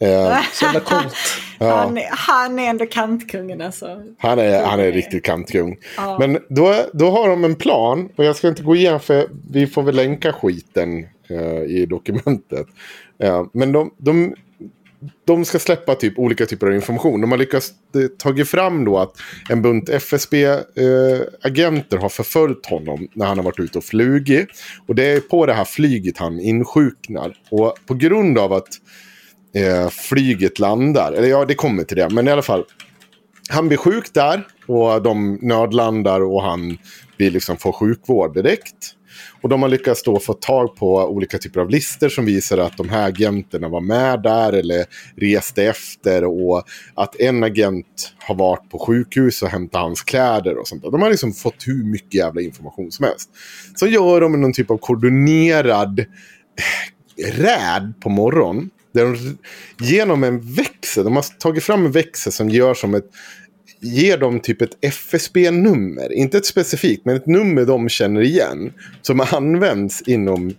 Eh, 0.00 0.38
Så 0.52 0.64
jävla 0.64 0.80
coolt. 0.80 1.14
Han, 1.58 1.98
är- 1.98 2.08
han 2.10 2.58
är 2.58 2.70
ändå 2.70 2.86
kantkungen 2.86 3.60
alltså. 3.60 4.02
han, 4.18 4.38
är, 4.38 4.64
han 4.64 4.80
är 4.80 4.92
riktigt 4.92 5.24
kantkung. 5.24 5.76
Men 6.18 6.38
då, 6.48 6.74
då 6.92 7.10
har 7.10 7.28
de 7.28 7.44
en 7.44 7.54
plan, 7.54 8.08
och 8.16 8.24
jag 8.24 8.36
ska 8.36 8.48
inte 8.48 8.62
gå 8.62 8.76
igenom 8.76 9.00
för 9.00 9.28
vi 9.50 9.66
får 9.66 9.82
väl 9.82 9.94
länka 9.96 10.32
skiten 10.32 11.06
eh, 11.30 11.62
i 11.62 11.86
dokumentet. 11.90 12.66
Eh, 13.22 13.44
men 13.52 13.72
de, 13.72 13.90
de, 13.98 14.34
de 15.24 15.44
ska 15.44 15.58
släppa 15.58 15.94
typ 15.94 16.18
olika 16.18 16.46
typer 16.46 16.66
av 16.66 16.74
information. 16.74 17.20
De 17.20 17.30
har 17.30 17.38
lyckats 17.38 17.72
eh, 17.94 18.06
tagit 18.18 18.48
fram 18.48 18.84
då 18.84 18.98
att 18.98 19.12
en 19.48 19.62
bunt 19.62 19.88
FSB-agenter 19.88 21.96
eh, 21.96 22.02
har 22.02 22.08
förföljt 22.08 22.66
honom 22.66 23.08
när 23.14 23.26
han 23.26 23.38
har 23.38 23.44
varit 23.44 23.60
ute 23.60 23.78
och 23.78 23.84
flugit. 23.84 24.48
Och 24.86 24.94
det 24.94 25.04
är 25.04 25.20
på 25.20 25.46
det 25.46 25.52
här 25.52 25.64
flyget 25.64 26.18
han 26.18 26.40
insjuknar. 26.40 27.36
Och 27.50 27.74
på 27.86 27.94
grund 27.94 28.38
av 28.38 28.52
att 28.52 28.68
eh, 29.54 29.88
flyget 29.88 30.58
landar, 30.58 31.12
eller 31.12 31.28
ja 31.28 31.44
det 31.44 31.54
kommer 31.54 31.84
till 31.84 31.96
det, 31.96 32.10
men 32.10 32.28
i 32.28 32.30
alla 32.30 32.42
fall. 32.42 32.64
Han 33.48 33.68
blir 33.68 33.78
sjuk 33.78 34.14
där 34.14 34.46
och 34.66 35.02
de 35.02 35.38
nödlandar 35.42 36.20
och 36.20 36.42
han 36.42 36.78
blir 37.16 37.30
liksom 37.30 37.56
får 37.56 37.72
sjukvård 37.72 38.34
direkt. 38.34 38.95
Och 39.46 39.50
de 39.50 39.62
har 39.62 39.68
lyckats 39.68 40.02
då 40.02 40.20
få 40.20 40.32
tag 40.32 40.76
på 40.76 40.96
olika 40.96 41.38
typer 41.38 41.60
av 41.60 41.70
listor 41.70 42.08
som 42.08 42.24
visar 42.24 42.58
att 42.58 42.76
de 42.76 42.88
här 42.88 43.08
agenterna 43.08 43.68
var 43.68 43.80
med 43.80 44.22
där 44.22 44.52
eller 44.52 44.84
reste 45.16 45.64
efter. 45.64 46.24
Och 46.24 46.64
att 46.94 47.20
en 47.20 47.44
agent 47.44 48.12
har 48.18 48.34
varit 48.34 48.70
på 48.70 48.78
sjukhus 48.78 49.42
och 49.42 49.48
hämtat 49.48 49.80
hans 49.80 50.02
kläder 50.02 50.58
och 50.58 50.68
sånt 50.68 50.82
där. 50.82 50.90
De 50.90 51.02
har 51.02 51.10
liksom 51.10 51.32
fått 51.32 51.66
hur 51.66 51.84
mycket 51.84 52.14
jävla 52.14 52.40
information 52.40 52.92
som 52.92 53.04
helst. 53.04 53.30
Så 53.74 53.86
gör 53.86 54.20
de 54.20 54.40
någon 54.40 54.52
typ 54.52 54.70
av 54.70 54.78
koordinerad 54.78 56.00
eh, 56.00 57.32
räd 57.32 57.94
på 58.00 58.08
morgonen. 58.08 58.70
Där 58.94 59.04
de, 59.04 59.38
genom 59.84 60.24
en 60.24 60.40
växel, 60.40 61.04
de 61.04 61.16
har 61.16 61.38
tagit 61.38 61.64
fram 61.64 61.86
en 61.86 61.92
växel 61.92 62.32
som 62.32 62.48
gör 62.48 62.74
som 62.74 62.94
ett 62.94 63.10
ger 63.80 64.18
dem 64.18 64.40
typ 64.40 64.62
ett 64.62 64.76
FSB-nummer. 64.80 66.12
Inte 66.12 66.38
ett 66.38 66.46
specifikt, 66.46 67.04
men 67.04 67.16
ett 67.16 67.26
nummer 67.26 67.64
de 67.64 67.88
känner 67.88 68.20
igen. 68.20 68.72
Som 69.02 69.20
används 69.20 70.02
inom 70.02 70.54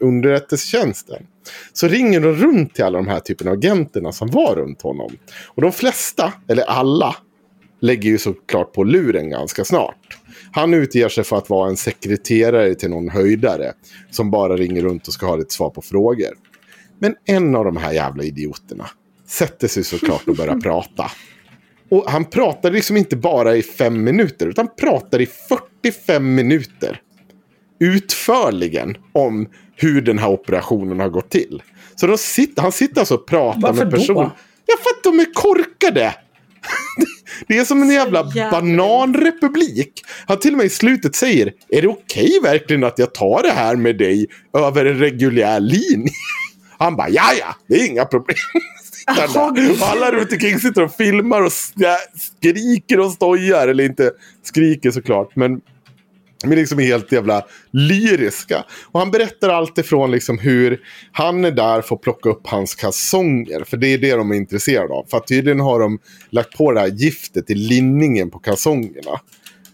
underrättelsetjänsten. 0.00 1.26
Så 1.72 1.88
ringer 1.88 2.20
de 2.20 2.32
runt 2.34 2.74
till 2.74 2.84
alla 2.84 2.98
de 2.98 3.08
här 3.08 3.20
typerna 3.20 3.50
av 3.50 3.56
agenterna 3.56 4.12
som 4.12 4.28
var 4.28 4.54
runt 4.56 4.82
honom. 4.82 5.12
Och 5.46 5.62
de 5.62 5.72
flesta, 5.72 6.32
eller 6.48 6.62
alla, 6.62 7.16
lägger 7.80 8.10
ju 8.10 8.18
såklart 8.18 8.72
på 8.72 8.84
luren 8.84 9.30
ganska 9.30 9.64
snart. 9.64 10.18
Han 10.52 10.74
utger 10.74 11.08
sig 11.08 11.24
för 11.24 11.36
att 11.36 11.50
vara 11.50 11.68
en 11.68 11.76
sekreterare 11.76 12.74
till 12.74 12.90
någon 12.90 13.08
höjdare. 13.08 13.72
Som 14.10 14.30
bara 14.30 14.56
ringer 14.56 14.82
runt 14.82 15.08
och 15.08 15.14
ska 15.14 15.26
ha 15.26 15.40
ett 15.40 15.52
svar 15.52 15.70
på 15.70 15.82
frågor. 15.82 16.30
Men 16.98 17.14
en 17.24 17.56
av 17.56 17.64
de 17.64 17.76
här 17.76 17.92
jävla 17.92 18.22
idioterna 18.22 18.86
sätter 19.26 19.68
sig 19.68 19.84
såklart 19.84 20.28
och 20.28 20.36
börjar 20.36 20.56
prata. 20.62 21.10
Och 21.92 22.10
han 22.10 22.24
pratar 22.24 22.70
liksom 22.70 22.96
inte 22.96 23.16
bara 23.16 23.56
i 23.56 23.62
fem 23.62 24.04
minuter, 24.04 24.46
utan 24.46 24.68
pratar 24.80 25.20
i 25.20 25.26
45 25.82 26.34
minuter. 26.34 27.00
Utförligen 27.80 28.96
om 29.12 29.48
hur 29.76 30.02
den 30.02 30.18
här 30.18 30.28
operationen 30.28 31.00
har 31.00 31.08
gått 31.08 31.30
till. 31.30 31.62
Så 31.96 32.16
sitter, 32.16 32.62
han 32.62 32.72
sitter 32.72 33.00
alltså 33.00 33.14
och 33.14 33.26
pratar 33.26 33.60
Varför 33.60 33.84
med 33.84 33.92
då? 33.92 33.96
personer. 33.96 34.30
Ja, 34.66 34.74
för 34.82 34.90
att 34.90 35.04
de 35.04 35.20
är 35.20 35.34
korkade! 35.34 36.14
Det 37.48 37.58
är 37.58 37.64
som 37.64 37.82
en 37.82 37.90
jävla 37.90 38.24
bananrepublik. 38.50 40.04
Han 40.26 40.38
till 40.38 40.52
och 40.52 40.56
med 40.56 40.66
i 40.66 40.70
slutet 40.70 41.16
säger, 41.16 41.52
är 41.68 41.82
det 41.82 41.88
okej 41.88 42.40
verkligen 42.42 42.84
att 42.84 42.98
jag 42.98 43.14
tar 43.14 43.42
det 43.42 43.52
här 43.52 43.76
med 43.76 43.98
dig 43.98 44.26
över 44.58 44.84
en 44.84 44.98
reguljär 44.98 45.60
linje? 45.60 46.12
Han 46.78 46.96
bara, 46.96 47.08
ja 47.08 47.32
ja, 47.40 47.56
det 47.66 47.74
är 47.74 47.86
inga 47.86 48.04
problem. 48.04 48.36
Och 49.80 49.88
alla 49.88 50.12
runt 50.12 50.32
omkring 50.32 50.58
sitter 50.58 50.82
och 50.82 50.94
filmar 50.94 51.42
och 51.42 51.52
skriker 52.16 53.00
och 53.00 53.12
stojar. 53.12 53.68
Eller 53.68 53.84
inte 53.84 54.10
skriker 54.42 54.90
såklart, 54.90 55.36
men 55.36 55.60
men 56.44 56.58
liksom 56.58 56.80
är 56.80 56.84
helt 56.84 57.12
jävla 57.12 57.42
lyriska. 57.70 58.64
Och 58.92 59.00
han 59.00 59.10
berättar 59.10 59.48
allt 59.48 59.78
ifrån 59.78 60.10
liksom 60.10 60.38
hur 60.38 60.80
han 61.12 61.44
är 61.44 61.50
där 61.50 61.82
för 61.82 61.94
att 61.94 62.02
plocka 62.02 62.28
upp 62.28 62.46
hans 62.46 62.74
kalsonger. 62.74 63.64
För 63.64 63.76
det 63.76 63.88
är 63.88 63.98
det 63.98 64.16
de 64.16 64.30
är 64.30 64.34
intresserade 64.34 64.94
av. 64.94 65.06
För 65.10 65.16
att 65.16 65.26
tydligen 65.26 65.60
har 65.60 65.80
de 65.80 65.98
lagt 66.30 66.56
på 66.56 66.72
det 66.72 66.80
här 66.80 66.88
giftet 66.88 67.50
i 67.50 67.54
linningen 67.54 68.30
på 68.30 68.38
kalsongerna. 68.38 69.20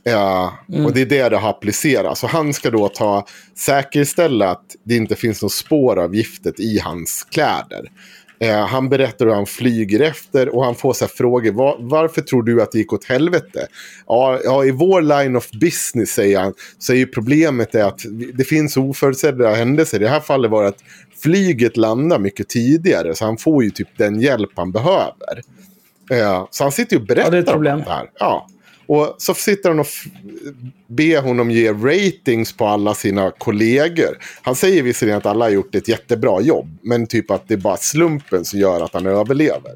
Ja, 0.02 0.58
Och 0.84 0.92
det 0.92 1.00
är 1.00 1.06
det 1.06 1.28
det 1.28 1.36
har 1.36 1.50
applicerats. 1.50 2.20
Så 2.20 2.26
han 2.26 2.54
ska 2.54 2.70
då 2.70 2.88
ta 2.88 3.26
säkerställa 3.56 4.50
att 4.50 4.64
det 4.84 4.96
inte 4.96 5.16
finns 5.16 5.42
något 5.42 5.52
spår 5.52 5.98
av 5.98 6.14
giftet 6.14 6.60
i 6.60 6.78
hans 6.78 7.26
kläder. 7.30 7.90
Eh, 8.40 8.66
han 8.66 8.88
berättar 8.88 9.26
hur 9.26 9.32
han 9.34 9.46
flyger 9.46 10.00
efter 10.00 10.48
och 10.56 10.64
han 10.64 10.74
får 10.74 10.92
så 10.92 11.06
frågor. 11.06 11.52
"Va- 11.52 11.76
varför 11.78 12.22
tror 12.22 12.42
du 12.42 12.62
att 12.62 12.72
det 12.72 12.78
gick 12.78 12.92
åt 12.92 13.04
helvete? 13.04 13.66
Ja, 14.06 14.40
ja, 14.44 14.64
i 14.64 14.70
vår 14.70 15.02
line 15.02 15.36
of 15.36 15.50
business 15.50 16.10
säger 16.10 16.38
han. 16.40 16.54
Så 16.78 16.92
är 16.92 16.96
ju 16.96 17.06
problemet 17.06 17.74
är 17.74 17.84
att 17.84 18.00
det 18.34 18.44
finns 18.44 18.76
oförutsedda 18.76 19.54
händelser. 19.54 19.96
I 20.00 20.02
det 20.04 20.08
här 20.08 20.20
fallet 20.20 20.50
var 20.50 20.62
det 20.62 20.68
att 20.68 20.82
flyget 21.22 21.76
landar 21.76 22.18
mycket 22.18 22.48
tidigare. 22.48 23.14
Så 23.14 23.24
han 23.24 23.36
får 23.36 23.64
ju 23.64 23.70
typ 23.70 23.88
den 23.96 24.20
hjälp 24.20 24.50
han 24.56 24.72
behöver. 24.72 25.42
Eh, 26.10 26.46
så 26.50 26.64
han 26.64 26.72
sitter 26.72 26.96
ju 26.96 27.00
och 27.02 27.06
berättar 27.06 27.24
Ja, 27.26 27.30
det 27.30 27.36
är 27.36 27.42
ett 27.42 27.48
om 27.48 27.52
problem. 27.54 27.78
det 27.86 27.90
här. 27.90 28.10
Ja. 28.18 28.48
Och 28.88 29.14
så 29.18 29.34
sitter 29.34 29.68
han 29.68 29.80
och 29.80 29.86
ber 30.86 31.22
honom 31.22 31.50
ge 31.50 31.72
ratings 31.72 32.52
på 32.52 32.66
alla 32.66 32.94
sina 32.94 33.30
kollegor. 33.30 34.18
Han 34.42 34.56
säger 34.56 34.82
visserligen 34.82 35.18
att 35.18 35.26
alla 35.26 35.44
har 35.44 35.50
gjort 35.50 35.74
ett 35.74 35.88
jättebra 35.88 36.40
jobb. 36.40 36.78
Men 36.82 37.06
typ 37.06 37.30
att 37.30 37.48
det 37.48 37.54
är 37.54 37.58
bara 37.58 37.76
slumpen 37.76 38.44
som 38.44 38.58
gör 38.58 38.80
att 38.80 38.94
han 38.94 39.06
överlever. 39.06 39.72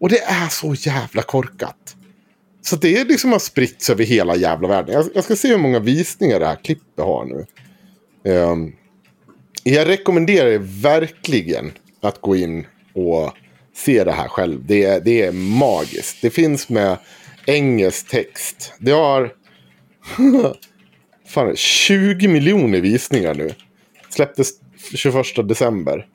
Och 0.00 0.08
det 0.08 0.18
är 0.18 0.48
så 0.48 0.74
jävla 0.74 1.22
korkat. 1.22 1.96
Så 2.62 2.76
det 2.76 2.96
är 2.96 3.04
liksom 3.04 3.32
har 3.32 3.38
spritts 3.38 3.90
över 3.90 4.04
hela 4.04 4.36
jävla 4.36 4.68
världen. 4.68 4.94
Jag, 4.94 5.06
jag 5.14 5.24
ska 5.24 5.36
se 5.36 5.48
hur 5.48 5.58
många 5.58 5.78
visningar 5.78 6.40
det 6.40 6.46
här 6.46 6.56
klippet 6.64 7.04
har 7.04 7.24
nu. 7.24 7.46
Um, 8.32 8.72
jag 9.62 9.88
rekommenderar 9.88 10.48
er 10.48 10.58
verkligen 10.82 11.72
att 12.00 12.20
gå 12.20 12.36
in 12.36 12.66
och 12.94 13.32
se 13.76 14.04
det 14.04 14.12
här 14.12 14.28
själv. 14.28 14.66
Det 14.66 15.04
det 15.04 15.22
är 15.22 15.32
magiskt. 15.32 16.16
Det 16.22 16.30
finns 16.30 16.68
med 16.68 16.96
engelsk 17.46 18.08
text. 18.08 18.72
Det 18.78 18.90
har 18.90 19.32
fan, 21.26 21.56
20 21.56 22.28
miljoner 22.28 22.80
visningar 22.80 23.34
nu. 23.34 23.50
Släpptes 24.08 24.50
21 24.94 25.48
december. 25.48 26.06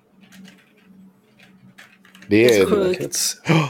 Det 2.28 2.58
är, 2.58 2.66
Sjukt. 2.66 3.18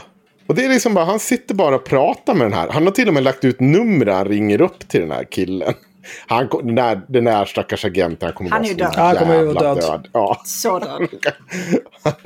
och 0.46 0.54
det 0.54 0.64
är 0.64 0.68
liksom 0.68 0.94
bara, 0.94 1.04
han 1.04 1.20
sitter 1.20 1.54
bara 1.54 1.76
och 1.76 1.84
pratar 1.84 2.34
med 2.34 2.46
den 2.46 2.52
här. 2.52 2.68
Han 2.68 2.84
har 2.84 2.90
till 2.90 3.08
och 3.08 3.14
med 3.14 3.22
lagt 3.22 3.44
ut 3.44 3.60
nummer 3.60 4.06
han 4.06 4.28
ringer 4.28 4.60
upp 4.60 4.88
till 4.88 5.00
den 5.00 5.10
här 5.10 5.24
killen. 5.24 5.74
Han, 6.26 6.48
den, 6.48 6.74
där, 6.74 7.00
den 7.08 7.24
där 7.24 7.44
stackars 7.44 7.84
agenten 7.84 8.26
han 8.26 8.32
kommer 8.32 8.50
Han 8.50 8.62
vara 8.62 8.70
så 8.70 8.76
död. 8.76 8.94
Han 8.94 9.16
kommer 9.16 9.38
ju 9.38 9.52
död. 9.52 9.76
död. 9.76 10.08
Ja. 10.12 10.42
Så 10.44 10.78
död. 10.78 11.08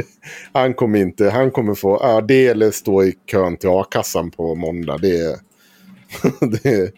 Han 0.52 0.74
kommer 0.74 0.98
inte, 0.98 1.30
han 1.30 1.50
kommer 1.50 1.74
få, 1.74 1.98
ja 2.02 2.20
det 2.20 2.46
eller 2.46 2.70
stå 2.70 3.04
i 3.04 3.14
kön 3.26 3.56
till 3.56 3.68
a-kassan 3.68 4.30
på 4.30 4.54
måndag. 4.54 4.98
Det 4.98 5.40
det 6.62 6.92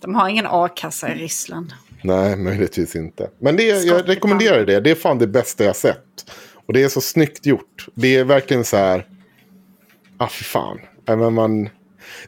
De 0.00 0.14
har 0.14 0.28
ingen 0.28 0.46
a-kassa 0.46 1.14
i 1.14 1.14
Ryssland. 1.14 1.72
Nej, 2.02 2.36
möjligtvis 2.36 2.96
inte. 2.96 3.30
Men 3.38 3.56
det, 3.56 3.62
jag 3.62 4.08
rekommenderar 4.08 4.66
det. 4.66 4.80
Det 4.80 4.90
är 4.90 4.94
fan 4.94 5.18
det 5.18 5.26
bästa 5.26 5.64
jag 5.64 5.76
sett. 5.76 6.30
Och 6.66 6.72
det 6.72 6.82
är 6.82 6.88
så 6.88 7.00
snyggt 7.00 7.46
gjort. 7.46 7.86
Det 7.94 8.16
är 8.16 8.24
verkligen 8.24 8.64
så 8.64 8.76
här... 8.76 9.06
Ah, 10.16 10.26
för 10.26 10.44
fan. 10.44 10.78
Men 11.06 11.34
man, 11.34 11.68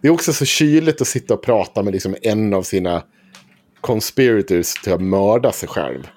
det 0.01 0.09
är 0.09 0.13
också 0.13 0.33
så 0.33 0.45
kyligt 0.45 1.01
att 1.01 1.09
sitta 1.09 1.35
och 1.35 1.43
prata 1.43 1.83
med 1.83 1.93
liksom 1.93 2.17
en 2.23 2.55
av 2.55 2.63
sina 2.63 3.03
conspirators 3.87 4.75
till 4.75 4.93
att 4.93 5.01
mörda 5.01 5.53
sig 5.53 5.69
själv. 5.69 6.09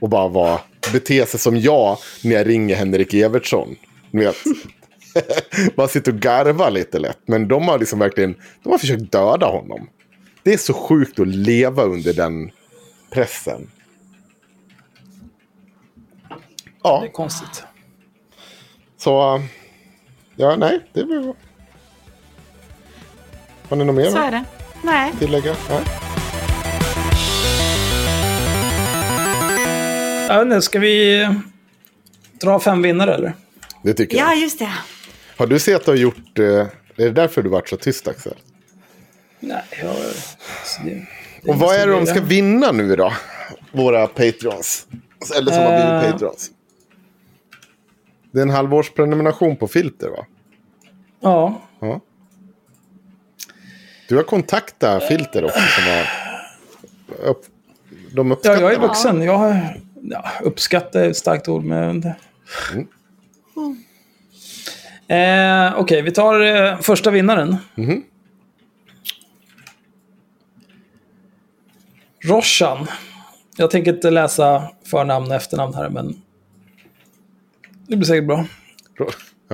Och 0.00 0.08
bara 0.08 0.28
vara, 0.28 0.60
bete 0.92 1.26
sig 1.26 1.40
som 1.40 1.56
jag 1.56 1.98
när 2.24 2.34
jag 2.34 2.48
ringer 2.48 2.76
Henrik 2.76 3.14
Evertsson. 3.14 3.76
Ni 4.10 4.24
vet. 4.24 4.36
Man 5.76 5.88
sitter 5.88 6.12
och 6.12 6.18
garvar 6.18 6.70
lite 6.70 6.98
lätt. 6.98 7.18
Men 7.26 7.48
de 7.48 7.68
har 7.68 7.78
liksom 7.78 7.98
verkligen 7.98 8.36
de 8.62 8.70
har 8.70 8.78
försökt 8.78 9.12
döda 9.12 9.46
honom. 9.46 9.88
Det 10.42 10.52
är 10.52 10.56
så 10.56 10.74
sjukt 10.74 11.20
att 11.20 11.28
leva 11.28 11.82
under 11.82 12.12
den 12.12 12.50
pressen. 13.10 13.70
Ja. 16.82 17.00
Det 17.00 17.06
är 17.06 17.12
konstigt. 17.12 17.62
Så, 18.96 19.42
ja 20.36 20.56
nej, 20.56 20.80
det 20.92 21.00
är 21.00 21.04
väl... 21.04 21.32
Har 23.68 23.76
ni 23.76 23.84
något 23.84 23.96
mer 23.96 24.10
Så 24.10 24.18
är 24.18 24.30
det. 24.30 24.44
Nej. 24.82 25.12
tillägga? 25.18 25.56
Nej. 25.70 25.84
Jag 30.28 30.38
vet 30.44 30.44
inte, 30.44 30.62
ska 30.62 30.78
vi 30.78 31.28
dra 32.40 32.60
fem 32.60 32.82
vinnare 32.82 33.14
eller? 33.14 33.32
Det 33.82 33.94
tycker 33.94 34.16
Ja, 34.18 34.28
jag. 34.32 34.38
just 34.38 34.58
det. 34.58 34.72
Har 35.36 35.46
du 35.46 35.58
sett 35.58 35.76
att 35.76 35.84
du 35.84 35.90
har 35.90 35.96
gjort... 35.96 36.38
Eh, 36.38 36.44
är 36.44 36.68
det 36.96 37.10
därför 37.10 37.42
du 37.42 37.48
varit 37.48 37.68
så 37.68 37.76
tyst 37.76 38.08
Axel? 38.08 38.34
Nej, 39.40 39.62
jag... 39.82 39.94
så 40.64 40.82
det- 40.84 41.06
Och 41.50 41.56
vad 41.58 41.76
är 41.76 41.86
det 41.86 41.92
de 41.92 42.04
det. 42.04 42.10
ska 42.10 42.20
vinna 42.20 42.72
nu 42.72 42.96
då? 42.96 43.12
Våra 43.72 44.06
Patreons. 44.06 44.86
Eller 45.36 45.52
som 45.52 45.62
har 45.62 45.72
Eh. 45.72 45.98
blivit 46.00 46.12
Patreons. 46.12 46.50
Det 48.32 48.38
är 48.38 48.42
en 48.42 48.50
halvårsprenumeration 48.50 49.56
på 49.56 49.68
filter 49.68 50.08
va? 50.08 50.26
Ja, 51.20 51.60
Ja. 51.80 52.00
Du 54.08 54.16
har 54.16 54.22
kontaktat 54.22 55.08
filter 55.08 55.44
också 55.44 55.60
som 55.60 55.84
har... 55.84 56.06
Upp, 57.30 57.44
de 58.12 58.28
ja 58.28 58.34
uppskattar 58.36 58.62
jag 58.62 58.72
är 58.72 58.76
det. 58.76 58.86
vuxen. 58.86 59.22
Jag 59.22 59.38
har- 59.38 59.80
ja, 60.02 60.24
uppskattar 60.42 61.00
är 61.00 61.10
ett 61.10 61.16
starkt 61.16 61.48
ord, 61.48 61.64
men... 61.64 62.04
Eh, 65.08 65.74
Okej, 65.78 66.02
vi 66.02 66.10
tar 66.10 66.40
eh, 66.40 66.78
första 66.80 67.10
vinnaren. 67.10 67.56
Mhm. 67.74 68.02
Roshan. 72.24 72.86
Jag 73.56 73.70
tänker 73.70 73.94
inte 73.94 74.10
läsa 74.10 74.68
förnamn 74.84 75.26
och 75.26 75.34
efternamn 75.34 75.74
här, 75.74 75.88
men... 75.88 76.14
Det 77.86 77.96
blir 77.96 78.06
säkert 78.06 78.26
bra. 78.26 78.44
Ja, 78.98 79.06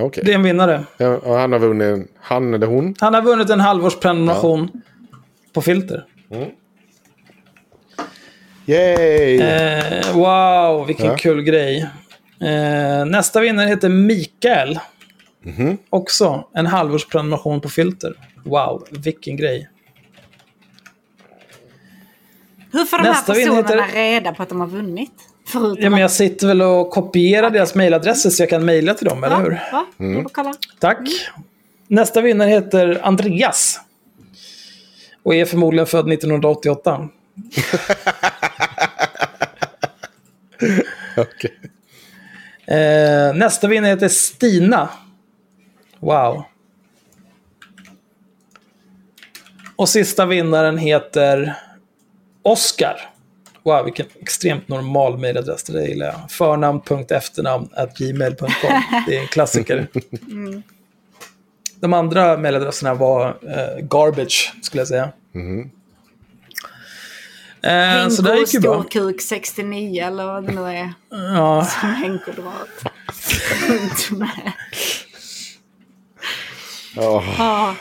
okej. 0.03 0.23
Det 0.25 0.31
är 0.31 0.35
en 0.35 0.43
vinnare. 0.43 0.83
Ja, 0.97 1.37
han 1.39 1.51
har 1.51 1.59
vunnit, 1.59 2.11
han 2.19 2.53
eller 2.53 2.67
hon. 2.67 2.95
Han 2.99 3.13
har 3.13 3.21
vunnit 3.21 3.49
en 3.49 3.59
halvårsprenumeration 3.59 4.81
på 5.53 5.61
filter. 5.61 6.05
Yay! 8.65 9.41
Eh, 9.41 10.13
wow, 10.17 10.85
vilken 10.87 11.05
Ja. 11.05 11.15
kul 11.17 11.41
grej. 11.41 11.85
Eh, 12.41 13.05
nästa 13.05 13.39
vinnare 13.41 13.67
heter 13.67 13.89
Mikael. 13.89 14.79
Mhm. 15.43 15.77
Också 15.89 16.47
en 16.53 16.65
halvårsprenumeration 16.65 17.61
på 17.61 17.69
filter. 17.69 18.13
Wow, 18.45 18.87
vilken 18.91 19.37
grej. 19.37 19.69
Hur 22.71 22.85
får 22.85 22.97
de 22.97 23.03
Nästa 23.03 23.33
här 23.33 23.39
personerna 23.39 23.83
heter- 23.83 23.95
reda 23.95 24.33
på 24.33 24.43
att 24.43 24.49
de 24.49 24.59
har 24.59 24.67
vunnit? 24.67 25.11
Förutom 25.47 25.83
Ja, 25.83 25.89
men 25.89 25.99
jag 26.01 26.11
sitter 26.11 26.47
väl 26.47 26.61
och 26.61 26.89
kopierar 26.91 27.49
deras 27.49 27.75
mailadresser 27.75 28.29
så 28.29 28.41
jag 28.41 28.49
kan 28.49 28.65
mejla 28.65 28.93
till 28.93 29.07
dem, 29.07 29.23
eller 29.23 29.37
hur? 29.37 29.59
Får 30.23 30.29
kolla. 30.29 30.53
Tack. 30.79 30.99
Nästa 31.87 32.21
vinnare 32.21 32.49
heter 32.49 32.99
Andreas. 33.03 33.79
Och 35.23 35.35
är 35.35 35.45
förmodligen 35.45 35.87
född 35.87 36.07
1988. 36.07 37.09
Okej. 41.17 41.59
Eh, 42.67 43.35
nästa 43.35 43.67
vinnare 43.67 43.89
heter 43.91 44.07
Stina. 44.07 44.89
Wow. 45.99 46.43
Och 49.75 49.89
sista 49.89 50.25
vinnaren 50.25 50.77
heter 50.77 51.55
Oscar. 52.41 53.09
Wow, 53.63 53.85
vilken 53.85 54.05
extremt 54.21 54.67
normal 54.67 55.17
mejladress. 55.17 55.63
Det 55.63 55.73
där 55.73 55.87
gillar 55.87 56.05
jag. 56.05 56.31
Förnamn.efternamn 56.31 57.69
at 57.73 57.97
gmail.com. 57.97 58.81
Det 59.07 59.17
är 59.17 59.21
en 59.21 59.27
klassiker. 59.27 59.87
De 61.79 61.93
andra 61.93 62.37
mejladresserna 62.37 62.93
var 62.93 63.27
eh, 63.27 63.85
garbage, 63.85 64.53
skulle 64.61 64.81
jag 64.81 64.87
säga. 64.87 65.11
Eh, 67.65 68.09
så 68.09 68.21
det 68.21 68.29
Henko 68.29 68.39
gick 68.39 68.53
ju 68.53 68.59
bra. 68.59 68.73
Storkuk 68.83 69.21
69 69.21 70.03
eller 70.03 70.25
vad 70.25 70.45
det 70.45 70.51
nu 70.53 70.61
är. 70.61 70.93
Ja, 71.09 71.65
Som 71.65 71.89
Henko 71.89 72.31
drar 72.31 72.53
runt 73.69 74.11
med. 74.11 74.51
Ja, 76.95 77.23
Ja. 77.37 77.75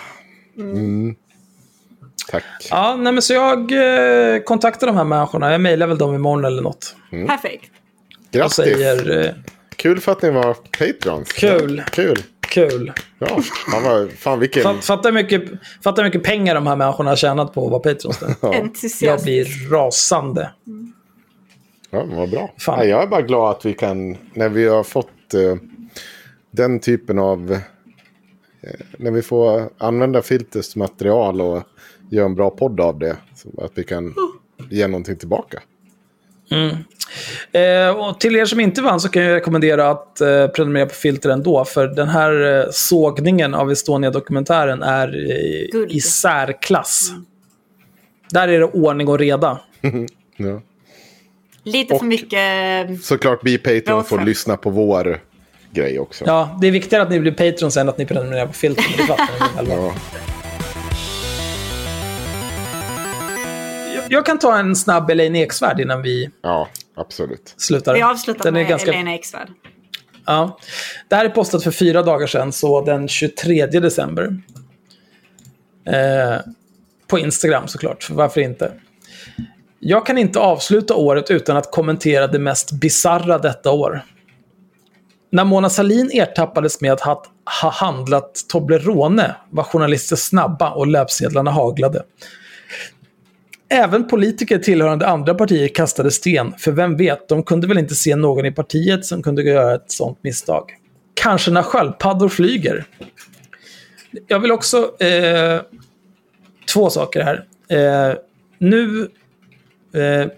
tack. 2.31 2.45
ja 2.71 2.97
nej, 2.97 3.13
men 3.13 3.23
så 3.23 3.33
jag 3.33 3.73
eh, 3.73 4.41
kontaktar 4.43 4.87
de 4.87 4.97
här 4.97 5.05
människorna. 5.05 5.53
Jag 5.53 5.61
mejlar 5.61 5.87
väl 5.87 5.99
dem 5.99 6.15
imorgon 6.15 6.45
eller 6.45 6.63
något. 6.63 6.97
Perfekt. 7.11 7.71
Och 8.27 8.33
Grattis! 8.33 8.55
säger 8.57 9.27
eh, 9.27 9.33
Kul 9.77 10.01
för 10.01 10.13
att 10.13 10.23
ni 10.23 10.31
var 10.31 10.55
Patrons. 10.55 11.33
Kul. 11.33 11.83
Kul. 11.91 12.23
Kul. 12.55 12.93
Ja, 13.19 13.27
fan, 13.71 13.83
vad, 13.83 14.11
fan 14.13 14.41
vilken... 14.41 14.63
Fa- 14.63 14.81
Fatta 14.81 15.09
hur 15.09 15.15
mycket, 15.15 15.43
fatta 15.85 16.03
hur 16.03 16.09
mycket 16.09 16.23
pengar 16.23 16.55
de 16.55 16.67
här 16.67 16.77
människorna 16.77 17.11
har 17.11 17.17
tjänat 17.17 17.55
på 17.55 17.65
att 17.65 17.71
vara 17.71 17.81
patrons. 17.81 18.19
där. 18.19 18.35
Jag 19.07 19.23
blir 19.23 19.71
rasande. 19.71 20.51
Ja, 21.91 22.05
men 22.05 22.17
vad 22.17 22.31
bra. 22.31 22.51
Fan. 22.59 22.79
Nej, 22.79 22.89
jag 22.89 23.03
är 23.03 23.07
bara 23.07 23.23
glad 23.23 23.51
att 23.51 23.65
vi 23.67 23.73
kan, 23.75 24.17
när 24.35 24.49
vi 24.49 24.69
har 24.69 24.83
fått 24.83 25.35
eh, 25.35 25.57
den 26.51 26.81
typen 26.81 27.19
av... 27.19 27.53
Eh, 27.53 28.71
när 28.99 29.11
vi 29.11 29.23
får 29.23 29.71
använda 29.79 30.23
filters 30.23 30.77
material 30.77 31.41
och 31.41 31.63
göra 32.11 32.27
en 32.27 32.35
bra 32.35 32.51
podd 32.51 32.81
av 32.81 32.99
det. 32.99 33.17
Så 33.35 33.65
att 33.65 33.73
vi 33.75 33.85
kan 33.85 34.15
ge 34.71 34.87
någonting 34.87 35.17
tillbaka. 35.17 35.63
Eh, 37.53 37.91
och 37.97 38.21
till 38.21 38.37
er 38.37 38.45
som 38.45 38.61
inte 38.61 38.83
vann 38.83 39.01
så 39.01 39.09
kan 39.09 39.23
jag 39.23 39.35
rekommendera 39.37 39.91
att 39.91 40.21
eh, 40.21 40.47
prenumerera 40.47 40.87
på 40.87 40.95
Filter 40.95 41.31
ändå. 41.31 41.65
För 41.65 41.87
den 41.87 42.09
här 42.09 42.59
eh, 42.61 42.65
sågningen 42.71 43.55
av 43.55 43.73
Estonia-dokumentären 43.73 44.83
är 44.83 45.31
eh, 45.31 45.81
i 45.97 46.01
särklass. 46.01 47.11
Där 48.31 48.49
är 48.49 48.59
det 48.59 48.65
ordning 48.67 49.09
och 49.09 49.19
reda. 49.19 49.59
Ja. 50.37 50.61
Lite 51.63 51.95
Och- 51.95 52.01
för 52.01 52.07
mycket... 52.07 53.05
Såklart 53.05 53.43
Be 53.43 53.59
Patreon 53.59 54.05
får 54.05 54.17
Bra 54.17 54.27
lyssna 54.27 54.57
på 54.57 54.71
vår 54.71 55.21
grej 55.71 55.99
också. 55.99 56.25
Ja, 56.27 56.59
det 56.61 56.67
är 56.67 56.71
viktigare 56.71 57.03
att 57.03 57.11
ni 57.11 57.21
blir 57.21 57.33
patrons 57.33 57.77
än 57.77 57.89
att 57.89 57.99
ni 57.99 58.07
prenumererar 58.07 58.47
på 58.47 58.53
Filter. 58.53 58.85
men 58.89 58.97
Det 59.07 59.07
fattar 59.07 59.29
ni 59.41 59.57
själva. 59.57 59.75
Ja. 59.75 59.93
Jag- 64.09 64.27
kan 64.27 64.39
ta 64.39 64.59
en 64.59 64.77
snabb 64.77 65.11
Elaine 65.11 65.37
Eksvärd 65.37 65.81
innan 65.81 66.03
vi 66.03 66.31
ja, 66.43 66.69
absolut. 66.97 67.55
slutar. 67.57 67.95
Vi 67.95 68.03
avslutar 68.03 68.45
Den 68.45 68.57
är 68.57 68.61
med 68.61 68.69
ganska- 68.69 68.93
Elena 68.93 69.15
Eksvärd. 69.15 69.49
Ja. 70.27 70.59
Det 71.09 71.17
här 71.17 71.25
är 71.25 71.29
postat 71.29 71.65
för 71.65 71.71
fyra 71.71 72.03
dagar 72.03 72.27
sedan, 72.27 72.53
så 72.53 72.81
den 72.81 73.09
23 73.09 73.67
december. 73.67 74.37
Eh, 75.87 76.41
på 77.07 77.19
Instagram 77.19 77.69
såklart, 77.69 78.03
för 78.03 78.15
varför 78.15 78.41
inte? 78.41 78.73
Jag 79.79 80.07
kan 80.07 80.19
inte 80.19 80.39
avsluta 80.39 80.95
året 80.95 81.31
utan 81.31 81.57
att 81.57 81.71
kommentera 81.73 82.27
det 82.27 82.39
mest 82.39 82.73
bizarra 82.73 83.39
detta 83.39 83.71
år. 83.71 84.03
När 85.31 85.45
Mona 85.45 85.71
Sahlin 85.71 86.11
ertappades 86.13 86.81
med 86.81 86.93
att 86.93 87.01
ha, 87.01 87.25
ha 87.63 87.71
handlat 87.71 88.45
Toblerone 88.49 89.35
var 89.51 89.65
journalister 89.65 90.17
snabba 90.17 90.71
och 90.71 90.87
löpsedlarna 90.87 91.51
haglade. 91.51 92.03
Även 93.75 94.07
politiker 94.09 94.59
tillhörande 94.59 95.07
andra 95.07 95.35
partier 95.35 95.69
kastade 95.69 96.11
sten, 96.11 96.55
för 96.59 96.73
vem 96.73 96.97
vet, 96.97 97.29
de 97.29 97.43
kunde 97.43 97.67
väl 97.67 97.79
inte 97.79 97.95
se 97.95 98.17
någon 98.17 98.47
i 98.47 98.53
partiet 98.53 99.07
som 99.07 99.23
kunde 99.23 99.43
göra 99.43 99.75
ett 99.75 99.91
sånt 99.91 100.19
misstag. 100.23 100.63
Kanske 101.15 101.51
när 101.51 101.63
sköldpaddor 101.63 102.29
flyger. 102.29 102.85
Jag 104.27 104.41
vill 104.41 104.53
också... 104.53 105.03
Eh, 105.03 105.61
två 106.73 106.91
saker 106.91 107.23
här. 107.23 107.47
Eh, 107.69 108.17
nu 108.59 109.09
eh, 109.95 110.29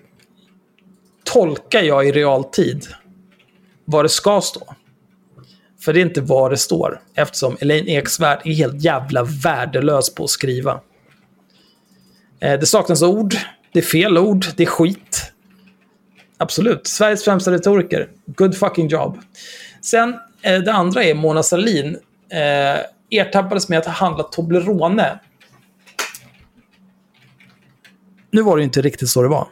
tolkar 1.24 1.82
jag 1.82 2.08
i 2.08 2.12
realtid 2.12 2.86
vad 3.84 4.04
det 4.04 4.08
ska 4.08 4.40
stå. 4.40 4.74
För 5.80 5.92
det 5.92 6.00
är 6.00 6.06
inte 6.06 6.20
vad 6.20 6.50
det 6.50 6.56
står, 6.56 7.00
eftersom 7.14 7.56
Elaine 7.60 7.88
Eksvärd 7.88 8.38
är 8.44 8.52
helt 8.52 8.84
jävla 8.84 9.22
värdelös 9.22 10.14
på 10.14 10.24
att 10.24 10.30
skriva. 10.30 10.80
Eh, 12.40 12.60
det 12.60 12.66
saknas 12.66 13.02
ord, 13.02 13.34
det 13.72 13.78
är 13.78 13.82
fel 13.82 14.18
ord, 14.18 14.46
det 14.56 14.62
är 14.62 14.66
skit. 14.66 15.32
Absolut. 16.38 16.86
Sveriges 16.86 17.24
främsta 17.24 17.52
retoriker. 17.52 18.08
Good 18.26 18.56
fucking 18.56 18.88
job. 18.88 19.18
Sen, 19.82 20.14
eh, 20.42 20.58
det 20.58 20.72
andra 20.72 21.04
är 21.04 21.14
Mona 21.14 21.42
Sahlin. 21.42 21.98
Eh, 22.30 22.80
ertappades 23.10 23.68
med 23.68 23.78
att 23.78 23.86
ha 23.86 23.92
handlat 23.92 24.32
Toblerone. 24.32 25.18
Nu 28.30 28.42
var 28.42 28.56
det 28.56 28.60
ju 28.60 28.64
inte 28.64 28.82
riktigt 28.82 29.08
så 29.08 29.22
det 29.22 29.28
var. 29.28 29.48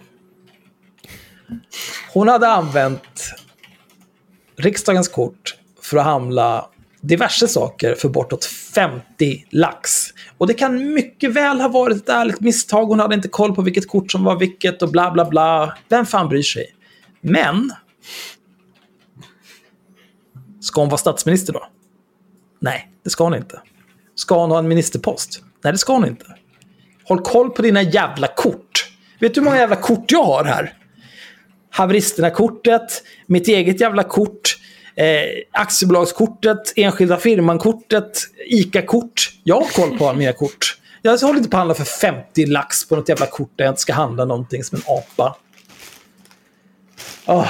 Hon 2.12 2.28
hade 2.28 2.48
använt 2.48 3.34
riksdagens 4.56 5.08
kort 5.08 5.56
för 5.82 5.96
att 5.96 6.04
handla 6.04 6.70
diverse 7.00 7.48
saker 7.48 7.94
för 7.94 8.08
bortåt 8.08 8.44
50 8.44 9.44
lax. 9.50 10.03
Och 10.38 10.46
det 10.46 10.54
kan 10.54 10.94
mycket 10.94 11.32
väl 11.32 11.60
ha 11.60 11.68
varit 11.68 11.96
ett 11.96 12.08
ärligt 12.08 12.40
misstag. 12.40 12.86
Hon 12.86 13.00
hade 13.00 13.14
inte 13.14 13.28
koll 13.28 13.54
på 13.54 13.62
vilket 13.62 13.88
kort 13.88 14.12
som 14.12 14.24
var 14.24 14.38
vilket 14.38 14.82
och 14.82 14.90
bla 14.90 15.10
bla 15.10 15.24
bla. 15.24 15.76
Vem 15.88 16.06
fan 16.06 16.28
bryr 16.28 16.42
sig? 16.42 16.66
Men... 17.20 17.72
Ska 20.60 20.80
hon 20.80 20.88
vara 20.88 20.98
statsminister 20.98 21.52
då? 21.52 21.66
Nej, 22.60 22.90
det 23.04 23.10
ska 23.10 23.24
hon 23.24 23.34
inte. 23.34 23.60
Ska 24.14 24.40
hon 24.40 24.50
ha 24.50 24.58
en 24.58 24.68
ministerpost? 24.68 25.42
Nej, 25.64 25.72
det 25.72 25.78
ska 25.78 25.92
hon 25.92 26.06
inte. 26.06 26.26
Håll 27.04 27.20
koll 27.20 27.50
på 27.50 27.62
dina 27.62 27.82
jävla 27.82 28.26
kort. 28.26 28.90
Vet 29.20 29.34
du 29.34 29.40
hur 29.40 29.44
många 29.44 29.56
jävla 29.56 29.76
kort 29.76 30.12
jag 30.12 30.24
har 30.24 30.44
här? 30.44 30.74
Haveristerna-kortet, 31.70 33.02
mitt 33.26 33.48
eget 33.48 33.80
jävla 33.80 34.02
kort, 34.02 34.56
eh, 34.96 35.06
aktiebolagskortet, 35.52 36.72
enskilda 36.76 37.16
firman-kortet, 37.16 38.18
ICA-kort. 38.46 39.30
Jag 39.44 39.60
har 39.60 39.68
koll 39.68 39.98
på 39.98 40.12
mina 40.12 40.32
kort. 40.32 40.78
Jag 41.02 41.18
håller 41.18 41.38
inte 41.38 41.50
på 41.50 41.56
att 41.56 41.60
handla 41.60 41.74
för 41.74 41.84
50 41.84 42.46
lax 42.46 42.88
på 42.88 42.96
något 42.96 43.08
jävla 43.08 43.26
kort 43.26 43.52
där 43.56 43.64
jag 43.64 43.72
inte 43.72 43.80
ska 43.80 43.92
handla 43.92 44.24
någonting 44.24 44.64
som 44.64 44.78
en 44.78 44.84
apa. 44.86 45.36
Oh. 47.26 47.48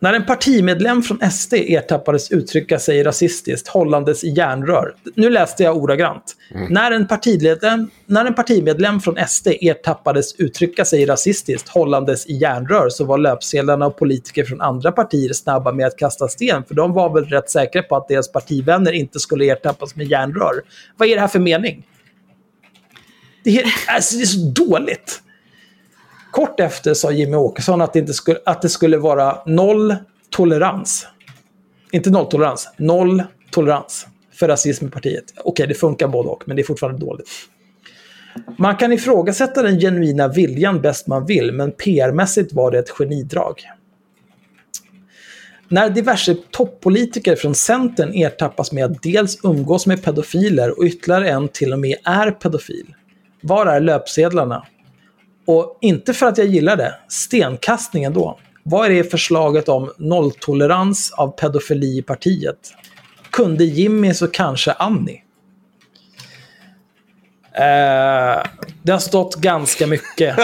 När 0.00 0.12
en 0.12 0.26
partimedlem 0.26 1.02
från 1.02 1.30
SD 1.30 1.54
ertappades 1.54 2.30
uttrycka 2.30 2.78
sig 2.78 3.02
rasistiskt 3.02 3.68
hållandes 3.68 4.24
i 4.24 4.28
järnrör. 4.28 4.94
Nu 5.14 5.30
läste 5.30 5.62
jag 5.62 5.76
ordagrant. 5.76 6.36
Mm. 6.54 6.72
När, 6.72 6.90
en 6.90 7.06
partimedlem, 7.06 7.90
när 8.06 8.24
en 8.24 8.34
partimedlem 8.34 9.00
från 9.00 9.16
SD 9.28 9.48
ertappades 9.60 10.34
uttrycka 10.34 10.84
sig 10.84 11.06
rasistiskt 11.06 11.68
hållandes 11.68 12.26
i 12.26 12.34
järnrör 12.34 12.88
så 12.88 13.04
var 13.04 13.18
löpsedlarna 13.18 13.86
och 13.86 13.98
politiker 13.98 14.44
från 14.44 14.60
andra 14.60 14.92
partier 14.92 15.32
snabba 15.32 15.72
med 15.72 15.86
att 15.86 15.96
kasta 15.96 16.28
sten. 16.28 16.64
För 16.64 16.74
de 16.74 16.92
var 16.92 17.14
väl 17.14 17.24
rätt 17.24 17.50
säkra 17.50 17.82
på 17.82 17.96
att 17.96 18.08
deras 18.08 18.32
partivänner 18.32 18.92
inte 18.92 19.20
skulle 19.20 19.44
ertappas 19.44 19.96
med 19.96 20.06
järnrör. 20.06 20.62
Vad 20.96 21.08
är 21.08 21.14
det 21.14 21.20
här 21.20 21.28
för 21.28 21.38
mening? 21.38 21.86
Det 23.44 23.58
är, 23.58 23.66
alltså, 23.86 24.16
det 24.16 24.22
är 24.22 24.26
så 24.26 24.64
dåligt. 24.64 25.22
Kort 26.30 26.60
efter 26.60 26.94
sa 26.94 27.10
Jimmy 27.10 27.36
Åkesson 27.36 27.80
att 27.80 27.92
det, 27.92 27.98
inte 27.98 28.12
skulle, 28.12 28.38
att 28.46 28.62
det 28.62 28.68
skulle 28.68 28.98
vara 28.98 29.38
noll 29.46 29.96
tolerans. 30.30 31.06
Inte 31.92 32.10
nolltolerans, 32.10 32.68
noll 32.76 33.22
tolerans 33.50 34.06
för 34.32 34.48
rasism 34.48 34.86
i 34.86 34.90
partiet. 34.90 35.24
Okej, 35.44 35.66
det 35.66 35.74
funkar 35.74 36.08
både 36.08 36.28
och, 36.28 36.42
men 36.46 36.56
det 36.56 36.62
är 36.62 36.64
fortfarande 36.64 37.06
dåligt. 37.06 37.28
Man 38.58 38.76
kan 38.76 38.92
ifrågasätta 38.92 39.62
den 39.62 39.80
genuina 39.80 40.28
viljan 40.28 40.80
bäst 40.80 41.06
man 41.06 41.26
vill, 41.26 41.52
men 41.52 41.72
PR-mässigt 41.72 42.52
var 42.52 42.70
det 42.70 42.78
ett 42.78 42.90
genidrag. 42.90 43.62
När 45.68 45.90
diverse 45.90 46.36
toppolitiker 46.50 47.36
från 47.36 47.54
Centern 47.54 48.14
ertappas 48.14 48.72
med 48.72 48.84
att 48.84 49.02
dels 49.02 49.38
umgås 49.44 49.86
med 49.86 50.02
pedofiler 50.02 50.78
och 50.78 50.84
ytterligare 50.84 51.30
en 51.30 51.48
till 51.48 51.72
och 51.72 51.78
med 51.78 51.96
är 52.04 52.30
pedofil. 52.30 52.94
Var 53.40 53.66
är 53.66 53.80
löpsedlarna? 53.80 54.66
Och 55.48 55.78
inte 55.80 56.14
för 56.14 56.26
att 56.26 56.38
jag 56.38 56.46
gillar 56.46 56.76
det, 56.76 56.94
stenkastningen 57.08 58.12
då. 58.12 58.38
Vad 58.62 58.86
är 58.86 58.90
det 58.90 59.10
förslaget 59.10 59.68
om 59.68 59.92
nolltolerans 59.98 61.12
av 61.12 61.28
pedofili 61.28 61.98
i 61.98 62.02
partiet? 62.02 62.56
Kunde 63.30 63.64
Jimmy 63.64 64.14
så 64.14 64.28
kanske 64.28 64.72
Annie? 64.72 65.22
Eh, 67.52 68.42
det 68.82 68.92
har 68.92 68.98
stått 68.98 69.34
ganska 69.34 69.86
mycket 69.86 70.36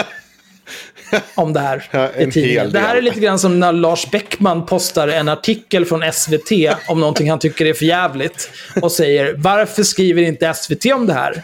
om 1.35 1.53
det 1.53 1.59
här 1.59 1.89
ja, 1.91 2.09
i 2.17 2.31
tidningen. 2.31 2.71
Det 2.71 2.79
här 2.79 2.95
är 2.95 3.01
lite 3.01 3.19
grann 3.19 3.39
som 3.39 3.59
när 3.59 3.71
Lars 3.71 4.11
Bäckman 4.11 4.65
postar 4.65 5.07
en 5.07 5.29
artikel 5.29 5.85
från 5.85 6.11
SVT 6.13 6.51
om 6.87 6.99
någonting 6.99 7.29
han 7.29 7.39
tycker 7.39 7.65
är 7.65 7.73
för 7.73 7.85
jävligt 7.85 8.49
och 8.81 8.91
säger 8.91 9.35
varför 9.37 9.83
skriver 9.83 10.21
inte 10.21 10.53
SVT 10.53 10.85
om 10.85 11.07
det 11.07 11.13
här? 11.13 11.43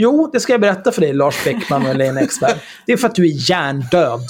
Jo, 0.00 0.30
det 0.32 0.40
ska 0.40 0.52
jag 0.52 0.60
berätta 0.60 0.92
för 0.92 1.00
dig, 1.00 1.12
Lars 1.12 1.44
Bäckman 1.44 1.86
och 1.86 1.96
Lena 1.96 2.20
Exberg. 2.20 2.54
Det 2.86 2.92
är 2.92 2.96
för 2.96 3.08
att 3.08 3.14
du 3.14 3.24
är 3.24 3.50
hjärndöd. 3.50 4.20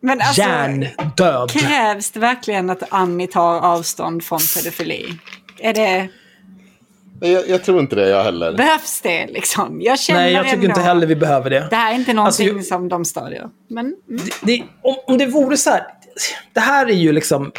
Men 0.00 0.20
alltså, 0.20 0.40
hjärndöd. 0.40 1.50
Krävs 1.50 2.10
det 2.10 2.20
verkligen 2.20 2.70
att 2.70 2.82
Annie 2.88 3.26
tar 3.26 3.60
avstånd 3.60 4.24
från 4.24 4.38
pedofili? 4.56 5.18
Är 5.58 5.74
det... 5.74 6.08
Jag, 7.20 7.48
jag, 7.48 7.64
tror 7.64 7.80
inte 7.80 7.96
det 7.96 8.08
jag 8.08 8.24
heller. 8.24 8.56
Behövs 8.56 9.00
det 9.00 9.26
liksom? 9.26 9.80
Jag 9.82 9.98
känner 9.98 10.20
Nej, 10.20 10.32
jag 10.32 10.44
tycker 10.44 10.56
ändå... 10.56 10.66
inte 10.66 10.80
heller 10.80 11.06
vi 11.06 11.16
behöver 11.16 11.50
det. 11.50 11.66
Det 11.70 11.76
här 11.76 11.92
är 11.92 11.96
inte 11.96 12.12
någonting 12.12 12.48
alltså, 12.48 12.68
som 12.68 12.88
de 12.88 13.04
stödjer. 13.04 13.48
Men, 13.68 13.84
mm. 13.84 13.96
det, 14.06 14.32
det, 14.40 14.62
om, 14.82 14.96
om 15.06 15.18
det 15.18 15.26
vore 15.26 15.56
så 15.56 15.70
här. 15.70 15.82
Det 16.52 16.60
här 16.60 16.86
är 16.86 16.96
ju 16.96 17.12
liksom 17.12 17.52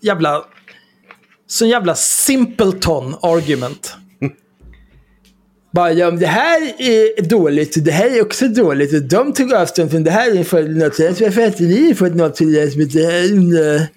jävla... 0.00 0.44
Så 1.46 1.66
jävla 1.66 1.94
simpleton 1.94 3.14
argument. 3.22 3.96
Bara, 5.74 5.92
ja, 5.92 6.10
det 6.10 6.26
här 6.26 6.60
är 6.78 7.22
dåligt 7.22 7.84
det 7.84 7.90
här 7.90 8.16
är 8.16 8.22
också 8.22 8.48
dåligt 8.48 8.94
och 8.94 9.02
de 9.02 9.32
tog 9.32 9.52
avstånd 9.52 9.90
från 9.90 10.04
det 10.04 10.10
här 10.10 10.36
inför 10.36 10.62
något 10.62 10.94
sätt. 10.94 11.20
Varför 11.20 11.40
har 11.40 11.48
inte 11.48 11.62
ni 11.62 11.94
fått 11.94 12.14
något 12.14 12.34
till 12.34 12.52
det? 12.52 13.88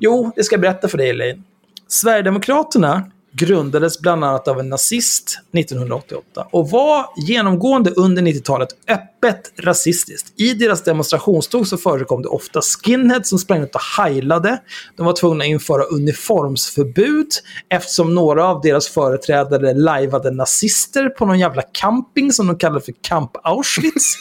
Jo, 0.00 0.32
det 0.36 0.44
ska 0.44 0.54
jag 0.54 0.60
berätta 0.60 0.88
för 0.88 0.98
dig 0.98 1.10
Elaine. 1.10 1.42
Sverigedemokraterna 1.88 3.10
grundades 3.32 4.00
bland 4.00 4.24
annat 4.24 4.48
av 4.48 4.60
en 4.60 4.68
nazist 4.68 5.38
1988 5.52 6.46
och 6.50 6.70
var 6.70 7.06
genomgående 7.16 7.90
under 7.90 8.22
90-talet 8.22 8.68
öppet 8.88 9.52
rasistiskt. 9.58 10.40
I 10.40 10.54
deras 10.54 10.84
demonstrationståg 10.84 11.66
så 11.66 11.76
förekom 11.76 12.22
det 12.22 12.28
ofta 12.28 12.60
skinheads 12.62 13.28
som 13.28 13.38
sprang 13.38 13.62
ut 13.62 13.74
och 13.74 13.80
heilade. 13.98 14.62
De 14.96 15.06
var 15.06 15.12
tvungna 15.12 15.44
att 15.44 15.48
införa 15.48 15.82
uniformsförbud 15.82 17.28
eftersom 17.68 18.14
några 18.14 18.46
av 18.46 18.60
deras 18.60 18.88
företrädare 18.88 19.74
lajvade 19.74 20.30
nazister 20.30 21.08
på 21.08 21.26
någon 21.26 21.38
jävla 21.38 21.62
camping 21.62 22.32
som 22.32 22.46
de 22.46 22.58
kallade 22.58 22.84
för 22.84 22.94
Camp 23.00 23.30
Auschwitz. 23.42 24.16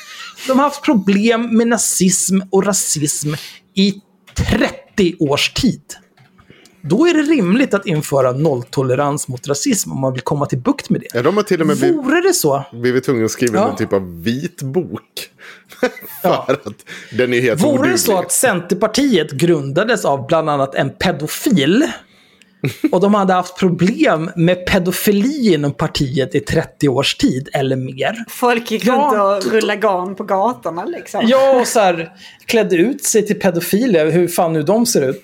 De 0.48 0.60
har 0.60 0.64
haft 0.64 0.84
problem 0.86 1.58
med 1.58 1.68
nazism 1.68 2.40
och 2.50 2.66
rasism 2.66 3.34
i 3.76 3.94
30 4.50 5.16
års 5.20 5.54
tid. 5.54 5.82
Då 6.82 7.08
är 7.08 7.14
det 7.14 7.22
rimligt 7.22 7.74
att 7.74 7.86
införa 7.86 8.32
nolltolerans 8.32 9.28
mot 9.28 9.48
rasism 9.48 9.92
om 9.92 10.02
man 10.02 10.14
vill 10.14 10.22
komma 10.22 10.46
till 10.46 10.60
bukt 10.60 10.90
med 10.90 11.02
det. 11.02 11.08
Ja, 11.14 11.22
de 11.22 11.38
har 11.38 11.44
till 11.44 11.62
och 11.62 11.68
med 11.68 11.78
blivit, 11.78 11.98
Vore 11.98 12.22
det 12.22 12.34
så? 12.34 12.64
blivit 12.74 13.04
tvungna 13.04 13.26
att 13.26 13.32
skriva 13.32 13.60
ja. 13.60 13.68
någon 13.68 13.76
typ 13.76 13.94
av 13.94 14.24
vitbok. 14.24 15.02
för 15.82 15.90
ja. 16.24 16.46
att 16.50 16.86
den 17.12 17.34
är 17.34 17.42
helt 17.42 17.62
Vore 17.62 17.72
oduglig. 17.72 17.94
det 17.94 17.98
så 17.98 18.18
att 18.18 18.32
Centerpartiet 18.32 19.32
grundades 19.32 20.06
av 20.06 20.28
bland 20.28 20.50
annat 20.50 20.76
en 20.76 20.90
pedofil 20.90 21.86
och 22.92 23.02
de 23.02 23.14
hade 23.14 23.34
haft 23.34 23.58
problem 23.60 24.32
med 24.36 24.66
pedofili 24.66 25.54
inom 25.54 25.72
partiet 25.72 26.36
i 26.36 26.40
30 26.40 26.90
års 26.90 27.16
tid 27.16 27.50
eller 27.54 27.76
mer. 27.76 28.26
Folk 28.30 28.72
gick 28.72 28.86
runt 28.86 29.14
och 29.14 29.52
rullade 29.52 29.80
garn 29.80 30.16
på 30.16 30.24
gatorna 30.24 30.86
liksom. 30.86 31.22
Ja, 31.28 31.60
och 31.60 31.68
så 31.68 31.80
här, 31.80 32.12
klädde 32.46 32.76
ut 32.76 33.04
sig 33.04 33.28
till 33.28 33.40
pedofiler, 33.40 34.12
hur 34.12 34.28
fan 34.28 34.54
nu 34.54 34.64
de 34.64 34.86
ser 34.86 35.10
ut. 35.10 35.22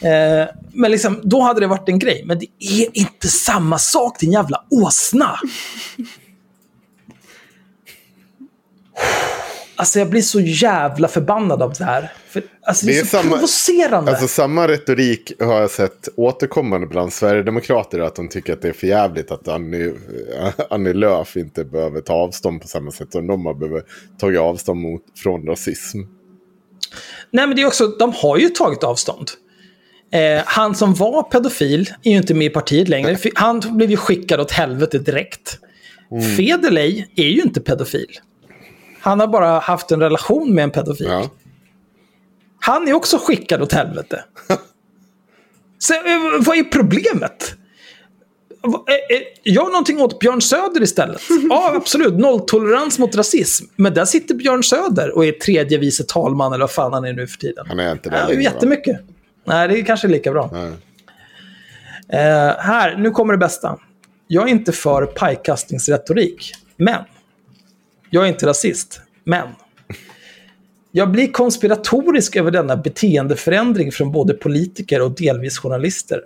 Eh, 0.00 0.48
men 0.72 0.90
liksom, 0.90 1.20
då 1.22 1.40
hade 1.40 1.60
det 1.60 1.66
varit 1.66 1.88
en 1.88 1.98
grej. 1.98 2.22
Men 2.26 2.38
det 2.38 2.46
är 2.58 2.98
inte 2.98 3.28
samma 3.28 3.78
sak, 3.78 4.20
din 4.20 4.32
jävla 4.32 4.64
åsna. 4.70 5.38
Alltså 9.76 9.98
jag 9.98 10.10
blir 10.10 10.22
så 10.22 10.40
jävla 10.40 11.08
förbannad 11.08 11.62
av 11.62 11.72
det 11.78 11.84
här. 11.84 12.12
För, 12.28 12.42
alltså, 12.62 12.86
det, 12.86 12.92
är, 12.92 12.94
det 12.94 13.00
är 13.00 13.04
så 13.04 13.10
samma, 13.10 13.30
provocerande. 13.30 14.10
Alltså 14.10 14.28
samma 14.28 14.68
retorik 14.68 15.32
har 15.40 15.60
jag 15.60 15.70
sett 15.70 16.08
återkommande 16.16 16.86
bland 16.86 17.12
Sverigedemokrater. 17.12 17.98
Att 17.98 18.14
de 18.14 18.28
tycker 18.28 18.52
att 18.52 18.62
det 18.62 18.68
är 18.68 18.72
för 18.72 18.86
jävligt 18.86 19.30
att 19.30 19.48
Annie, 19.48 19.94
Annie 20.70 20.92
Lööf 20.92 21.36
inte 21.36 21.64
behöver 21.64 22.00
ta 22.00 22.12
avstånd 22.12 22.62
på 22.62 22.68
samma 22.68 22.90
sätt 22.90 23.12
som 23.12 23.26
de 23.26 23.46
har 23.46 23.54
behövt 23.54 23.86
ta 24.18 24.38
avstånd 24.38 24.80
mot, 24.80 25.02
från 25.16 25.46
rasism. 25.46 25.98
Nej 27.30 27.46
men 27.46 27.56
det 27.56 27.62
är 27.62 27.66
också, 27.66 27.86
de 27.86 28.12
har 28.16 28.38
ju 28.38 28.48
tagit 28.48 28.84
avstånd. 28.84 29.30
Eh, 30.12 30.42
han 30.46 30.74
som 30.74 30.94
var 30.94 31.22
pedofil 31.22 31.90
är 32.02 32.10
ju 32.10 32.16
inte 32.16 32.34
med 32.34 32.46
i 32.46 32.50
partiet 32.50 32.88
längre. 32.88 33.16
Han 33.34 33.60
blev 33.70 33.90
ju 33.90 33.96
skickad 33.96 34.40
åt 34.40 34.50
helvete 34.52 34.98
direkt. 34.98 35.58
Mm. 36.10 36.36
Federley 36.36 37.04
är 37.16 37.28
ju 37.28 37.42
inte 37.42 37.60
pedofil. 37.60 38.06
Han 39.00 39.20
har 39.20 39.26
bara 39.26 39.58
haft 39.58 39.90
en 39.90 40.00
relation 40.00 40.54
med 40.54 40.64
en 40.64 40.70
pedofil. 40.70 41.06
Ja. 41.10 41.30
Han 42.60 42.88
är 42.88 42.92
också 42.92 43.18
skickad 43.18 43.62
åt 43.62 43.72
helvete. 43.72 44.24
Så, 45.78 45.94
eh, 45.94 46.00
vad 46.46 46.58
är 46.58 46.64
problemet? 46.64 47.54
eh, 48.64 49.16
eh, 49.16 49.52
Gör 49.54 49.64
någonting 49.66 50.00
åt 50.00 50.18
Björn 50.18 50.40
Söder 50.42 50.82
istället. 50.82 51.20
Ja, 51.48 51.72
absolut. 51.76 52.14
Nolltolerans 52.14 52.98
mot 52.98 53.16
rasism. 53.16 53.64
Men 53.76 53.94
där 53.94 54.04
sitter 54.04 54.34
Björn 54.34 54.62
Söder 54.64 55.16
och 55.16 55.24
är 55.26 55.32
tredje 55.32 55.78
vice 55.78 56.04
talman, 56.04 56.52
eller 56.52 56.62
vad 56.62 56.70
fan 56.70 56.92
han 56.92 57.04
är 57.04 57.12
nu 57.12 57.26
för 57.26 57.38
tiden. 57.38 57.64
Han 57.68 57.80
är 57.80 57.92
inte 57.92 58.08
Ja, 58.12 58.28
längre, 58.28 58.42
jättemycket. 58.42 59.00
Nej, 59.44 59.68
det 59.68 59.78
är 59.78 59.84
kanske 59.84 60.08
lika 60.08 60.32
bra. 60.32 60.50
Eh, 62.08 62.58
här, 62.58 62.96
nu 62.96 63.10
kommer 63.10 63.32
det 63.32 63.38
bästa. 63.38 63.78
Jag 64.26 64.48
är 64.48 64.50
inte 64.50 64.72
för 64.72 65.06
pajkastningsretorik, 65.06 66.52
men 66.76 67.04
jag 68.10 68.24
är 68.24 68.28
inte 68.28 68.46
rasist, 68.46 69.00
men 69.24 69.48
jag 70.92 71.10
blir 71.10 71.32
konspiratorisk 71.32 72.36
över 72.36 72.50
denna 72.50 72.76
beteendeförändring 72.76 73.92
från 73.92 74.12
både 74.12 74.34
politiker 74.34 75.02
och 75.02 75.10
delvis 75.10 75.58
journalister. 75.58 76.20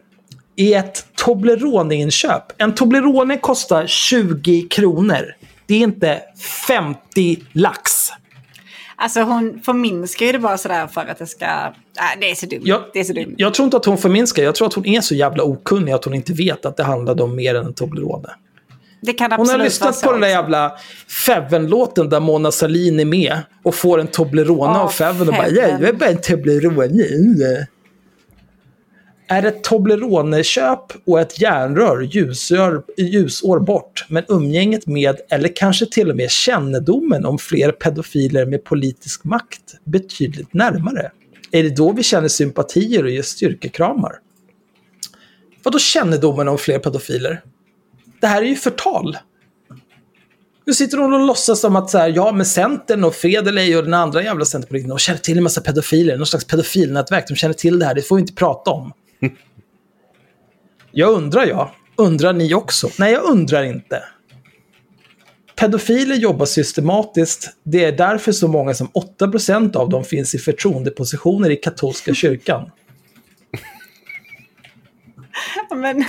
I 0.57 0.75
ett 0.75 1.07
Toblerone-inköp. 1.17 2.43
En 2.59 2.75
Toblerone 2.75 3.39
kostar 3.39 3.87
20 3.87 4.63
kronor. 4.63 5.35
Det 5.67 5.75
är 5.75 5.79
inte 5.81 6.23
50 6.67 7.43
lax. 7.53 8.09
Alltså 8.97 9.21
hon 9.23 9.61
förminskar 9.65 10.27
ju 10.27 10.33
det 10.33 10.39
bara 10.39 10.59
sådär 10.59 10.87
för 10.87 11.01
att 11.01 11.19
det 11.19 11.27
ska... 11.27 11.47
Nej, 11.47 12.17
det 12.21 12.31
är 12.31 12.35
så 12.35 12.47
dumt. 12.47 12.63
Jag, 12.65 12.83
det 12.93 13.01
är 13.01 13.05
så 13.05 13.13
dumt. 13.13 13.35
jag 13.39 13.55
tror 13.55 13.65
inte 13.65 13.77
att 13.77 13.85
hon 13.85 13.99
förminskar. 13.99 14.43
Jag 14.43 14.55
tror 14.55 14.69
att 14.69 14.75
hon 14.75 14.87
är 14.87 15.01
så 15.01 15.15
jävla 15.15 15.43
okunnig 15.43 15.93
att 15.93 16.05
hon 16.05 16.15
inte 16.15 16.33
vet 16.33 16.67
att 16.67 16.77
det 16.77 16.83
handlade 16.85 17.23
om 17.23 17.37
mer 17.37 17.55
än 17.55 17.67
en 17.67 17.75
Toblerone. 17.75 18.29
Det 19.03 19.13
kan 19.13 19.33
Hon 19.33 19.41
absolut 19.41 19.51
har 19.53 19.59
vara 19.59 19.65
lyssnat 19.65 20.03
på 20.03 20.13
den 20.13 20.21
där 20.21 20.29
också. 20.29 20.43
jävla 20.43 20.73
Feven-låten 21.27 22.09
där 22.09 22.21
Mona 22.21 22.51
Sahlin 22.53 23.01
är 23.01 23.05
med 23.05 23.39
och 23.65 23.75
får 23.75 24.01
en 24.01 24.07
Toblerone 24.07 24.73
Ja, 24.73 24.81
av 24.83 24.89
Feven 24.89 25.21
och 25.29 25.35
bara 25.35 25.45
Feven. 25.45 25.57
"Ja, 25.71 25.79
jag 25.81 25.89
är 25.89 25.93
bara 25.93 26.11
en 26.11 26.21
Toblerone. 26.21 27.67
Är 29.27 29.43
ett 29.43 29.63
Toblerone-köp 29.65 30.93
och 31.05 31.21
ett 31.21 31.41
järnrör 31.41 32.01
ljusår, 32.01 32.85
ljusår 32.97 33.61
bort, 33.61 34.05
men 34.09 34.25
umgänget 34.29 34.87
med, 34.87 35.21
eller 35.31 35.57
kanske 35.57 35.87
till 35.87 36.11
och 36.11 36.17
med 36.17 36.31
kännedomen 36.31 37.25
om 37.25 37.39
fler 37.39 37.73
pedofiler 37.73 38.47
med 38.47 38.65
politisk 38.65 39.25
makt 39.25 39.75
betydligt 39.85 40.55
närmare? 40.55 41.11
Är 41.51 41.63
det 41.63 41.77
då 41.77 41.93
vi 41.93 42.03
känner 42.03 42.29
sympatier 42.29 43.05
och 43.05 43.11
ger 43.11 43.23
styrkekramar? 43.23 44.13
Vadå 45.63 45.79
kännedomen 45.79 46.49
om 46.49 46.59
fler 46.59 46.79
pedofiler? 46.79 47.43
Det 48.21 48.27
här 48.27 48.43
är 48.43 48.47
ju 48.47 48.57
förtal. 48.57 49.17
Nu 50.67 50.73
sitter 50.73 50.99
hon 50.99 51.13
och 51.13 51.27
låtsas 51.27 51.61
som 51.61 51.77
att 51.77 51.91
så 51.91 51.99
här, 51.99 52.13
ja, 52.17 52.33
men 52.33 52.47
Centern 52.47 53.05
och 53.05 53.15
Federley 53.15 53.77
och 53.77 53.85
den 53.85 53.95
andra 53.95 54.23
jävla 54.23 54.45
Centerpolitikerna, 54.45 54.95
de 54.95 54.99
känner 54.99 55.19
till 55.19 55.37
en 55.37 55.43
massa 55.43 55.61
pedofiler, 55.61 56.17
någon 56.17 56.27
slags 56.27 56.45
pedofilnätverk, 56.45 57.29
de 57.29 57.35
känner 57.35 57.55
till 57.55 57.79
det 57.79 57.87
här, 57.87 57.95
det 57.95 58.03
får 58.03 58.17
vi 58.17 58.21
inte 58.21 58.35
prata 58.35 58.71
om. 58.71 58.93
Jag 60.97 61.13
undrar 61.13 61.47
jag, 61.47 61.71
undrar 61.97 62.33
ni 62.33 62.55
också? 62.55 62.91
Nej, 62.99 63.13
jag 63.13 63.23
undrar 63.23 63.63
inte. 63.63 64.03
Pedofiler 65.57 66.17
jobbar 66.17 66.47
systematiskt, 66.47 67.57
det 67.63 67.85
är 67.85 67.93
därför 67.93 68.33
så 68.33 68.49
många 68.49 68.75
som 68.75 68.89
8% 69.21 69.77
av 69.77 69.89
dem 69.89 70.05
finns 70.05 70.35
i 70.35 70.39
förtroendepositioner 70.39 71.51
i 71.51 71.57
katolska 71.57 72.15
kyrkan. 72.15 72.71
Men, 75.77 76.05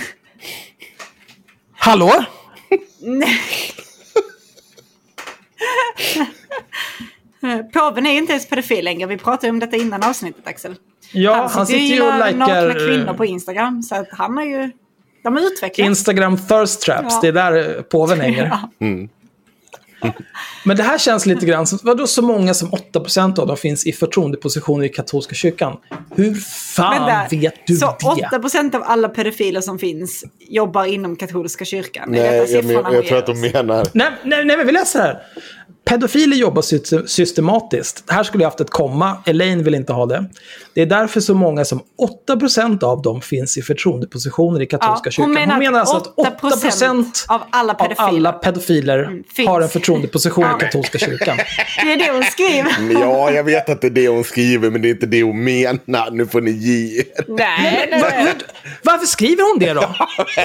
Hallå? 1.72 2.24
nej. 3.00 3.40
Påven 7.72 8.06
är 8.06 8.10
ju 8.12 8.18
inte 8.18 8.32
ens 8.32 8.48
pedofil 8.48 8.84
längre. 8.84 9.06
Vi 9.06 9.16
pratade 9.16 9.46
ju 9.46 9.50
om 9.50 9.58
detta 9.58 9.76
innan 9.76 10.02
avsnittet, 10.02 10.46
Axel. 10.46 10.74
Ja, 11.12 11.48
han 11.52 11.66
sitter 11.66 11.80
ju 11.80 11.86
och 11.86 11.90
gillar 11.92 12.32
nakna 12.32 12.60
likar 12.60 12.86
kvinnor 12.88 13.14
på 13.14 13.24
Instagram. 13.24 13.82
Så 13.82 13.94
att 13.94 14.08
han 14.12 14.36
har 14.36 14.44
ju... 14.44 14.70
De 15.22 15.36
har 15.36 15.42
utvecklats. 15.42 15.86
Instagram 15.88 16.36
thirst 16.36 16.80
traps, 16.80 17.14
Ja. 17.14 17.18
det 17.22 17.28
är 17.28 17.32
där 17.32 17.82
påven 17.82 18.20
hänger. 18.26 18.46
Ja. 18.46 18.70
Men 20.66 20.76
det 20.76 20.82
här 20.82 20.98
känns 20.98 21.26
lite 21.26 21.46
grann 21.46 21.66
som, 21.66 21.78
vadå 21.82 22.06
så 22.06 22.22
många 22.22 22.54
som 22.54 22.70
8% 22.70 23.38
av 23.40 23.46
dem 23.46 23.56
finns 23.56 23.86
i 23.86 23.92
förtroendepositioner 23.92 24.84
i 24.84 24.88
katolska 24.88 25.34
kyrkan? 25.34 25.76
Hur 26.16 26.34
fan 26.74 27.06
Vänta, 27.06 27.36
vet 27.36 27.54
du 27.66 27.76
så 27.76 27.96
det? 28.30 28.36
8% 28.36 28.76
av 28.76 28.82
alla 28.86 29.08
pedofiler 29.08 29.60
som 29.60 29.78
finns 29.78 30.24
jobbar 30.48 30.84
inom 30.84 31.16
katolska 31.16 31.64
kyrkan? 31.64 32.04
Nej, 32.08 32.46
jag, 32.52 32.64
men, 32.64 32.76
hon 32.84 32.94
jag 32.94 33.06
tror 33.06 33.18
att 33.18 33.26
de 33.26 33.40
menar... 33.40 33.86
Nej, 33.92 34.10
nej, 34.24 34.44
nej, 34.44 34.56
men 34.56 34.66
vi 34.66 34.72
läser 34.72 35.00
här. 35.00 35.18
Pedofiler 35.84 36.36
jobbar 36.36 36.62
sy- 36.62 37.06
systematiskt. 37.06 38.04
Här 38.10 38.22
skulle 38.22 38.42
jag 38.44 38.50
haft 38.50 38.60
ett 38.60 38.70
komma. 38.70 39.18
Elaine 39.26 39.64
vill 39.64 39.74
inte 39.74 39.92
ha 39.92 40.06
det. 40.06 40.24
Det 40.74 40.82
är 40.82 40.86
därför 40.86 41.20
så 41.20 41.34
många 41.34 41.64
som 41.64 41.80
8% 42.28 42.84
av 42.84 43.02
dem 43.02 43.20
finns 43.20 43.58
i 43.58 43.62
förtroendepositioner 43.62 44.62
i 44.62 44.66
katolska 44.66 45.06
Ja, 45.06 45.10
kyrkan. 45.10 45.24
hon 45.30 45.34
menar 45.34 45.58
menar 45.58 45.80
alltså 45.80 45.96
att 45.96 46.26
att 46.26 46.40
8% 46.42 47.04
av 47.28 47.42
alla 47.50 47.72
av 47.72 47.76
pedofiler. 47.76 48.08
alla 48.08 48.32
pedofiler 48.32 49.22
finns. 49.36 49.48
har 49.48 49.60
en 49.60 49.68
förtroendeposition 49.68 50.44
Ja. 50.44 50.55
i 50.55 50.55
katolska 50.58 50.98
kyrkan. 50.98 51.36
Det 51.84 51.92
är 51.92 51.96
det 51.96 52.10
hon 52.12 52.22
skriver. 52.24 53.00
Ja, 53.00 53.30
jag 53.30 53.44
vet 53.44 53.68
att 53.68 53.80
det 53.80 53.86
är 53.86 53.90
det 53.90 54.08
hon 54.08 54.24
skriver, 54.24 54.70
men 54.70 54.82
det 54.82 54.88
är 54.88 54.90
inte 54.90 55.06
det 55.06 55.22
hon 55.22 55.44
menar. 55.44 56.10
Nu 56.10 56.26
får 56.26 56.40
ni 56.40 56.50
ge 56.50 56.98
er. 56.98 57.04
Nej, 57.28 57.88
nej, 57.90 58.00
Va- 58.02 58.08
nej. 58.12 58.22
hur- 58.24 58.46
Varför 58.82 59.06
skriver 59.06 59.52
hon 59.52 59.58
det 59.58 59.72
då? 59.72 59.94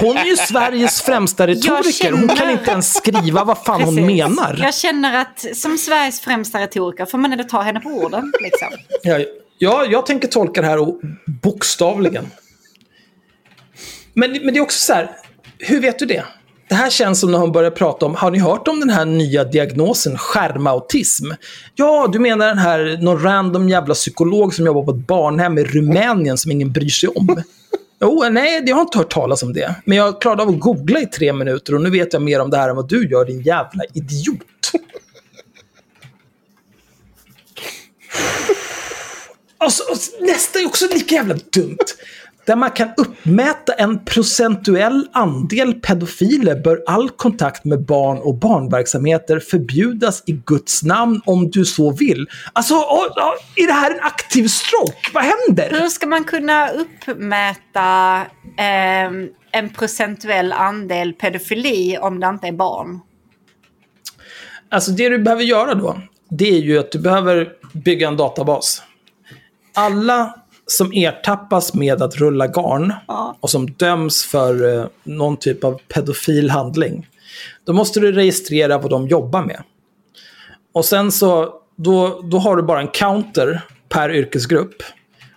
Hon 0.00 0.16
är 0.16 0.24
ju 0.24 0.36
Sveriges 0.36 1.02
främsta 1.02 1.46
retoriker. 1.46 2.12
Hon 2.12 2.28
kan 2.28 2.50
inte 2.50 2.70
ens 2.70 2.94
skriva 2.94 3.44
vad 3.44 3.58
fan 3.64 3.82
hon 3.82 3.96
Precis. 3.96 4.06
menar. 4.16 4.56
Jag 4.62 4.74
känner 4.74 5.20
att 5.20 5.56
som 5.56 5.78
Sveriges 5.78 6.20
främsta 6.20 6.60
retoriker 6.60 7.06
får 7.06 7.18
man 7.18 7.32
ändå 7.32 7.44
ta 7.44 7.60
henne 7.62 7.80
på 7.80 7.88
orden. 7.88 8.32
Liksom. 8.42 8.68
Ja, 9.02 9.18
ja, 9.58 9.84
jag 9.90 10.06
tänker 10.06 10.28
tolka 10.28 10.60
det 10.60 10.66
här 10.66 10.78
bokstavligen. 11.42 12.26
Men, 14.14 14.30
men 14.32 14.54
det 14.54 14.58
är 14.58 14.60
också 14.60 14.78
så 14.86 14.92
här, 14.92 15.10
hur 15.58 15.80
vet 15.80 15.98
du 15.98 16.06
det? 16.06 16.24
Det 16.72 16.76
här 16.76 16.90
känns 16.90 17.20
som 17.20 17.32
när 17.32 17.38
hon 17.38 17.52
börjar 17.52 17.70
prata 17.70 18.06
om, 18.06 18.14
har 18.14 18.30
ni 18.30 18.38
hört 18.38 18.68
om 18.68 18.80
den 18.80 18.90
här 18.90 19.04
nya 19.04 19.44
diagnosen 19.44 20.18
skärmautism? 20.18 21.30
Ja, 21.74 22.08
du 22.12 22.18
menar 22.18 22.46
den 22.46 22.58
här, 22.58 22.98
någon 23.02 23.22
random 23.22 23.68
jävla 23.68 23.94
psykolog 23.94 24.54
som 24.54 24.66
jobbar 24.66 24.82
på 24.82 24.90
ett 24.90 25.06
barnhem 25.06 25.58
i 25.58 25.64
Rumänien 25.64 26.38
som 26.38 26.50
ingen 26.50 26.72
bryr 26.72 26.88
sig 26.88 27.08
om. 27.08 27.42
Jo, 28.00 28.24
nej, 28.30 28.62
jag 28.66 28.76
har 28.76 28.82
inte 28.82 28.98
hört 28.98 29.12
talas 29.12 29.42
om 29.42 29.52
det. 29.52 29.74
Men 29.84 29.98
jag 29.98 30.20
klarade 30.20 30.42
av 30.42 30.48
att 30.48 30.60
googla 30.60 31.00
i 31.00 31.06
tre 31.06 31.32
minuter 31.32 31.74
och 31.74 31.80
nu 31.80 31.90
vet 31.90 32.12
jag 32.12 32.22
mer 32.22 32.40
om 32.40 32.50
det 32.50 32.56
här 32.56 32.68
än 32.68 32.76
vad 32.76 32.88
du 32.88 33.08
gör, 33.10 33.24
din 33.24 33.42
jävla 33.42 33.82
idiot. 33.94 34.72
Alltså, 39.58 39.82
nästa 40.20 40.58
är 40.58 40.66
också 40.66 40.88
lika 40.94 41.14
jävla 41.14 41.34
dumt. 41.34 41.76
Där 42.44 42.56
man 42.56 42.70
kan 42.70 42.88
uppmäta 42.96 43.72
en 43.72 44.04
procentuell 44.04 45.08
andel 45.12 45.74
pedofiler 45.74 46.60
bör 46.62 46.82
all 46.86 47.10
kontakt 47.10 47.64
med 47.64 47.84
barn 47.84 48.18
och 48.18 48.34
barnverksamheter 48.34 49.40
förbjudas 49.40 50.22
i 50.26 50.32
Guds 50.32 50.82
namn 50.82 51.20
om 51.24 51.50
du 51.50 51.64
så 51.64 51.90
vill. 51.92 52.26
Alltså, 52.52 52.74
åh, 52.74 53.06
åh, 53.16 53.34
är 53.56 53.66
det 53.66 53.72
här 53.72 53.90
en 53.90 54.00
aktiv 54.00 54.48
stroke? 54.48 55.10
Vad 55.14 55.24
händer? 55.24 55.80
Hur 55.80 55.88
ska 55.88 56.06
man 56.06 56.24
kunna 56.24 56.68
uppmäta 56.68 58.20
ehm, 58.58 59.28
en 59.50 59.68
procentuell 59.70 60.52
andel 60.52 61.12
pedofili 61.12 61.98
om 62.00 62.20
det 62.20 62.26
inte 62.26 62.46
är 62.46 62.52
barn? 62.52 63.00
Alltså 64.68 64.90
det 64.90 65.08
du 65.08 65.18
behöver 65.18 65.42
göra 65.42 65.74
då, 65.74 66.00
det 66.30 66.48
är 66.48 66.60
ju 66.60 66.78
att 66.78 66.92
du 66.92 66.98
behöver 66.98 67.48
bygga 67.72 68.08
en 68.08 68.16
databas. 68.16 68.82
Alla 69.74 70.41
som 70.66 70.92
ertappas 70.92 71.74
med 71.74 72.02
att 72.02 72.16
rulla 72.16 72.46
garn 72.46 72.92
och 73.40 73.50
som 73.50 73.70
döms 73.70 74.24
för 74.24 74.78
eh, 74.78 74.86
någon 75.02 75.36
typ 75.36 75.64
av 75.64 75.80
pedofil 75.94 76.50
handling, 76.50 77.08
då 77.64 77.72
måste 77.72 78.00
du 78.00 78.12
registrera 78.12 78.78
vad 78.78 78.90
de 78.90 79.08
jobbar 79.08 79.42
med. 79.42 79.62
Och 80.74 80.84
sen 80.84 81.12
så, 81.12 81.54
då, 81.76 82.20
då 82.24 82.38
har 82.38 82.56
du 82.56 82.62
bara 82.62 82.80
en 82.80 82.88
counter 82.88 83.62
per 83.88 84.10
yrkesgrupp. 84.14 84.82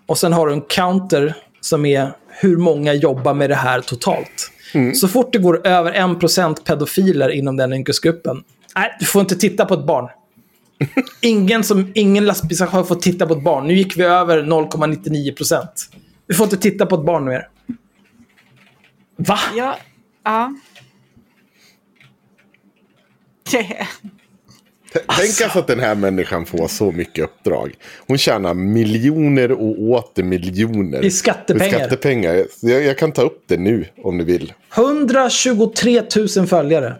Och 0.05 0.17
sen 0.17 0.33
har 0.33 0.47
du 0.47 0.53
en 0.53 0.61
counter 0.61 1.35
som 1.61 1.85
är 1.85 2.11
hur 2.27 2.57
många 2.57 2.93
jobbar 2.93 3.33
med 3.33 3.49
det 3.49 3.55
här 3.55 3.81
totalt. 3.81 4.51
Så 4.93 5.07
fort 5.07 5.33
det 5.33 5.39
går 5.39 5.67
över 5.67 5.93
1% 5.93 6.63
pedofiler 6.63 7.29
inom 7.29 7.57
den 7.57 7.73
yrkesgruppen, 7.73 8.43
nej, 8.75 8.95
du 8.99 9.05
får 9.05 9.21
inte 9.21 9.35
titta 9.35 9.65
på 9.65 9.73
ett 9.73 9.85
barn. 9.85 10.09
Ingen, 11.21 11.63
som, 11.63 11.91
ingen 11.95 12.25
lastbilschaufför 12.25 12.83
får 12.83 12.95
titta 12.95 13.25
på 13.25 13.33
ett 13.33 13.43
barn. 13.43 13.67
Nu 13.67 13.73
gick 13.73 13.97
vi 13.97 14.03
över 14.03 14.43
0,99%. 14.43 15.67
Du 16.27 16.33
får 16.33 16.43
inte 16.43 16.57
titta 16.57 16.85
på 16.85 16.95
ett 16.95 17.05
barn 17.05 17.25
mer. 17.25 17.47
Va? 19.17 19.39
Ja. 19.55 19.77
ja. 20.23 20.55
Det, 23.51 23.87
Tänk 24.93 25.41
alltså 25.41 25.59
att 25.59 25.67
den 25.67 25.79
här 25.79 25.95
människan 25.95 26.45
får 26.45 26.67
så 26.67 26.91
mycket 26.91 27.23
uppdrag. 27.23 27.73
Hon 28.07 28.17
tjänar 28.17 28.53
miljoner 28.53 29.51
och 29.51 29.81
åter 29.81 30.23
miljoner. 30.23 31.05
I 31.05 31.11
skattepengar. 31.11 31.67
I 31.67 31.71
skattepengar. 31.71 32.45
Jag, 32.61 32.83
jag 32.83 32.97
kan 32.97 33.11
ta 33.11 33.21
upp 33.21 33.43
det 33.47 33.57
nu 33.57 33.85
om 34.03 34.17
du 34.17 34.23
vill. 34.23 34.53
123 34.75 36.03
000 36.37 36.47
följare. 36.47 36.95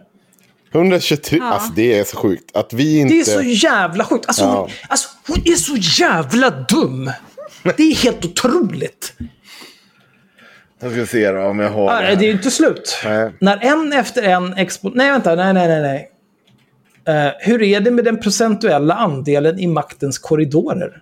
123, 0.76 1.40
alltså 1.42 1.72
det 1.72 1.98
är 1.98 2.04
så 2.04 2.16
sjukt. 2.16 2.56
Att 2.56 2.72
vi 2.72 2.98
inte... 2.98 3.14
Det 3.14 3.20
är 3.20 3.24
så 3.24 3.42
jävla 3.42 4.04
sjukt. 4.04 4.24
Alltså, 4.28 4.44
Ja. 4.44 4.56
hon, 4.60 4.70
alltså, 4.88 5.08
hon 5.26 5.42
är 5.44 5.54
så 5.54 6.02
jävla 6.04 6.50
dum. 6.50 7.10
Det 7.76 7.82
är 7.82 7.94
helt 7.94 8.24
otroligt. 8.24 9.12
Jag 10.80 10.92
ska 10.92 11.06
se 11.06 11.30
då 11.32 11.40
om 11.42 11.58
jag 11.58 11.70
har 11.70 11.90
Ah, 11.90 12.00
det 12.00 12.14
det 12.14 12.26
är 12.26 12.32
inte 12.32 12.50
slut. 12.50 12.98
Nej. 13.04 13.32
När 13.40 13.64
en 13.64 13.92
efter 13.92 14.22
en 14.22 14.52
expo... 14.52 14.90
Nej, 14.94 15.10
vänta. 15.10 15.34
Nej, 15.34 15.54
nej, 15.54 15.68
nej. 15.68 15.80
nej. 15.82 16.10
Eh, 17.26 17.32
hur 17.38 17.62
är 17.62 17.80
det 17.80 17.90
med 17.90 18.04
den 18.04 18.20
procentuella 18.20 18.94
andelen 18.94 19.58
i 19.58 19.66
maktens 19.66 20.18
korridorer? 20.18 21.00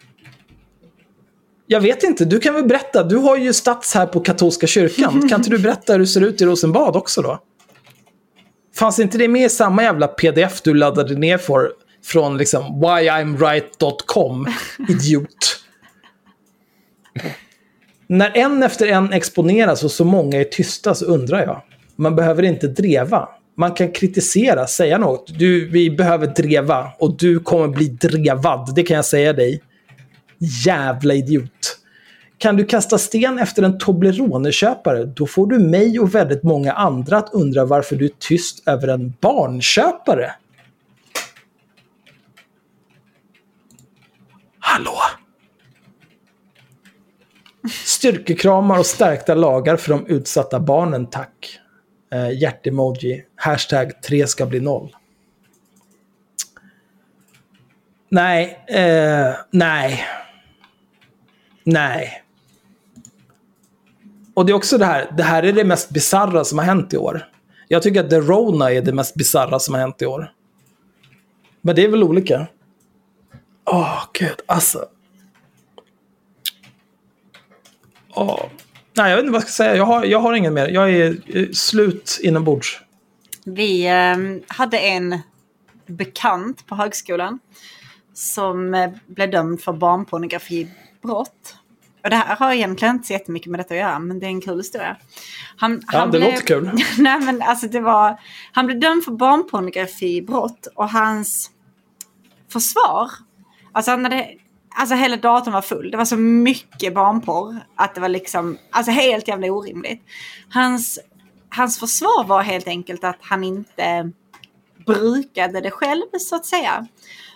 Jag 1.67 1.81
vet 1.81 2.03
inte. 2.03 2.25
Du 2.25 2.41
kan 2.41 2.55
väl 2.55 2.65
berätta. 2.65 3.03
Du 3.03 3.17
har 3.17 3.37
ju 3.37 3.53
stats 3.53 3.95
här 3.95 4.07
på 4.07 4.21
katolska 4.21 4.67
kyrkan. 4.67 5.29
Kan 5.29 5.41
inte 5.41 5.51
du 5.51 5.59
berätta 5.59 5.93
hur 5.93 6.01
det 6.01 6.07
ser 6.07 6.21
ut 6.21 6.43
i 6.43 6.45
Rosenbad 6.45 6.97
också 6.97 7.23
då? 7.23 7.39
Fanns 8.75 8.99
inte 8.99 9.19
det 9.19 9.29
med 9.29 9.47
i 9.47 9.49
samma 9.49 9.83
jävla 9.83 10.09
pdf 10.09 10.63
du 10.63 10.75
laddade 10.75 11.15
ner 11.15 11.39
för 11.39 11.71
från 12.05 12.39
liksom 12.39 12.81
whyimright.com, 12.81 14.47
idiot? 14.89 15.61
När 18.07 18.37
en 18.37 18.63
efter 18.63 18.87
en 18.87 19.13
exponeras 19.13 19.85
och 19.85 19.91
så 19.91 20.05
många 20.05 20.41
är 20.41 20.45
tysta 20.45 20.95
så 20.95 21.05
undrar 21.05 21.43
jag. 21.43 21.63
Man 21.97 22.17
behöver 22.17 22.43
inte 22.43 22.67
dreva. 22.67 23.29
Man 23.57 23.73
kan 23.73 23.93
kritisera, 23.93 24.67
säga 24.67 24.99
något. 24.99 25.39
Du, 25.39 25.69
vi 25.69 25.91
behöver 25.91 26.27
dreva 26.27 26.93
och 26.99 27.17
du 27.17 27.41
kommer 27.41 27.69
bli 27.69 27.89
drevad. 27.89 28.75
Det 28.75 28.83
kan 28.83 28.97
jag 28.97 29.05
säga 29.05 29.33
dig. 29.33 29.63
Jävla 30.67 31.15
idiot. 31.15 31.64
Kan 32.45 32.57
du 32.57 32.65
kasta 32.65 32.99
sten 32.99 33.39
efter 33.39 33.63
en 33.63 33.79
Toblerone-köpare, 33.79 35.05
då 35.05 35.27
får 35.27 35.47
du 35.47 35.59
mig 35.59 36.01
och 36.01 36.15
väldigt 36.15 36.43
många 36.43 36.73
andra 36.73 37.17
att 37.17 37.35
undra 37.35 37.65
varför 37.65 37.97
du 37.97 38.05
är 38.05 38.11
tyst 38.19 38.69
över 38.69 38.89
en 38.89 39.15
barnköpare. 39.21 40.33
Hallå? 44.59 44.97
Styrkekramar 47.85 48.79
och 48.79 48.87
stärkta 48.87 49.35
lagar 49.35 49.77
för 49.77 49.91
de 49.91 50.07
utsatta 50.07 50.61
barnen, 50.61 51.07
tack. 51.07 51.61
Eh, 52.13 52.31
Hjärtemoji. 52.41 53.25
Hashtag 53.37 54.03
3 54.03 54.27
ska 54.27 54.47
bli 54.47 54.61
noll. 54.61 54.97
Nej, 58.09 58.65
eh, 58.69 59.35
nej. 59.51 60.05
Nej. 61.65 62.24
Och 64.35 64.47
det 64.47 64.53
är 64.53 64.55
också 64.55 64.79
det 64.79 64.85
här, 64.85 65.11
det 65.17 65.23
här 65.23 65.43
är 65.43 65.53
det 65.53 65.65
mest 65.65 65.91
bizarra 65.91 66.45
som 66.45 66.59
har 66.59 66.65
hänt 66.65 66.93
i 66.93 66.97
år. 66.97 67.29
Jag 67.69 67.83
tycker 67.83 68.05
att 68.05 68.11
The 68.11 68.21
Rona 68.21 68.73
är 68.73 68.83
det 68.83 68.93
mest 68.93 69.15
bizarra 69.15 69.59
som 69.59 69.75
har 69.75 69.81
hänt 69.81 70.03
i 70.03 70.07
år. 70.07 70.33
Men 71.61 71.77
det 71.77 71.85
är 71.85 71.89
väl 71.89 72.05
olika. 72.05 72.47
Åh, 73.65 74.05
gud, 74.13 74.41
alltså. 74.47 74.85
Oh. 78.15 78.41
Nej, 78.97 79.11
jag 79.11 79.17
vet 79.17 79.23
inte 79.23 79.33
vad 79.33 79.43
jag 79.43 79.49
ska 79.49 79.65
säga. 79.65 79.77
Jag 79.77 79.85
har, 79.85 80.05
jag 80.05 80.21
har 80.21 80.35
ingen 80.35 80.55
mer. 80.55 80.69
Jag 80.69 80.91
är 80.91 81.17
eh, 81.27 81.49
slut 81.53 82.21
inombords. 82.23 82.81
Vi 83.45 83.87
eh, 83.87 84.17
hade 84.49 84.79
en 84.79 85.19
bekant 85.87 86.67
på 86.67 86.75
högskolan 86.75 87.39
som 88.15 88.75
eh, 88.75 88.91
blev 89.07 89.31
dömd 89.31 89.61
för 89.61 89.73
barnpornografibrott. 89.73 91.57
Och 92.05 92.11
det 92.11 92.17
här 92.17 92.37
har 92.37 92.53
egentligen 92.53 92.95
inte 92.95 93.07
så 93.07 93.13
jättemycket 93.13 93.51
med 93.51 93.61
detta 93.61 93.75
att 93.75 93.81
göra, 93.81 93.99
men 93.99 94.21
det 94.21 94.27
är 94.27 94.31
en 94.31 94.41
kul 94.41 94.59
historia. 94.59 94.97
Han, 95.57 95.83
Ja, 95.93 96.07
det 96.07 96.19
låter 96.19 96.47
kul. 96.47 96.71
Nej, 96.99 97.21
men 97.21 97.43
alltså 97.43 97.67
det 97.67 97.81
var... 97.81 98.21
Han 98.53 98.67
blev 98.67 98.81
dömd 98.81 99.05
för 99.05 99.13
barnpornografibrott 99.13 100.67
och 100.75 100.91
hans 100.91 101.51
försvar... 102.53 103.11
Alltså 103.73 103.91
han 103.91 104.05
hade... 104.05 104.29
Alltså 104.77 104.95
hela 104.95 105.17
datorn 105.17 105.55
var 105.55 105.63
full. 105.63 105.91
Det 105.91 105.97
var 105.97 106.05
så 106.05 106.17
mycket 106.17 106.95
barnporr 106.95 107.61
att 107.75 107.95
det 107.95 108.01
var 108.01 108.09
liksom... 108.09 108.59
Alltså 108.71 108.93
helt 108.93 109.29
jävla 109.29 109.47
orimligt. 109.47 110.03
Hans, 110.49 110.99
hans 111.49 111.79
försvar 111.79 112.25
var 112.25 112.43
helt 112.43 112.69
enkelt 112.69 113.05
att 113.05 113.19
han 113.21 113.45
inte 113.45 114.11
brukade 114.87 115.61
det 115.61 115.71
själv 115.71 116.05
så 116.21 116.37
att 116.37 116.47
säga. 116.47 116.87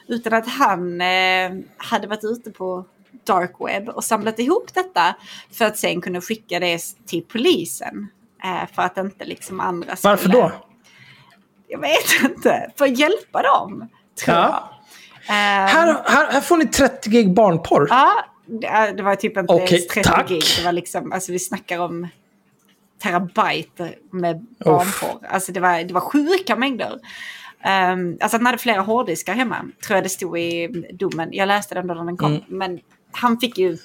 Utan 0.07 0.33
att 0.33 0.49
han 0.49 1.01
eh, 1.01 1.51
hade 1.77 2.07
varit 2.07 2.25
ute 2.25 2.51
på 2.51 2.85
dark 3.27 3.53
web 3.61 3.89
och 3.89 4.05
samlat 4.05 4.39
ihop 4.39 4.75
detta 4.75 5.15
för 5.53 5.65
att 5.65 5.79
sen 5.79 6.01
kunna 6.01 6.21
skicka 6.21 6.61
det 6.61 6.81
till 7.07 7.23
polisen. 7.23 8.09
Eh, 8.45 8.69
för 8.75 8.83
att 8.83 8.97
inte 8.99 9.25
liksom 9.25 9.61
andra 9.61 9.97
skulle... 9.97 10.11
Varför 10.13 10.29
då? 10.29 10.53
Jag 11.69 11.81
vet 11.81 12.23
inte. 12.31 12.73
För 12.79 12.85
att 12.85 12.99
hjälpa 12.99 13.43
dem, 13.43 13.89
tror 14.25 14.37
Ja. 14.37 14.43
jag. 14.43 14.75
Eh, 15.29 15.69
Här, 15.71 16.03
här, 16.07 16.33
här 16.33 16.41
får 16.41 16.57
ni 16.57 16.67
30 16.67 17.11
gig 17.11 17.35
barnporr. 17.35 17.87
Ja, 17.91 18.25
det, 18.47 18.93
det 18.97 19.03
var 19.03 19.15
typ 19.15 19.37
inte 19.37 19.53
ens 19.55 19.87
30 19.87 20.09
tack. 20.09 20.29
gig. 20.29 20.43
Det 20.59 20.65
var 20.65 20.73
liksom, 20.73 21.13
alltså 21.13 21.33
vi 21.33 21.39
snackar 21.39 21.79
om 21.79 22.09
terabyte 23.03 23.95
med 24.11 24.47
barnporr. 24.65 25.27
Alltså 25.31 25.53
det 25.53 25.61
var, 25.61 25.85
det 25.85 25.95
var 25.95 26.01
sjuka 26.01 26.57
mängder. 26.57 26.93
Um, 27.93 28.19
alltså 28.21 28.37
han 28.37 28.47
hade 28.47 28.59
flera 28.59 28.81
hårddiskar 28.81 29.35
hemma, 29.35 29.57
tror 29.87 29.97
jag 29.97 30.05
det 30.05 30.09
stod 30.09 30.39
i 30.39 30.69
domen. 30.93 31.29
Jag 31.33 31.47
läste 31.47 31.75
den 31.75 31.87
då 31.87 31.95
när 31.95 32.05
den 32.05 32.17
kom. 32.17 32.31
Mm. 32.33 32.43
Men 32.49 32.81
han 33.13 33.41
fick 33.41 33.59
ju, 33.59 33.79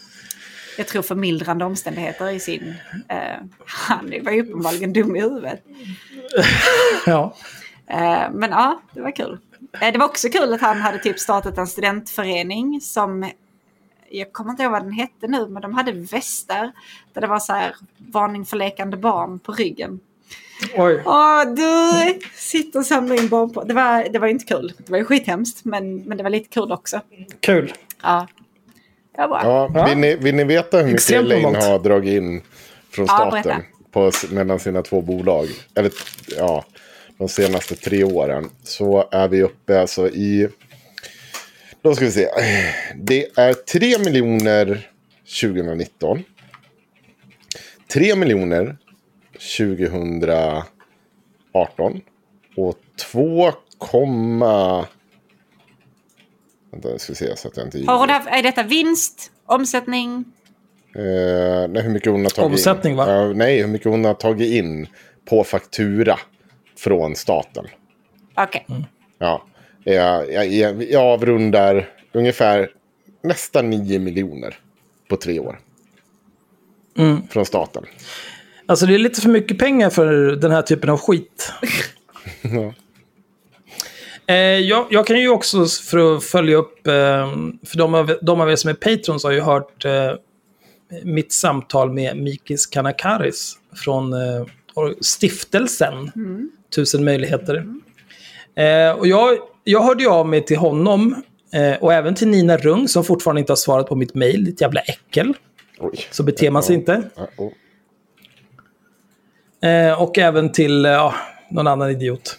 jag 0.78 0.88
tror 0.88 1.02
förmildrande 1.02 1.66
omständigheter 1.66 2.30
i 2.30 2.40
sin... 2.40 2.74
Uh, 3.12 3.48
han 3.66 4.14
var 4.22 4.32
ju 4.32 4.42
uppenbarligen 4.42 4.94
dum 4.94 5.16
i 5.16 5.22
huvudet. 5.22 5.64
Ja. 7.06 7.36
Eh, 7.88 8.32
men 8.32 8.52
ja, 8.52 8.82
det 8.94 9.02
var 9.02 9.12
kul. 9.12 9.38
Eh, 9.82 9.92
det 9.92 9.98
var 9.98 10.06
också 10.06 10.30
kul 10.30 10.54
att 10.54 10.62
han 10.62 10.82
hade 10.82 10.98
typ 10.98 11.20
startat 11.20 11.58
en 11.58 11.68
studentförening 11.68 12.82
som, 12.82 13.32
jag 14.10 14.34
kommer 14.34 14.52
inte 14.52 14.64
ihåg 14.64 14.72
vad 14.72 14.84
den 14.84 14.92
hette 14.92 15.28
nu, 15.28 15.48
men 15.48 15.62
de 15.62 15.74
hade 15.74 15.92
västar 15.92 16.72
där 17.14 17.22
det 17.22 17.28
var 17.28 17.40
så 17.40 17.54
här 17.54 17.76
varning 17.98 18.46
för 18.46 18.58
lekande 18.58 18.98
barn 18.98 19.40
på 19.40 19.52
ryggen. 19.52 20.00
Oj. 20.78 21.04
Åh, 21.06 21.44
du 21.46 22.20
sitter 22.36 22.80
och 22.80 22.86
samlar 22.86 23.16
in 23.24 23.30
barn 23.30 23.54
på. 23.54 23.64
Det 23.64 23.74
var, 23.74 24.08
det 24.10 24.20
var 24.20 24.28
inte 24.28 24.46
kul. 24.46 24.74
Det 24.78 24.92
var 24.92 24.98
ju 24.98 25.06
skithemskt, 25.06 25.66
men, 25.66 25.98
men 25.98 26.18
det 26.18 26.24
var 26.24 26.30
lite 26.30 26.50
kul 26.50 26.72
också. 26.72 27.02
Kul. 27.40 27.74
Ja. 28.04 28.28
Ja, 29.18 29.28
bra. 29.28 29.42
Ja, 29.44 29.72
Ja. 29.74 29.86
Vill, 29.86 29.98
ni, 29.98 30.16
vill 30.16 30.36
ni 30.36 30.44
veta 30.44 30.78
hur 30.78 30.86
mycket 30.86 31.12
Elaine 31.12 31.42
normalt. 31.44 31.66
har 31.66 31.80
dragit 31.80 32.14
in 32.14 32.42
från 32.92 33.06
Ja, 33.06 33.16
staten 33.18 33.42
berätta. 33.44 33.62
på, 33.92 34.12
mellan 34.32 34.60
sina 34.60 34.82
två 34.82 35.02
bolag? 35.02 35.48
Eller 35.76 35.92
ja, 36.38 36.66
de 37.18 37.30
senaste 37.30 37.76
tre 37.76 38.04
åren. 38.04 38.50
Så 38.64 39.08
är 39.12 39.28
vi 39.28 39.42
uppe 39.42 39.82
alltså 39.82 40.08
i... 40.10 40.50
Då 41.82 41.96
ska 41.96 42.06
vi 42.06 42.12
se. 42.12 42.28
Det 42.96 43.40
är 43.40 43.54
3 43.54 43.98
miljoner 44.00 44.90
2019. 45.42 46.24
3 47.94 48.16
miljoner 48.16 48.78
2018. 49.58 50.64
Och 52.56 52.76
2, 53.12 53.52
Vänta, 56.74 56.90
jag 56.90 57.02
ska 57.02 57.16
se 57.16 57.38
så 57.38 57.48
att 57.48 57.58
jag 57.58 57.68
inte 57.68 57.84
Har 57.88 57.98
hon 57.98 58.10
haft, 58.10 58.28
är 58.28 58.44
detta 58.44 58.64
vinst, 58.64 59.32
omsättning? 59.46 60.26
Eh, 60.96 61.68
nej, 61.70 61.84
hur 61.84 61.90
mycket 61.90 62.12
hon 62.12 62.24
har 62.24 62.30
tagit 62.30 62.52
Omsättning, 62.52 62.92
in. 62.92 62.98
va? 62.98 63.10
Ja, 63.10 63.34
nej, 63.34 63.62
hur 63.62 63.68
mycket 63.68 63.88
hon 63.88 64.06
har 64.06 64.14
tagit 64.14 64.52
in 64.54 64.88
på 65.30 65.44
faktura 65.44 66.20
från 66.78 67.16
staten. 67.16 67.66
Okej. 68.36 68.66
Ja, 69.18 69.44
jag, 69.84 70.32
jag, 70.34 70.48
jag, 70.48 70.84
jag 70.84 71.04
avrundar 71.04 71.90
ungefär 72.12 72.70
nästan 73.24 73.70
9 73.70 74.00
miljoner 74.00 74.60
på 75.10 75.16
tre 75.16 75.40
år. 75.40 75.60
Mm. 76.98 77.28
Från 77.28 77.46
staten. 77.46 77.86
Alltså 78.66 78.86
det 78.86 78.94
är 78.96 79.00
lite 79.00 79.22
för 79.22 79.30
mycket 79.30 79.60
pengar 79.60 79.90
för 79.90 80.14
den 80.36 80.52
här 80.52 80.62
typen 80.62 80.90
av 80.90 80.98
skit. 80.98 81.54
Eh, 84.28 84.36
jag, 84.36 84.88
jag 84.90 85.08
kan 85.08 85.20
ju 85.20 85.30
också, 85.30 85.66
för 85.66 86.16
att 86.16 86.24
följa 86.24 86.58
upp, 86.58 86.88
eh, 86.88 86.94
för 87.66 87.78
de 87.78 87.94
av, 87.94 88.18
de 88.22 88.42
av 88.42 88.52
er 88.52 88.56
som 88.56 88.70
är 88.70 88.74
patrons 88.74 89.24
har 89.24 89.32
ju 89.32 89.42
hört 89.42 89.86
eh, 89.86 90.12
mitt 91.04 91.34
samtal 91.34 91.92
med 91.92 92.18
Mikis 92.18 92.66
Kanakaris 92.66 93.54
från 93.76 94.14
eh, 94.14 94.46
stiftelsen 95.02 96.12
Tusen 96.76 97.04
möjligheter. 97.04 97.66
Eh, 98.56 98.92
och 98.92 99.08
jag, 99.08 99.38
jag 99.64 99.84
hörde 99.84 100.04
ju 100.04 100.10
av 100.10 100.28
mig 100.28 100.46
till 100.46 100.58
honom 100.58 101.24
eh, 101.54 101.84
och 101.84 101.94
även 101.94 102.16
till 102.16 102.28
Nina 102.28 102.58
Rung 102.58 102.88
som 102.88 103.04
fortfarande 103.04 103.40
inte 103.40 103.52
har 103.52 103.58
svarat 103.58 103.88
på 103.88 103.96
mitt 103.96 104.16
mail, 104.16 104.46
ditt 104.46 104.62
jävla 104.62 104.82
äckel. 104.82 105.34
Oj. 105.80 106.00
Så 106.12 106.24
beter 106.24 106.52
man 106.52 106.64
sig 106.64 106.76
inte. 106.76 107.04
Och 109.98 110.18
även 110.18 110.52
till 110.52 110.86
eh, 110.86 110.92
ja, 110.92 111.14
någon 111.52 111.68
annan 111.68 111.92
idiot. 111.92 112.38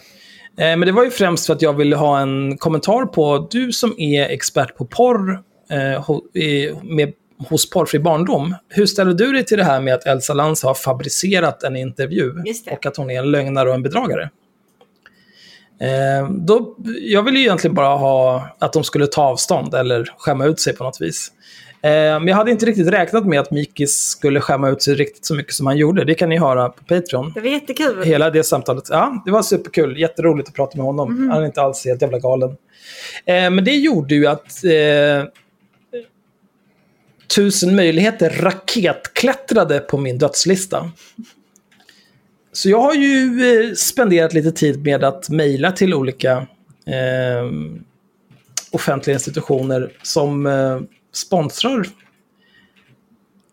Eh, 0.57 0.77
men 0.77 0.81
det 0.81 0.91
var 0.91 1.03
ju 1.03 1.11
främst 1.11 1.45
för 1.45 1.53
att 1.53 1.61
jag 1.61 1.73
ville 1.73 1.95
ha 1.95 2.19
en 2.19 2.57
kommentar 2.57 3.05
på, 3.05 3.47
du 3.51 3.71
som 3.71 3.99
är 3.99 4.29
expert 4.29 4.77
på 4.77 4.85
porr 4.85 5.43
eh, 5.69 6.83
med, 6.83 7.13
hos 7.49 7.69
Porrfri 7.69 7.99
barndom. 7.99 8.55
Hur 8.69 8.85
ställer 8.85 9.13
du 9.13 9.31
dig 9.31 9.45
till 9.45 9.57
det 9.57 9.63
här 9.63 9.81
med 9.81 9.93
att 9.93 10.05
Elsa 10.05 10.33
Lantz 10.33 10.63
har 10.63 10.73
fabricerat 10.73 11.63
en 11.63 11.75
intervju 11.75 12.33
och 12.71 12.85
att 12.85 12.97
hon 12.97 13.09
är 13.09 13.19
en 13.19 13.31
lögnare 13.31 13.69
och 13.69 13.75
en 13.75 13.83
bedragare? 13.83 14.29
Eh, 15.79 16.29
då, 16.29 16.75
jag 17.01 17.23
ville 17.23 17.39
ju 17.39 17.45
egentligen 17.45 17.75
bara 17.75 17.95
ha 17.95 18.49
att 18.59 18.73
de 18.73 18.83
skulle 18.83 19.07
ta 19.07 19.23
avstånd 19.23 19.73
eller 19.73 20.13
skämma 20.17 20.45
ut 20.45 20.59
sig 20.59 20.75
på 20.75 20.83
något 20.83 21.01
vis. 21.01 21.31
Eh, 21.81 21.89
men 21.91 22.27
jag 22.27 22.35
hade 22.35 22.51
inte 22.51 22.65
riktigt 22.65 22.87
räknat 22.87 23.25
med 23.25 23.39
att 23.39 23.51
Mikis 23.51 23.95
skulle 23.95 24.41
skämma 24.41 24.69
ut 24.69 24.81
sig 24.83 24.95
riktigt 24.95 25.25
så 25.25 25.35
mycket 25.35 25.53
som 25.53 25.67
han 25.67 25.77
gjorde. 25.77 26.05
Det 26.05 26.15
kan 26.15 26.29
ni 26.29 26.37
höra 26.37 26.69
på 26.69 26.83
Patreon. 26.83 27.31
Det 27.35 27.41
var 27.41 27.47
jättekul. 27.47 28.03
Hela 28.03 28.29
det 28.29 28.43
samtalet. 28.43 28.83
Ja, 28.89 29.23
det 29.25 29.31
var 29.31 29.41
superkul. 29.41 29.99
Jätteroligt 29.99 30.49
att 30.49 30.55
prata 30.55 30.77
med 30.77 30.85
honom. 30.85 31.13
Mhm. 31.13 31.29
Han 31.29 31.41
är 31.41 31.45
inte 31.45 31.61
alls 31.61 31.85
helt 31.85 32.01
jävla 32.01 32.19
galen. 32.19 32.49
Eh, 33.25 33.49
men 33.49 33.63
det 33.63 33.75
gjorde 33.75 34.15
ju 34.15 34.27
att 34.27 34.63
eh, 34.63 35.29
tusen 37.35 37.75
möjligheter 37.75 38.29
raketklättrade 38.29 39.79
på 39.79 39.97
min 39.97 40.17
dödslista. 40.17 40.91
Så 42.53 42.69
jag 42.69 42.81
har 42.81 42.93
ju 42.93 43.41
eh, 43.51 43.73
spenderat 43.73 44.33
lite 44.33 44.51
tid 44.51 44.83
med 44.83 45.03
att 45.03 45.29
mejla 45.29 45.71
till 45.71 45.93
olika 45.93 46.31
eh, 46.87 47.51
offentliga 48.71 49.13
institutioner 49.13 49.91
som 50.03 50.45
eh, 50.45 50.79
sponsrar 51.15 51.87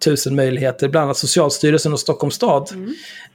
tusen 0.05 0.37
möjligheter, 0.37 0.89
bland 0.89 1.05
annat 1.05 1.17
Socialstyrelsen 1.17 1.93
och 1.93 2.01
Stockholms 2.01 2.35
stad. 2.35 2.71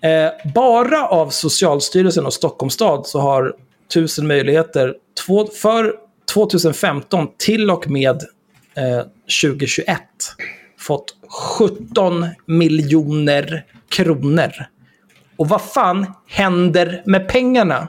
Eh, 0.01 0.51
bara 0.53 1.07
av 1.07 1.29
Socialstyrelsen 1.29 2.25
och 2.25 2.33
Stockholms 2.33 2.73
stad 2.73 3.07
så 3.07 3.19
har 3.19 3.55
tusen 3.93 4.27
möjligheter 4.27 4.95
två, 5.25 5.47
för 5.47 5.93
2015 6.33 7.27
till 7.37 7.71
och 7.71 7.89
med 7.89 8.15
eh, 8.75 9.05
2021 9.41 10.01
fått 10.79 11.15
17 11.57 12.25
miljoner 12.45 13.65
kronor. 13.89 14.51
Och 15.37 15.49
vad 15.49 15.61
fan 15.61 16.13
händer 16.27 17.03
med 17.05 17.29
pengarna? 17.29 17.87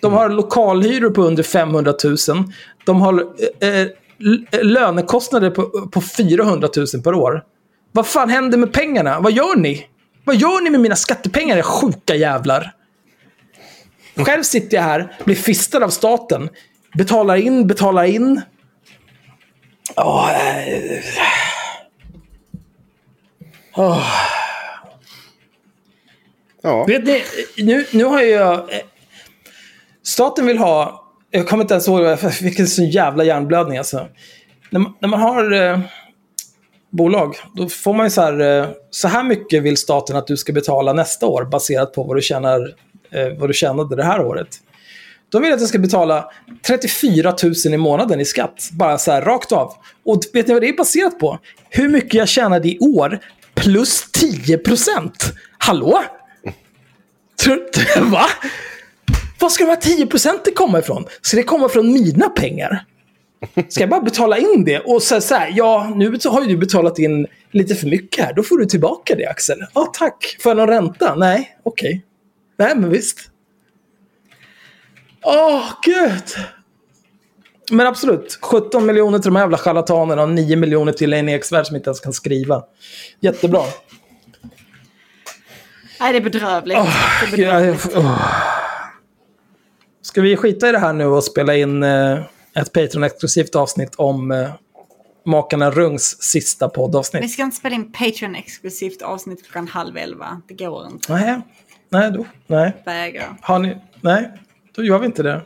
De 0.00 0.12
har 0.12 0.28
lokalhyror 0.28 1.10
på 1.10 1.22
under 1.22 1.42
500 1.42 1.94
000. 2.04 2.16
De 2.86 3.00
har 3.00 3.26
eh, 3.60 3.68
eh, 3.68 3.88
lönekostnader 4.62 5.50
på, 5.50 5.88
på 5.88 6.00
400 6.00 6.68
000 6.76 7.02
per 7.02 7.14
år. 7.14 7.42
Vad 7.92 8.06
fan 8.06 8.30
händer 8.30 8.58
med 8.58 8.72
pengarna? 8.72 9.20
Vad 9.20 9.32
gör 9.32 9.56
ni? 9.56 9.86
Vad 10.24 10.36
gör 10.36 10.60
ni 10.60 10.70
med 10.70 10.80
mina 10.80 10.96
skattepengar, 10.96 11.62
sjuka 11.62 12.14
jävlar? 12.14 12.72
Själv 14.16 14.42
sitter 14.42 14.76
jag 14.76 14.84
här, 14.84 15.16
blir 15.24 15.36
fistad 15.36 15.84
av 15.84 15.88
staten. 15.88 16.48
Betalar 16.94 17.36
in, 17.36 17.66
betalar 17.66 18.04
in. 18.04 18.42
Eh. 19.96 20.04
Åh. 23.76 24.06
Ja. 26.62 26.84
Vet 26.84 27.04
ni, 27.04 27.22
nu, 27.56 27.86
nu 27.90 28.04
har 28.04 28.20
jag... 28.20 28.70
Staten 30.02 30.46
vill 30.46 30.58
ha... 30.58 31.03
Jag 31.36 31.48
kommer 31.48 31.64
inte 31.64 31.74
ens 31.74 31.88
ihåg, 31.88 32.00
jag 32.00 32.34
fick 32.34 32.58
en 32.58 32.66
sån 32.66 32.88
jävla 32.90 33.24
hjärnblödning 33.24 33.78
alltså. 33.78 34.08
När, 34.70 34.80
man- 34.80 34.94
när 35.00 35.08
man 35.08 35.20
har 35.20 35.52
eh, 35.52 35.80
bolag, 36.90 37.36
då 37.54 37.68
får 37.68 37.94
man 37.94 38.06
ju 38.06 38.10
så 38.10 38.20
här... 38.22 38.40
Eh, 38.60 38.68
så 38.90 39.08
här 39.08 39.22
mycket 39.24 39.62
vill 39.62 39.76
staten 39.76 40.16
att 40.16 40.26
du 40.26 40.36
ska 40.36 40.52
betala 40.52 40.92
nästa 40.92 41.26
år 41.26 41.44
baserat 41.44 41.92
på 41.92 42.02
vad 42.04 42.16
du, 42.16 42.22
tjänar, 42.22 42.74
eh, 43.10 43.38
vad 43.38 43.48
du 43.48 43.54
tjänade 43.54 43.96
det 43.96 44.04
här 44.04 44.20
året. 44.20 44.48
De 45.28 45.42
vill 45.42 45.52
att 45.52 45.60
jag 45.60 45.68
ska 45.68 45.78
betala 45.78 46.30
34 46.66 47.34
000 47.42 47.74
i 47.74 47.76
månaden 47.76 48.20
i 48.20 48.24
skatt. 48.24 48.68
Bara 48.72 48.98
så 48.98 49.12
här 49.12 49.22
rakt 49.22 49.52
av. 49.52 49.72
Och 50.04 50.20
vet 50.32 50.46
ni 50.46 50.52
vad 50.54 50.62
det 50.62 50.68
är 50.68 50.76
baserat 50.76 51.18
på? 51.18 51.38
Hur 51.70 51.88
mycket 51.88 52.14
jag 52.14 52.28
tjänade 52.28 52.68
i 52.68 52.78
år 52.78 53.18
plus 53.54 54.10
10 54.12 54.58
procent. 54.58 55.32
Hallå? 55.58 56.02
Tror- 57.42 58.10
Va? 58.10 58.26
Var 59.44 59.48
ska 59.50 59.64
de 59.64 59.70
här 59.70 59.76
10 59.76 60.06
procenten 60.06 60.54
komma 60.54 60.78
ifrån? 60.78 61.04
Ska 61.20 61.36
det 61.36 61.42
komma 61.42 61.68
från 61.68 61.92
mina 61.92 62.28
pengar? 62.28 62.84
Ska 63.68 63.80
jag 63.80 63.90
bara 63.90 64.00
betala 64.00 64.38
in 64.38 64.64
det 64.64 64.78
och 64.78 65.02
säga 65.02 65.20
så 65.20 65.34
här, 65.34 65.52
ja, 65.54 65.92
nu 65.96 66.18
har 66.24 66.42
ju 66.42 66.48
du 66.48 66.56
betalat 66.56 66.98
in 66.98 67.26
lite 67.50 67.74
för 67.74 67.86
mycket 67.86 68.24
här, 68.24 68.32
då 68.32 68.42
får 68.42 68.58
du 68.58 68.66
tillbaka 68.66 69.14
det 69.14 69.26
Axel. 69.26 69.58
Ja, 69.74 69.92
tack. 69.98 70.36
Får 70.42 70.50
jag 70.50 70.56
någon 70.56 70.68
ränta? 70.68 71.14
Nej, 71.14 71.56
okej. 71.62 72.04
Nej, 72.58 72.76
men 72.76 72.90
visst. 72.90 73.18
Åh, 75.22 75.64
gud. 75.84 76.22
Men 77.70 77.86
absolut, 77.86 78.38
17 78.42 78.86
miljoner 78.86 79.18
till 79.18 79.28
de 79.28 79.36
här 79.36 79.42
jävla 79.42 79.58
charlatanerna 79.58 80.22
och 80.22 80.28
9 80.28 80.56
miljoner 80.56 80.92
till 80.92 81.12
en 81.12 81.28
Eksvärd 81.28 81.66
som 81.66 81.76
inte 81.76 81.88
ens 81.88 82.00
kan 82.00 82.12
skriva. 82.12 82.62
Jättebra. 83.20 83.62
Nej, 86.00 86.12
det 86.12 86.18
är 86.18 86.22
bedrövligt. 86.22 86.78
det 87.20 87.26
är 87.26 87.30
Gud, 87.30 87.38
jag- 87.46 87.62
bedrövligt. 87.62 88.53
Ska 90.14 90.20
vi 90.20 90.36
skita 90.36 90.68
i 90.68 90.72
det 90.72 90.78
här 90.78 90.92
nu 90.92 91.06
och 91.06 91.24
spela 91.24 91.56
in 91.56 91.82
eh, 91.82 92.18
ett 92.54 92.72
Patreon-exklusivt 92.72 93.56
avsnitt 93.56 93.94
om 93.94 94.30
eh, 94.30 94.50
makarna 95.24 95.70
Rungs 95.70 96.22
sista 96.22 96.66
Vi 96.66 96.74
poddavsnitt? 96.74 97.32
ska 97.32 97.42
inte 97.42 97.56
spela 97.56 97.74
in 97.74 97.92
Patreon-exklusivt 97.92 99.02
avsnitt 99.02 99.42
klockan 99.44 99.68
halv 99.68 99.96
elva. 99.96 100.42
Det 100.48 100.54
går 100.54 100.86
inte. 100.86 101.12
Nej, 101.12 101.40
nej, 101.88 102.10
då, 102.10 102.26
nej. 102.46 102.72
Vägrar. 102.84 103.36
Har 103.40 103.58
ni? 103.58 103.76
Nej, 104.00 104.30
då 104.74 104.84
gör 104.84 104.98
vi 104.98 105.06
inte 105.06 105.22
det. 105.22 105.42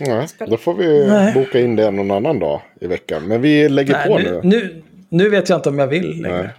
Nej, 0.00 0.28
då 0.48 0.56
får 0.56 0.74
vi 0.74 1.06
Nej. 1.08 1.34
boka 1.34 1.60
in 1.60 1.76
det 1.76 1.90
någon 1.90 2.10
annan 2.10 2.38
dag 2.38 2.62
i 2.80 2.86
veckan. 2.86 3.28
Men 3.28 3.42
vi 3.42 3.68
lägger 3.68 3.92
Nej, 3.92 4.08
på 4.08 4.18
nu, 4.18 4.30
nu. 4.32 4.40
nu, 4.42 4.82
nu 5.08 5.28
vet 5.28 5.48
jag 5.48 5.58
inte 5.58 5.68
om 5.68 5.78
jag 5.78 5.86
vill 5.86 6.22
längre. 6.22 6.42
Nej. 6.42 6.50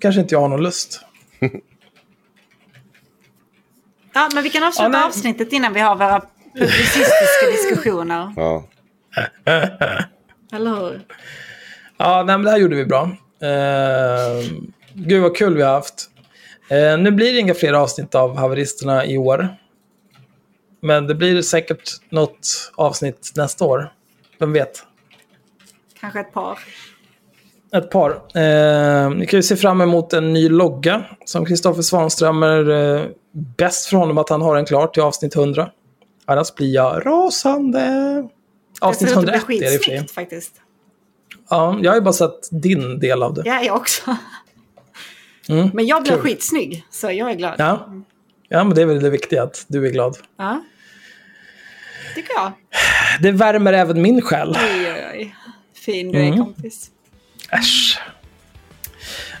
Kanske 0.00 0.20
inte 0.20 0.34
jag 0.34 0.40
har 0.40 0.48
någon 0.48 0.62
lust. 0.62 1.00
Ja, 4.12 4.28
men 4.34 4.42
vi 4.42 4.50
kan 4.50 4.62
avsluta 4.62 4.92
Ja, 4.92 5.06
avsnittet 5.06 5.52
innan 5.52 5.72
vi 5.72 5.80
har 5.80 5.96
våra 5.96 6.22
publicistiska 6.58 7.46
diskussioner. 7.50 8.32
Ja. 8.36 8.64
Eller 10.52 10.70
hur? 10.70 11.00
Ja, 11.96 12.22
nej, 12.26 12.38
men 12.38 12.44
det 12.44 12.50
här 12.50 12.58
gjorde 12.58 12.76
vi 12.76 12.84
bra. 12.84 13.02
Uh, 13.02 14.44
gud 14.94 15.22
vad 15.22 15.36
kul 15.36 15.56
vi 15.56 15.62
har 15.62 15.72
haft. 15.72 16.10
Eh, 16.70 16.98
nu 16.98 17.10
blir 17.10 17.32
det 17.32 17.38
inga 17.38 17.54
fler 17.54 17.72
avsnitt 17.72 18.14
av 18.14 18.36
Haveristerna 18.36 19.06
i 19.06 19.18
år. 19.18 19.48
Men 20.82 21.06
det 21.06 21.14
blir 21.14 21.42
säkert 21.42 21.90
något 22.10 22.72
avsnitt 22.74 23.32
nästa 23.36 23.64
år. 23.64 23.92
Vem 24.38 24.52
vet? 24.52 24.82
Kanske 26.00 26.20
ett 26.20 26.32
par. 26.32 26.58
Ett 27.72 27.90
par. 27.90 28.10
Eh, 28.10 29.10
ni 29.10 29.26
kan 29.26 29.38
ju 29.38 29.42
se 29.42 29.56
fram 29.56 29.80
emot 29.80 30.12
en 30.12 30.32
ny 30.32 30.48
logga 30.48 31.04
som 31.24 31.46
Kristoffer 31.46 31.82
Svanström 31.82 32.42
är 32.42 32.70
eh, 32.70 33.04
bäst 33.56 33.86
för 33.86 33.96
honom 33.96 34.18
att 34.18 34.28
han 34.28 34.42
har 34.42 34.56
en 34.56 34.64
klar 34.64 34.86
till 34.86 35.02
avsnitt 35.02 35.36
100. 35.36 35.70
Annars 36.28 36.54
blir 36.54 36.74
jag 36.74 37.06
rasande. 37.06 38.28
Avsnitt 38.80 39.08
det 39.08 39.14
ser 39.14 39.22
ut 39.22 39.28
att 39.28 39.34
101 39.34 39.46
bli 39.46 39.56
är 39.58 39.60
det 39.70 39.74
i 39.74 39.78
och 39.78 39.82
för 39.84 39.90
sig. 39.90 40.08
faktiskt. 40.08 40.52
Ja, 41.50 41.78
jag 41.82 41.90
har 41.90 41.96
ju 41.96 42.00
bara 42.02 42.12
sett 42.12 42.48
din 42.50 43.00
del 43.00 43.22
av 43.22 43.34
det. 43.34 43.42
Ja, 43.44 43.62
jag 43.62 43.76
också. 43.76 44.16
Mm, 45.48 45.70
Men 45.74 45.86
jag 45.86 46.02
blir 46.02 46.12
kul. 46.12 46.20
skitsnygg, 46.22 46.86
så 46.90 47.10
jag 47.10 47.30
är 47.30 47.34
glad. 47.34 47.54
Ja. 47.58 47.88
ja, 48.48 48.64
men 48.64 48.74
det 48.74 48.82
är 48.82 48.86
väl 48.86 49.00
det 49.02 49.10
viktiga 49.10 49.42
att 49.42 49.64
du 49.68 49.86
är 49.86 49.90
glad. 49.90 50.16
Ja. 50.38 50.62
Tycker 52.14 52.32
jag. 52.36 52.52
Det 53.22 53.30
värmer 53.32 53.72
även 53.72 54.02
min 54.02 54.22
själ. 54.22 54.48
Oj, 54.50 54.92
oj, 54.92 55.04
oj. 55.14 55.34
Fin 55.74 56.12
du 56.12 56.18
är 56.18 56.22
Mm. 56.26 56.38
kompis. 56.38 56.90
Äsch. 57.50 58.00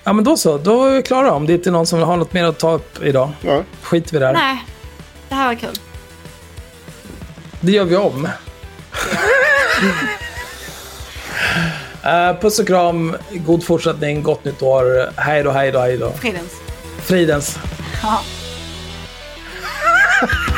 Ja, 0.04 0.12
men 0.12 0.24
då 0.24 0.36
så. 0.36 0.58
Då 0.58 0.84
är 0.84 0.96
vi 0.96 1.02
klara. 1.02 1.32
Om 1.32 1.46
det 1.46 1.52
inte 1.52 1.68
är 1.70 1.72
någon 1.72 1.86
som 1.86 2.02
har 2.02 2.16
något 2.16 2.32
mer 2.32 2.44
att 2.44 2.58
ta 2.58 2.72
upp 2.72 3.02
idag. 3.04 3.30
Ja. 3.40 3.62
Skiter 3.82 4.12
vi 4.12 4.18
där. 4.18 4.32
Nej, 4.32 4.64
det 5.28 5.34
här 5.34 5.46
var 5.48 5.54
kul. 5.54 5.70
Det 7.60 7.72
gör 7.72 7.84
vi 7.84 7.96
om. 7.96 8.28
Eh, 12.04 12.40
puss 12.40 12.58
och 12.58 12.66
kram, 12.66 13.16
god 13.32 13.64
fortsättning, 13.64 14.22
gott 14.22 14.44
nytt 14.44 14.62
år. 14.62 15.12
Hej 15.20 15.42
då, 15.42 15.50
hej 15.50 15.72
då, 15.72 15.78
hej 15.78 15.98
då. 15.98 16.12
Fridens. 16.12 16.52
Fridens. 17.00 17.58
Ja. 18.02 18.20